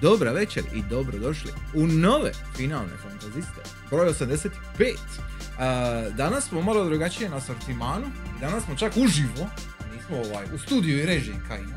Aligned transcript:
Dobra 0.00 0.32
večer 0.32 0.64
i 0.74 0.82
dobrodošli 0.82 1.52
u 1.74 1.86
nove 1.86 2.32
finalne 2.56 2.92
fantaziste, 3.02 3.60
broj 3.90 4.08
85. 4.08 4.50
A, 5.58 6.04
danas 6.16 6.48
smo 6.48 6.62
malo 6.62 6.84
drugačije 6.84 7.30
na 7.30 7.40
sortimanu, 7.40 8.06
danas 8.40 8.64
smo 8.64 8.76
čak 8.76 8.92
uživo, 8.96 9.50
nismo 9.96 10.16
ovaj, 10.16 10.46
u 10.54 10.58
studiju 10.58 10.98
i 10.98 11.06
režiji 11.06 11.36
kajno. 11.48 11.74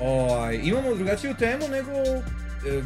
Ovaj, 0.00 0.60
imamo 0.62 0.94
drugačiju 0.94 1.34
temu 1.34 1.68
nego... 1.68 1.90
E, 2.66 2.82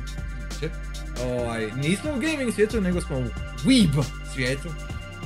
ovaj, 1.24 1.70
nismo 1.76 2.10
u 2.10 2.20
gaming 2.20 2.54
svijetu, 2.54 2.80
nego 2.80 3.00
smo 3.00 3.18
u 3.18 3.24
weeb 3.64 4.04
svijetu. 4.34 4.68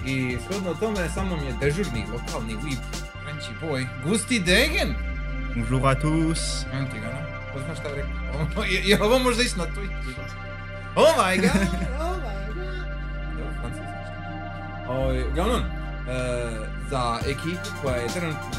I 0.06 0.36
shodno 0.46 0.74
tome 0.74 1.08
sa 1.14 1.24
mnom 1.24 1.38
je 1.38 1.54
dežurni 1.60 2.06
lokalni 2.12 2.56
weeb 2.56 3.04
Frenchy 3.24 3.54
boy, 3.62 3.86
Gusti 4.04 4.40
Degen. 4.40 4.94
Bonjour 5.56 5.86
à 5.86 5.94
tous. 5.94 6.66
Ti 7.54 7.60
ga, 7.60 7.66
no? 7.66 7.66
Ko 7.66 7.66
zna 7.66 7.74
šta 7.74 7.88
je 7.88 7.94
rekao? 7.94 8.12
Ovo- 8.56 8.64
Je, 8.64 8.82
je 8.84 9.02
ovo 9.02 9.18
možda 9.18 9.42
ići 9.42 9.58
na 9.58 9.64
Twitch? 9.66 9.94
Oh 10.96 11.14
my 11.18 11.36
god! 11.36 11.50
Oh 12.00 12.16
my 12.16 12.46
god! 12.48 12.84
Francuski 13.60 13.86
znaš. 13.86 14.88
Ovaj, 14.88 15.22
Uglavnom, 15.24 15.60
e, 15.60 15.64
za 16.90 17.18
ekipu 17.22 17.68
koja 17.82 17.96
je 17.96 18.08
trenutno, 18.08 18.50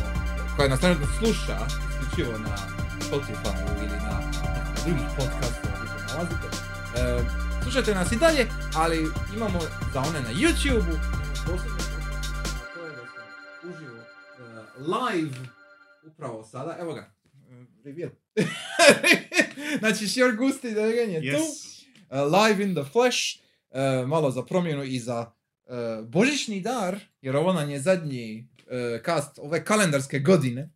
koja 0.55 0.67
nas 0.69 0.79
trenutno 0.79 1.07
sluša, 1.09 1.57
isključivo 1.91 2.37
na 2.39 2.57
Spotify 3.01 3.53
ili 3.77 3.97
na 3.99 4.19
drugih 4.85 5.03
podcastova 5.09 5.75
gdje 5.77 5.99
se 5.99 6.05
nalazite, 6.07 6.47
e, 6.95 7.23
slušajte 7.63 7.95
nas 7.95 8.11
i 8.11 8.17
dalje, 8.17 8.47
ali 8.75 9.07
imamo 9.35 9.59
za 9.93 9.99
one 10.01 10.21
na 10.21 10.29
YouTube-u 10.31 10.97
uživo 13.65 13.97
e, 13.97 14.43
live 14.79 15.37
upravo 16.03 16.43
sada, 16.43 16.75
evo 16.79 16.93
ga, 16.93 17.05
reveal. 17.83 18.09
znači, 19.79 20.07
Sjor 20.07 20.35
Gusti 20.35 20.71
Degen 20.71 21.11
je 21.11 21.21
tu, 21.21 21.37
Yes. 21.37 21.85
uh, 22.25 22.33
live 22.33 22.63
in 22.63 22.75
the 22.75 22.91
flesh, 22.91 23.19
uh, 23.69 24.07
malo 24.07 24.31
za 24.31 24.45
promjenu 24.45 24.83
i 24.83 24.99
za 24.99 25.31
uh, 25.65 26.07
božićni 26.07 26.61
dar, 26.61 26.99
jer 27.21 27.35
ovo 27.35 27.53
nam 27.53 27.69
je 27.69 27.79
zadnji 27.79 28.47
uh, 28.57 29.01
kast 29.01 29.39
ove 29.39 29.65
kalendarske 29.65 30.19
godine, 30.19 30.71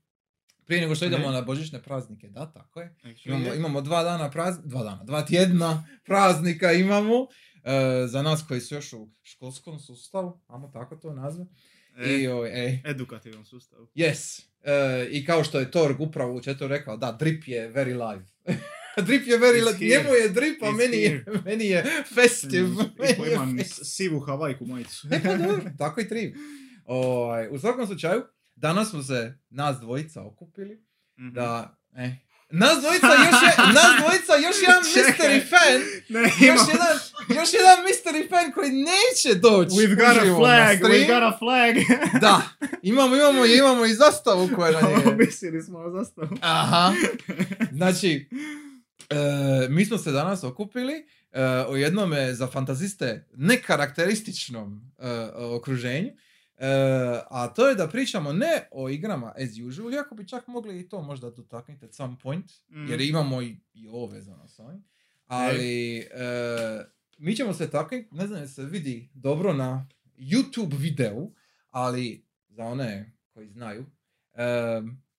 prije 0.66 0.81
nego 0.81 0.95
što 0.95 1.06
idemo 1.06 1.28
Ne. 1.28 1.34
na 1.34 1.42
božićne 1.42 1.81
praznike, 1.84 2.28
da, 2.30 2.52
tako 2.52 2.81
je. 2.81 2.95
Imamo, 3.25 3.53
imamo 3.53 3.81
dva 3.81 4.03
dana 4.03 4.31
praz... 4.31 4.56
dva 4.64 4.84
dana, 4.84 5.03
dva 5.03 5.22
tjedna 5.25 5.88
praznika 6.06 6.72
imamo, 6.72 7.20
uh, 7.20 7.28
za 8.08 8.22
nas 8.22 8.44
koji 8.47 8.62
su 8.62 8.75
još 8.75 8.94
u 8.94 9.09
školskom 9.23 9.80
sustavu, 9.80 10.40
ajmo 10.47 10.67
tako 10.73 10.95
to 10.95 11.14
nazve. 11.14 11.45
E, 12.00 12.09
I, 12.09 12.28
ej, 12.53 12.81
edukativan 12.86 13.45
sustav. 13.45 13.80
Yes. 13.95 14.42
E, 14.64 15.08
I 15.11 15.25
kao 15.25 15.44
što 15.44 15.59
je 15.59 15.72
Torg 15.72 16.02
upravo 16.02 16.33
u 16.33 16.41
četu 16.41 16.67
rekao, 16.67 16.97
da, 16.97 17.11
drip 17.11 17.47
je 17.47 17.73
very 17.73 18.09
live. 18.09 18.25
drip 19.08 19.28
je 19.28 19.38
very 19.38 19.66
live. 19.66 19.97
Njemu 19.97 20.16
je 20.16 20.30
drip, 20.30 20.64
a 20.64 20.72
meni 20.72 20.97
je, 20.97 21.25
meni 21.45 21.66
je 21.66 21.86
festive. 22.16 22.67
Mm, 22.67 22.80
I 23.28 23.33
imam 23.33 23.58
sivu 23.83 24.19
havajku 24.19 24.66
majicu. 24.66 25.08
E 25.11 25.22
pa 25.23 25.38
dobro, 25.38 25.61
tako 25.78 26.02
i 26.02 26.08
tri. 26.08 26.36
Ovaj, 26.86 27.47
u 27.52 27.59
svakom 27.59 27.88
slučaju, 27.88 28.22
danas 28.56 28.89
smo 28.89 29.03
se 29.03 29.34
nas 29.50 29.80
dvojica 29.80 30.23
okupili 30.23 30.84
Mhm. 31.17 31.34
da... 31.34 31.78
E, 31.95 32.11
nas 32.52 32.81
dvojica 32.81 33.08
još 33.08 33.42
je, 33.42 33.64
nas 33.80 33.92
dvojica 34.02 34.33
još 34.36 34.55
jedan 34.61 34.83
Čekaj. 34.94 35.03
mystery 35.03 35.50
fan, 35.50 35.81
Ne, 36.09 36.22
još 36.22 36.61
jedan, 36.74 36.97
još 37.38 37.53
jedan 37.53 37.78
mystery 37.88 38.29
fan 38.29 38.51
koji 38.51 38.72
neće 38.72 39.40
doći 39.40 39.72
We've 39.72 39.96
got 39.96 40.18
a 40.18 40.35
flag, 40.35 40.91
we've 40.91 41.07
got 41.07 41.24
a 41.24 41.38
flag. 41.38 41.75
Da, 42.22 42.41
imamo, 42.81 43.16
imamo, 43.16 43.46
imamo 43.46 43.85
i 43.85 43.94
zastavu 43.94 44.50
koja 44.56 44.81
nam 44.81 44.91
je... 44.91 45.16
Mislili 45.16 45.63
smo 45.63 45.79
o 45.79 45.91
zastavu. 45.91 46.38
Aha. 46.41 46.94
Znači, 47.78 48.29
e, 49.09 49.16
mi 49.69 49.85
smo 49.85 49.97
se 49.97 50.12
danas 50.12 50.44
okupili 50.44 50.94
e, 51.31 51.66
u 51.69 51.78
jednome 51.78 52.34
za 52.34 52.47
fantaziste 52.47 53.28
nekarakterističnom 53.34 54.81
e, 55.00 55.09
okruženju. 55.35 56.09
E, 56.59 56.68
a 57.30 57.47
to 57.47 57.68
je 57.68 57.75
da 57.75 57.88
pričamo 57.88 58.34
ne 58.34 58.68
o 58.72 58.90
igrama 58.90 59.34
as 59.38 59.50
usual, 59.59 59.94
iako 59.94 60.16
bi 60.16 60.28
čak 60.28 60.47
mogli 60.47 60.80
i 60.80 60.90
to 60.90 61.02
možda 61.02 61.30
dotaknuti 61.30 61.86
at 61.86 61.94
some 61.94 62.16
point, 62.18 62.52
Mhm. 62.70 62.88
jer 62.88 63.02
imamo 63.02 63.42
i, 63.42 63.56
i 63.74 63.88
ovo 63.88 64.06
vezano 64.08 64.47
s 64.47 64.59
ovim. 64.59 64.84
Ali 65.28 65.98
e, 65.98 66.06
mi 67.18 67.36
ćemo 67.36 67.53
se 67.53 67.69
taknuti, 67.69 68.08
ne 68.12 68.28
znam 68.28 68.40
da 68.40 68.48
se 68.48 68.64
vidi 68.64 69.09
dobro 69.14 69.53
na 69.53 69.88
YouTube 70.18 70.78
videu, 70.78 71.31
ali 71.69 72.25
za 72.48 72.64
one 72.64 73.12
koji 73.28 73.48
znaju, 73.48 73.86
e, 74.34 74.44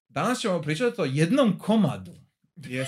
danas 0.09 0.41
ćemo 0.41 0.63
pričati 0.63 1.01
o 1.01 1.07
jednom 1.07 1.59
komadu. 1.59 2.15
Yes. 2.57 2.87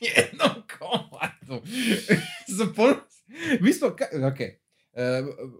jednom 0.16 0.50
komadu. 0.78 1.62
Mi 3.60 3.72
smo, 3.72 3.88
ka- 3.88 4.32
ok, 4.32 4.40
e, 4.40 4.56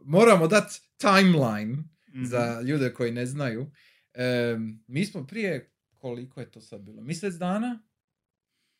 moramo 0.04 0.46
dati 0.46 0.80
timeline 0.98 1.76
Mhm. 2.14 2.24
za 2.24 2.60
ljude 2.60 2.92
koji 2.94 3.12
ne 3.12 3.26
znaju. 3.26 3.70
E, 4.14 4.56
mi 4.86 5.04
smo 5.04 5.26
prije, 5.26 5.72
koliko 5.96 6.40
je 6.40 6.50
to 6.50 6.60
sad 6.60 6.80
bilo, 6.80 7.02
mjesec 7.02 7.34
dana? 7.34 7.82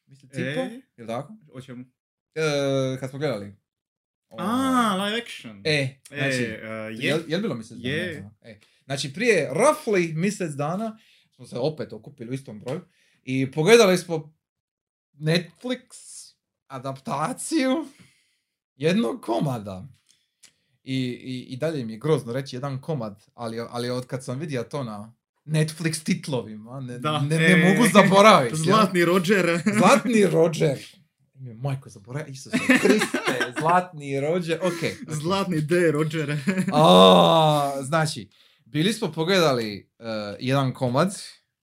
Mjesec 0.06 0.30
i 0.30 0.54
po? 0.54 0.60
E? 0.60 0.80
Jel' 0.96 1.06
tako? 1.06 1.36
O 1.52 1.60
čemu? 1.60 1.84
E, 2.34 2.96
kad 3.00 3.10
smo 3.10 3.18
gledali. 3.18 3.56
A, 4.38 4.96
live 5.04 5.22
action. 5.22 5.62
E, 5.64 5.70
E, 5.70 6.00
znači, 6.08 6.42
e, 6.44 6.66
je. 6.66 6.96
Jel, 7.08 7.20
jel 7.28 7.40
bilo 7.40 7.54
mjesec 7.54 7.78
dana? 7.78 7.94
Je. 7.94 8.20
Da. 8.20 8.48
E. 8.48 8.60
Znači 8.84 9.12
prije 9.12 9.50
roughly 9.52 10.14
mjesec 10.14 10.50
dana 10.52 10.98
smo 11.34 11.46
se 11.46 11.58
opet 11.58 11.92
okupili 11.92 12.30
u 12.30 12.34
istom 12.34 12.60
broju 12.60 12.80
i 13.22 13.50
pogledali 13.50 13.98
smo 13.98 14.34
Netflix 15.12 15.88
adaptaciju 16.66 17.86
jednog 18.76 19.22
komada. 19.22 19.88
I, 20.90 20.94
i, 20.94 21.46
I 21.48 21.56
dalje 21.56 21.84
mi 21.84 21.92
je 21.92 21.98
grozno 21.98 22.32
reći 22.32 22.56
jedan 22.56 22.80
komad, 22.80 23.24
ali, 23.34 23.60
ali 23.70 23.90
od 23.90 24.06
kad 24.06 24.24
sam 24.24 24.38
vidio 24.38 24.62
to 24.62 24.84
na 24.84 25.12
Netflix 25.44 26.04
titlovima, 26.04 26.80
ne, 26.80 26.98
Da, 26.98 27.20
ne, 27.20 27.36
e, 27.36 27.38
ne 27.38 27.68
mogu 27.74 27.88
zaboraviti. 27.92 28.56
Zlatni 28.56 29.04
Roger. 29.04 29.62
Zlatni 29.78 30.26
Roger. 30.26 30.78
Majko, 31.34 31.88
zaboravio, 31.88 32.32
Isuse 32.32 32.56
Kriste, 32.82 33.52
Zlatni 33.60 34.20
Roger, 34.20 34.58
ok. 34.62 35.08
Zlatni 35.08 35.60
D 35.60 35.90
Roger. 35.90 36.36
A, 36.72 37.72
znači, 37.82 38.28
bili 38.64 38.92
smo 38.92 39.12
pogledali 39.12 39.90
uh, 39.98 40.06
jedan 40.40 40.74
komad, 40.74 41.14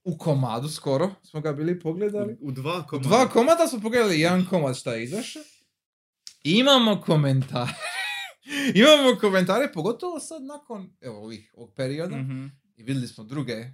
u 0.03 0.17
komadu 0.17 0.69
skoro 0.69 1.11
smo 1.23 1.41
ga 1.41 1.53
bili 1.53 1.79
pogledali. 1.79 2.37
U 2.41 2.51
dva 2.51 2.79
U 2.79 2.87
komada. 2.87 3.09
dva 3.09 3.29
komada 3.29 3.67
smo 3.67 3.79
pogledali 3.79 4.19
jedan 4.19 4.45
komad 4.45 4.77
šta 4.77 4.93
je 4.93 5.03
izašao. 5.03 5.43
Imamo 6.43 7.01
komentare. 7.01 7.71
Imamo 8.81 9.19
komentare, 9.19 9.72
pogotovo 9.73 10.19
sad 10.19 10.44
nakon 10.44 10.89
evo, 11.01 11.23
ovih, 11.23 11.53
ovog 11.56 11.73
perioda. 11.75 12.17
Mhm. 12.17 12.45
I 12.78 12.83
vidjeli 12.83 13.07
smo 13.07 13.23
druge 13.23 13.66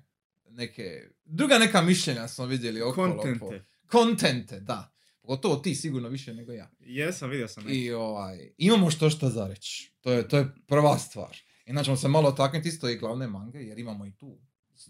neke, 0.49 1.09
druga 1.25 1.57
neka 1.57 1.81
mišljenja 1.81 2.27
smo 2.27 2.45
vidjeli 2.45 2.81
okolo. 2.81 3.17
Kontente. 3.17 3.65
Kontente, 3.87 4.59
da. 4.59 4.95
Pogotovo 5.21 5.55
ti 5.55 5.75
sigurno 5.75 6.09
više 6.09 6.33
nego 6.33 6.51
ja. 6.51 6.71
Jesam, 6.79 7.29
vidio 7.29 7.47
sam. 7.47 7.63
neki. 7.63 7.79
I 7.79 7.91
ovaj, 7.91 8.53
imamo 8.57 8.91
što 8.91 9.09
što 9.09 9.29
za 9.29 9.47
reći. 9.47 9.93
To 10.01 10.11
je, 10.11 10.27
to 10.27 10.37
je 10.37 10.53
prva 10.67 10.97
stvar. 10.97 11.37
Inače 11.65 11.85
ćemo 11.85 11.97
se 11.97 12.07
malo 12.07 12.31
taknuti 12.31 12.69
isto 12.69 12.89
i 12.89 12.97
glavne 12.97 13.27
mange, 13.27 13.59
jer 13.59 13.79
imamo 13.79 14.05
i 14.05 14.11
tu 14.11 14.39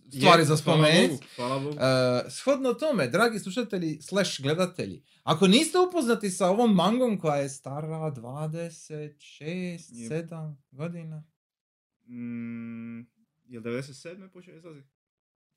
stvari 0.09 0.41
Je, 0.41 0.45
za 0.45 0.55
hvala 0.55 0.57
spomenuti. 0.57 1.09
Bogu, 1.09 1.23
Hvala 1.35 1.59
Bogu. 1.59 1.69
Uh, 1.69 1.81
shodno 2.31 2.73
tome, 2.73 3.07
dragi 3.07 3.39
slušatelji 3.39 4.01
slash 4.01 4.41
gledatelji, 4.41 5.03
ako 5.23 5.47
niste 5.47 5.77
upoznati 5.79 6.29
sa 6.29 6.47
ovom 6.47 6.75
mangom 6.75 7.19
koja 7.19 7.35
je 7.35 7.49
stara 7.49 7.87
26, 7.87 9.11
Je. 9.91 10.09
7 10.09 10.55
godina, 10.71 11.23
Mm, 12.07 12.99
jel 13.45 13.61
97. 13.61 14.29
počeo 14.29 14.55
izlaziti? 14.55 14.89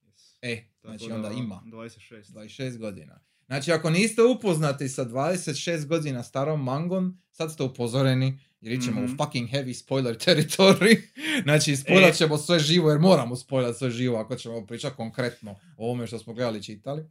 Yes. 0.02 0.36
e, 0.42 0.64
Tako 0.72 0.88
znači 0.88 1.08
da, 1.08 1.14
onda 1.14 1.31
ima 1.31 1.62
26. 1.66 2.32
26 2.32 2.78
godina. 2.78 3.20
Znači 3.46 3.73
ako 3.73 3.91
niste 3.91 4.23
upoznati 4.23 4.88
sa 4.88 5.05
26 5.05 5.52
godina 5.87 6.23
starom 6.23 6.64
mangom, 6.64 7.23
sad 7.32 7.52
ste 7.52 7.62
upozoreni 7.62 8.38
jer 8.61 8.73
ićemo 8.73 9.00
Mhm. 9.00 9.14
u 9.14 9.17
fucking 9.17 9.50
heavy 9.50 9.75
spoiler 9.75 10.17
territory. 10.26 11.00
znači 11.43 11.76
spoilat 11.76 12.11
E. 12.11 12.14
ćemo 12.14 12.38
sve 12.38 12.58
živo 12.58 12.91
jer 12.91 12.99
moramo 13.00 13.37
spoilat 13.37 13.76
sve 13.76 13.91
živo 13.91 14.19
ako 14.19 14.37
ćemo 14.37 14.67
pričati 14.67 14.96
konkretno 14.96 15.50
o 15.50 15.56
ovome 15.79 16.06
što 16.06 16.19
smo 16.19 16.32
gledali 16.35 16.58
i 16.58 16.62
čitali. 16.62 17.05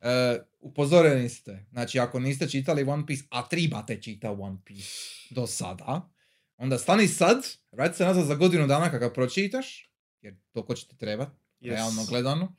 E, 0.00 0.38
upozoreni 0.60 1.28
ste. 1.28 1.64
Znači 1.70 1.98
ako 1.98 2.20
niste 2.20 2.48
čitali 2.48 2.82
One 2.84 3.06
Piece, 3.06 3.24
a 3.30 3.48
tribate 3.48 4.02
čita 4.02 4.32
One 4.32 4.56
Piece 4.64 4.90
do 5.30 5.46
sada, 5.46 6.08
onda 6.56 6.78
stani 6.78 7.08
sad, 7.08 7.36
vrati 7.72 7.96
se 7.96 8.04
nazad 8.04 8.26
za 8.26 8.34
godinu 8.34 8.66
dana 8.66 8.90
kad 8.90 9.00
ga 9.00 9.12
pročitaš, 9.12 9.90
jer 10.20 10.34
toliko 10.52 10.74
će 10.74 10.86
ti 10.86 10.96
trebat, 10.96 11.28
Yes. 11.60 11.68
realno 11.68 12.04
gledano. 12.04 12.54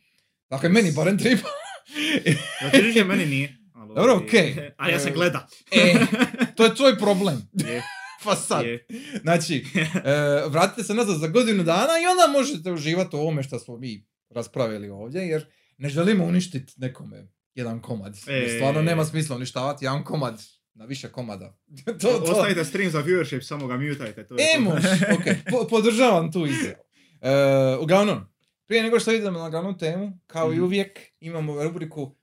Dakle, 0.50 0.70
meni 0.70 0.92
barem 0.92 1.18
treba. 1.18 1.42
Reći, 2.74 3.04
meni 3.04 3.26
nije. 3.26 3.58
Ali, 3.74 3.88
Dobro, 3.88 4.14
ovaj, 4.14 4.26
okej. 4.26 4.56
Ali 4.78 4.94
ja 4.94 5.00
sam 5.00 5.14
gleda. 5.14 5.48
E, 5.72 5.94
to 6.56 6.66
je 6.66 6.76
tvoj 6.76 6.98
problem. 6.98 7.50
Je, 7.54 7.84
Pa 8.24 8.36
sad. 8.36 8.66
je. 8.66 8.86
Znači, 9.22 9.66
e, 9.76 10.12
vratite 10.48 10.84
se 10.84 10.94
nazad 10.94 11.18
za 11.18 11.28
godinu 11.28 11.64
dana 11.64 11.94
i 11.94 12.08
onda 12.08 12.40
možete 12.40 12.72
uživati 12.72 13.16
u 13.16 13.20
ovome 13.20 13.44
što 13.44 13.60
smo 13.60 13.78
mi 13.78 14.06
raspravili 14.30 14.90
ovdje, 14.90 15.22
jer 15.22 15.46
ne 15.78 15.90
želimo 15.90 16.26
uništiti 16.26 16.74
nekome 16.78 17.28
jedan 17.56 17.82
komad. 17.82 18.18
Jer 18.28 18.44
E. 18.44 18.50
stvarno 18.50 18.82
nema 18.82 19.06
smisla 19.06 19.36
uništavati 19.36 19.86
jedan 19.86 20.04
komad 20.04 20.42
na 20.74 20.86
više 20.86 21.10
komada. 21.10 21.58
to, 21.86 21.94
to. 21.94 22.10
Ostavite 22.24 22.66
stream 22.66 22.92
za 22.92 23.00
viewership, 23.00 23.42
samo 23.42 23.68
ga 23.68 23.78
mutajte. 23.78 24.26
To 24.26 24.36
je 24.36 24.40
E, 24.44 24.56
to. 24.56 24.62
može, 24.62 24.90
ok, 25.14 25.24
po- 25.52 25.68
podržavam 25.68 26.32
tu 26.32 26.46
izjavu. 26.48 26.76
E, 27.22 27.32
uglavnom, 27.76 28.26
prije 28.68 28.84
nego 28.84 29.00
što 29.00 29.12
idemo 29.12 29.40
na 29.40 29.50
glavnu 29.50 29.78
temu, 29.78 30.20
kao 30.28 30.52
i 30.52 30.56
Mhm. 30.56 30.64
uvijek, 30.64 31.00
imamo 31.20 31.64
rubriku 31.64 32.16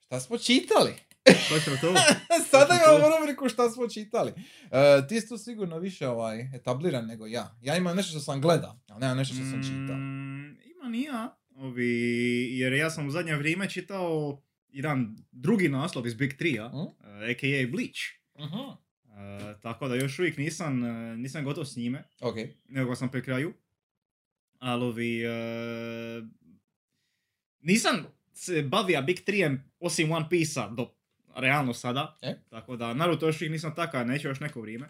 Šta 0.00 0.20
smo 0.20 0.38
čitali? 0.38 0.92
Točno 1.48 1.76
to. 1.80 1.94
Sada 2.50 2.74
imamo 2.88 3.16
rubriku 3.18 3.48
Šta 3.48 3.70
smo 3.70 3.88
čitali. 3.88 4.32
E, 4.62 5.08
ti 5.08 5.20
si 5.20 5.28
tu 5.28 5.38
sigurno 5.38 5.78
više 5.78 6.08
ovaj, 6.08 6.40
etabliran 6.54 7.06
nego 7.06 7.26
ja. 7.26 7.58
Ja 7.60 7.76
imam 7.76 7.96
nešto 7.96 8.10
što 8.10 8.20
sam 8.20 8.40
gleda, 8.40 8.80
ali 8.88 9.00
nemam 9.00 9.16
nešto 9.16 9.34
što 9.34 9.44
sam 9.44 9.62
čitao. 9.62 9.96
Mm, 9.96 10.56
imam 10.70 10.94
i 10.94 11.02
ja. 11.02 11.36
Ovi, 11.56 11.88
jer 12.52 12.72
ja 12.72 12.90
sam 12.90 13.06
u 13.06 13.10
zadnje 13.10 13.36
vrijeme 13.36 13.70
čitao 13.70 14.40
jedan 14.68 15.16
drugi 15.32 15.68
naslov 15.68 16.06
iz 16.06 16.14
Big 16.14 16.32
3-a, 16.32 16.68
Mm. 16.68 16.80
uh, 16.80 16.88
a.k.a. 17.30 17.66
Bleach. 17.68 18.00
Mhm. 18.38 18.58
Uh, 18.58 18.72
tako 19.62 19.88
da 19.88 19.94
još 19.94 20.18
uvijek 20.18 20.36
nisam, 20.36 20.82
uh, 20.82 20.88
nisam 21.18 21.44
gotov 21.44 21.64
s 21.64 21.76
njime, 21.76 22.04
Ok. 22.20 22.34
nego 22.64 22.96
sam 22.96 23.08
pri 23.08 23.22
kraju. 23.22 23.52
Ali 24.62 24.84
ovi, 24.84 25.26
uh, 25.26 26.28
nisam 27.60 28.06
se 28.34 28.62
bavio 28.62 29.02
Big 29.02 29.16
3 29.26 29.58
osim 29.80 30.12
One 30.12 30.26
Piece-a 30.30 30.68
do 30.68 30.88
realno 31.36 31.74
sada. 31.74 32.18
E? 32.22 32.34
Tako 32.50 32.76
da 32.76 32.94
Naruto 32.94 33.26
još 33.26 33.36
uvijek 33.36 33.52
nisam 33.52 33.74
takav, 33.74 34.06
neću 34.06 34.28
još 34.28 34.40
neko 34.40 34.60
vrijeme. 34.60 34.88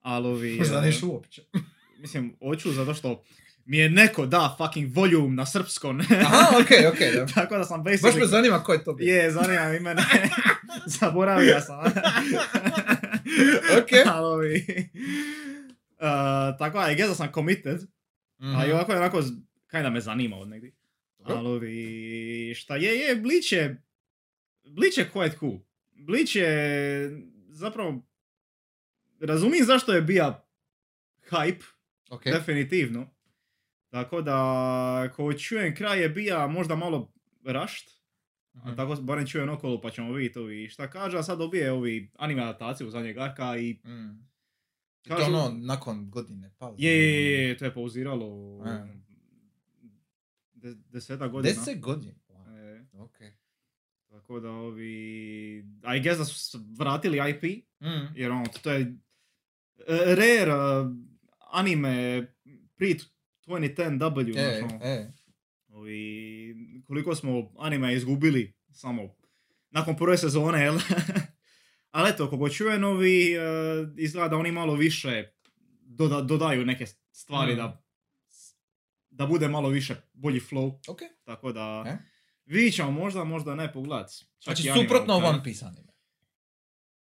Ali 0.00 0.28
ovi... 0.28 0.60
Uh, 0.60 0.82
neš 0.84 1.02
uopće. 1.02 1.42
Mislim, 2.02 2.36
hoću 2.38 2.72
zato 2.72 2.94
što 2.94 3.22
mi 3.64 3.78
je 3.78 3.90
neko 3.90 4.26
da 4.26 4.56
fucking 4.58 4.96
volume 4.96 5.36
na 5.36 5.46
srpskom. 5.46 6.00
Aha, 6.00 6.48
ok, 6.60 6.92
ok. 6.92 6.98
da. 7.14 7.26
Tako 7.34 7.58
da 7.58 7.64
sam 7.64 7.82
Baš 7.82 7.92
basically... 7.92 8.20
me 8.20 8.26
zanima 8.26 8.62
ko 8.62 8.72
je 8.72 8.84
to 8.84 8.92
bio. 8.92 9.14
Je, 9.14 9.30
zanima 9.30 9.68
mi 9.68 9.80
mene. 9.80 10.02
Zaboravio 10.86 11.60
sam. 11.60 11.80
Ok. 13.78 14.06
Ali 14.06 14.26
ovi... 14.26 14.66
Uh, 15.98 16.58
tako 16.58 16.78
da, 16.78 16.90
I 16.90 16.96
guess 16.96 17.08
da 17.08 17.14
sam 17.14 17.32
committed. 17.34 17.93
Mhm. 18.44 18.56
A 18.56 18.66
i 18.66 18.72
ovako 18.72 18.92
je 18.92 18.98
onako, 18.98 19.22
kinda 19.70 19.90
me 19.90 20.00
zanima 20.00 20.36
od 20.36 20.48
negdje. 20.48 20.72
Ali 21.18 21.74
šta 22.54 22.76
je, 22.76 22.94
je, 22.94 23.16
Bleach 23.16 23.52
je, 23.52 23.82
Bleach 24.64 24.98
je 24.98 25.10
quite 25.10 25.38
cool. 25.38 25.58
Bleach 25.94 26.36
je, 26.36 27.10
zapravo, 27.48 28.02
razumijem 29.20 29.66
zašto 29.66 29.92
je 29.92 30.02
bija 30.02 30.46
hype, 31.22 31.64
Ok. 32.10 32.24
definitivno. 32.24 33.10
Tako 33.88 34.22
da, 34.22 34.34
ko 35.08 35.32
čujem 35.34 35.74
kraj 35.74 36.00
je 36.00 36.08
bija 36.08 36.46
možda 36.46 36.76
malo 36.76 37.12
rašt, 37.44 37.90
a 38.54 38.58
Mhm. 38.58 38.76
tako 38.76 38.94
barem 38.94 39.26
čujem 39.26 39.48
okolo 39.48 39.80
pa 39.80 39.90
ćemo 39.90 40.12
vidjeti 40.12 40.38
ovi 40.38 40.68
šta 40.68 40.90
kaže, 40.90 41.18
a 41.18 41.22
sad 41.22 41.38
dobije 41.38 41.72
ovi 41.72 42.10
anime 42.14 42.42
adaptaciju 42.42 42.90
zadnjeg 42.90 43.18
arka 43.18 43.56
i 43.56 43.72
Mm. 43.84 44.33
To 45.04 45.16
kažu... 45.16 45.26
ono, 45.26 45.56
nakon 45.56 46.10
godine 46.10 46.50
pauze. 46.58 46.76
Je, 46.78 46.92
je, 46.92 47.48
je, 47.48 47.56
to 47.56 47.64
je 47.64 47.74
pauziralo 47.74 48.58
de, 50.54 50.74
deseta 50.90 51.28
godina. 51.28 51.54
Deset 51.54 51.80
godina. 51.80 52.12
Wow. 52.28 52.58
E, 52.76 52.84
Ok. 52.94 53.16
tako 54.10 54.40
da 54.40 54.50
ovi, 54.50 54.94
I 55.88 56.02
guess 56.02 56.18
da 56.18 56.24
su 56.24 56.58
vratili 56.78 57.18
IP, 57.30 57.64
Mm. 57.80 58.12
jer 58.14 58.30
ono, 58.30 58.44
to 58.62 58.72
je 58.72 58.80
e, 58.80 58.94
rare 60.06 60.54
uh, 60.54 60.90
anime 61.50 62.26
pri 62.76 62.96
2010W, 63.46 64.28
E, 64.30 64.32
znaš, 64.58 64.72
ono, 64.72 64.84
e. 64.84 65.12
ovi, 65.68 66.54
koliko 66.84 67.14
smo 67.14 67.52
anime 67.58 67.94
izgubili 67.94 68.54
samo 68.70 69.14
nakon 69.70 69.96
prve 69.96 70.18
sezone, 70.18 70.60
jel? 70.60 70.74
Ali 71.94 72.10
eto, 72.10 72.30
kako 72.30 72.48
čujem 72.48 72.84
ovi, 72.84 73.36
uh, 73.38 73.44
izgleda 73.96 74.28
da 74.28 74.36
oni 74.36 74.52
malo 74.52 74.74
više 74.74 75.28
doda, 75.80 76.20
dodaju 76.20 76.66
neke 76.66 76.86
stvari 77.12 77.52
Mm. 77.52 77.56
da, 77.56 77.82
da 79.10 79.26
bude 79.26 79.48
malo 79.48 79.68
više 79.68 79.96
bolji 80.12 80.40
flow, 80.40 80.78
Ok. 80.88 80.98
tako 81.24 81.52
da 81.52 81.84
E? 81.86 81.96
vidit 82.46 82.74
ćemo 82.74 82.90
možda, 82.90 83.24
možda 83.24 83.54
ne 83.54 83.72
pogledat. 83.72 84.10
Znači, 84.42 84.62
suprotno 84.74 85.40
Piece 85.44 85.64
anime. 85.64 85.92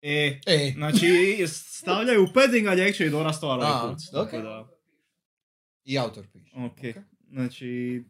E, 0.02 0.40
E. 0.48 0.72
znači, 0.76 1.08
stavljaju 1.48 2.28
padding, 2.34 2.68
ali 2.68 2.82
actually 2.82 3.10
dobra 3.12 3.34
stvar 3.34 3.60
ovaj 3.60 3.90
put. 3.90 4.04
Tako 4.14 4.38
da, 4.38 4.68
I 5.84 5.98
autor 6.00 6.28
piše. 6.28 6.52
ok. 6.56 7.04
Znači, 7.32 8.04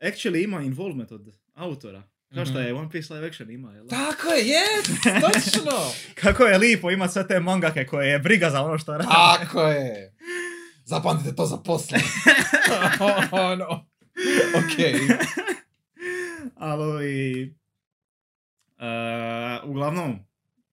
actually 0.00 0.44
ima 0.44 0.60
involvement 0.62 1.12
od 1.12 1.34
autora. 1.54 2.02
Kao 2.34 2.44
što 2.44 2.54
Mhm. 2.54 2.62
je 2.62 2.74
One 2.74 2.90
Piece 2.90 3.14
live 3.14 3.26
action 3.26 3.50
ima, 3.50 3.72
jel? 3.72 3.86
Tako 3.88 4.28
je, 4.28 4.46
jest, 4.46 4.90
točno. 5.24 5.72
Kako 6.14 6.44
je 6.44 6.58
lipo 6.58 6.90
imat 6.90 7.12
sve 7.12 7.26
te 7.26 7.40
mangake 7.40 7.86
koje 7.86 8.08
je 8.08 8.18
briga 8.18 8.50
za 8.50 8.62
ono 8.62 8.78
što 8.78 8.92
radi. 8.92 9.08
Tako 9.38 9.62
je. 9.62 10.14
Zapamtite 10.84 11.34
to 11.34 11.46
za 11.46 11.56
posle. 11.56 11.98
ono. 13.50 13.86
Ok. 14.54 14.78
Ali 16.56 17.42
e, 18.78 18.86
uglavnom, 19.64 20.18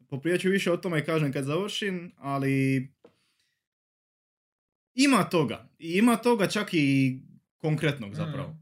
poprijeću 0.10 0.50
više 0.50 0.72
o 0.72 0.78
tome 0.78 1.06
kažem 1.06 1.34
kad 1.34 1.46
završim, 1.46 2.12
ali 2.18 2.88
ima 4.94 5.24
toga. 5.24 5.70
I 5.80 5.92
ima 5.92 6.16
toga 6.16 6.48
čak 6.48 6.70
i 6.74 7.20
konkretnog 7.58 8.16
zapravo. 8.16 8.56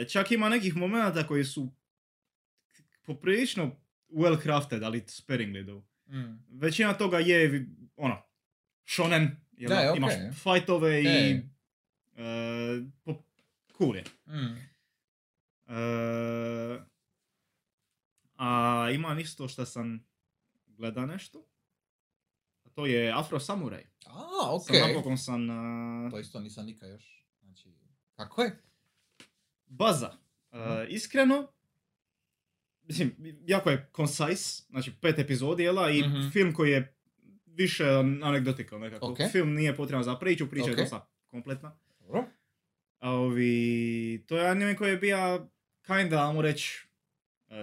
E, 0.00 0.04
čak 0.04 0.30
ima 0.32 0.48
nekih 0.48 0.76
momenata 0.76 1.26
koji 1.26 1.44
su 1.44 1.72
poprilično 3.08 3.76
well 4.08 4.42
crafted, 4.42 4.82
ali 4.82 5.00
sparingly 5.00 5.64
though. 5.64 5.84
Mm. 6.08 6.44
Većina 6.48 6.94
toga 6.94 7.18
je 7.18 7.66
ono, 7.96 8.22
shonen, 8.86 9.36
jel, 9.52 9.68
Da, 9.68 9.74
je, 9.74 9.96
imaš 9.96 10.12
fightove 10.42 11.02
i 11.02 11.06
E. 11.06 11.42
e, 12.16 12.82
po, 13.04 13.22
cool 13.78 13.96
je. 13.96 14.04
Mm. 14.26 14.56
E, 15.66 16.80
a 18.36 18.88
ima 18.94 19.20
isto 19.20 19.48
što 19.48 19.66
sam 19.66 20.06
gleda 20.66 21.06
nešto. 21.06 21.46
A 22.64 22.68
to 22.68 22.86
je 22.86 23.12
Afro 23.12 23.40
Samurai. 23.40 23.86
A, 24.06 24.54
ok. 24.54 24.62
Sam 24.66 24.76
napokon 24.88 25.18
sam 25.18 25.50
a, 25.50 26.10
To 26.10 26.18
isto 26.18 26.40
nisam 26.40 26.66
nikad 26.66 26.90
još. 26.90 27.24
Znači, 27.40 27.74
kako 28.14 28.42
je? 28.42 28.62
baza. 29.66 30.12
E, 30.52 30.86
iskreno, 30.88 31.52
mislim, 32.88 33.14
jako 33.46 33.70
je 33.70 33.88
concise, 33.92 34.62
znači 34.70 34.92
pet 34.92 35.18
epizodi, 35.18 35.62
jela, 35.62 35.90
i 35.90 36.02
Mhm. 36.02 36.28
film 36.28 36.52
koji 36.52 36.70
je 36.70 36.94
više 37.46 37.84
anegdotikal 38.22 38.80
nekako. 38.80 39.06
Ok. 39.06 39.18
Film 39.32 39.54
nije 39.54 39.76
potreban 39.76 40.04
za 40.04 40.14
priču, 40.14 40.46
priča 40.46 40.64
Ok. 40.64 40.70
je 40.70 40.76
dosta 40.76 41.06
kompletna. 41.26 41.78
Dobro. 42.00 42.24
A 42.98 43.10
ovi, 43.10 44.24
to 44.26 44.36
je 44.38 44.48
anime 44.48 44.76
koji 44.76 44.90
je 44.90 44.96
bio 44.96 45.48
kinda, 45.86 46.28
ajmo 46.28 46.42
reći, 46.42 46.88
uh, 47.46 47.54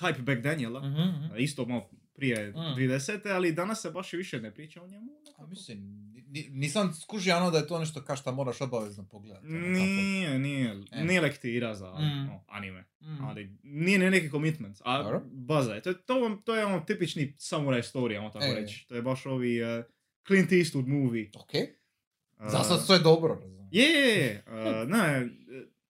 hype 0.00 0.22
back 0.22 0.40
then, 0.42 0.60
jel? 0.60 0.72
da? 0.72 0.80
Mhm. 0.80 1.36
Isto 1.36 1.66
malo 1.66 1.90
prije 2.20 2.50
Mm. 2.50 2.54
2010. 2.76 2.94
ali 3.26 3.52
danas 3.52 3.80
se 3.80 3.90
baš 3.90 4.12
više 4.12 4.40
ne 4.40 4.50
priča 4.50 4.82
o 4.82 4.88
njemu. 4.88 5.10
A 5.38 5.46
mislim, 5.46 5.78
ni- 6.26 6.48
nisam 6.50 6.94
skužio 6.94 7.36
ono 7.36 7.50
da 7.50 7.58
je 7.58 7.66
to 7.66 7.78
nešto 7.78 8.02
kao 8.02 8.16
šta 8.16 8.32
moraš 8.32 8.60
obavezno 8.60 9.04
pogledati. 9.04 9.46
ono. 9.46 9.58
Nije, 9.58 10.38
nije, 10.38 10.76
E. 10.92 11.04
nije 11.04 11.20
lektira 11.20 11.74
za 11.74 11.90
Mm. 11.90 12.26
no, 12.26 12.44
anime. 12.48 12.84
Mm. 13.00 13.22
Ali 13.22 13.56
nije 13.62 13.98
ni 13.98 14.10
neki 14.10 14.30
commitment. 14.30 14.78
A 14.82 15.02
Dobro. 15.02 15.22
baza 15.24 15.74
je. 15.74 15.82
To, 15.82 15.94
to, 15.94 16.38
to 16.44 16.56
je 16.56 16.64
ono 16.64 16.80
tipični 16.80 17.34
samurai 17.38 17.82
story, 17.82 18.18
ono 18.18 18.30
tako 18.30 18.44
E. 18.46 18.54
reći. 18.54 18.88
To 18.88 18.94
je 18.94 19.02
baš 19.02 19.26
ovi 19.26 19.62
uh, 19.62 19.84
Clint 20.26 20.50
Eastwood 20.50 20.86
movie. 20.88 21.30
Ok. 21.34 21.52
Uh, 22.38 22.46
Za 22.46 22.58
sad 22.60 22.86
sve 22.86 22.98
dobro. 22.98 23.42
Je, 23.70 23.82
je, 23.84 24.16
je. 24.16 24.44
Uh, 24.46 24.52
ne, 24.88 25.28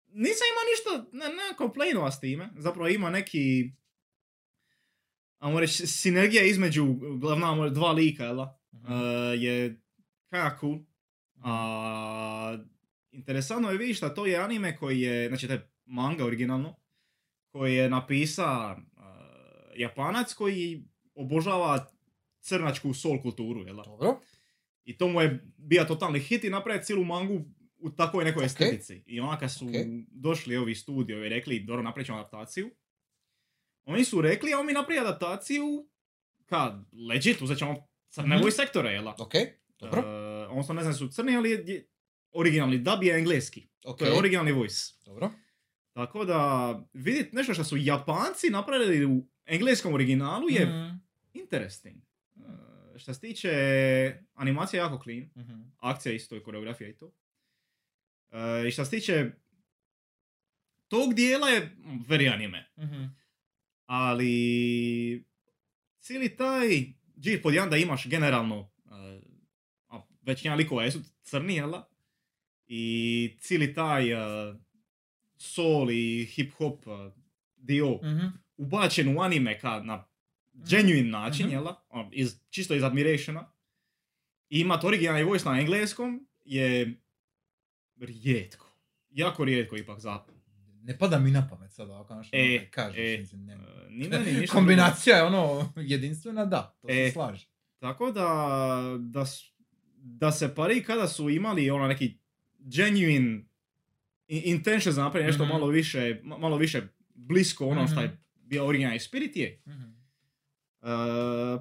nisam 0.09 0.47
ima 0.47 0.63
ništa, 0.67 0.91
ne, 1.13 1.25
ne 1.27 1.57
komplainova 1.57 2.11
s 2.11 2.21
time. 2.21 2.49
Zapravo 2.57 2.89
ima 2.89 3.11
neki, 3.11 3.71
ajmo 5.41 5.61
reći, 5.61 5.87
sinergija 5.87 6.43
između 6.45 6.87
glavna 7.19 7.69
dva 7.69 7.93
lika, 7.93 8.25
jel 8.25 8.37
da? 8.37 8.61
Mhm. 8.73 8.93
Uh, 8.93 8.99
je 9.39 9.81
kinda 10.31 10.57
cool. 10.61 10.79
A, 11.43 12.59
interesantno 13.11 13.71
je 13.71 13.79
vidjeti 13.79 14.01
da 14.01 14.15
to 14.15 14.27
je 14.27 14.37
anime 14.37 14.77
koji 14.77 15.01
je, 15.01 15.29
znači 15.29 15.47
to 15.47 15.53
je 15.53 15.71
manga 15.87 16.25
originalno, 16.25 16.77
koji 17.49 17.75
je 17.75 17.91
napisa 17.91 18.77
uh, 18.77 19.03
Japanac 19.77 20.35
koji 20.35 20.85
obožava 21.15 21.91
crnačku 22.41 22.95
soul 22.95 23.23
kulturu, 23.23 23.61
jel 23.67 23.77
da? 23.77 23.83
Dobro. 23.83 24.21
I 24.85 24.99
to 24.99 25.09
mu 25.09 25.21
je 25.21 25.45
bio 25.57 25.85
totalni 25.85 26.21
hit 26.21 26.45
i 26.45 26.51
napraviti 26.51 26.87
cijelu 26.87 27.05
mangu 27.05 27.45
u 27.79 27.91
takvoj 27.91 28.25
nekoj 28.25 28.41
Ok. 28.41 28.47
estetici. 28.47 29.03
I 29.07 29.21
onda 29.21 29.37
kad 29.39 29.53
su 29.53 29.65
Ok. 29.67 29.73
došli 30.11 30.57
ovi 30.57 30.75
studiovi 30.75 31.27
i 31.27 31.29
rekli, 31.29 31.61
dobro, 31.61 31.83
napravit 31.83 32.07
ćemo 32.07 32.19
adaptaciju, 32.19 32.71
oni 33.91 34.05
su 34.05 34.21
rekli, 34.21 34.55
a 34.55 34.63
mi 34.63 34.73
napravi 34.73 35.01
adaptaciju, 35.01 35.89
ka, 36.47 36.79
legit, 37.09 37.43
uzet 37.43 37.59
ćemo 37.59 37.75
crne 38.09 38.29
Mhm. 38.29 38.43
voice 38.43 38.57
sektore, 38.57 38.91
jel? 38.91 39.09
Ok. 39.09 39.33
Dobro. 39.81 40.01
Uh, 40.01 40.07
odnosno 40.51 40.75
ne 40.75 40.83
znam 40.83 40.95
su 40.95 41.09
crni, 41.09 41.37
ali 41.37 41.51
je, 41.51 41.89
originalni 42.33 42.79
dub 42.79 43.03
je 43.03 43.15
engleski. 43.15 43.69
Ok. 43.85 43.99
To 43.99 44.05
je 44.05 44.19
originalni 44.19 44.53
voice. 44.53 44.93
Dobro. 45.07 45.31
Tako 45.93 46.25
da 46.25 46.41
vidjeti 46.93 47.37
nešto 47.37 47.55
što 47.55 47.65
su 47.65 47.77
Japanci 47.77 48.51
napravili 48.51 49.07
u 49.07 49.27
engleskom 49.47 49.95
originalu 49.95 50.51
je 50.51 50.67
Mm. 50.67 51.01
interesting. 51.35 51.97
E, 52.37 52.41
Što 52.99 53.15
se 53.15 53.21
tiče 53.21 53.51
animacije 54.35 54.79
je 54.79 54.83
jako 54.83 55.01
clean, 55.03 55.31
Mhm. 55.37 55.61
akcija 55.79 56.13
isto 56.13 56.37
i 56.37 56.43
koreografija 56.43 56.89
i 56.89 56.95
to. 56.95 57.13
E, 58.31 58.69
I 58.69 58.73
što 58.73 58.85
se 58.85 58.91
tiče 58.91 59.31
tog 60.89 61.15
dijela 61.15 61.49
je 61.49 61.61
mm, 61.61 62.05
very 62.09 62.35
anime. 62.35 62.71
Mhm. 62.79 63.05
Ali 63.91 65.25
cijeli 66.01 66.37
taj 66.37 66.69
G 67.17 67.43
pod 67.43 67.55
jedan 67.55 67.71
da 67.71 67.77
imaš 67.77 68.07
generalno 68.09 68.71
e, 68.87 69.21
a 69.89 70.01
većina 70.23 70.55
likova 70.55 70.85
jesu 70.85 71.01
crni, 71.23 71.55
jel? 71.55 71.73
I 72.67 73.37
cijeli 73.41 73.75
taj 73.75 74.13
e, 74.13 74.55
soul 75.37 75.91
i 75.91 76.25
hip 76.27 76.53
hop 76.53 76.87
e, 76.87 77.11
dio 77.57 77.91
Mhm. 78.03 78.27
ubačen 78.57 79.17
u 79.17 79.21
anime 79.21 79.59
ka 79.59 79.81
na 79.83 80.05
genuine 80.55 81.11
način, 81.11 81.47
Mhm. 81.47 81.55
jel 81.55 81.65
da? 81.65 81.85
Ono, 81.89 82.11
Iz, 82.13 82.37
čisto 82.51 82.75
iz 82.75 82.83
admirationa. 82.83 83.53
I 84.49 84.61
imat 84.61 84.85
originalni 84.85 85.25
voice 85.25 85.45
na 85.45 85.61
engleskom 85.61 86.29
je 86.45 86.95
rijetko. 87.97 88.67
Jako 89.11 89.45
rijetko 89.45 89.77
ipak 89.77 90.01
za... 90.01 90.25
Ne 90.91 90.99
pada 90.99 91.19
mi 91.19 91.31
na 91.31 91.49
pamet 91.49 91.73
sada 91.73 92.01
ako 92.01 92.15
nešto 92.15 92.37
E, 92.37 92.41
ono 92.53 92.67
kažeš. 92.71 92.99
e, 92.99 93.19
mislim, 93.19 93.45
ne. 93.45 93.53
e, 93.53 93.57
ni 93.91 94.09
meni 94.09 94.33
ništa 94.41 94.55
Kombinacija 94.55 95.17
je 95.17 95.23
ono 95.23 95.73
jedinstvena, 95.79 96.45
da, 96.47 96.77
to 96.79 96.89
E. 96.91 96.95
se 96.97 97.13
slaže. 97.13 97.47
Tako 97.79 98.11
da, 98.11 98.27
da, 99.01 99.25
da 99.95 100.33
se 100.33 100.55
pari 100.55 100.83
kada 100.83 101.09
su 101.09 101.31
imali 101.31 101.71
ono 101.71 101.87
neki 101.87 102.19
genuine 102.59 103.43
intention 104.29 104.93
za 104.93 105.03
napraviti 105.03 105.27
nešto 105.27 105.45
Mhm. 105.45 105.53
malo 105.53 105.67
više, 105.69 105.99
ma- 106.23 106.39
malo 106.39 106.57
više 106.57 106.83
blisko 107.07 107.67
ono 107.67 107.87
što 107.87 108.01
je 108.01 108.07
Mhm. 108.07 108.17
bio 108.37 108.67
originalni 108.67 109.01
spirit 109.01 109.37
je. 109.37 109.63
Mhm. 109.67 109.91
Uh, 110.81 110.89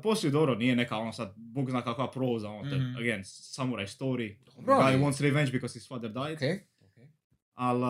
poslije 0.03 0.31
dobro, 0.31 0.55
nije 0.55 0.75
neka 0.75 0.97
ono 0.97 1.13
sad, 1.13 1.33
bog 1.37 1.69
zna 1.69 1.81
kakva 1.81 2.11
proza, 2.11 2.49
ono, 2.49 2.61
Mhm. 2.67 2.95
again, 2.97 3.21
samurai 3.23 3.85
story, 3.87 4.35
Dobro, 4.47 4.73
guy 4.75 4.97
wants 4.97 5.21
revenge 5.21 5.51
because 5.51 5.73
his 5.73 5.87
father 5.87 6.09
died, 6.11 6.33
Okej, 6.33 6.59
okej. 6.81 7.07
ali 7.53 7.83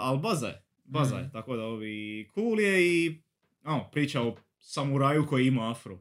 al 0.00 0.18
baza 0.18 0.46
je, 0.46 0.62
baza 0.86 1.16
je, 1.16 1.22
Mhm. 1.22 1.32
tako 1.32 1.56
da 1.56 1.62
ovi, 1.64 2.28
cool 2.34 2.60
je 2.60 2.86
i, 2.86 3.22
ono, 3.64 3.90
priča 3.90 4.22
o 4.22 4.36
samuraju 4.58 5.26
koji 5.26 5.46
ima 5.46 5.70
afro 5.70 5.98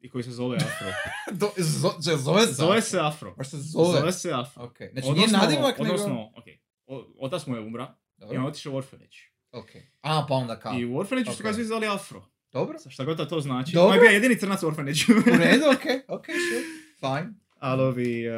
i 0.00 0.10
koji 0.10 0.24
se 0.24 0.30
zove 0.30 0.56
afro. 0.56 0.86
Do- 1.40 1.52
zo- 1.56 1.98
zo- 2.00 2.16
Zove 2.16 2.42
se? 2.42 2.52
zove 2.52 2.80
se 2.82 2.98
afro. 3.00 3.34
Baš 3.34 3.48
se 3.48 3.56
zove? 3.56 3.98
Zove 4.00 4.12
se 4.12 4.32
afro. 4.32 4.64
Okej. 4.64 4.90
Znači 4.92 5.10
nije 5.10 5.28
nadimak, 5.28 5.78
nego... 5.78 5.82
Odnosno, 5.84 6.32
okej, 6.36 6.58
o- 6.86 7.14
otac 7.18 7.46
mu 7.46 7.56
je 7.56 7.60
umra 7.60 7.94
i 8.18 8.22
on 8.22 8.28
Dobro. 8.28 8.46
otišao 8.46 8.72
u 8.72 8.76
orphanage. 8.76 9.16
Okej. 9.52 9.82
A, 10.00 10.26
pa 10.28 10.34
onda 10.34 10.58
kao. 10.58 10.74
I 10.74 10.84
u 10.84 10.96
orphanage 10.96 11.30
su 11.30 11.42
ga 11.42 11.52
svi 11.52 11.64
zvali 11.64 11.86
afro. 11.86 12.24
Dobro. 12.52 12.78
Šta 12.88 13.04
god 13.04 13.16
da 13.16 13.28
to 13.28 13.40
znači. 13.40 13.72
Dobro. 13.72 13.88
On 13.88 13.94
je 13.94 14.00
bio 14.00 14.10
jedini 14.10 14.36
crnac 14.36 14.62
u 14.62 14.66
orphanage. 14.66 14.98
U 15.10 15.38
redu, 15.38 15.64
okej, 15.74 16.00
okej, 16.08 16.34
sure. 16.36 16.62
Fine. 17.00 17.34
Ali 17.58 17.82
ovi, 17.82 18.26
eh, 18.26 18.32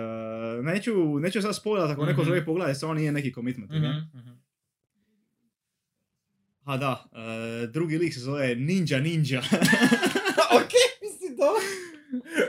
neću, 0.63 0.93
neću 1.19 1.43
sad 1.43 1.57
spoilat 1.57 1.91
ako 1.91 2.05
neko 2.05 2.21
Mhm. 2.21 2.31
želi 2.31 2.45
pogledati, 2.45 2.79
samo 2.79 2.95
nije 2.95 3.13
neki 3.13 3.33
commitment. 3.33 3.71
Mhm, 3.71 3.81
ne? 3.81 4.09
mhm. 4.15 4.31
A 6.71 6.77
da, 6.77 7.05
eh, 7.13 7.67
drugi 7.67 7.99
lik 7.99 8.15
se 8.15 8.21
zove 8.21 8.55
Ninja 8.55 8.99
Ninja. 8.99 9.43
Okej, 10.59 10.87
mislim 11.03 11.37
dobro. 11.37 11.63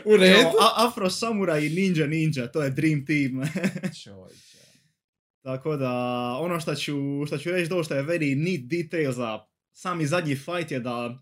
U 0.06 0.18
redu. 0.18 0.50
Afro 0.76 1.10
Samurai 1.10 1.66
i 1.66 1.70
Ninja 1.70 2.08
Ninja, 2.08 2.48
to 2.48 2.64
je 2.64 2.70
Dream 2.70 3.06
Team. 3.06 3.42
Tako 5.44 5.78
da, 5.78 5.92
ono 6.40 6.60
što 6.60 6.76
ću, 6.76 7.26
što 7.28 7.38
ću 7.38 7.52
reći 7.52 7.70
dosta 7.70 7.96
je 7.96 8.04
very 8.04 8.36
neat 8.36 8.62
detail 8.62 9.12
za 9.12 9.40
sami 9.72 10.06
zadnji 10.06 10.36
fight 10.36 10.72
je 10.72 10.80
da 10.80 11.20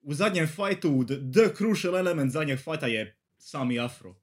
u 0.00 0.14
zadnjem 0.14 0.46
fightu 0.46 1.04
the, 1.06 1.14
the 1.14 1.54
crucial 1.56 1.96
element 1.96 2.32
zadnjeg 2.32 2.58
fighta 2.58 2.86
je 2.86 3.18
sami 3.38 3.78
afro. 3.80 4.14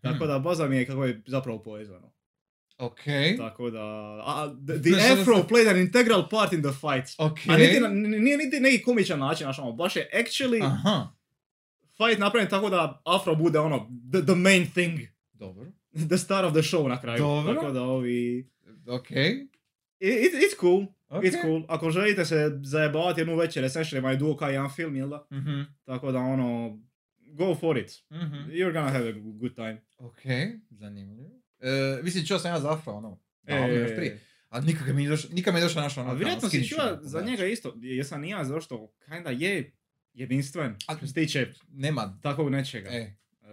Tako 0.00 0.26
da 0.26 0.38
baza 0.38 0.68
mi 0.68 0.76
je 0.76 0.86
kako 0.86 1.04
je 1.04 1.22
zapravo 1.26 1.62
povezano. 1.62 2.12
Okej. 2.82 3.36
Tako 3.36 3.70
da, 3.70 3.80
a, 4.26 4.54
the, 4.66 4.82
the 4.82 5.12
afro 5.12 5.34
ono- 5.34 5.48
played 5.48 5.68
an 5.68 5.76
integral 5.76 6.28
part 6.30 6.52
in 6.52 6.62
the 6.62 6.72
fight. 6.72 7.14
Okej. 7.18 7.54
A 7.54 7.58
niti, 7.58 7.80
nije 8.20 8.36
niti 8.36 8.60
neki 8.60 8.82
komičan 8.82 9.18
način, 9.18 9.44
znaš, 9.44 9.58
ono, 9.58 9.72
baš 9.72 9.96
je 9.96 10.10
actually 10.14 10.64
Aha. 10.64 11.08
fight 11.96 12.20
napravljen 12.20 12.50
tako 12.50 12.70
da 12.70 13.02
afro 13.04 13.34
bude 13.34 13.58
ono, 13.58 13.90
the, 14.12 14.22
the 14.26 14.34
main 14.34 14.70
thing. 14.70 15.00
Dobro. 15.32 15.66
The 16.08 16.18
star 16.18 16.44
of 16.44 16.52
the 16.52 16.62
show 16.62 16.88
na 16.88 17.00
kraju. 17.00 17.18
Dobro. 17.18 17.54
Tako 17.54 17.72
da 17.72 17.82
ovi... 17.82 18.48
Okej. 18.86 19.30
It, 20.00 20.24
it, 20.24 20.32
it's 20.34 20.60
cool. 20.60 20.86
Ok. 21.08 21.24
It's 21.24 21.42
cool. 21.42 21.62
Ako 21.68 21.90
želite 21.90 22.24
se 22.24 22.58
zajebavati 22.62 23.20
jednu 23.20 23.36
večer, 23.36 23.64
essentially 23.64 24.10
je 24.10 24.16
duo 24.16 24.36
kao 24.36 24.48
jedan 24.50 24.70
film, 24.70 24.96
jel 24.96 25.08
da? 25.08 25.26
Mhm. 25.32 25.60
Tako 25.84 26.12
da 26.12 26.18
ono, 26.18 26.78
go 27.32 27.54
for 27.54 27.78
it. 27.78 27.90
Mhm. 28.12 28.50
You're 28.50 28.72
gonna 28.72 28.90
have 28.90 29.08
a 29.08 29.12
good 29.14 29.54
time. 29.54 29.82
Okej, 29.98 30.60
zanimljivo. 30.70 31.41
E, 31.62 32.00
mislim, 32.02 32.26
čuo 32.26 32.38
sam 32.38 32.50
ja 32.50 32.60
za 32.60 32.72
Afro, 32.72 32.92
ono, 32.92 33.20
E, 33.44 33.54
davno 33.54 33.74
još 33.74 33.90
prije. 33.96 34.20
Ali 34.48 34.66
nikad 34.66 34.94
mi 34.94 35.04
je 35.04 35.10
došlo, 35.10 35.30
nikad 35.32 35.54
mi 35.54 35.60
je 35.60 35.64
došlo 35.64 35.82
našo 35.82 36.00
ono, 36.00 36.10
A 36.10 36.14
vjerojatno 36.14 36.48
si 36.48 36.68
čuo 36.68 36.98
za 37.02 37.20
njega 37.20 37.46
isto, 37.46 37.74
jesam 37.76 38.24
i 38.24 38.28
ja 38.28 38.44
zašto 38.44 38.92
kinda 39.04 39.30
je 39.30 39.72
jedinstven 40.12 40.76
A- 40.86 40.96
što 40.96 41.06
se 41.06 41.14
tiče 41.14 41.52
Nema, 41.68 42.18
takvog 42.22 42.50
nečega. 42.50 42.88
e, 42.90 43.14
E, 43.42 43.46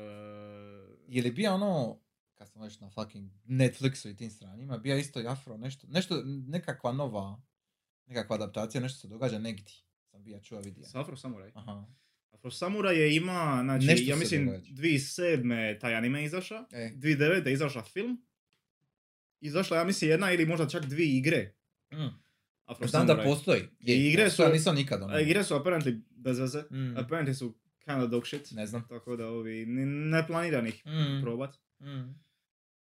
je 1.07 1.23
li 1.23 1.31
bio 1.31 1.53
ono, 1.53 1.99
kad 2.35 2.49
sam 2.49 2.61
već 2.61 2.79
na 2.79 2.89
fucking 2.89 3.31
Netflixu 3.45 4.09
i 4.09 4.17
tim 4.17 4.29
stranima, 4.29 4.77
bio 4.77 4.97
isto 4.97 5.21
i 5.21 5.27
Afro, 5.27 5.57
nešto, 5.57 5.87
nešto, 5.89 6.21
nekakva 6.25 6.91
nova, 6.91 7.41
nekakva 8.05 8.35
adaptacija, 8.35 8.81
nešto 8.81 8.99
se 8.99 9.07
događa 9.07 9.39
negdje. 9.39 9.65
Sam 10.03 10.23
bio 10.23 10.39
čuo 10.39 10.59
vidio. 10.59 10.83
s 10.85 10.95
Afro 10.95 11.17
Samurai. 11.17 11.51
Aha. 11.55 11.85
Afro 12.31 12.51
Samurai 12.51 12.98
je 12.98 13.15
ima, 13.15 13.59
znači, 13.63 13.86
Nešto 13.86 14.09
ja 14.09 14.15
mislim, 14.15 14.45
događa. 14.45 14.71
2007. 14.71 15.79
taj 15.79 15.95
anime 15.95 16.24
izaša, 16.24 16.65
E. 16.71 16.91
2009. 16.91 17.48
je 17.48 17.53
izašla 17.53 17.83
film, 17.83 18.25
izašla 19.41 19.77
ja 19.77 19.83
mislim 19.83 20.12
jedna 20.12 20.31
ili 20.31 20.45
možda 20.45 20.67
čak 20.67 20.86
dvije 20.86 21.17
igre. 21.17 21.53
Mm. 21.91 22.07
Afro 22.65 22.88
Znam 22.88 23.07
da 23.07 23.13
Samurai. 23.13 23.27
postoji. 23.27 23.62
Je, 23.79 23.95
I 23.98 24.07
igre 24.07 24.24
postoji, 24.24 24.48
su- 24.48 24.53
Nisam 24.53 24.75
nikad 24.75 25.01
ono. 25.01 25.13
A 25.13 25.19
igre 25.19 25.43
su 25.43 25.53
apparently 25.55 26.01
bez 26.12 26.39
veze. 26.39 26.59
Mm. 26.62 26.75
Apparently 26.98 27.33
su 27.33 27.55
kinda 27.79 28.07
dog 28.07 28.27
shit. 28.27 28.51
Ne 28.51 28.65
znam. 28.65 28.88
Tako 28.89 29.15
da 29.15 29.27
ovi, 29.27 29.65
ni- 29.65 29.86
ne 29.86 30.27
planiram 30.27 30.65
ih 30.67 30.83
Mm. 30.86 31.21
probat. 31.24 31.55
Mm. 31.79 32.19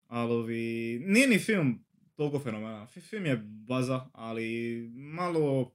Ali 0.07 0.33
ovi, 0.33 0.63
nije 1.01 1.29
ni 1.29 1.39
film 1.39 1.85
toliko 2.15 2.39
fenomenalan. 2.41 2.87
Fi- 2.87 3.01
Film 3.01 3.27
je 3.27 3.37
baza, 3.39 4.07
ali 4.13 4.47
malo... 4.93 5.73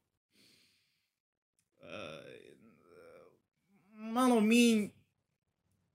eh, 1.78 2.47
malo 4.18 4.42
mi... 4.42 4.92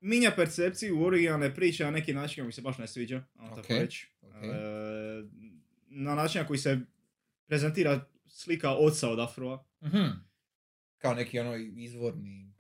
Minja 0.01 0.33
percepciju 0.37 1.03
originalne 1.05 1.55
priče 1.55 1.85
na 1.85 1.91
neki 1.91 2.15
način 2.15 2.35
koji 2.37 2.47
mi 2.47 2.53
se 2.53 2.63
baš 2.63 2.79
ne 2.79 2.87
sviđa, 2.89 3.25
ajmo 3.37 3.49
tako 3.49 3.61
Okej, 3.61 3.79
reći. 3.79 4.09
okej. 4.23 4.51
Eh, 4.51 5.25
na 5.89 6.15
način 6.15 6.41
na 6.41 6.47
koji 6.47 6.59
se 6.59 6.81
prezentira 7.47 8.05
slika 8.27 8.71
oca 8.71 9.09
od 9.11 9.21
Afroa. 9.21 9.65
Mhm. 9.85 10.07
Kao 10.99 11.15
neki 11.15 11.39
ono 11.39 11.57
izvorni 11.57 12.53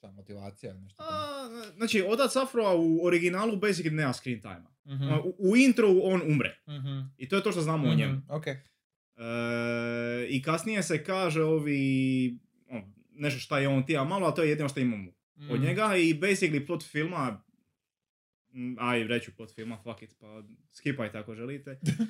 ta 0.00 0.10
motivacija 0.10 0.72
ili 0.72 0.80
nešto. 0.80 1.02
A, 1.02 1.48
znači, 1.76 2.04
otac 2.08 2.36
Afroa 2.36 2.74
u 2.74 3.04
originalu 3.04 3.56
basically 3.56 3.90
nema 3.92 4.12
screen 4.12 4.40
time 4.40 4.64
Mhm. 4.86 5.04
U, 5.24 5.34
u 5.38 5.56
intru 5.56 6.00
on 6.02 6.22
umre. 6.26 6.58
Mhm. 6.68 7.00
I 7.18 7.28
to 7.28 7.36
je 7.36 7.42
to 7.42 7.52
što 7.52 7.60
znamo 7.60 7.88
o 7.88 7.94
njemu. 7.94 8.12
Mhm. 8.14 8.30
Ok. 8.32 8.46
E, 8.46 8.58
I 10.28 10.42
kasnije 10.42 10.82
se 10.82 11.04
kaže 11.04 11.42
ovi, 11.42 12.38
on, 12.70 12.82
nešto 13.16 13.40
šta 13.40 13.58
je 13.58 13.68
on 13.68 13.86
tija 13.86 14.04
malo, 14.04 14.26
a 14.26 14.34
to 14.34 14.42
je 14.42 14.48
jedino 14.48 14.68
što 14.68 14.80
imamo 14.80 15.10
od 15.40 15.56
Mhm. 15.56 15.62
njega 15.62 15.96
i 15.96 16.14
basically 16.14 16.66
plot 16.66 16.82
filma, 16.84 17.42
m, 18.54 18.76
aj 18.80 19.04
reću 19.04 19.30
plot 19.32 19.54
filma, 19.54 19.78
fuck 19.78 20.02
it, 20.02 20.14
pa 20.20 20.42
skipajte 20.72 21.18
ako 21.18 21.34
želite. 21.34 21.80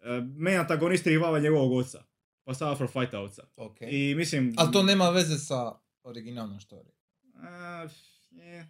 E, 0.00 0.08
Main 0.36 0.58
antagonist 0.58 1.06
rivava 1.06 1.38
njegovog 1.38 1.72
oca, 1.72 2.04
pa 2.44 2.54
sa 2.54 2.72
Afro 2.72 2.88
fighta 2.88 3.20
oca. 3.20 3.42
Ok. 3.56 3.76
I 3.82 4.14
mislim... 4.14 4.54
Ali 4.56 4.72
to 4.72 4.82
nema 4.82 5.10
veze 5.10 5.38
sa 5.38 5.72
originalnom 6.02 6.58
story. 6.60 6.88
Uh, 7.26 7.40
yeah, 8.32 8.64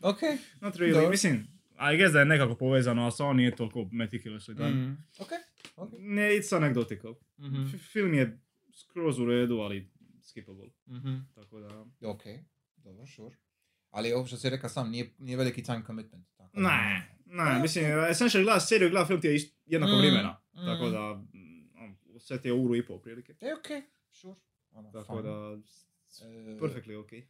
Ok. 0.00 0.18
not 0.60 0.74
really, 0.74 0.92
Dobro. 0.92 1.10
mislim, 1.10 1.46
I 1.94 1.96
guess 1.96 2.12
da 2.12 2.18
je 2.18 2.24
nekako 2.26 2.54
povezano, 2.54 3.02
ali 3.02 3.12
samo 3.12 3.32
nije 3.32 3.56
toliko 3.56 3.78
meticulously 3.82 4.54
done. 4.54 4.70
Mhm. 4.72 4.92
Ok. 5.18 5.28
Ok. 5.76 5.90
Ne, 5.98 6.22
it's 6.22 6.56
anecdotical. 6.56 7.14
Mhm. 7.38 7.62
F- 7.64 7.80
Film 7.82 8.14
je 8.14 8.40
skroz 8.74 9.18
u 9.18 9.26
redu, 9.26 9.54
ali 9.56 9.90
skippable. 10.24 10.68
Mhm. 10.86 11.14
Tako 11.34 11.60
da... 11.60 11.84
Ok. 12.02 12.22
Dobro, 12.76 13.06
sure. 13.06 13.36
Ali 13.90 14.12
ovo 14.12 14.26
što 14.26 14.36
si 14.36 14.50
rekao 14.50 14.70
sam, 14.70 14.90
nije, 14.90 15.10
nije 15.18 15.36
veliki 15.36 15.62
time 15.62 15.82
commitment. 15.86 16.26
Tako 16.28 16.50
da- 16.52 16.62
Ne, 16.62 17.08
ne, 17.26 17.58
mislim, 17.60 17.84
essentially 17.84 18.42
gleda 18.42 18.60
seriju, 18.60 18.90
gleda 18.90 19.06
film 19.06 19.20
ti 19.20 19.26
je 19.26 19.34
ist- 19.34 19.52
jednako 19.66 19.92
Mm, 19.92 19.98
vremena. 19.98 20.40
mm. 20.52 20.66
Tako 20.66 20.88
da, 20.88 21.14
mm, 21.14 21.70
on, 21.76 21.96
sve 22.18 22.40
ti 22.40 22.48
je 22.48 22.54
uru 22.54 22.76
i 22.76 22.86
pol 22.86 22.98
prilike. 22.98 23.34
E, 23.40 23.52
ok. 23.52 23.84
Sure. 24.10 24.34
Ono, 24.70 24.92
Tako 24.92 25.06
fine. 25.12 25.22
da, 25.24 25.58
E, 26.20 26.58
perfectly 26.58 26.94
ok. 26.96 27.12
e, 27.12 27.24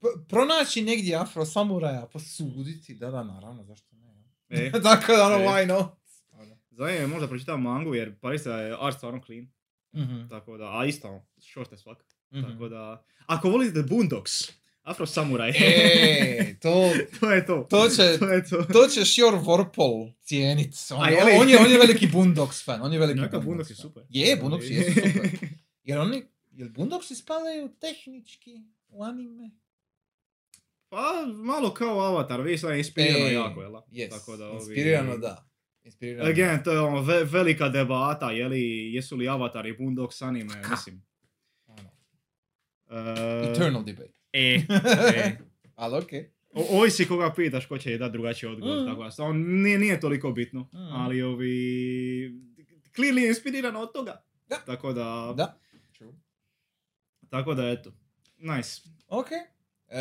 p- 0.00 0.24
pronaći 0.28 0.82
negdje 0.82 1.16
afro 1.16 1.44
samuraja, 1.44 2.06
posuditi, 2.06 2.94
da, 2.94 3.10
da, 3.10 3.24
naravno, 3.24 3.64
zašto 3.64 3.96
ne. 3.96 4.24
E, 4.50 4.70
Tako 4.82 5.12
da, 5.12 5.26
ono, 5.26 5.36
E. 5.36 5.38
why 5.38 5.66
not? 5.68 5.92
Ono. 6.32 6.56
zanima 6.70 7.00
me 7.00 7.06
možda 7.06 7.28
pročitam 7.28 7.62
mangu, 7.62 7.94
jer 7.94 8.18
Parisa 8.18 8.52
je 8.52 8.76
art 8.80 8.96
stvarno 8.96 9.22
clean. 9.22 9.48
Mhm. 9.98 10.28
Tako 10.28 10.56
da, 10.56 10.70
a 10.72 10.84
isto, 10.84 11.22
short 11.42 11.72
as 11.72 11.82
fuck. 11.82 12.00
Mhm. 12.32 12.42
Tako 12.42 12.68
da, 12.68 13.04
ako 13.26 13.50
volite 13.50 13.72
The 13.72 13.82
Boondocks, 13.84 14.32
Afro 14.82 15.06
Samurai. 15.06 15.50
E, 15.50 16.54
to, 16.62 16.90
to 17.20 17.30
je 17.30 17.46
to. 17.46 17.66
to 17.70 17.88
će, 17.88 18.18
To 18.18 18.28
je 18.28 18.44
to. 18.44 18.62
to 18.64 18.86
će 18.86 19.04
Sjor 19.04 19.34
Vorpol 19.36 20.12
cijenit. 20.20 20.74
On, 20.90 21.02
A 21.02 21.10
je 21.10 21.24
li? 21.24 21.32
on, 21.32 21.48
je, 21.48 21.58
on 21.58 21.70
je 21.70 21.78
veliki 21.78 22.06
Boondocks 22.06 22.64
fan. 22.64 22.82
On 22.82 22.92
je 22.92 22.98
veliki 22.98 23.20
Neka 23.20 23.38
Boondocks 23.38 23.70
je 23.70 23.76
super. 23.76 24.02
Je, 24.08 24.36
Boondocks 24.36 24.64
jesu 24.66 24.92
super. 24.92 25.30
Jer 25.84 25.98
oni, 25.98 26.22
jel 26.52 26.68
Boondocks 26.68 27.06
spadaju 27.08 27.68
tehnički 27.70 28.54
u 28.88 29.02
anime? 29.02 29.50
Pa, 30.88 31.02
malo 31.34 31.74
kao 31.74 32.00
Avatar, 32.00 32.40
vi 32.40 32.58
sad 32.58 32.70
je 32.70 32.78
inspirirano 32.78 33.26
Ej, 33.26 33.34
jako, 33.34 33.62
jel? 33.62 33.72
Yes, 33.72 34.10
Tako 34.10 34.36
da 34.36 34.44
ovi- 34.44 34.54
inspirirano 34.56 35.16
da. 35.18 35.47
Inspirirano. 35.88 36.30
Again, 36.30 36.62
to 36.62 36.72
je 36.72 36.80
ono 36.80 37.02
ve- 37.02 37.24
velika 37.26 37.68
debata, 37.68 38.30
je 38.30 38.48
li, 38.48 38.60
jesu 38.94 39.16
li 39.16 39.28
Avatar 39.28 39.66
i 39.66 39.74
Boondocks 39.74 40.22
anime, 40.22 40.62
mislim. 40.70 41.02
Ono, 41.68 41.88
Uh, 42.86 42.94
Eternal 43.46 43.84
debate. 43.84 44.12
E, 44.32 44.60
e. 45.16 45.36
Ali 45.74 45.96
okej. 45.96 46.30
O, 46.50 46.66
ovisi 46.70 47.06
koga 47.06 47.32
pitaš, 47.32 47.66
ko 47.66 47.78
će 47.78 47.98
dati 47.98 48.12
drugačiji 48.12 48.50
odgovor, 48.50 48.76
Mm. 48.78 48.86
tako 48.86 49.04
da 49.04 49.10
stvarno 49.10 49.34
nije, 49.36 49.78
nije 49.78 50.00
toliko 50.00 50.32
bitno, 50.32 50.60
Mm. 50.62 50.92
ali 50.92 51.22
ovi... 51.22 51.52
Clearly 52.90 53.18
je 53.18 53.28
inspirirano 53.28 53.80
od 53.80 53.92
toga. 53.92 54.24
Da. 54.48 54.56
Tako 54.56 54.92
da, 54.92 55.34
Da. 55.36 55.58
True. 55.92 56.12
tako 57.28 57.54
da 57.54 57.68
eto. 57.68 57.92
Nice. 58.38 58.80
Ok. 59.08 59.26
E, 59.88 60.00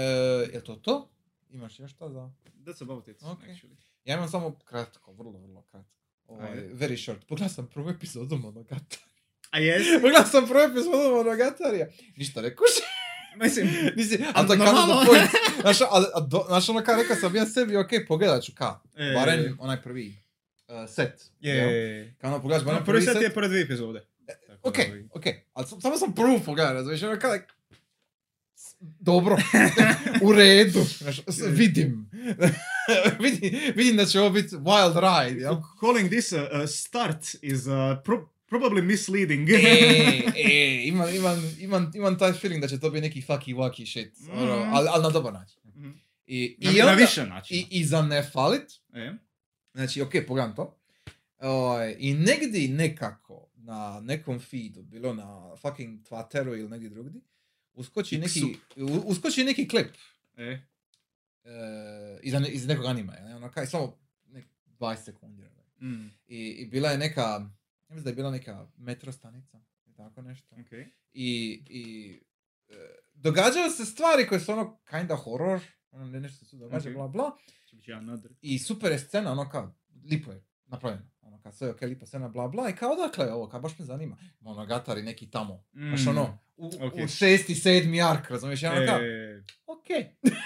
je 0.54 0.64
to 0.64 0.76
to? 0.76 1.10
Imaš 1.50 1.80
još 1.80 1.92
šta 1.92 2.10
za... 2.10 2.32
That's 2.58 2.82
about 2.84 3.08
it, 3.08 3.24
Ok. 3.24 3.40
actually. 3.42 3.76
Ja 4.08 4.16
imam 4.16 4.30
samo 4.30 4.60
kratko, 4.66 5.14
vrlo, 5.14 5.32
vrlo 5.40 5.62
kratko. 5.72 5.92
Ovaj, 6.28 6.50
very 6.74 7.04
short. 7.04 7.28
Pogledao 7.28 7.50
sam 7.50 7.68
prvu 7.74 7.90
epizodu 7.90 8.38
Monogatari. 8.38 9.02
A 9.52 9.60
jesi? 9.60 9.90
Pogledao 10.02 10.26
sam 10.26 10.48
prvu 10.48 10.60
epizodu 10.60 11.16
Monogatarija. 11.16 11.88
Ništa 12.18 12.42
ne 12.42 12.56
kuš. 12.56 12.70
Mislim, 13.44 13.68
Nisi, 13.98 14.24
ali 14.34 14.48
to 14.48 14.54
kind 14.54 14.68
of 14.68 15.00
the 15.00 15.06
point. 15.06 15.30
Znaš, 15.62 15.78
ali, 15.90 16.06
a 16.14 16.20
do, 16.20 16.46
znaš 16.48 16.70
ono 16.70 16.84
kao 16.84 16.96
rekao 16.96 17.16
sam 17.16 17.36
ja 17.36 17.46
sebi, 17.46 17.78
ok, 17.78 17.90
pogledat 18.08 18.44
ću 18.44 18.52
ka. 18.56 18.80
E. 18.96 19.14
Barem 19.14 19.58
onaj 19.60 19.82
prvi 19.82 20.18
uh, 20.68 20.90
set. 20.90 21.32
je, 21.40 21.56
je, 21.56 21.64
je. 21.74 22.16
Kao 22.22 22.30
ono 22.32 22.42
pogledaš 22.42 22.66
barem 22.66 22.80
No, 22.80 22.86
prvi 22.86 23.02
set 23.02 23.22
je 23.22 23.34
prve 23.34 23.48
dvije 23.48 23.64
epizode. 23.64 24.06
Tako 24.48 24.70
Ok, 24.70 24.76
ok, 25.14 25.24
ali 25.54 25.68
sam- 25.68 25.82
samo 25.82 25.98
sam 25.98 26.14
prvu 26.16 26.40
pogledao, 26.46 26.74
razumiješ, 26.74 27.04
ono 27.04 27.20
kao 27.20 27.32
like, 27.32 27.46
dobro, 28.80 29.38
u 30.24 30.32
redu, 30.32 30.80
znaš, 30.84 31.22
vidim. 31.50 32.10
vidim, 33.22 33.60
vidim 33.76 33.98
da 33.98 34.06
će 34.06 34.20
ovo 34.20 34.30
biti 34.30 34.56
wild 34.56 34.96
ride, 35.26 35.42
jel? 35.42 35.56
Calling 35.80 36.10
this 36.10 36.32
a, 36.34 36.50
a 36.54 36.68
start 36.68 37.36
is 37.42 37.60
uh, 37.60 37.74
pro- 38.06 38.30
probably 38.48 38.82
misleading. 38.84 39.50
e, 39.50 39.54
e, 40.44 40.82
imam, 40.84 41.16
imam, 41.16 41.56
imam, 41.60 41.92
imam 41.96 42.18
taj 42.18 42.34
feeling 42.34 42.62
da 42.62 42.68
će 42.68 42.80
to 42.80 42.90
biti 42.90 43.02
neki 43.02 43.22
fucky 43.22 43.56
wacky 43.56 43.86
shit, 43.88 44.14
ono, 44.32 44.60
Mhm. 44.60 44.74
ali, 44.74 44.88
ali 44.90 45.04
na 45.04 45.10
dobar 45.10 45.34
način. 45.34 45.60
Mhm. 45.68 45.90
I, 46.28 46.58
na, 46.60 46.72
i, 46.72 46.76
na 46.76 46.84
onda- 46.84 46.94
više 46.96 47.26
načina. 47.26 47.60
i, 47.62 47.68
i 47.72 47.86
za 47.86 48.02
ne 48.02 48.24
falit, 48.24 48.72
E? 48.94 49.14
Znači, 49.74 50.02
ok, 50.02 50.12
pogledam 50.28 50.56
to. 50.56 50.78
Ovaj, 51.40 51.96
I 52.00 52.14
negdje 52.14 52.68
nekako 52.70 53.48
na 53.56 54.00
nekom 54.02 54.40
feedu, 54.40 54.82
bilo 54.84 55.14
na 55.14 55.56
fucking 55.56 56.00
Twitteru 56.02 56.48
ili 56.50 56.70
negdje 56.70 56.90
drugdje, 56.90 57.22
uskoči 57.78 58.18
neki, 58.18 58.58
uskoči 59.06 59.44
neki 59.44 59.68
klip 59.68 59.88
E? 60.38 60.44
e, 60.44 60.60
iz, 62.24 62.34
iz 62.50 62.68
nekog 62.68 62.86
anima. 62.86 63.14
Ne? 63.14 63.36
Ono, 63.36 63.52
kaj, 63.52 63.66
samo 63.66 64.00
nek 64.26 64.46
20 64.70 64.96
sekundi. 64.98 65.44
Mm. 65.82 66.08
I, 66.28 66.38
I 66.50 66.66
bila 66.66 66.90
je 66.90 66.98
neka, 66.98 67.22
ja 67.22 67.50
mislim 67.90 68.04
da 68.04 68.10
je 68.10 68.16
bila 68.16 68.32
neka 68.32 68.68
metro 68.78 69.12
stanica, 69.12 69.60
tako 69.98 70.22
nešto. 70.22 70.56
Okay. 70.56 70.86
I, 71.14 71.30
i 71.70 72.14
e, 72.70 72.74
događaju 73.14 73.72
se 73.72 73.86
stvari 73.86 74.28
koje 74.28 74.40
su 74.40 74.52
ono 74.52 74.80
kinda 74.80 75.16
horror, 75.16 75.62
ono 75.92 76.06
ne- 76.06 76.20
nešto 76.20 76.46
se 76.46 76.58
događa, 76.58 76.90
Ok. 76.90 76.96
bla 76.96 77.08
bla. 77.08 77.38
I 78.42 78.60
super 78.60 78.92
je 78.92 79.00
scena, 79.00 79.32
ono 79.32 79.50
kao, 79.50 79.76
lipo 80.04 80.32
je 80.32 80.44
napravljeno. 80.66 81.06
Kao, 81.48 81.54
sve 81.54 81.70
ok, 81.70 81.82
lipa 81.82 82.06
scena, 82.06 82.28
bla 82.30 82.48
bla. 82.48 82.70
I 82.70 82.76
kao, 82.76 82.92
odakle 82.92 83.26
je 83.26 83.34
ovo, 83.34 83.50
kao, 83.50 83.60
baš 83.60 83.80
me 83.80 83.86
zanima. 83.86 84.18
Monogatari 84.40 85.02
neki 85.04 85.30
tamo. 85.32 85.66
Mm. 85.74 85.88
Znaš 85.88 86.08
ono, 86.08 86.40
u, 86.58 86.68
Ok. 86.68 86.94
u 87.04 87.08
šesti, 87.08 87.56
sedmi 87.56 88.02
ark, 88.02 88.30
razumiješ? 88.30 88.64
Ja 88.64 88.72
ono 88.72 88.86
kao, 88.86 89.00
E, 89.02 89.44
ok. 89.66 89.88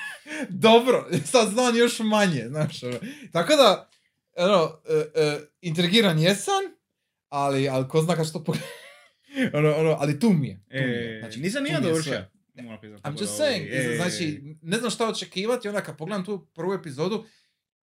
Dobro, 0.68 1.08
sad 1.26 1.50
znam 1.50 1.78
još 1.78 2.00
manje, 2.00 2.44
znaš. 2.48 2.84
Ono. 2.84 2.98
Tako 3.32 3.56
da, 3.56 3.90
ono, 4.38 4.80
e, 4.90 5.22
e, 5.22 5.40
intrigiran 5.62 6.20
jesam, 6.20 6.64
ali, 7.30 7.70
ali 7.70 7.88
ko 7.88 8.02
zna 8.02 8.16
kad 8.16 8.30
što 8.30 8.44
pogledam. 8.44 8.70
ono, 9.58 9.76
ono, 9.76 9.96
ali 10.00 10.20
tu 10.20 10.30
mi 10.30 10.48
je. 10.48 10.56
Tu 10.56 10.78
mi 10.78 10.92
je. 10.92 11.18
e, 11.18 11.20
Znači, 11.20 11.40
nisam 11.40 11.66
ja 11.66 11.80
dovršio. 11.80 12.26
I'm 12.56 13.22
just 13.22 13.40
saying, 13.40 13.68
e, 13.72 13.96
znači, 13.96 14.42
ne 14.62 14.78
znam 14.78 14.92
šta 14.92 15.08
očekivati, 15.10 15.68
onda 15.68 15.82
kad 15.82 15.98
pogledam 15.98 16.26
tu 16.26 16.48
prvu 16.54 16.74
epizodu, 16.74 17.26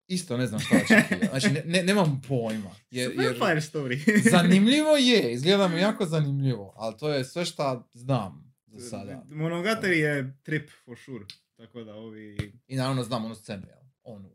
isto 0.07 0.37
ne 0.37 0.47
znam 0.47 0.59
šta 0.59 0.75
očekivati. 0.77 1.27
Znači, 1.31 1.49
ne, 1.49 1.63
ne- 1.65 1.83
nemam 1.83 2.21
pojma. 2.27 2.75
Jer, 2.91 3.11
jer 3.11 3.35
story. 3.63 3.99
zanimljivo 4.31 4.89
je, 4.91 5.31
izgleda 5.33 5.67
mi 5.67 5.79
jako 5.79 6.05
zanimljivo, 6.05 6.73
ali 6.75 6.97
to 6.97 7.09
je 7.09 7.25
sve 7.25 7.45
šta 7.45 7.87
znam 7.93 8.53
za 8.67 8.89
sada. 8.89 9.23
Monogatari 9.27 9.99
je 9.99 10.37
trip 10.43 10.69
for 10.85 10.97
sure. 10.97 11.25
Tako 11.55 11.83
da 11.83 11.93
ovi... 11.93 12.53
I 12.67 12.75
naravno 12.75 13.03
znam 13.03 13.25
onu 13.25 13.35
scenu, 13.35 13.63
jel? 13.67 13.77
Onu. 14.03 14.29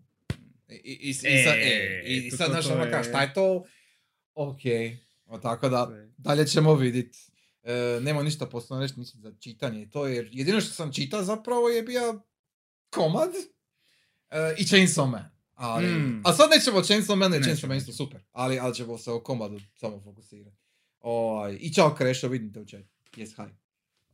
I, 0.68 0.74
i, 0.74 0.92
i, 0.92 1.08
i, 1.08 1.10
E, 1.10 1.44
sad, 1.44 1.54
e, 1.56 2.02
i, 2.06 2.16
i 2.16 2.30
to- 2.30 2.36
sad, 2.36 2.46
to- 2.46 2.52
znaš, 2.52 2.66
ono 2.66 2.84
je- 2.84 2.90
kao, 2.90 3.04
šta 3.04 3.22
je 3.22 3.34
to? 3.34 3.64
Ok, 4.34 4.58
o, 5.26 5.38
tako 5.38 5.68
da, 5.68 5.90
dalje 6.16 6.46
ćemo 6.46 6.74
vidit. 6.74 7.16
E, 7.62 7.72
nema 8.00 8.22
ništa 8.22 8.46
posebno 8.46 8.80
reći 8.80 8.94
niti 8.96 9.10
za 9.14 9.32
čitanje 9.34 9.82
i 9.82 9.90
to, 9.90 10.06
jer 10.06 10.28
jedino 10.32 10.60
što 10.60 10.70
sam 10.70 10.92
čitao 10.92 11.22
zapravo 11.22 11.68
je 11.68 11.82
bio 11.82 12.22
komad 12.90 13.30
e, 14.30 14.54
i 14.58 14.64
Chainsaw 14.64 15.06
Man. 15.06 15.31
Ali, 15.62 15.86
Mm. 15.86 16.22
A 16.24 16.32
sad 16.32 16.50
nećemo 16.50 16.78
o 16.78 16.82
Chainsaw 16.82 17.28
Nećemo, 17.30 17.44
Chainsaw 17.44 17.68
Man 17.68 17.76
isto 17.76 17.92
super. 17.92 18.20
Ali, 18.32 18.58
ali 18.58 18.74
ćemo 18.74 18.98
se 18.98 19.10
o 19.10 19.20
komadu 19.20 19.60
samo 19.74 20.00
fokusirati. 20.00 20.56
Oj, 21.00 21.58
I 21.60 21.72
čao 21.74 21.94
Krešo, 21.94 22.28
vidim 22.28 22.52
te 22.52 22.60
u 22.60 22.64
chat. 22.64 22.80
Yes, 23.12 23.36
hi. 23.36 23.52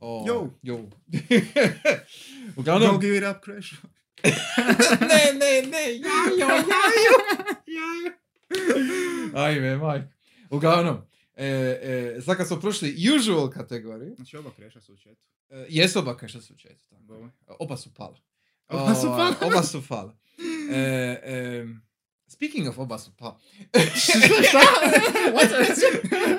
O, 0.00 0.24
Yo. 0.28 0.50
Yo. 0.62 0.76
Uglavnom, 2.56 2.88
Don't 2.90 3.00
give 3.00 3.16
it 3.16 3.24
up, 3.36 3.44
Crash. 3.44 3.72
ne, 5.00 5.32
ne, 5.38 5.62
ne, 5.70 5.96
jajo, 5.98 6.38
jajo, 6.38 7.16
jajo. 7.78 8.12
Ajme, 9.34 9.76
majko. 9.76 10.08
Uglavnom, 10.50 10.96
e, 11.36 11.46
e, 11.46 12.20
sad 12.22 12.36
kad 12.36 12.46
smo 12.46 12.60
prošli 12.60 12.96
usual 13.16 13.50
kategoriju, 13.50 14.14
Znači 14.16 14.36
oba 14.36 14.50
Crasha 14.56 14.80
su 14.80 14.92
u 14.92 14.96
chatu. 14.96 15.20
e, 15.50 15.66
jesu 15.68 15.98
oba 15.98 16.16
što 16.28 16.40
su 16.40 16.54
tako. 16.56 17.02
Dobro. 17.02 17.30
Oba 17.58 17.76
su 17.76 17.94
pala. 17.94 18.16
Oba 18.68 18.94
su 18.94 19.06
Ovaj, 19.06 19.32
pala. 19.38 19.52
oba 19.52 19.62
su 19.62 19.82
pala. 19.88 20.16
E, 20.68 21.20
e, 21.24 21.66
speaking 22.26 22.68
of 22.68 22.78
oba 22.78 22.98
su 22.98 23.16
pala. 23.16 23.40
Šta? 24.48 24.60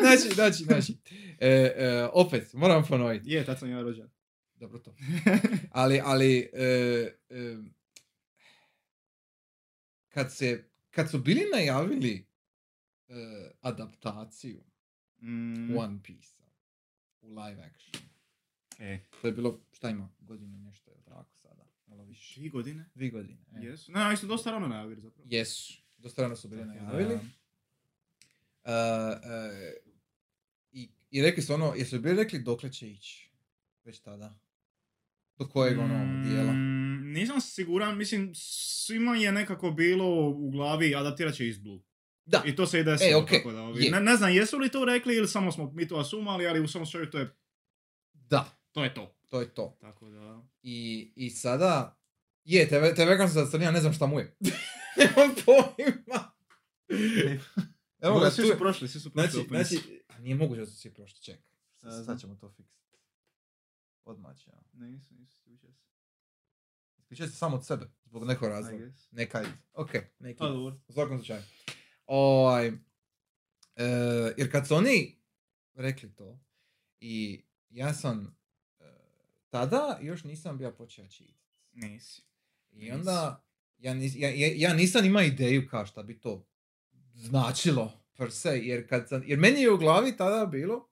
znači, 0.01 0.35
znači, 0.35 0.63
znači. 0.63 0.97
E, 1.39 1.47
e, 1.49 2.07
opet, 2.13 2.53
moram 2.53 2.85
ponoviti. 2.87 3.31
Je, 3.31 3.45
tad 3.45 3.59
sam 3.59 3.69
ja 3.69 3.81
rođen. 3.81 4.09
Dobro 4.55 4.79
to. 4.79 4.95
Ali, 5.71 6.01
ali, 6.03 6.49
e, 6.53 6.65
e, 7.29 7.57
kad, 10.09 10.33
se, 10.33 10.69
kad 10.89 11.11
su 11.11 11.19
bili 11.19 11.41
najavili 11.53 12.25
e, 13.07 13.13
adaptaciju 13.61 14.69
Mm. 15.21 15.77
One 15.77 15.99
Piece 16.03 16.43
u 17.21 17.29
live 17.29 17.63
action, 17.63 18.03
E. 18.79 18.99
to 19.21 19.27
je 19.27 19.33
bilo, 19.33 19.59
šta 19.71 19.89
ima, 19.89 20.09
godinu 20.19 20.57
nešto, 20.57 20.91
je 20.91 21.01
tako? 21.05 21.38
Malo 21.99 22.09
više. 22.09 22.39
Tri 22.39 22.49
godine? 22.49 22.85
Dvi 22.95 23.09
godine. 23.09 23.37
E. 23.55 23.65
Jesu. 23.65 23.91
Ne, 23.91 24.05
oni 24.05 24.17
su 24.17 24.27
dosta 24.27 24.51
rano 24.51 24.67
najavili 24.67 25.01
zapravo. 25.01 25.27
Jesu. 25.31 25.73
Dosta 25.97 26.21
rano 26.21 26.35
su 26.35 26.47
bili 26.47 26.65
najavili. 26.65 27.13
Uh, 27.13 27.19
uh, 28.63 28.71
i, 30.71 30.89
I 31.11 31.21
rekli 31.21 31.43
su 31.43 31.53
ono, 31.53 31.73
jesu 31.77 31.99
bili 31.99 32.15
rekli 32.15 32.39
dokle 32.39 32.71
će 32.71 32.89
ići? 32.91 33.31
Već 33.83 33.99
tada. 33.99 34.39
Do 35.37 35.47
kojeg 35.47 35.79
ono 35.79 36.23
dijela? 36.23 36.53
Mm, 36.53 37.11
nisam 37.13 37.41
siguran, 37.41 37.97
mislim, 37.97 38.31
svima 38.35 39.15
je 39.15 39.31
nekako 39.31 39.71
bilo 39.71 40.29
u 40.29 40.49
glavi 40.51 40.95
adaptirat 40.95 41.35
će 41.35 41.47
iz 41.47 41.59
Blue. 41.59 41.79
Da. 42.25 42.43
I 42.45 42.55
to 42.55 42.65
se 42.67 42.79
i 42.79 42.83
desilo. 42.83 43.11
E, 43.11 43.15
okej, 43.15 43.37
tako 43.37 43.51
da, 43.51 43.61
ovi- 43.61 43.85
je. 43.85 43.91
ne, 43.91 44.01
ne 44.01 44.15
znam 44.15 44.33
jesu 44.33 44.57
li 44.57 44.69
to 44.69 44.85
rekli 44.85 45.15
ili 45.15 45.27
samo 45.27 45.51
smo 45.51 45.71
mi 45.71 45.87
to 45.87 45.97
asumali, 45.97 46.47
ali 46.47 46.59
u 46.59 46.67
svom 46.67 46.85
slučaju 46.85 47.09
to 47.09 47.19
je, 47.19 47.35
Da, 48.13 48.57
to 48.71 48.83
je 48.83 48.93
to. 48.93 49.15
To 49.29 49.41
je 49.41 49.53
to. 49.53 49.77
Tako 49.81 50.09
da... 50.09 50.41
I, 50.61 51.11
i 51.15 51.29
sada, 51.29 51.99
je, 52.43 52.67
TV, 52.67 52.95
TV 52.95 53.17
sam 53.17 53.27
se 53.27 53.33
zacrnija, 53.33 53.71
ne 53.71 53.81
znam 53.81 53.93
šta 53.93 54.05
mu 54.07 54.19
je. 54.19 54.37
Nemam 54.97 55.35
pojma. 55.45 56.31
Evo 58.05 58.19
ga, 58.19 58.31
svi 58.31 58.47
su 58.47 58.57
prošli, 58.57 58.87
svi 58.87 58.99
su 58.99 59.13
prošli. 59.13 59.31
Znači, 59.31 59.75
znači, 59.75 60.03
a 60.07 60.19
nije 60.19 60.35
moguće 60.35 60.59
da 60.59 60.65
su 60.65 60.77
svi 60.77 60.93
prošli, 60.93 61.21
ček. 61.21 61.39
Sad, 62.05 62.19
ćemo 62.19 62.35
to 62.35 62.49
fiksati. 62.49 62.97
Odmah 64.05 64.37
će. 64.37 64.51
Ne, 64.73 64.89
nisu, 64.89 65.13
nisu, 65.13 65.41
isključio 66.97 67.27
se. 67.27 67.35
Samo 67.35 67.55
od 67.55 67.65
sebe, 67.65 67.85
zbog 68.05 68.25
nekog 68.25 68.49
razloga. 68.49 68.77
guess. 68.77 69.11
Neka 69.11 69.41
ide. 69.41 69.57
Ok, 69.73 69.89
neki. 70.19 70.37
Pa 70.37 70.47
dobro. 70.47 70.79
U 70.87 70.93
svakom 70.93 71.17
slučaju. 71.17 71.41
Ovaj, 72.05 72.67
e, 72.67 72.73
jer 74.37 74.51
kad 74.51 74.67
su 74.67 74.75
oni 74.75 75.21
rekli 75.73 76.15
to, 76.15 76.39
i 76.99 77.43
ja 77.69 77.93
sam 77.93 78.38
tada 79.49 79.99
još 80.01 80.23
nisam 80.23 80.57
bio 80.57 80.71
počeo 80.71 81.07
čitati. 81.07 81.39
Nisi. 81.71 82.21
I 82.71 82.91
onda, 82.91 83.45
ja, 83.77 83.93
nis, 83.93 84.13
ja, 84.15 84.29
ja, 84.29 84.51
ja 84.55 84.73
nisam 84.73 85.05
imao 85.05 85.23
ideju 85.23 85.67
kao 85.69 85.85
šta 85.85 86.03
bi 86.03 86.19
to 86.19 86.47
značilo 87.13 87.99
per 88.17 88.31
se, 88.31 88.59
jer, 88.63 88.89
kad 88.89 89.09
sam, 89.09 89.23
jer 89.25 89.39
meni 89.39 89.61
je 89.61 89.71
u 89.71 89.77
glavi 89.77 90.17
tada 90.17 90.45
bilo 90.45 90.89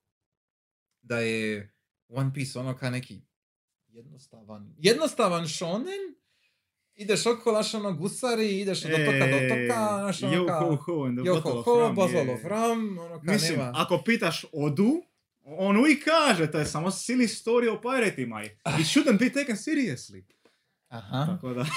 da 1.02 1.20
je 1.20 1.74
One 2.08 2.32
Piece 2.34 2.60
ono 2.60 2.78
kao 2.78 2.90
neki 2.90 3.22
jednostavan, 3.88 4.76
jednostavan 4.78 5.48
shonen, 5.48 6.16
ideš 6.96 7.26
okolo, 7.26 7.58
naš 7.58 7.74
ono 7.74 7.94
gusari, 7.94 8.60
ideš 8.60 8.86
od 8.86 8.92
otoka 8.92 9.28
do 9.28 9.38
otoka, 9.38 9.98
naš 10.06 10.24
ono 10.24 10.46
kao... 10.48 10.78
Yo 11.26 11.42
ho 11.42 11.62
ho, 11.62 11.94
bottle 11.94 12.34
of 12.34 12.44
rum, 12.44 13.00
ono 13.00 13.22
kao 13.22 13.34
Mislim, 13.34 13.60
nema... 13.60 13.74
ako 13.76 14.02
pitaš 14.06 14.46
Odu, 14.52 15.02
on 15.48 15.78
uvijek 15.78 16.04
kaže, 16.04 16.52
to 16.52 16.60
je 16.60 16.66
samo 16.66 16.88
silly 16.88 17.28
story 17.28 17.70
o 17.70 17.82
piratima. 17.82 18.44
It 18.44 18.52
shouldn't 18.66 19.20
be 19.20 19.30
taken 19.30 19.56
seriously. 19.56 20.24
Aha. 20.88 21.26
Tako 21.26 21.54
da... 21.54 21.66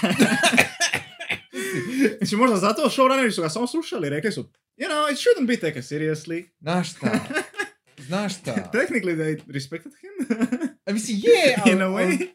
znači, 2.19 2.37
možda 2.37 2.57
zato 2.57 2.91
showrunneri 2.91 3.31
su 3.31 3.43
ga 3.43 3.49
samo 3.49 3.67
slušali, 3.67 4.09
rekli 4.09 4.33
su, 4.33 4.41
you 4.77 4.89
know, 4.89 5.13
it 5.13 5.19
shouldn't 5.19 5.47
be 5.47 5.57
taken 5.57 5.83
seriously. 5.83 6.49
Znaš 6.61 6.91
šta? 6.91 7.21
Znaš 8.09 8.39
šta? 8.39 8.71
Technically 8.73 9.17
they 9.17 9.53
respected 9.53 9.93
him. 10.01 10.39
A 10.87 10.93
mislim, 10.93 11.17
je, 11.17 11.57
ali... 11.65 11.73
In 11.73 11.83
a 11.83 11.87
way. 11.87 12.29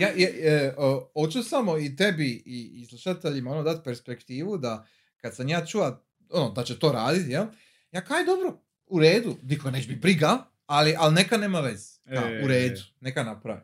Ja, 0.00 0.08
ja, 0.16 0.28
e, 0.28 0.74
o, 0.76 1.10
hoću 1.14 1.42
samo 1.42 1.78
i 1.78 1.96
tebi 1.96 2.42
i, 2.46 2.82
i 2.82 2.86
slušateljima 2.86 3.50
ono 3.50 3.62
dati 3.62 3.84
perspektivu 3.84 4.58
da 4.58 4.86
kad 5.16 5.36
sam 5.36 5.48
ja 5.48 5.66
čuo 5.66 6.04
ono, 6.30 6.50
da 6.50 6.64
će 6.64 6.78
to 6.78 6.92
raditi, 6.92 7.30
jel? 7.30 7.46
Ja 7.92 8.04
kaj 8.04 8.24
dobro, 8.24 8.60
u 8.90 9.00
redu, 9.00 9.36
niko 9.42 9.70
neće 9.70 9.88
biti 9.88 10.00
briga, 10.00 10.38
ali, 10.66 10.94
ali 10.98 11.14
neka 11.14 11.36
nema 11.36 11.60
vez. 11.60 11.98
Ka, 12.06 12.30
E. 12.30 12.42
U 12.44 12.48
redu, 12.48 12.80
neka 13.00 13.22
napravi. 13.22 13.60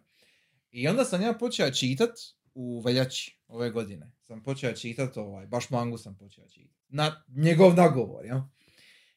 I 0.71 0.89
onda 0.89 1.05
sam 1.05 1.23
ja 1.23 1.33
počeo 1.33 1.71
čitat 1.71 2.11
u 2.55 2.81
veljači 2.81 3.39
ove 3.49 3.71
godine. 3.71 4.13
Sam 4.19 4.43
počeo 4.43 4.73
čitat 4.73 5.17
ovaj, 5.17 5.47
baš 5.47 5.71
mangu 5.71 5.99
sam 5.99 6.17
počeo 6.17 6.45
čitat. 6.47 6.77
Na 6.89 7.25
njegov 7.29 7.75
nagovor, 7.75 8.27
jel? 8.27 8.41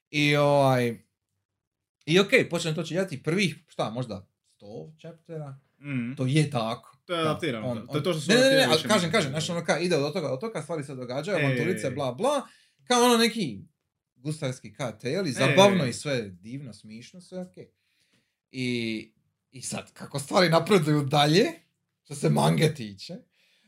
I 0.10 0.36
ovaj, 0.36 1.00
i 2.06 2.20
okej, 2.20 2.50
počnem 2.50 2.76
to 2.76 2.84
čitati 2.84 3.24
prvih, 3.24 3.56
šta, 3.67 3.89
možda 3.89 4.28
100 4.52 4.91
chaptera, 5.00 5.60
Mm. 5.80 6.15
to 6.15 6.26
je 6.26 6.50
tako. 6.50 6.98
To 7.06 7.13
je 7.13 7.17
Da, 7.17 7.30
adaptirano, 7.30 7.67
on- 7.67 7.88
to 7.88 7.98
je 7.98 8.04
to 8.04 8.13
što 8.13 8.22
su 8.22 8.30
Ne, 8.30 8.36
ne, 8.36 8.41
ne, 8.41 8.48
adaptirali 8.48 8.74
ali 8.74 8.89
kažem, 8.89 9.12
kažem, 9.12 9.32
znaš 9.32 9.50
ono 9.50 9.65
kao 9.65 9.78
ide 9.78 9.96
od 9.96 10.13
toga 10.13 10.28
do 10.28 10.36
toga, 10.38 10.62
stvari 10.62 10.84
se 10.84 10.96
događaju, 10.96 11.38
E. 11.38 11.41
avanturice, 11.41 11.91
bla, 11.91 12.12
bla, 12.13 12.48
kao 12.84 13.04
ono 13.04 13.17
neki 13.17 13.60
gustarski 14.17 14.73
cartel 14.73 15.27
i 15.27 15.32
zabavno 15.32 15.86
E. 15.86 15.89
i 15.89 15.93
sve 15.93 16.21
divno, 16.23 16.73
smišno, 16.73 17.21
sve 17.21 17.39
okej. 17.41 17.67
I, 18.51 19.12
I 19.51 19.62
sad, 19.62 19.93
kako 19.93 20.19
stvari 20.19 20.49
napreduju 20.49 21.03
dalje, 21.03 21.45
što 22.03 22.15
se 22.15 22.30
mange 22.30 22.73
tiče, 22.73 23.15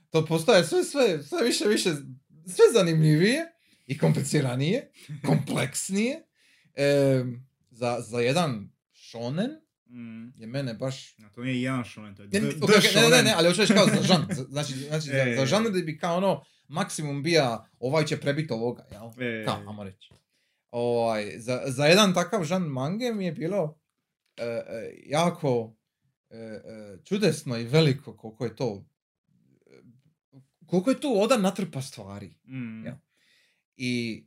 to 0.09 0.25
postaje 0.25 0.63
sve, 0.63 0.83
sve, 0.83 1.23
sve 1.23 1.43
više, 1.43 1.65
više, 1.65 1.89
sve 2.45 2.65
zanimljivije 2.73 3.45
i 3.87 3.97
kompliciranije, 3.97 4.91
kompleksnije. 5.27 6.23
Em, 6.75 7.47
za, 7.71 7.97
za 8.01 8.19
jedan 8.19 8.69
shonen 8.93 9.49
Mm. 9.91 10.27
je 10.37 10.47
mene 10.47 10.73
baš 10.73 11.15
A 11.19 11.29
to 11.29 11.41
nije 11.41 11.61
jedan 11.61 11.85
shonen, 11.85 12.15
to 12.15 12.21
je 12.21 12.27
ne, 12.27 12.31
the, 12.31 12.41
ne, 12.41 12.49
the 12.49 12.57
ok, 12.57 12.69
ok, 12.69 12.75
ne, 12.75 12.81
ne, 12.83 13.01
shonen. 13.01 13.25
ne, 13.25 13.33
ali 13.35 13.47
hoću 13.47 13.61
reći 13.61 13.73
kao 13.73 13.85
za 13.87 14.01
žan. 14.03 14.27
za- 14.31 14.43
Znači, 14.43 14.73
znači 14.73 15.05
za, 15.05 15.17
E. 15.23 15.35
za 15.35 15.45
žan 15.45 15.63
da 15.63 15.69
bi 15.71 15.97
kao 15.97 16.17
ono 16.17 16.43
maksimum 16.67 17.23
bija 17.23 17.69
ovaj 17.79 18.05
će 18.05 18.17
prebiti 18.17 18.53
ovoga, 18.53 18.85
jel? 18.91 19.03
E. 19.21 19.45
Kao, 19.45 19.57
ajmo 19.59 19.83
reći. 19.83 20.09
Ovaj, 20.71 21.39
za, 21.39 21.63
za 21.65 21.85
jedan 21.85 22.13
takav 22.13 22.43
žan 22.43 22.61
mange 22.63 23.13
mi 23.13 23.25
je 23.25 23.31
bilo 23.31 23.79
e, 24.37 24.43
e, 24.43 24.93
jako 25.05 25.75
e, 26.29 26.37
e, 26.37 26.97
čudesno 27.03 27.57
i 27.57 27.63
veliko 27.63 28.17
koliko 28.17 28.45
je 28.45 28.55
to 28.55 28.85
koliko 30.69 30.89
je 30.89 31.01
tu 31.01 31.21
Oda 31.21 31.37
natrpa 31.37 31.81
stvari. 31.81 32.35
Mm. 32.47 32.85
Ja. 32.85 32.99
I, 33.77 34.25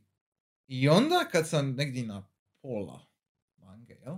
I 0.67 0.89
onda 0.89 1.27
kad 1.31 1.49
sam 1.49 1.75
negdje 1.75 2.05
na 2.05 2.29
pola 2.61 3.07
mange, 3.57 3.93
jel? 3.93 4.15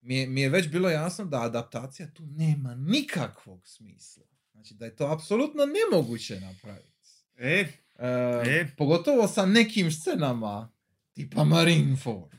Mi 0.00 0.16
je, 0.16 0.26
mi 0.26 0.40
je 0.40 0.48
već 0.48 0.68
bilo 0.68 0.90
jasno 0.90 1.24
da 1.24 1.42
adaptacija 1.42 2.10
tu 2.10 2.26
nema 2.26 2.74
nikakvog 2.74 3.68
smisla. 3.68 4.26
Znači 4.52 4.74
da 4.74 4.84
je 4.84 4.96
to 4.96 5.06
apsolutno 5.06 5.62
nemoguće 5.66 6.40
napraviti. 6.40 6.92
E, 7.36 7.66
E, 7.98 8.08
E. 8.46 8.66
Pogotovo 8.76 9.28
sa 9.28 9.46
nekim 9.46 9.92
scenama 9.92 10.72
tipa 11.14 11.44
Marineford. 11.44 12.32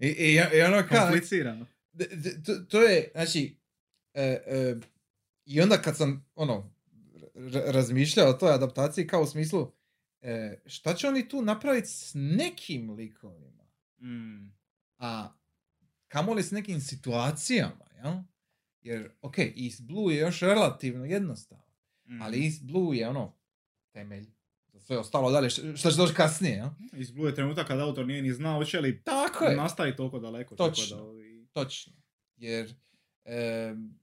I, 0.00 0.06
i, 0.06 0.34
i 0.56 0.60
ono 0.62 0.86
kao, 0.88 1.00
komplicirano. 1.00 1.66
To, 2.46 2.54
to 2.68 2.82
je, 2.82 3.10
znači, 3.14 3.56
e, 4.14 4.22
e, 4.46 4.76
i 5.44 5.60
onda 5.60 5.82
kad 5.82 5.96
sam, 5.96 6.26
ono, 6.34 6.74
razmišljao 7.66 8.28
o 8.28 8.32
toj 8.32 8.52
adaptaciji 8.54 9.06
kao 9.06 9.22
u 9.22 9.26
smislu, 9.26 9.72
e, 10.20 10.62
šta 10.66 10.94
će 10.94 11.08
oni 11.08 11.28
tu 11.28 11.42
napraviti 11.42 11.88
s 11.88 12.10
nekim 12.14 12.90
likovima, 12.90 13.64
Mm. 14.00 14.52
a 14.98 15.28
kamoli 16.08 16.42
s 16.42 16.50
nekim 16.50 16.80
situacijama, 16.80 17.86
jel? 17.96 18.12
Jer, 18.80 19.10
ok, 19.20 19.38
East 19.38 19.82
Blue 19.82 20.14
je 20.14 20.20
još 20.20 20.40
relativno 20.40 21.04
jednostavan, 21.04 21.64
Mm. 22.04 22.22
ali 22.22 22.44
East 22.44 22.62
Blue 22.64 22.96
je 22.96 23.08
ono, 23.08 23.36
temelj 23.92 24.26
sve 24.84 24.98
ostalo 24.98 25.30
dalje, 25.30 25.50
što, 25.50 25.90
će 25.90 25.96
doći 25.96 26.14
kasnije, 26.14 26.54
jel? 26.54 26.68
Iz 26.92 27.10
Blue 27.10 27.28
je 27.28 27.34
trenutak 27.34 27.66
kad 27.66 27.80
autor 27.80 28.06
nije 28.06 28.22
ni 28.22 28.32
znao 28.32 28.56
hoće 28.56 28.80
li 28.80 29.02
Tako 29.02 29.44
je. 29.44 29.56
nastavi 29.56 29.96
toliko 29.96 30.18
daleko. 30.18 30.56
Točno. 30.56 30.84
Tako 30.88 31.02
da, 31.02 31.10
ovi- 31.10 31.46
Točno. 31.52 31.92
Jer, 32.36 32.74
em, 33.24 33.98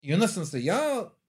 i 0.00 0.14
onda 0.14 0.28
sam 0.28 0.46
se 0.46 0.64
ja, 0.64 0.80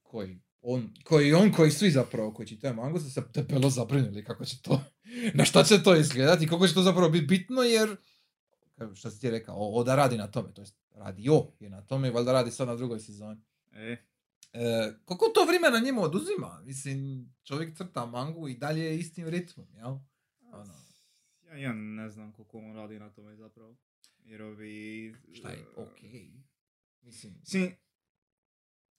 koji 0.03 0.39
on, 0.61 0.93
koji 1.03 1.33
on, 1.33 1.51
koji 1.51 1.71
svi 1.71 1.91
zapravo, 1.91 2.33
koji 2.33 2.47
čitaju 2.47 2.73
mangu, 2.73 2.99
su 2.99 3.11
se 3.11 3.21
tepelo 3.33 3.69
zabrinuli 3.69 4.23
kako 4.23 4.45
će 4.45 4.61
to, 4.61 4.81
na 5.33 5.45
šta 5.45 5.63
će 5.63 5.83
to 5.83 5.95
izgledati 5.95 6.43
i 6.43 6.47
kako 6.47 6.67
će 6.67 6.73
to 6.73 6.81
zapravo 6.81 7.09
biti 7.09 7.25
bitno, 7.27 7.61
jer, 7.61 7.95
što 8.95 9.11
si 9.11 9.21
ti 9.21 9.29
rekao, 9.29 9.55
o- 9.57 9.75
Oda 9.75 9.95
radi 9.95 10.17
na 10.17 10.27
tome, 10.27 10.53
to 10.53 10.61
jest 10.61 10.75
radio 10.91 11.47
je 11.59 11.69
na 11.69 11.81
tome 11.81 12.07
i 12.07 12.11
valjda 12.11 12.33
radi 12.33 12.51
sad 12.51 12.67
na 12.67 12.75
drugoj 12.75 12.99
sezoni. 12.99 13.41
E, 13.73 13.97
E, 14.53 14.93
koliko 15.05 15.25
to 15.25 15.45
vremena 15.45 15.79
njemu 15.79 16.03
oduzima? 16.03 16.61
Mislim, 16.65 17.29
čovjek 17.43 17.77
crta 17.77 18.05
mangu 18.05 18.47
i 18.47 18.57
dalje 18.57 18.81
je 18.81 18.99
istim 18.99 19.27
ritmom, 19.29 19.67
jel? 19.75 19.97
Ono, 20.51 20.73
ja, 21.47 21.57
ja 21.57 21.73
ne 21.73 22.09
znam 22.09 22.31
koliko 22.31 22.57
on 22.57 22.75
radi 22.75 22.99
na 22.99 23.09
tome 23.09 23.35
zapravo. 23.35 23.75
Jer 24.23 24.41
ovi... 24.41 25.15
šta 25.33 25.49
je 25.49 25.57
e, 25.57 25.65
okej. 25.75 26.31
Mislim, 27.01 27.33
Mislim, 27.39 27.71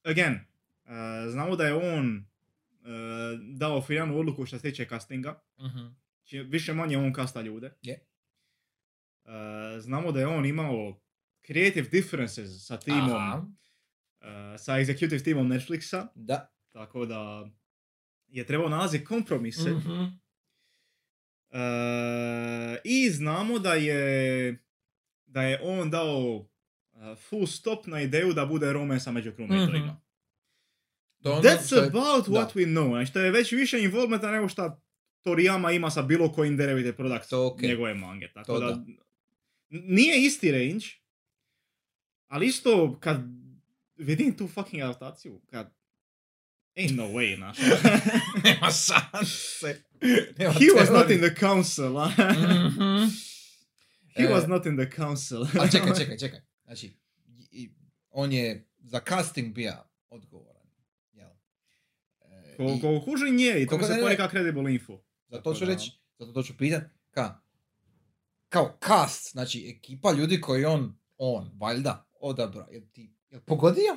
again, 0.03 0.35
uh, 0.35 1.31
znamo 1.31 1.57
da 1.57 1.67
je 1.67 1.75
on 1.75 2.17
uh, 2.17 3.41
dao 3.57 3.83
finalnu 3.83 4.19
odluku 4.19 4.47
što 4.47 4.59
se 4.59 4.71
tiče 4.71 4.87
castinga. 4.89 5.43
mhm, 5.61 5.87
Či 6.25 6.39
više 6.39 6.75
manje 6.75 6.99
on 6.99 7.13
kasta 7.13 7.41
ljude. 7.43 7.73
Je. 7.83 8.05
Uh, 9.25 9.31
znamo 9.81 10.13
da 10.13 10.21
je 10.21 10.27
on 10.27 10.47
imao 10.47 11.01
creative 11.47 11.89
differences 11.89 12.67
sa 12.67 12.79
timom, 12.81 13.17
aha, 13.17 13.47
sa 14.57 14.73
executive 14.75 15.25
timom 15.25 15.49
Netflixa, 15.49 16.07
da. 16.15 16.53
tako 16.69 17.07
da 17.07 17.49
je 18.27 18.47
trebao 18.47 18.69
nalaziti 18.69 19.05
kompromise. 19.05 19.71
Mhm. 19.71 20.05
E, 21.51 21.59
I 22.85 23.11
znamo 23.11 23.59
da 23.59 23.75
je 23.75 24.59
da 25.27 25.43
je 25.43 25.61
on 25.63 25.91
dao 25.91 26.19
uh, 26.29 26.49
full 27.21 27.47
stop 27.47 27.87
na 27.87 28.01
ideju 28.01 28.33
da 28.33 28.47
bude 28.47 28.73
romansa 28.73 29.13
među. 29.13 29.33
To 29.33 29.43
je 29.43 29.49
ono 31.27 31.43
That's 31.43 31.73
je- 31.73 31.83
about 31.83 32.27
da. 32.27 32.33
what 32.33 32.55
we 32.55 32.67
know. 32.67 32.89
Znači, 32.91 33.13
to 33.13 33.21
je 33.21 33.31
već 33.31 33.53
više 33.53 33.81
involvementa 33.81 34.31
nego 34.31 34.49
što 34.49 34.81
Toriyama 35.25 35.71
ima 35.71 35.91
sa 35.91 36.03
bilo 36.03 36.33
kojim 36.33 36.57
derivative 36.57 36.97
product 36.97 37.33
okej. 37.33 37.69
njegove 37.69 37.95
mange. 37.95 38.31
Tako 38.35 38.47
To 38.47 38.61
da, 38.61 38.67
da. 38.67 38.85
nije 39.71 40.23
isti 40.23 40.53
range, 40.53 40.87
ali 42.27 42.47
isto 42.47 42.99
kad 43.01 43.21
vidim 43.99 44.37
tu 44.37 44.49
fucking 44.49 44.83
adaptaciju, 44.83 45.41
kad 45.47 45.71
ain't 46.77 46.95
no 46.95 47.05
way, 47.05 47.37
znaš. 47.37 47.59
Nema 48.45 48.67
šanse. 48.67 49.83
Nema 50.39 50.53
He 50.53 50.67
was 50.77 50.93
not 50.93 51.11
in 51.11 51.19
the 51.21 51.35
council, 51.37 51.99
a? 51.99 52.09
Mhm. 52.09 53.09
He 54.17 54.25
E, 54.25 54.29
was 54.29 54.49
not 54.49 54.67
in 54.67 54.77
the 54.77 54.91
council. 54.93 55.43
A 55.43 55.69
čekaj, 55.69 55.93
čekaj, 55.99 56.19
čekaj. 56.19 56.41
Znači, 56.65 56.97
i- 57.53 57.71
on 58.11 58.33
je 58.33 58.69
za 58.79 59.01
casting 59.01 59.55
bio 59.55 59.73
odgovoran. 60.09 60.67
Jel? 61.13 61.31
E, 62.23 62.57
Ko, 62.57 62.63
i 62.65 62.81
ko 62.81 63.03
kuži 63.05 63.31
nje 63.31 63.63
i 63.63 63.67
to 63.67 63.79
mi 63.79 63.85
se 63.85 64.17
kao 64.17 64.29
credible 64.29 64.73
info. 64.73 65.03
zato 65.29 65.55
ću 65.55 65.65
reći, 65.65 65.91
zato 66.19 66.33
to 66.33 66.43
ću 66.43 66.57
pitat, 66.57 66.83
ka, 67.11 67.41
kao 68.49 68.79
cast, 68.87 69.31
znači 69.33 69.75
ekipa 69.79 70.13
ljudi 70.13 70.41
koji 70.41 70.65
on, 70.65 70.99
on, 71.17 71.51
valjda, 71.55 72.09
odabra. 72.13 72.67
Jel 72.71 72.83
ti, 72.93 73.15
jel 73.31 73.41
pogodio? 73.41 73.97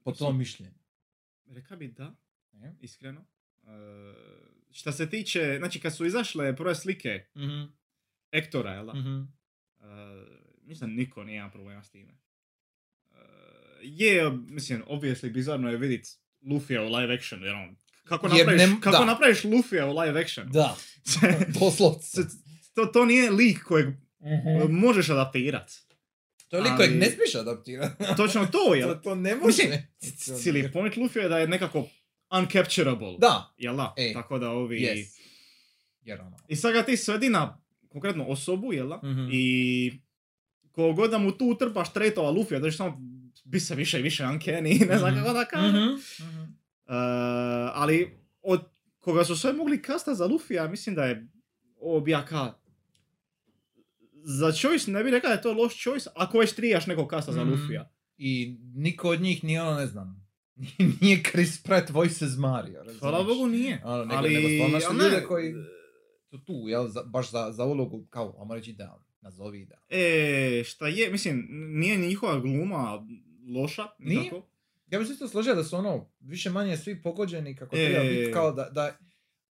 Po 0.00 0.12
tom 0.12 0.38
mišljenju. 0.38 0.72
Reka 1.46 1.76
bi 1.76 1.88
da, 1.88 2.14
Ne? 2.52 2.76
iskreno. 2.80 3.24
Uh, 3.62 3.68
šta 4.70 4.92
se 4.92 5.10
tiče, 5.10 5.56
znači 5.58 5.80
kad 5.80 5.96
su 5.96 6.06
izašle 6.06 6.56
prve 6.56 6.74
slike 6.74 7.24
Mhm, 7.36 7.62
Ektora, 8.32 8.70
jel 8.70 8.86
da? 8.86 8.94
mhm. 8.94 9.18
Uh, 9.18 9.86
mislim, 10.62 10.90
niko 10.90 11.24
nije 11.24 11.36
imao 11.36 11.50
problema 11.50 11.82
s 11.82 11.90
time. 11.90 12.12
Uh, 13.06 13.16
je, 13.80 14.30
mislim, 14.30 14.82
obviously 14.84 15.30
bizarno 15.30 15.70
je 15.70 15.76
vidjeti 15.76 16.08
Luffy 16.42 16.78
u 16.80 16.94
live 16.94 17.14
actionu, 17.14 17.46
jer 17.46 17.54
on, 17.54 17.76
kako 18.04 18.26
Jer 18.26 18.36
napraviš, 18.38 18.62
ne- 18.64 18.80
kako 18.80 18.98
da. 18.98 19.04
napraviš 19.04 19.42
Luffy 19.42 19.82
u 19.84 19.98
live 19.98 20.20
actionu? 20.20 20.50
Da, 20.50 20.76
doslovce. 21.60 22.20
to, 22.74 22.86
to 22.86 23.04
nije 23.04 23.30
lik 23.30 23.62
kojeg 23.62 23.88
Mhm. 24.20 24.74
možeš 24.74 25.08
adaptirati. 25.08 25.72
To 26.52 26.56
je 26.56 26.62
lik 26.62 26.72
kojeg 26.76 26.90
ali- 26.90 26.98
ne 26.98 27.06
smiješ 27.06 27.34
adaptirati. 27.34 28.04
Točno 28.16 28.42
to, 28.42 28.52
to, 28.58 28.74
jel? 28.74 28.94
to 28.94 29.14
ne 29.14 29.34
Mislim, 29.36 29.68
može. 29.68 29.86
Cijeli 30.36 30.72
point 30.72 30.94
Luffy 30.94 31.18
je 31.18 31.28
da 31.28 31.38
je 31.38 31.48
nekako 31.48 31.86
uncapturable. 32.32 33.16
Da. 33.18 33.54
Jel 33.58 33.76
da? 33.76 33.94
E, 33.96 34.12
Tako 34.12 34.38
da 34.38 34.50
ovi... 34.50 34.78
Yes. 34.78 35.18
Jer 36.02 36.20
ono. 36.20 36.36
I 36.48 36.56
sad 36.56 36.72
ga 36.72 36.82
ti 36.82 36.96
svedi 36.96 37.28
na 37.28 37.60
konkretno 37.88 38.24
osobu, 38.24 38.72
jel 38.72 38.88
da? 38.88 38.96
Mhm. 38.98 39.28
I 39.32 39.92
koliko 40.72 40.92
god 40.94 41.10
da 41.10 41.18
mu 41.18 41.32
tu 41.32 41.46
utrpaš 41.46 41.92
tretova 41.92 42.30
Luffy, 42.30 42.58
da 42.60 42.72
samo 42.72 43.00
bi 43.44 43.60
se 43.60 43.74
više 43.74 43.98
i 43.98 44.02
više 44.02 44.22
uncanny, 44.24 44.62
ne 44.88 44.98
znam 44.98 45.12
Mhm. 45.12 45.20
kako 45.20 45.34
da 45.34 45.44
kažem. 45.44 45.84
Mhm. 46.20 46.40
Uh, 46.40 46.94
ali 47.72 48.10
od 48.42 48.60
koga 48.98 49.24
su 49.24 49.36
sve 49.36 49.52
mogli 49.52 49.82
kasta 49.82 50.14
za 50.14 50.26
Luffy, 50.26 50.68
mislim 50.68 50.94
da 50.94 51.04
je 51.04 51.26
ovo 51.76 52.00
bija 52.00 52.24
ka... 52.24 52.52
Za 54.24 54.52
choice 54.52 54.90
ne 54.90 55.04
bi 55.04 55.10
rekao 55.10 55.28
da 55.28 55.34
je 55.34 55.42
to 55.42 55.52
loš 55.52 55.82
choice, 55.82 56.10
ako 56.14 56.38
već 56.38 56.52
trijaš 56.52 56.86
nekog 56.86 57.08
kasta 57.08 57.32
za 57.32 57.40
Mhm. 57.40 57.52
Luffy-a. 57.52 57.88
I 58.16 58.56
niko 58.74 59.08
od 59.08 59.20
njih 59.20 59.44
nije 59.44 59.62
ono, 59.62 59.74
ne 59.74 59.86
znam, 59.86 60.26
nije 61.00 61.22
Chris 61.22 61.62
Pratt 61.62 61.90
voices 61.90 62.36
Mario. 62.36 62.74
razumiješ? 62.76 63.00
Hvala 63.00 63.24
Bogu 63.24 63.46
nije. 63.46 63.82
Ono, 63.84 63.96
nego, 63.98 64.14
ali, 64.14 64.34
nego 64.72 64.92
ljude 64.94 65.24
koji 65.28 65.54
su 66.22 66.38
tu, 66.38 66.52
jel, 66.66 66.88
za, 66.88 67.02
baš 67.02 67.30
za, 67.30 67.52
za 67.52 67.64
ulogu, 67.64 68.06
kao, 68.06 68.36
ajmo 68.40 68.54
reći 68.54 68.72
da, 68.72 68.98
nazovi 69.20 69.64
da. 69.64 69.74
E, 69.90 70.62
šta 70.64 70.88
je, 70.88 71.10
mislim, 71.10 71.46
nije 71.50 71.96
njihova 71.98 72.40
gluma 72.40 73.06
loša, 73.54 73.82
Nije. 73.98 74.20
nikako. 74.20 74.48
Ja 74.86 74.98
bih 74.98 75.08
se 75.08 75.12
isto 75.12 75.28
složio 75.28 75.54
da 75.54 75.64
su 75.64 75.76
ono, 75.76 76.10
više 76.20 76.50
manje 76.50 76.76
svi 76.76 77.02
pogođeni 77.02 77.56
kako 77.56 77.76
E. 77.76 77.86
treba 77.86 78.04
biti, 78.04 78.32
kao 78.32 78.52
da, 78.52 78.64
da 78.64 78.98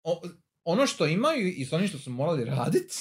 o- 0.03 0.21
ono 0.63 0.87
što 0.87 1.05
imaju 1.07 1.47
i 1.47 1.65
s 1.65 1.73
onim 1.73 1.87
što 1.87 1.97
su 1.97 2.11
morali 2.11 2.45
raditi, 2.45 2.95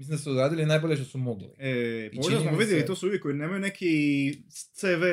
mislim 0.00 0.16
da 0.16 0.18
su 0.18 0.34
radili 0.34 0.66
najbolje 0.66 0.96
što 0.96 1.04
su 1.04 1.18
mogli. 1.18 1.48
E, 1.58 2.10
možda 2.14 2.40
smo 2.40 2.50
vidjeli, 2.52 2.80
se- 2.80 2.86
to 2.86 2.96
su 2.96 3.06
ljudi 3.06 3.20
koji 3.20 3.34
nemaju 3.34 3.60
neki 3.60 4.32
CV. 4.72 5.04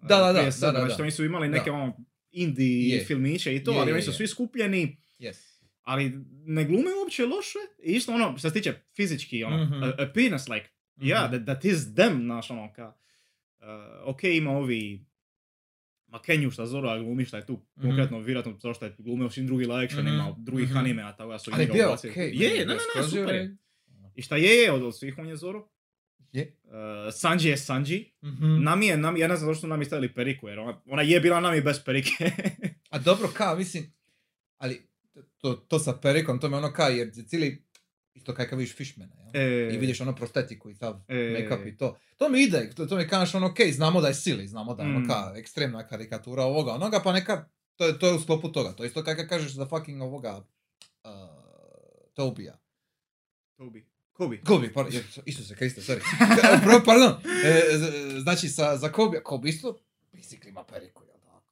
Da, 0.00 0.16
da, 0.16 0.22
da, 0.22 0.32
prije 0.32 0.44
da, 0.44 0.52
sebe, 0.52 0.72
da, 0.72 0.78
Znači, 0.78 0.94
da. 0.96 1.02
oni 1.02 1.10
su 1.10 1.24
imali 1.24 1.48
neke 1.48 1.70
Da. 1.70 1.72
ono 1.72 1.96
indie 2.32 2.88
Je. 2.88 3.04
filmiće 3.04 3.56
i 3.56 3.64
to, 3.64 3.70
Je, 3.70 3.78
ali 3.78 3.90
je, 3.90 3.94
oni 3.94 4.02
su 4.02 4.12
svi 4.12 4.26
skupljeni, 4.26 4.96
Yes. 5.20 5.36
ali 5.82 6.12
ne 6.36 6.64
glume 6.64 6.90
uopće 6.94 7.26
loše. 7.26 7.58
I 7.80 7.92
isto 7.92 8.12
ono, 8.12 8.38
što 8.38 8.48
se 8.48 8.54
tiče 8.54 8.74
fizički, 8.96 9.44
ono, 9.44 9.64
Mhm. 9.64 9.74
a- 9.74 9.94
appearance, 10.00 10.52
like, 10.52 10.68
yeah, 10.98 11.24
Mhm. 11.24 11.32
that, 11.34 11.44
that 11.46 11.64
is 11.64 11.94
them, 11.94 12.18
znaš, 12.18 12.50
ono, 12.50 12.72
ka, 12.72 12.92
uh, 13.58 13.64
ok, 14.04 14.24
ima 14.24 14.50
ovi, 14.52 15.06
ma 16.06 16.18
Kenju 16.20 16.50
šta 16.50 16.66
Zoro 16.66 16.98
glumi 16.98 17.24
šta 17.24 17.36
je 17.36 17.46
tu, 17.46 17.52
Mhm. 17.76 17.82
konkretno, 17.82 18.18
vjerojatno 18.18 18.52
zato 18.52 18.74
što 18.74 18.84
je 18.84 18.94
glumio 18.98 19.30
svim 19.30 19.46
drugim 19.46 19.70
live 19.70 19.84
actionima, 19.84 20.30
Mhm. 20.30 20.44
drugih 20.44 20.68
Mhm. 20.68 20.76
animea, 20.76 21.12
tako 21.12 21.30
da 21.30 21.38
su 21.38 21.50
Ali 21.54 21.66
bio 21.66 21.92
okej. 21.92 22.30
Je, 22.34 22.50
ne, 22.50 22.64
ne, 22.64 22.74
ne, 22.96 23.02
super 23.04 23.34
je. 23.34 23.56
I 24.14 24.22
šta 24.22 24.36
je, 24.36 24.50
je 24.52 24.72
od, 24.72 24.82
od 24.82 24.98
svih 24.98 25.18
on 25.18 25.28
je 25.28 25.36
Zoro. 25.36 25.68
Je. 26.32 26.56
Uh, 26.64 26.70
Sanji 27.12 27.44
je 27.44 27.56
Sanji. 27.56 28.12
Mhm. 28.24 28.62
Nami 28.62 28.86
je 28.86 28.96
Nami, 28.96 29.20
ja 29.20 29.28
ne 29.28 29.36
znam 29.36 29.54
zašto 29.54 29.66
Nami 29.66 29.84
stavili 29.84 30.14
periku, 30.14 30.48
jer 30.48 30.58
ona, 30.58 30.82
ona 30.86 31.02
je 31.02 31.20
bila 31.20 31.40
Nami 31.40 31.60
bez 31.60 31.84
perike. 31.84 32.30
A 32.90 32.98
dobro, 32.98 33.28
ka, 33.34 33.54
mislim, 33.54 33.92
ali 34.58 34.88
to, 35.38 35.54
to 35.54 35.78
sa 35.78 35.92
perikom, 35.92 36.40
to 36.40 36.48
me 36.48 36.56
ono 36.56 36.72
ka, 36.72 36.84
jer 36.84 37.10
cijeli, 37.26 37.64
isto 38.14 38.34
kaj 38.34 38.48
kad 38.48 38.58
vidiš 38.58 38.76
Fishmana, 38.76 39.14
jel? 39.16 39.30
e, 39.34 39.74
I 39.74 39.78
vidiš 39.78 40.00
ono 40.00 40.14
prostetiku 40.14 40.70
i 40.70 40.74
sav 40.74 41.00
E. 41.08 41.14
make-up 41.14 41.68
i 41.68 41.76
to. 41.76 41.96
To 42.16 42.28
mi 42.28 42.42
ide, 42.42 42.70
to, 42.70 42.86
to 42.86 42.96
mi 42.96 43.08
kažeš 43.08 43.34
ono, 43.34 43.46
okej, 43.46 43.72
znamo 43.72 44.00
da 44.00 44.08
je 44.08 44.14
sili, 44.14 44.48
znamo 44.48 44.74
da 44.74 44.82
je 44.82 44.88
ono 44.88 44.98
Mm. 45.00 45.08
ka, 45.08 45.32
ekstremna 45.36 45.86
karikatura 45.86 46.42
ovoga, 46.44 46.72
onoga, 46.72 47.00
pa 47.04 47.12
neka, 47.12 47.48
to 47.76 47.86
je, 47.86 47.98
to 47.98 48.06
je 48.06 48.14
u 48.14 48.20
sklopu 48.20 48.52
toga. 48.52 48.72
To 48.72 48.82
je 48.82 48.86
isto 48.86 49.04
kaj 49.04 49.28
kažeš 49.28 49.52
za 49.52 49.66
fucking 49.66 50.02
ovoga, 50.02 50.44
uh, 51.04 51.10
Tobija. 52.14 52.58
Tobi. 53.56 53.91
Kobi. 54.12 54.40
Kobe, 54.40 54.72
pardon, 54.72 54.92
Isuse 55.26 55.54
Kriste, 55.54 55.80
sorry. 55.82 56.00
Pro, 56.64 56.80
pardon, 56.84 57.12
e, 57.44 57.78
znači 58.18 58.48
sa, 58.48 58.76
za 58.76 58.88
Kobe, 58.90 59.20
Kobe 59.20 59.48
isto, 59.48 59.78
basically 60.12 60.48
ima 60.48 60.64
periku, 60.64 61.02
jel 61.04 61.16
tako? 61.20 61.42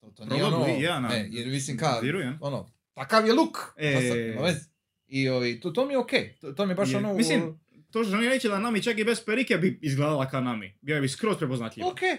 To, 0.00 0.10
to 0.12 0.24
nije 0.24 0.44
ono, 0.44 0.56
Probably, 0.58 0.80
ja, 0.80 1.00
na- 1.00 1.08
ne, 1.08 1.28
jer 1.30 1.48
mislim 1.48 1.76
ka, 1.76 1.98
Vjerujem. 1.98 2.38
ono, 2.40 2.70
takav 2.94 3.26
je 3.26 3.32
look. 3.32 3.56
E. 3.76 3.90
Šta 3.90 4.00
sad. 4.48 4.70
I 5.08 5.28
ovi, 5.28 5.60
to, 5.60 5.70
to 5.70 5.86
mi 5.86 5.92
je 5.92 5.98
okej, 5.98 6.34
to, 6.34 6.52
to 6.52 6.66
mi 6.66 6.70
je 6.70 6.76
baš 6.76 6.90
Je. 6.90 6.96
ono... 6.96 7.14
Mislim, 7.14 7.60
To 7.90 8.04
što 8.04 8.10
želim 8.10 8.28
reći 8.28 8.48
da 8.48 8.58
Nami 8.58 8.82
čak 8.82 8.98
i 8.98 9.04
bez 9.04 9.24
perike 9.24 9.56
bi 9.56 9.78
izgledala 9.82 10.28
kao 10.28 10.40
Nami. 10.40 10.78
Bio 10.80 11.00
bi 11.00 11.08
skroz 11.08 11.38
prepoznatljiva. 11.38 11.88
okej, 11.88 12.16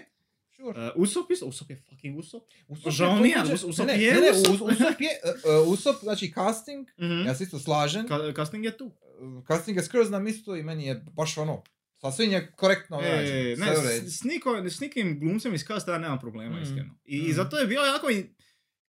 sure. 0.64 0.86
Uh, 0.86 0.92
Usop 0.96 1.30
isto, 1.30 1.46
Usop 1.46 1.70
je 1.70 1.76
fucking 1.78 2.18
Usop. 2.18 2.42
Usop 2.68 2.92
žao 2.92 3.16
mi 3.16 3.28
je, 3.28 3.36
Usop 3.66 3.86
ne, 3.86 4.02
je 4.02 4.12
ne, 4.14 4.30
Usop. 4.32 4.54
Us- 4.54 4.72
Usop 4.72 5.00
je, 5.00 5.12
uh, 5.24 5.62
uh, 5.62 5.68
Usop, 5.68 5.96
znači 5.98 6.32
casting, 6.32 6.88
Mhm. 6.98 7.26
ja 7.26 7.34
se 7.34 7.44
isto 7.44 7.58
slažem, 7.58 8.06
Ka- 8.06 8.36
casting 8.36 8.64
je 8.64 8.76
tu. 8.76 8.84
Uh, 8.84 9.46
casting 9.46 9.76
je 9.76 9.84
skroz 9.84 10.10
na 10.10 10.18
mjestu 10.18 10.56
i 10.56 10.62
meni 10.62 10.86
je 10.86 11.02
baš 11.06 11.38
ono, 11.38 11.62
sasvim 11.98 12.32
je 12.32 12.52
korektno 12.52 13.00
E, 13.00 13.08
rađen, 13.10 13.58
ne, 13.58 13.76
s, 14.00 14.18
s, 14.18 14.24
niko, 14.24 14.56
s 14.60 14.80
nikim 14.80 15.20
glumcem 15.20 15.54
iz 15.54 15.62
casta 15.62 15.92
ja 15.92 15.98
nemam 15.98 16.20
problema, 16.20 16.56
Mm. 16.56 16.62
iskreno. 16.62 16.98
I, 17.04 17.18
Mm. 17.18 17.26
I 17.26 17.32
zato 17.32 17.58
je 17.58 17.66
bio 17.66 17.80
jako 17.82 18.10
in- 18.10 18.34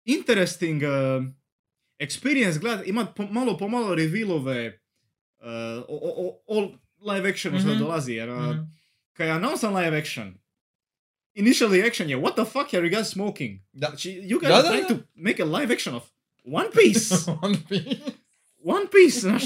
interesting 0.06 0.82
uh, 0.82 1.24
experience 1.98 2.58
gledat, 2.58 2.86
ima 2.86 3.06
po, 3.06 3.22
malo 3.24 3.56
po 3.56 3.68
malo 3.68 3.94
revealove 3.94 4.80
uh, 5.38 5.46
o, 5.88 5.96
o, 5.98 6.38
o, 6.48 6.58
o 6.58 6.78
live 7.04 7.30
actionu 7.30 7.58
što 7.58 7.68
Mhm. 7.68 7.78
dolazi, 7.78 8.12
jer 8.12 8.30
uh, 8.30 8.40
Mhm. 8.40 8.58
kad 9.12 9.26
je 9.26 9.32
announced 9.32 9.70
live 9.72 9.98
action, 9.98 10.34
initial 11.38 11.70
reaction 11.70 12.08
je, 12.08 12.16
what 12.16 12.34
the 12.34 12.44
fuck 12.44 12.74
are 12.74 12.82
you 12.82 12.90
guys 12.90 13.04
smoking? 13.06 13.58
Da. 13.72 13.86
Znači, 13.86 14.10
you 14.12 14.38
guys 14.38 14.48
Da, 14.48 14.54
are 14.54 14.62
da, 14.62 14.68
trying 14.70 14.88
da. 14.88 14.94
to 14.94 15.02
make 15.14 15.42
a 15.42 15.46
live 15.46 15.74
action 15.74 15.94
of 15.94 16.02
One 16.44 16.68
Piece! 16.72 17.14
One 17.42 17.56
Piece. 17.68 18.00
One 18.60 18.86
Piece, 18.86 19.20
znaš. 19.20 19.42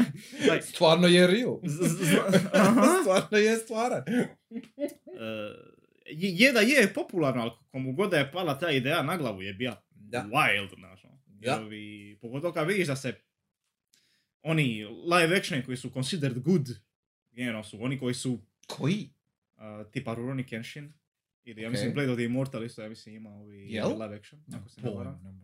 like, 0.50 0.62
Stvarno 0.64 1.08
je 1.08 1.26
real. 1.26 1.58
z- 1.62 1.88
z- 1.88 2.04
z- 2.04 2.18
aha. 2.54 2.98
Stvarno 3.00 3.38
je 3.38 3.56
stvaran. 3.56 4.02
Uh, 4.50 4.56
je, 6.06 6.30
je 6.36 6.52
da 6.52 6.60
je 6.60 6.94
popularno, 6.94 7.42
ali 7.42 7.50
komu 7.70 7.92
god 7.92 8.10
da 8.10 8.18
je 8.18 8.32
pala 8.32 8.58
ta 8.58 8.70
ideja 8.70 9.02
na 9.02 9.16
glavu 9.16 9.42
je 9.42 9.54
bija 9.54 9.82
Da. 9.92 10.24
wild, 10.24 10.74
znaš. 10.74 11.04
ono. 11.04 11.18
Da. 11.26 11.50
Jer 11.50 11.60
ovi- 11.60 12.18
pogotovo 12.20 12.52
kad 12.52 12.68
vidiš 12.68 12.86
da 12.86 12.96
se 12.96 13.14
oni 14.42 14.84
live 14.84 15.36
action 15.36 15.62
koji 15.62 15.76
su 15.76 15.90
considered 15.90 16.38
good, 16.38 16.68
generalno 17.30 17.64
su 17.64 17.78
oni 17.80 17.98
koji 17.98 18.14
su 18.14 18.38
Koji? 18.68 19.10
uh, 19.54 19.62
tipa 19.92 20.14
Rurouni 20.14 20.44
Kenshin, 20.44 20.92
ili 21.44 21.62
ja 21.62 21.68
Ok. 21.68 21.72
mislim 21.72 21.94
Blade 21.94 22.10
of 22.10 22.16
the 22.16 22.24
Immortal 22.24 22.64
isto, 22.64 22.82
ja 22.82 22.88
mislim 22.88 23.14
ima 23.14 23.30
ovi 23.30 23.66
Jel? 23.68 23.88
live 23.92 24.16
action, 24.16 24.42
ako 24.52 24.68
se 24.68 24.80
ne 24.80 24.90
varam. 24.90 25.42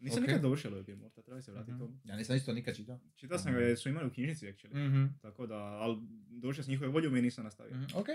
Nisam 0.00 0.18
Ok. 0.18 0.26
nikad 0.26 0.42
dovršio 0.42 0.70
Blade 0.70 0.80
of 0.80 0.86
the 0.86 0.92
Immortal, 0.92 1.24
treba 1.24 1.42
se 1.42 1.52
vratiti 1.52 1.72
Mhm. 1.72 1.80
tomu. 1.80 1.98
Ja 2.04 2.16
nisam 2.16 2.36
isto 2.36 2.52
nikad 2.52 2.76
čitao. 2.76 3.00
Čitao 3.16 3.38
sam 3.38 3.52
ga 3.52 3.58
jer 3.58 3.78
su 3.78 3.88
imali 3.88 4.06
u 4.06 4.12
knjižnici 4.12 4.46
actually, 4.46 4.88
Mhm. 4.88 5.06
tako 5.20 5.46
da, 5.46 5.56
ali 5.56 5.96
došao 6.30 6.64
s 6.64 6.68
njihove 6.68 6.88
volju 6.88 7.16
i 7.16 7.22
nisam 7.22 7.44
nastavio. 7.44 7.74
Mhm, 7.74 7.84
Ok. 7.94 8.06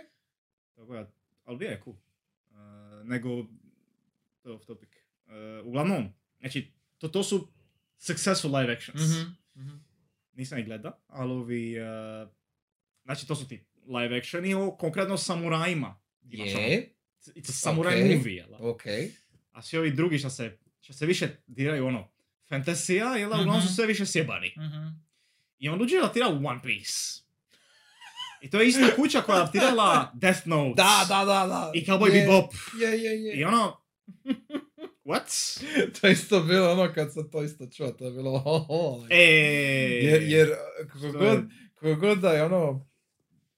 Tako 0.76 0.94
da, 0.94 1.12
ali 1.44 1.58
bio 1.58 1.68
je 1.68 1.82
cool. 1.84 1.96
Uh, 2.46 2.58
nego, 3.06 3.30
to 4.42 4.50
je 4.50 4.56
off 4.56 4.66
topic. 4.66 4.90
Uh, 5.26 5.32
uglavnom, 5.66 6.08
znači, 6.40 6.72
to, 6.98 7.08
to 7.08 7.24
su 7.24 7.48
successful 7.98 8.52
live 8.52 8.74
actions. 8.74 9.02
Mhm, 9.02 9.32
mhm. 9.58 9.78
Nisam 10.34 10.60
ih 10.60 10.66
gleda, 10.66 11.00
ali 11.08 11.32
ovi, 11.32 11.76
uh, 11.80 12.30
znači 13.04 13.28
to 13.28 13.36
su 13.36 13.48
ti 13.48 13.66
live 13.88 14.18
actioni 14.18 14.54
o 14.54 14.72
konkretno 14.72 15.18
samurajima. 15.18 16.00
Imaš 16.24 16.50
ono, 16.50 16.62
Je. 16.62 16.93
It's 17.26 17.50
a 17.50 17.54
samurai 17.54 18.02
Ok. 18.04 18.08
movie, 18.08 18.34
jel? 18.34 18.50
da? 18.50 18.58
Ok. 18.60 18.84
A 19.52 19.62
svi 19.62 19.78
ovi 19.78 19.92
drugi 19.92 20.20
što 20.20 20.30
se, 20.30 20.58
što 20.82 20.94
se 20.94 21.06
više 21.06 21.28
diraju 21.48 21.86
ono, 21.86 22.12
fantasija, 22.50 23.06
jel? 23.08 23.30
da, 23.30 23.36
Uglavnom 23.36 23.58
Mhm. 23.58 23.68
su 23.68 23.76
sve 23.76 23.86
više 23.86 24.06
sjebani. 24.06 24.54
Mhm. 24.58 24.88
I 25.60 25.70
on 25.70 25.80
dođe 25.80 25.98
adaptira 25.98 26.28
One 26.28 26.60
Piece. 26.64 27.24
I 28.42 28.50
to 28.50 28.60
je 28.60 28.68
ista 28.68 28.96
kuća 28.96 29.22
koja 29.22 29.36
je 29.36 29.42
adaptirala 29.42 30.12
Death 30.14 30.48
Note. 30.48 30.74
Da, 30.78 31.06
da, 31.10 31.18
da, 31.18 31.48
da. 31.48 31.72
I 31.74 31.86
Cowboy 31.86 32.06
Je, 32.06 32.22
Bebop. 32.22 32.54
Je, 32.82 32.90
je, 33.04 33.24
je. 33.24 33.34
I 33.36 33.44
ono... 33.44 33.78
What? 35.06 35.60
to 36.02 36.08
je 36.08 36.14
isto 36.14 36.40
bilo 36.40 36.72
ono 36.72 36.94
kad 36.94 37.14
sam 37.14 37.32
to 37.32 37.44
isto 37.44 37.68
čuo, 37.68 37.92
to 37.92 38.06
je 38.06 38.12
bilo 38.12 38.38
ho, 38.40 38.60
ho. 38.60 39.08
E... 39.10 39.18
Jer, 40.04 40.22
jer 40.22 40.50
kako 40.88 41.12
god, 41.12 41.44
kako 41.76 41.96
god 41.96 42.20
da 42.20 42.32
je 42.32 42.44
ono... 42.44 42.88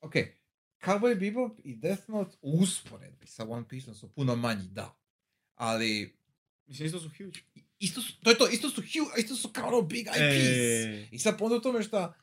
Ok, 0.01 0.13
Cowboy 0.85 1.19
Bebop 1.19 1.59
i 1.63 1.75
Death 1.75 2.09
Note 2.09 2.37
u 2.41 2.59
usporedbi 2.59 3.27
sa 3.27 3.45
One 3.49 3.67
Pieceom 3.67 3.95
su 3.95 4.11
puno 4.11 4.35
manji, 4.35 4.67
da. 4.67 4.95
Ali, 5.55 6.17
Mislim, 6.67 6.85
isto 6.85 6.99
su 6.99 7.09
huge. 7.09 7.39
isto 7.79 8.01
su, 8.01 8.13
to 8.23 8.29
je 8.29 8.37
to, 8.37 8.47
isto 8.47 8.69
su 8.69 8.81
huge, 8.81 9.21
isto 9.21 9.35
su 9.35 9.49
kao 9.49 9.67
ono 9.67 9.81
big 9.81 10.07
IPs. 10.07 11.11
I 11.11 11.19
sad 11.19 11.37
onda 11.41 11.55
u 11.55 11.61
tome 11.61 11.83
šta 11.83 12.13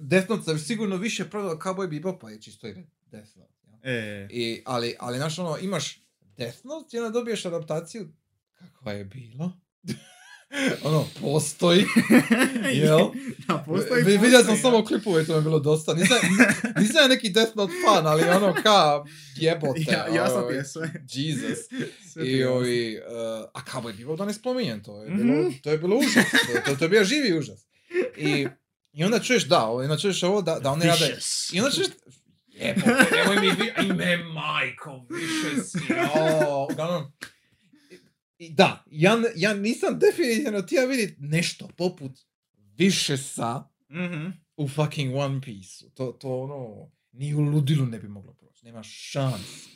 Death 0.00 0.30
Note 0.30 0.42
se 0.42 0.64
sigurno 0.64 0.96
više 0.96 1.30
prodao 1.30 1.58
Cowboy 1.58 1.90
Bebopa 1.90 2.30
je 2.30 2.42
čisto 2.42 2.66
jer 2.66 2.82
Death 3.10 3.36
Note. 3.36 3.54
jel? 3.66 3.92
E... 3.94 4.28
I, 4.30 4.62
ali, 4.66 4.96
ali 4.98 5.18
znaš 5.18 5.38
ono, 5.38 5.58
imaš 5.58 6.02
Death 6.36 6.66
Note 6.66 6.96
i 6.96 7.00
onda 7.00 7.10
dobiješ 7.10 7.44
adaptaciju 7.44 8.08
kakva 8.52 8.92
je 8.92 9.04
bilo. 9.04 9.52
ono, 10.84 11.06
postoji, 11.20 11.86
jel? 12.82 12.98
da, 13.48 13.64
postoji, 13.66 14.04
Vi- 14.04 14.18
Vidio 14.18 14.44
sam 14.44 14.56
samo 14.56 14.78
ja. 14.78 14.84
klipove, 14.84 15.26
to 15.26 15.32
mi 15.32 15.38
je 15.38 15.42
bilo 15.42 15.58
dosta. 15.58 15.94
Nisam, 15.94 16.18
nisam 16.80 16.96
ja 17.02 17.08
neki 17.08 17.30
Death 17.30 17.56
Note 17.56 17.72
fan, 17.86 18.06
ali 18.06 18.22
ono 18.22 18.54
ka 18.62 19.04
jebote. 19.36 19.84
Ja, 19.88 20.06
jasno 20.14 20.36
ti 20.36 20.44
ovaj, 20.44 20.56
je 20.56 20.64
sve. 20.64 20.92
Jesus. 21.12 21.58
Sve 22.12 22.24
ti 22.24 22.30
I 22.30 22.32
je 22.32 22.48
ovi, 22.48 22.98
uh, 22.98 23.48
a 23.54 23.60
Cowboy 23.72 23.96
Bebop 23.98 24.18
da 24.18 24.24
ne 24.24 24.34
spominjem, 24.34 24.82
to 24.82 25.02
je 25.02 25.10
bilo, 25.10 25.52
to 25.62 25.70
je 25.70 25.78
bilo 25.78 25.96
užas. 25.96 26.30
To, 26.30 26.60
to, 26.70 26.76
to 26.76 26.84
je 26.84 26.88
bio 26.88 27.04
živi 27.04 27.38
užas. 27.38 27.66
I, 28.16 28.46
I 28.92 29.04
onda 29.04 29.18
čuješ, 29.18 29.44
da, 29.44 29.64
ovo, 29.64 29.82
onda 29.82 29.96
čuješ 29.98 30.22
ovo 30.22 30.42
da, 30.42 30.58
da 30.58 30.70
oni 30.70 30.84
rade... 30.86 31.18
I 31.52 31.60
onda 31.60 31.74
čuješ... 31.74 31.88
Jebote, 32.48 33.06
nemoj 33.16 33.36
mi. 33.40 33.86
Ime 33.88 34.16
majko, 34.16 35.06
više 35.10 35.62
si... 35.64 35.78
O, 36.14 36.68
uglavnom... 36.72 37.12
I, 38.40 38.50
da, 38.50 38.84
ja, 38.90 39.16
ja 39.36 39.54
nisam 39.54 39.98
definitivno 39.98 40.62
htio 40.62 40.86
vidjeti 40.86 41.16
nešto 41.18 41.68
poput 41.76 42.12
više 42.76 43.16
sa 43.16 43.64
Mhm. 43.90 44.26
u 44.56 44.68
fucking 44.68 45.14
One 45.14 45.40
Piece. 45.40 45.90
To, 45.90 46.12
to 46.12 46.40
ono, 46.40 46.90
ni 47.12 47.34
u 47.34 47.40
ludilu 47.40 47.86
ne 47.86 47.98
bi 47.98 48.08
moglo 48.08 48.34
proći. 48.34 48.66
Nema 48.66 48.82
šans. 48.82 49.66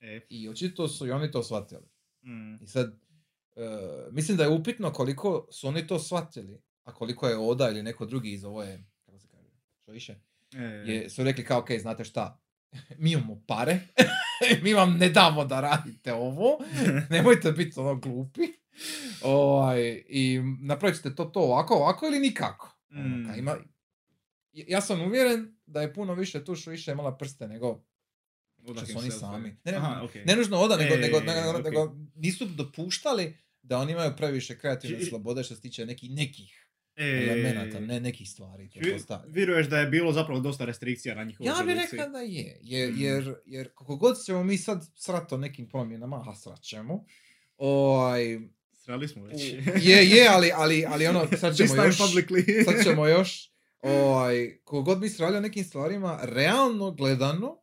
E, 0.00 0.20
I 0.28 0.48
očito 0.48 0.88
su 0.88 1.06
i 1.06 1.10
oni 1.10 1.30
to 1.30 1.42
shvatili. 1.42 1.86
mm. 2.22 2.54
I 2.54 2.66
sad, 2.66 3.00
e, 3.56 3.60
mislim 4.12 4.36
da 4.36 4.42
je 4.42 4.50
upitno 4.50 4.92
koliko 4.92 5.48
su 5.52 5.68
oni 5.68 5.86
to 5.86 5.98
shvatili, 5.98 6.62
a 6.82 6.94
koliko 6.94 7.28
je 7.28 7.38
Oda 7.38 7.70
ili 7.70 7.82
neko 7.82 8.06
drugi 8.06 8.32
iz 8.32 8.44
ove, 8.44 8.84
kako 9.06 9.18
se 9.18 9.28
kaže, 9.28 9.48
što 9.78 9.92
više, 9.92 10.14
E, 10.54 10.62
je, 10.62 11.10
su 11.10 11.24
rekli 11.24 11.44
kao, 11.44 11.60
ok, 11.60 11.68
znate 11.80 12.04
šta, 12.04 12.40
mi 12.98 13.12
imamo 13.12 13.42
pare, 13.46 13.80
mi 14.62 14.72
vam 14.74 14.96
ne 14.96 15.08
damo 15.08 15.44
da 15.44 15.60
radite 15.60 16.12
ovo, 16.12 16.58
nemojte 17.10 17.52
biti 17.52 17.80
ono 17.80 17.94
glupi, 17.96 18.42
ovaj, 19.22 19.80
i 20.08 20.40
napravit 20.60 20.96
ćete 20.96 21.14
to, 21.14 21.24
to 21.24 21.40
ovako, 21.40 21.74
ovako 21.74 22.06
ili 22.06 22.18
nikako. 22.18 22.76
Ono, 22.90 23.16
Mm. 23.16 23.26
ka 23.28 23.36
ima, 23.36 23.56
ja 24.52 24.80
sam 24.80 25.00
uvjeren 25.02 25.56
da 25.66 25.82
je 25.82 25.94
puno 25.94 26.14
više 26.14 26.44
tu 26.44 26.54
što 26.54 26.70
više 26.70 26.90
imala 26.92 27.16
prste 27.16 27.48
nego 27.48 27.84
što 28.76 28.86
su 28.86 28.98
oni 28.98 29.10
sami. 29.10 29.48
Ne, 29.64 29.72
ne, 29.72 29.78
Aha, 29.78 30.00
okej. 30.04 30.24
ne 30.24 30.36
nužno 30.36 30.56
oda, 30.58 30.76
nego, 30.76 30.94
E, 30.94 30.98
nego, 30.98 31.20
nego, 31.20 31.50
okej. 31.50 31.62
nego 31.62 31.96
nisu 32.14 32.44
dopuštali 32.46 33.36
da 33.62 33.78
oni 33.78 33.92
imaju 33.92 34.16
previše 34.16 34.58
kreativne 34.58 35.04
slobode 35.04 35.44
što 35.44 35.54
se 35.54 35.60
tiče 35.60 35.86
nekih, 35.86 36.10
nekih 36.10 36.69
elemenata, 36.96 37.80
ne 37.80 38.00
nekih 38.00 38.30
stvari. 38.30 38.70
Vjeruješ 39.26 39.66
da 39.66 39.78
je 39.78 39.86
bilo 39.86 40.12
zapravo 40.12 40.40
dosta 40.40 40.64
restrikcija 40.64 41.14
na 41.14 41.24
njihovoj 41.24 41.48
Ja 41.48 41.64
bih 41.66 41.76
rekao 41.90 42.08
da 42.08 42.18
je, 42.18 42.58
jer, 42.62 42.92
Mm. 42.92 43.00
jer, 43.00 43.34
jer 43.46 43.68
koliko 43.74 43.96
god 43.96 44.16
ćemo 44.26 44.44
mi 44.44 44.58
sad 44.58 44.84
srat 44.96 45.32
o 45.32 45.36
nekim 45.36 45.68
promjenama, 45.68 46.24
a 46.26 46.34
srat 46.34 46.60
ćemo, 46.60 47.04
ovaj, 47.56 48.40
Srali 48.72 49.08
smo 49.08 49.24
već. 49.24 49.42
je, 49.80 50.06
je, 50.06 50.28
ali, 50.28 50.50
ali, 50.54 50.84
ali 50.88 51.06
ono, 51.06 51.26
sad 51.40 51.56
ćemo 51.56 51.74
još, 51.74 51.98
publicly. 51.98 52.44
sad 52.64 52.84
ćemo 52.84 53.06
još, 53.06 53.52
ovaj, 53.80 54.58
koliko 54.64 54.82
god 54.84 55.00
mi 55.00 55.08
srali 55.08 55.36
o 55.36 55.40
nekim 55.40 55.64
stvarima, 55.64 56.20
realno 56.22 56.90
gledano, 56.90 57.56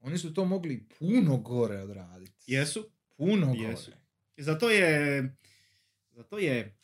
oni 0.00 0.18
su 0.18 0.34
to 0.34 0.44
mogli 0.44 0.86
puno 0.98 1.36
gore 1.36 1.78
odraditi. 1.78 2.44
Jesu. 2.46 2.90
Puno 3.16 3.46
gore. 3.46 3.58
Jesu. 3.60 3.90
I 4.36 4.42
zato 4.42 4.70
je... 4.70 5.34
Zato 6.10 6.38
je 6.38 6.76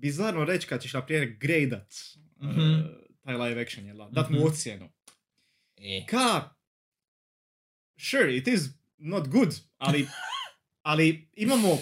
bizarno 0.00 0.44
reći 0.44 0.66
kad 0.66 0.82
ćeš 0.82 0.92
na 0.92 1.06
primjer 1.06 1.36
gradat 1.38 1.94
Mhm. 2.40 2.60
eh, 2.60 2.84
taj 3.22 3.34
live 3.36 3.62
action, 3.62 3.86
jel 3.86 3.96
da? 3.96 4.08
Dat 4.12 4.30
mu 4.30 4.36
Mhm. 4.38 4.46
ocjenu. 4.46 4.88
E. 5.76 6.06
Ka... 6.06 6.50
Sure, 8.00 8.36
it 8.36 8.46
is 8.48 8.60
not 8.98 9.28
good, 9.28 9.48
ali, 9.78 10.06
ali 10.82 11.28
imamo 11.34 11.78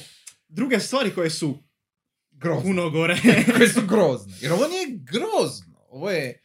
druge 0.49 0.81
stvari 0.81 1.15
koje 1.15 1.31
su 1.31 1.63
Grozno. 2.31 2.63
puno 2.63 2.91
gore. 2.91 3.17
Koje 3.57 3.69
su 3.69 3.81
grozne. 3.89 4.35
Jer 4.41 4.53
ovo 4.53 4.69
nije 4.69 4.87
grozno. 4.91 5.79
Ovo 5.89 6.11
je... 6.11 6.45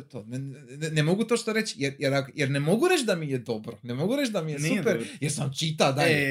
To 0.00 0.18
je 0.18 0.24
to. 0.24 0.24
Ne, 0.28 0.38
ne, 0.38 0.90
ne 0.90 1.02
mogu 1.02 1.24
to 1.24 1.36
što 1.36 1.52
reći, 1.52 1.74
jer, 1.78 1.94
jer, 1.98 2.24
jer 2.34 2.50
ne 2.50 2.60
mogu 2.60 2.88
reći 2.88 3.04
da 3.04 3.14
mi 3.14 3.28
je 3.28 3.38
dobro. 3.38 3.78
Ne 3.82 3.94
mogu 3.94 4.16
reći 4.16 4.32
da 4.32 4.42
mi 4.42 4.52
je 4.52 4.58
Nije 4.58 4.78
super, 4.78 4.92
dobro. 4.92 5.08
jer 5.20 5.32
sam 5.32 5.52
čita 5.54 5.92
dalje. 5.92 6.12
E, 6.12 6.22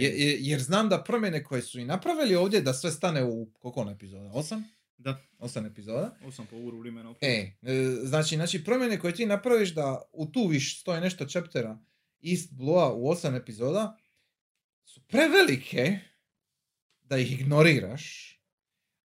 Je- 0.00 0.18
je- 0.18 0.36
jer 0.40 0.60
znam 0.60 0.88
da 0.88 1.02
promjene 1.02 1.44
koje 1.44 1.62
su 1.62 1.80
i 1.80 1.84
napravili 1.84 2.34
ovdje, 2.34 2.60
da 2.60 2.74
sve 2.74 2.90
stane 2.90 3.24
u 3.24 3.46
koliko 3.52 3.80
ono 3.80 3.90
epizoda? 3.90 4.30
Osam? 4.30 4.64
Da. 4.98 5.22
Osam 5.38 5.66
epizoda. 5.66 6.16
Ovo 6.22 6.32
sam 6.32 6.46
po 6.46 6.56
uru 6.56 6.78
vremena. 6.78 7.14
E, 7.20 7.26
e, 7.62 7.74
znači, 8.02 8.34
znači 8.34 8.64
promjene 8.64 8.98
koje 8.98 9.14
ti 9.14 9.26
napraviš 9.26 9.70
da 9.70 10.02
utuviš 10.12 10.80
sto 10.80 10.96
i 10.96 11.00
nešto 11.00 11.26
chaptera 11.26 11.78
East 12.22 12.52
Blue 12.52 12.86
u 12.94 13.08
osam 13.08 13.34
epizoda 13.34 13.98
su 14.84 15.00
prevelike 15.00 15.98
da 17.02 17.16
ih 17.18 17.32
ignoriraš, 17.32 18.29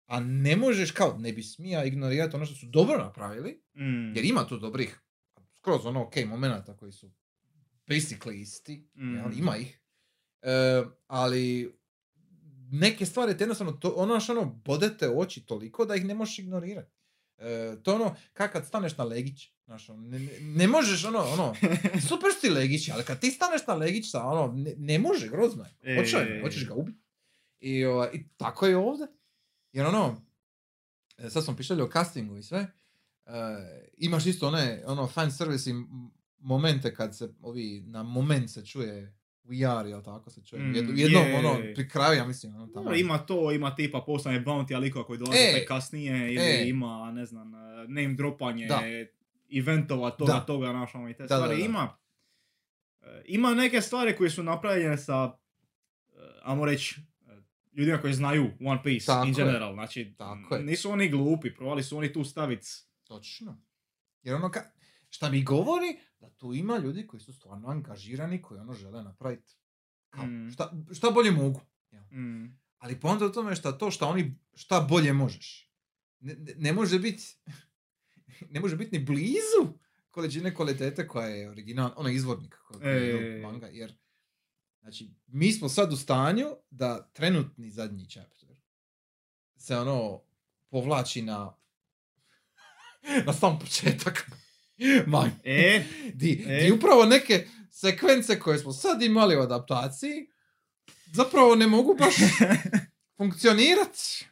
a 0.07 0.21
ne 0.21 0.57
možeš 0.57 0.91
kao, 0.91 1.17
ne 1.19 1.33
bi 1.33 1.43
smija 1.43 1.85
ignorirati 1.85 2.37
ono 2.37 2.47
što 2.47 2.55
su 2.55 2.67
dobro 2.67 2.99
napravili, 2.99 3.63
Mm. 3.75 4.17
jer 4.17 4.25
ima 4.25 4.47
tu 4.47 4.57
dobrih, 4.59 5.01
skroz 5.51 5.87
ono 5.87 6.03
ok 6.03 6.17
momenata 6.19 6.77
koji 6.77 6.93
su 6.93 7.11
basically 7.87 8.33
isti, 8.33 8.89
Mm. 8.95 9.15
jel, 9.15 9.33
ima 9.35 9.57
ih, 9.57 9.81
E, 10.43 10.83
ali 11.07 11.75
neke 12.73 13.07
stvari 13.07 13.37
te 13.37 13.45
jednostavno, 13.45 13.73
to, 13.73 13.89
ono 13.91 14.21
što 14.21 14.33
ono, 14.33 14.45
bodete 14.47 15.09
oči 15.11 15.41
toliko 15.43 15.85
da 15.85 15.95
ih 15.95 16.05
ne 16.05 16.15
možeš 16.15 16.39
ignorirati. 16.39 16.93
E, 17.39 17.77
to 17.83 17.91
je 17.91 17.95
ono, 17.95 18.17
kak 18.33 18.53
kad 18.53 18.67
staneš 18.67 18.97
na 18.97 19.05
legić, 19.05 19.53
znaš, 19.61 19.89
ono, 19.89 20.03
ne, 20.03 20.19
ne- 20.19 20.41
ne 20.41 20.67
možeš 20.69 21.05
ono, 21.05 21.19
ono, 21.21 21.55
super 22.09 22.31
si 22.41 22.51
legić, 22.51 22.89
ali 22.89 23.05
kad 23.05 23.21
ti 23.21 23.31
staneš 23.31 23.67
na 23.67 23.75
legić, 23.75 24.11
sa, 24.11 24.23
ono, 24.23 24.53
ne, 24.55 24.75
ne 24.77 24.99
može, 24.99 25.29
grozno 25.29 25.65
je. 25.65 25.71
E. 25.85 25.97
Hoćeš, 25.97 26.13
hoćeš 26.43 26.67
ga 26.67 26.75
ubiti. 26.75 26.99
I, 27.61 27.85
ovaj, 27.85 28.09
I 28.13 28.29
tako 28.29 28.67
je 28.67 28.77
ovdje. 28.77 29.07
Jer 29.75 29.87
ono, 29.87 30.17
e, 31.19 31.31
sad 31.31 31.45
smo 31.45 31.57
pišali 31.57 31.83
o 31.83 31.89
castingu 31.89 32.37
i 32.37 32.43
sve, 32.43 32.59
e, 33.27 33.31
imaš 33.95 34.27
isto 34.27 34.47
one, 34.49 34.83
ono, 34.87 35.07
fan 35.07 35.33
service 35.33 35.71
i 35.71 35.75
momente 36.39 36.95
kad 36.95 37.17
se, 37.17 37.35
ovi, 37.41 37.83
na 37.83 38.03
moment 38.03 38.51
se 38.51 38.67
čuje 38.67 39.15
VR, 39.45 39.55
jel 39.87 40.03
tako 40.03 40.31
se 40.31 40.41
čuje? 40.43 40.63
Mm, 40.63 40.75
Jed- 40.75 40.99
jednom, 40.99 41.23
je. 41.23 41.39
ono, 41.39 41.59
pri 41.75 41.89
kraju, 41.89 42.17
ja 42.17 42.27
mislim, 42.27 42.55
ono, 42.55 42.67
tamo. 42.67 42.95
Ima 42.95 43.19
to, 43.19 43.53
ima 43.53 43.75
tipa 43.75 44.01
postane 44.01 44.41
bounty 44.41 44.79
likova 44.79 45.07
koji 45.07 45.19
dolaze 45.19 45.39
E. 45.41 45.53
tek 45.53 45.69
kasnije, 45.69 46.35
ili 46.35 46.43
E. 46.43 46.69
ima, 46.69 47.13
ne 47.13 47.27
znam, 47.27 47.55
eh, 47.55 47.59
name 47.81 48.15
dropanje 48.15 48.67
Da. 48.67 48.81
eventova, 49.53 50.11
toga, 50.11 50.33
Da. 50.33 50.41
toga, 50.41 50.67
znaš, 50.67 50.95
ono, 50.95 51.09
i 51.09 51.15
te 51.15 51.23
Da, 51.23 51.29
stvari. 51.29 51.57
da. 51.57 51.65
Ima, 51.65 51.97
ima 53.25 53.55
neke 53.55 53.81
stvari 53.81 54.17
koje 54.17 54.31
su 54.31 54.43
napravljene 54.43 54.99
sa, 54.99 55.33
ajmo 56.43 56.65
reći, 56.65 57.01
ljudima 57.75 57.99
koji 57.99 58.15
znaju 58.15 58.51
One 58.61 58.83
Piece 58.83 59.07
Tako 59.07 59.27
in 59.27 59.31
je. 59.31 59.35
general, 59.37 59.75
znači, 59.75 60.15
Tako 60.19 60.59
nisu 60.59 60.91
oni 60.91 61.09
glupi, 61.09 61.55
probali 61.55 61.83
su 61.83 61.99
oni 61.99 62.13
tu 62.13 62.25
staviti 62.25 62.67
Točno. 63.05 63.63
Jer 64.23 64.35
ono, 64.35 64.51
ka, 64.51 64.61
šta 65.11 65.31
mi 65.31 65.43
govori, 65.45 65.87
da 66.21 66.31
tu 66.31 66.55
ima 66.55 66.79
ljudi 66.79 67.07
koji 67.07 67.21
su 67.21 67.33
stvarno 67.33 67.69
angažirani, 67.69 68.43
koji 68.43 68.61
ono 68.61 68.73
žele 68.73 69.03
napraviti. 69.03 69.55
Mm. 70.17 70.51
šta, 70.51 70.73
šta 70.93 71.11
bolje 71.11 71.31
mogu. 71.31 71.61
jel? 71.91 72.03
mm, 72.13 72.59
Ali 72.79 73.01
poanta 73.01 73.27
u 73.27 73.33
tome 73.33 73.51
je 73.51 73.57
šta 73.57 73.73
to 73.73 73.91
šta 73.91 74.07
oni, 74.07 74.39
šta 74.55 74.81
bolje 74.81 75.13
možeš. 75.13 75.71
Ne, 76.21 76.35
ne- 76.35 76.55
ne 76.57 76.73
može 76.73 76.99
biti, 76.99 77.23
ne 78.51 78.61
može 78.61 78.77
biti 78.77 78.99
ni 78.99 79.05
blizu 79.05 79.79
količine 80.11 80.55
kvalitete 80.55 81.09
koja 81.09 81.27
je 81.27 81.51
original, 81.51 81.93
ono 81.97 82.09
izvornik 82.09 82.55
koja 82.59 82.91
je 82.91 83.37
E. 83.37 83.43
manga, 83.43 83.67
jer 83.67 83.95
znači, 84.85 85.11
mi 85.27 85.53
smo 85.53 85.69
sad 85.69 85.93
u 85.93 85.97
stanju 85.97 86.47
da 86.71 87.11
trenutni 87.13 87.71
zadnji 87.71 88.09
chapter 88.11 88.49
se 89.57 89.77
ono 89.77 90.23
povlači 90.71 91.23
na 91.23 91.57
na 93.27 93.33
sam 93.33 93.59
početak 93.59 94.31
manga. 95.07 95.37
E, 95.45 95.85
Di, 96.15 96.45
E. 96.49 96.63
di 96.63 96.73
upravo 96.73 97.05
neke 97.05 97.47
sekvence 97.71 98.41
koje 98.41 98.59
smo 98.59 98.73
sad 98.73 99.03
imali 99.03 99.37
u 99.37 99.41
adaptaciji 99.41 100.31
zapravo 101.07 101.55
ne 101.55 101.67
mogu 101.67 101.97
baš 101.99 102.15
funkcionirati. 103.19 104.27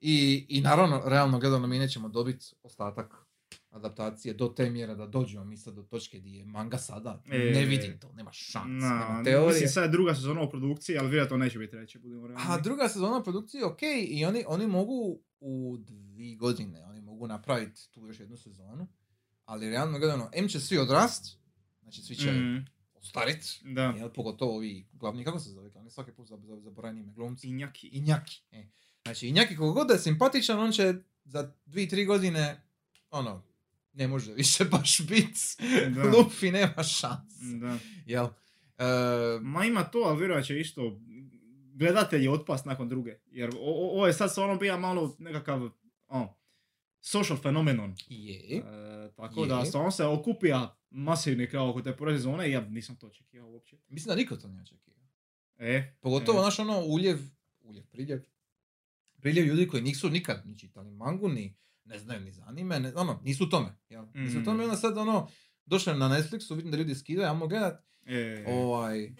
I, 0.00 0.46
I 0.48 0.60
naravno, 0.60 1.02
realno 1.04 1.38
gledano 1.38 1.66
mi 1.66 1.78
nećemo 1.78 2.08
dobiti 2.08 2.46
ostatak 2.62 3.19
adaptacije 3.70 4.34
do 4.34 4.48
te 4.48 4.70
mjere 4.70 4.94
da 4.94 5.06
dođemo 5.06 5.44
mi 5.44 5.56
sad 5.56 5.74
do 5.74 5.82
točke 5.82 6.18
gdje 6.18 6.30
je 6.30 6.44
manga 6.44 6.78
sada. 6.78 7.22
E. 7.26 7.38
Ne 7.38 7.64
vidim 7.64 7.98
to, 7.98 8.12
nema 8.12 8.32
šans, 8.32 8.82
na, 8.82 8.88
nema 8.90 9.22
teorije. 9.24 9.48
mislim, 9.48 9.68
sad 9.68 9.82
je 9.82 9.88
druga 9.88 10.14
sezona 10.14 10.42
u 10.42 10.50
produkciji, 10.50 10.98
ali 10.98 11.08
vjerojatno 11.08 11.36
neće 11.36 11.58
biti 11.58 11.70
treće, 11.70 11.98
budemo 11.98 12.26
realni. 12.26 12.44
A 12.48 12.58
druga 12.58 12.88
sezona 12.88 13.22
produkcije, 13.22 13.64
ok, 13.64 13.78
i 14.08 14.24
oni, 14.24 14.44
oni 14.46 14.66
mogu 14.66 14.94
u 15.40 15.76
dvi 15.78 16.36
godine, 16.36 16.84
oni 16.84 17.00
mogu 17.00 17.26
napraviti 17.26 17.90
tu 17.90 18.06
još 18.06 18.20
jednu 18.20 18.36
sezonu, 18.36 18.88
ali 19.44 19.70
realno 19.70 19.98
gledano, 19.98 20.30
M 20.32 20.48
će 20.48 20.60
svi 20.60 20.78
odrast, 20.78 21.38
znači 21.82 22.02
svi 22.02 22.14
će 22.16 22.32
Mm, 22.32 22.66
ostarit, 22.94 23.44
da. 23.64 23.82
jel, 23.82 24.10
pogotovo 24.10 24.56
ovi 24.56 24.86
glavni, 24.92 25.24
kako 25.24 25.38
se 25.38 25.50
zove, 25.50 25.70
glavni, 25.70 25.90
svaki 25.90 26.12
put 26.12 26.28
zab- 26.28 26.40
zab- 26.40 26.60
zaboravim 26.60 26.98
ime, 26.98 27.12
glumci. 27.12 27.48
Injaki. 27.48 27.88
Injaki. 27.88 28.42
E. 28.52 28.68
Znači, 29.04 29.28
Injaki 29.28 29.56
koliko 29.56 29.74
god 29.74 29.86
da 29.86 29.94
je 29.94 30.00
simpatičan, 30.00 30.60
on 30.60 30.72
će 30.72 30.94
za 31.24 31.52
dvi, 31.66 31.88
tri 31.88 32.04
godine, 32.04 32.62
ono, 33.10 33.42
ne 33.92 34.08
može 34.08 34.32
više 34.34 34.64
baš 34.72 35.00
biti. 35.06 35.40
Luffy 36.12 36.52
nema 36.52 36.82
šans. 36.82 37.34
Da. 37.60 37.78
Jel? 38.06 38.26
E, 38.78 38.84
Ma 39.42 39.64
ima 39.64 39.84
to, 39.84 39.98
ali 39.98 40.18
vjerojatno 40.18 40.46
će 40.46 40.60
isto 40.60 41.00
gledatelji 41.74 42.28
otpast 42.28 42.64
nakon 42.64 42.88
druge. 42.88 43.18
Jer 43.26 43.50
ovo 43.60 44.06
je 44.06 44.12
sad 44.12 44.30
stvarno 44.30 44.56
bija 44.56 44.76
malo 44.76 45.16
nekakav 45.18 45.70
on, 46.08 46.28
social 47.00 47.38
fenomenon. 47.38 47.94
Je. 48.08 48.56
E, 48.56 48.62
tako 49.16 49.42
Je. 49.42 49.48
da 49.48 49.64
stvarno 49.64 49.90
se 49.90 50.04
okupija 50.04 50.76
masivni 50.90 51.46
kao 51.50 51.70
oko 51.70 51.82
te 51.82 51.96
prve 51.96 52.16
sezone 52.16 52.48
i 52.48 52.52
ja 52.52 52.60
nisam 52.60 52.96
to 52.96 53.06
očekivao 53.06 53.50
uopće. 53.50 53.76
Mislim 53.88 54.08
da 54.08 54.16
niko 54.16 54.36
to 54.36 54.48
nije 54.48 54.62
očekivao. 54.62 55.00
E, 55.58 55.96
Pogotovo, 56.00 56.38
e. 56.38 56.42
znaš, 56.42 56.58
ono, 56.58 56.80
uljev, 56.84 57.18
uljev, 57.60 57.84
priljev, 57.86 58.22
priljev 59.20 59.46
ljudi 59.46 59.68
koji 59.68 59.82
nisu 59.82 60.10
nikad 60.10 60.42
ni 60.46 60.58
čitali 60.58 60.90
mangu, 60.90 61.28
ni 61.28 61.56
ne 61.90 61.98
znaju 61.98 62.20
ni 62.20 62.32
za 62.32 62.42
anime, 62.44 62.80
ne, 62.80 62.92
ono, 62.96 63.20
nisu 63.22 63.44
u 63.44 63.48
tome, 63.48 63.78
jel? 63.88 64.04
Nisu 64.14 64.36
u 64.36 64.40
Mm. 64.40 64.44
tome, 64.44 64.62
i 64.62 64.66
onda 64.66 64.76
sad, 64.76 64.98
ono, 64.98 65.28
došli 65.66 65.94
na 65.94 66.08
Netflixu, 66.08 66.54
vidim 66.54 66.70
da 66.70 66.76
ljudi 66.76 66.94
skidaju, 66.94 67.28
ajmo 67.28 67.46
gledat, 67.46 67.84
e, 68.06 68.44
ovaj, 68.48 69.12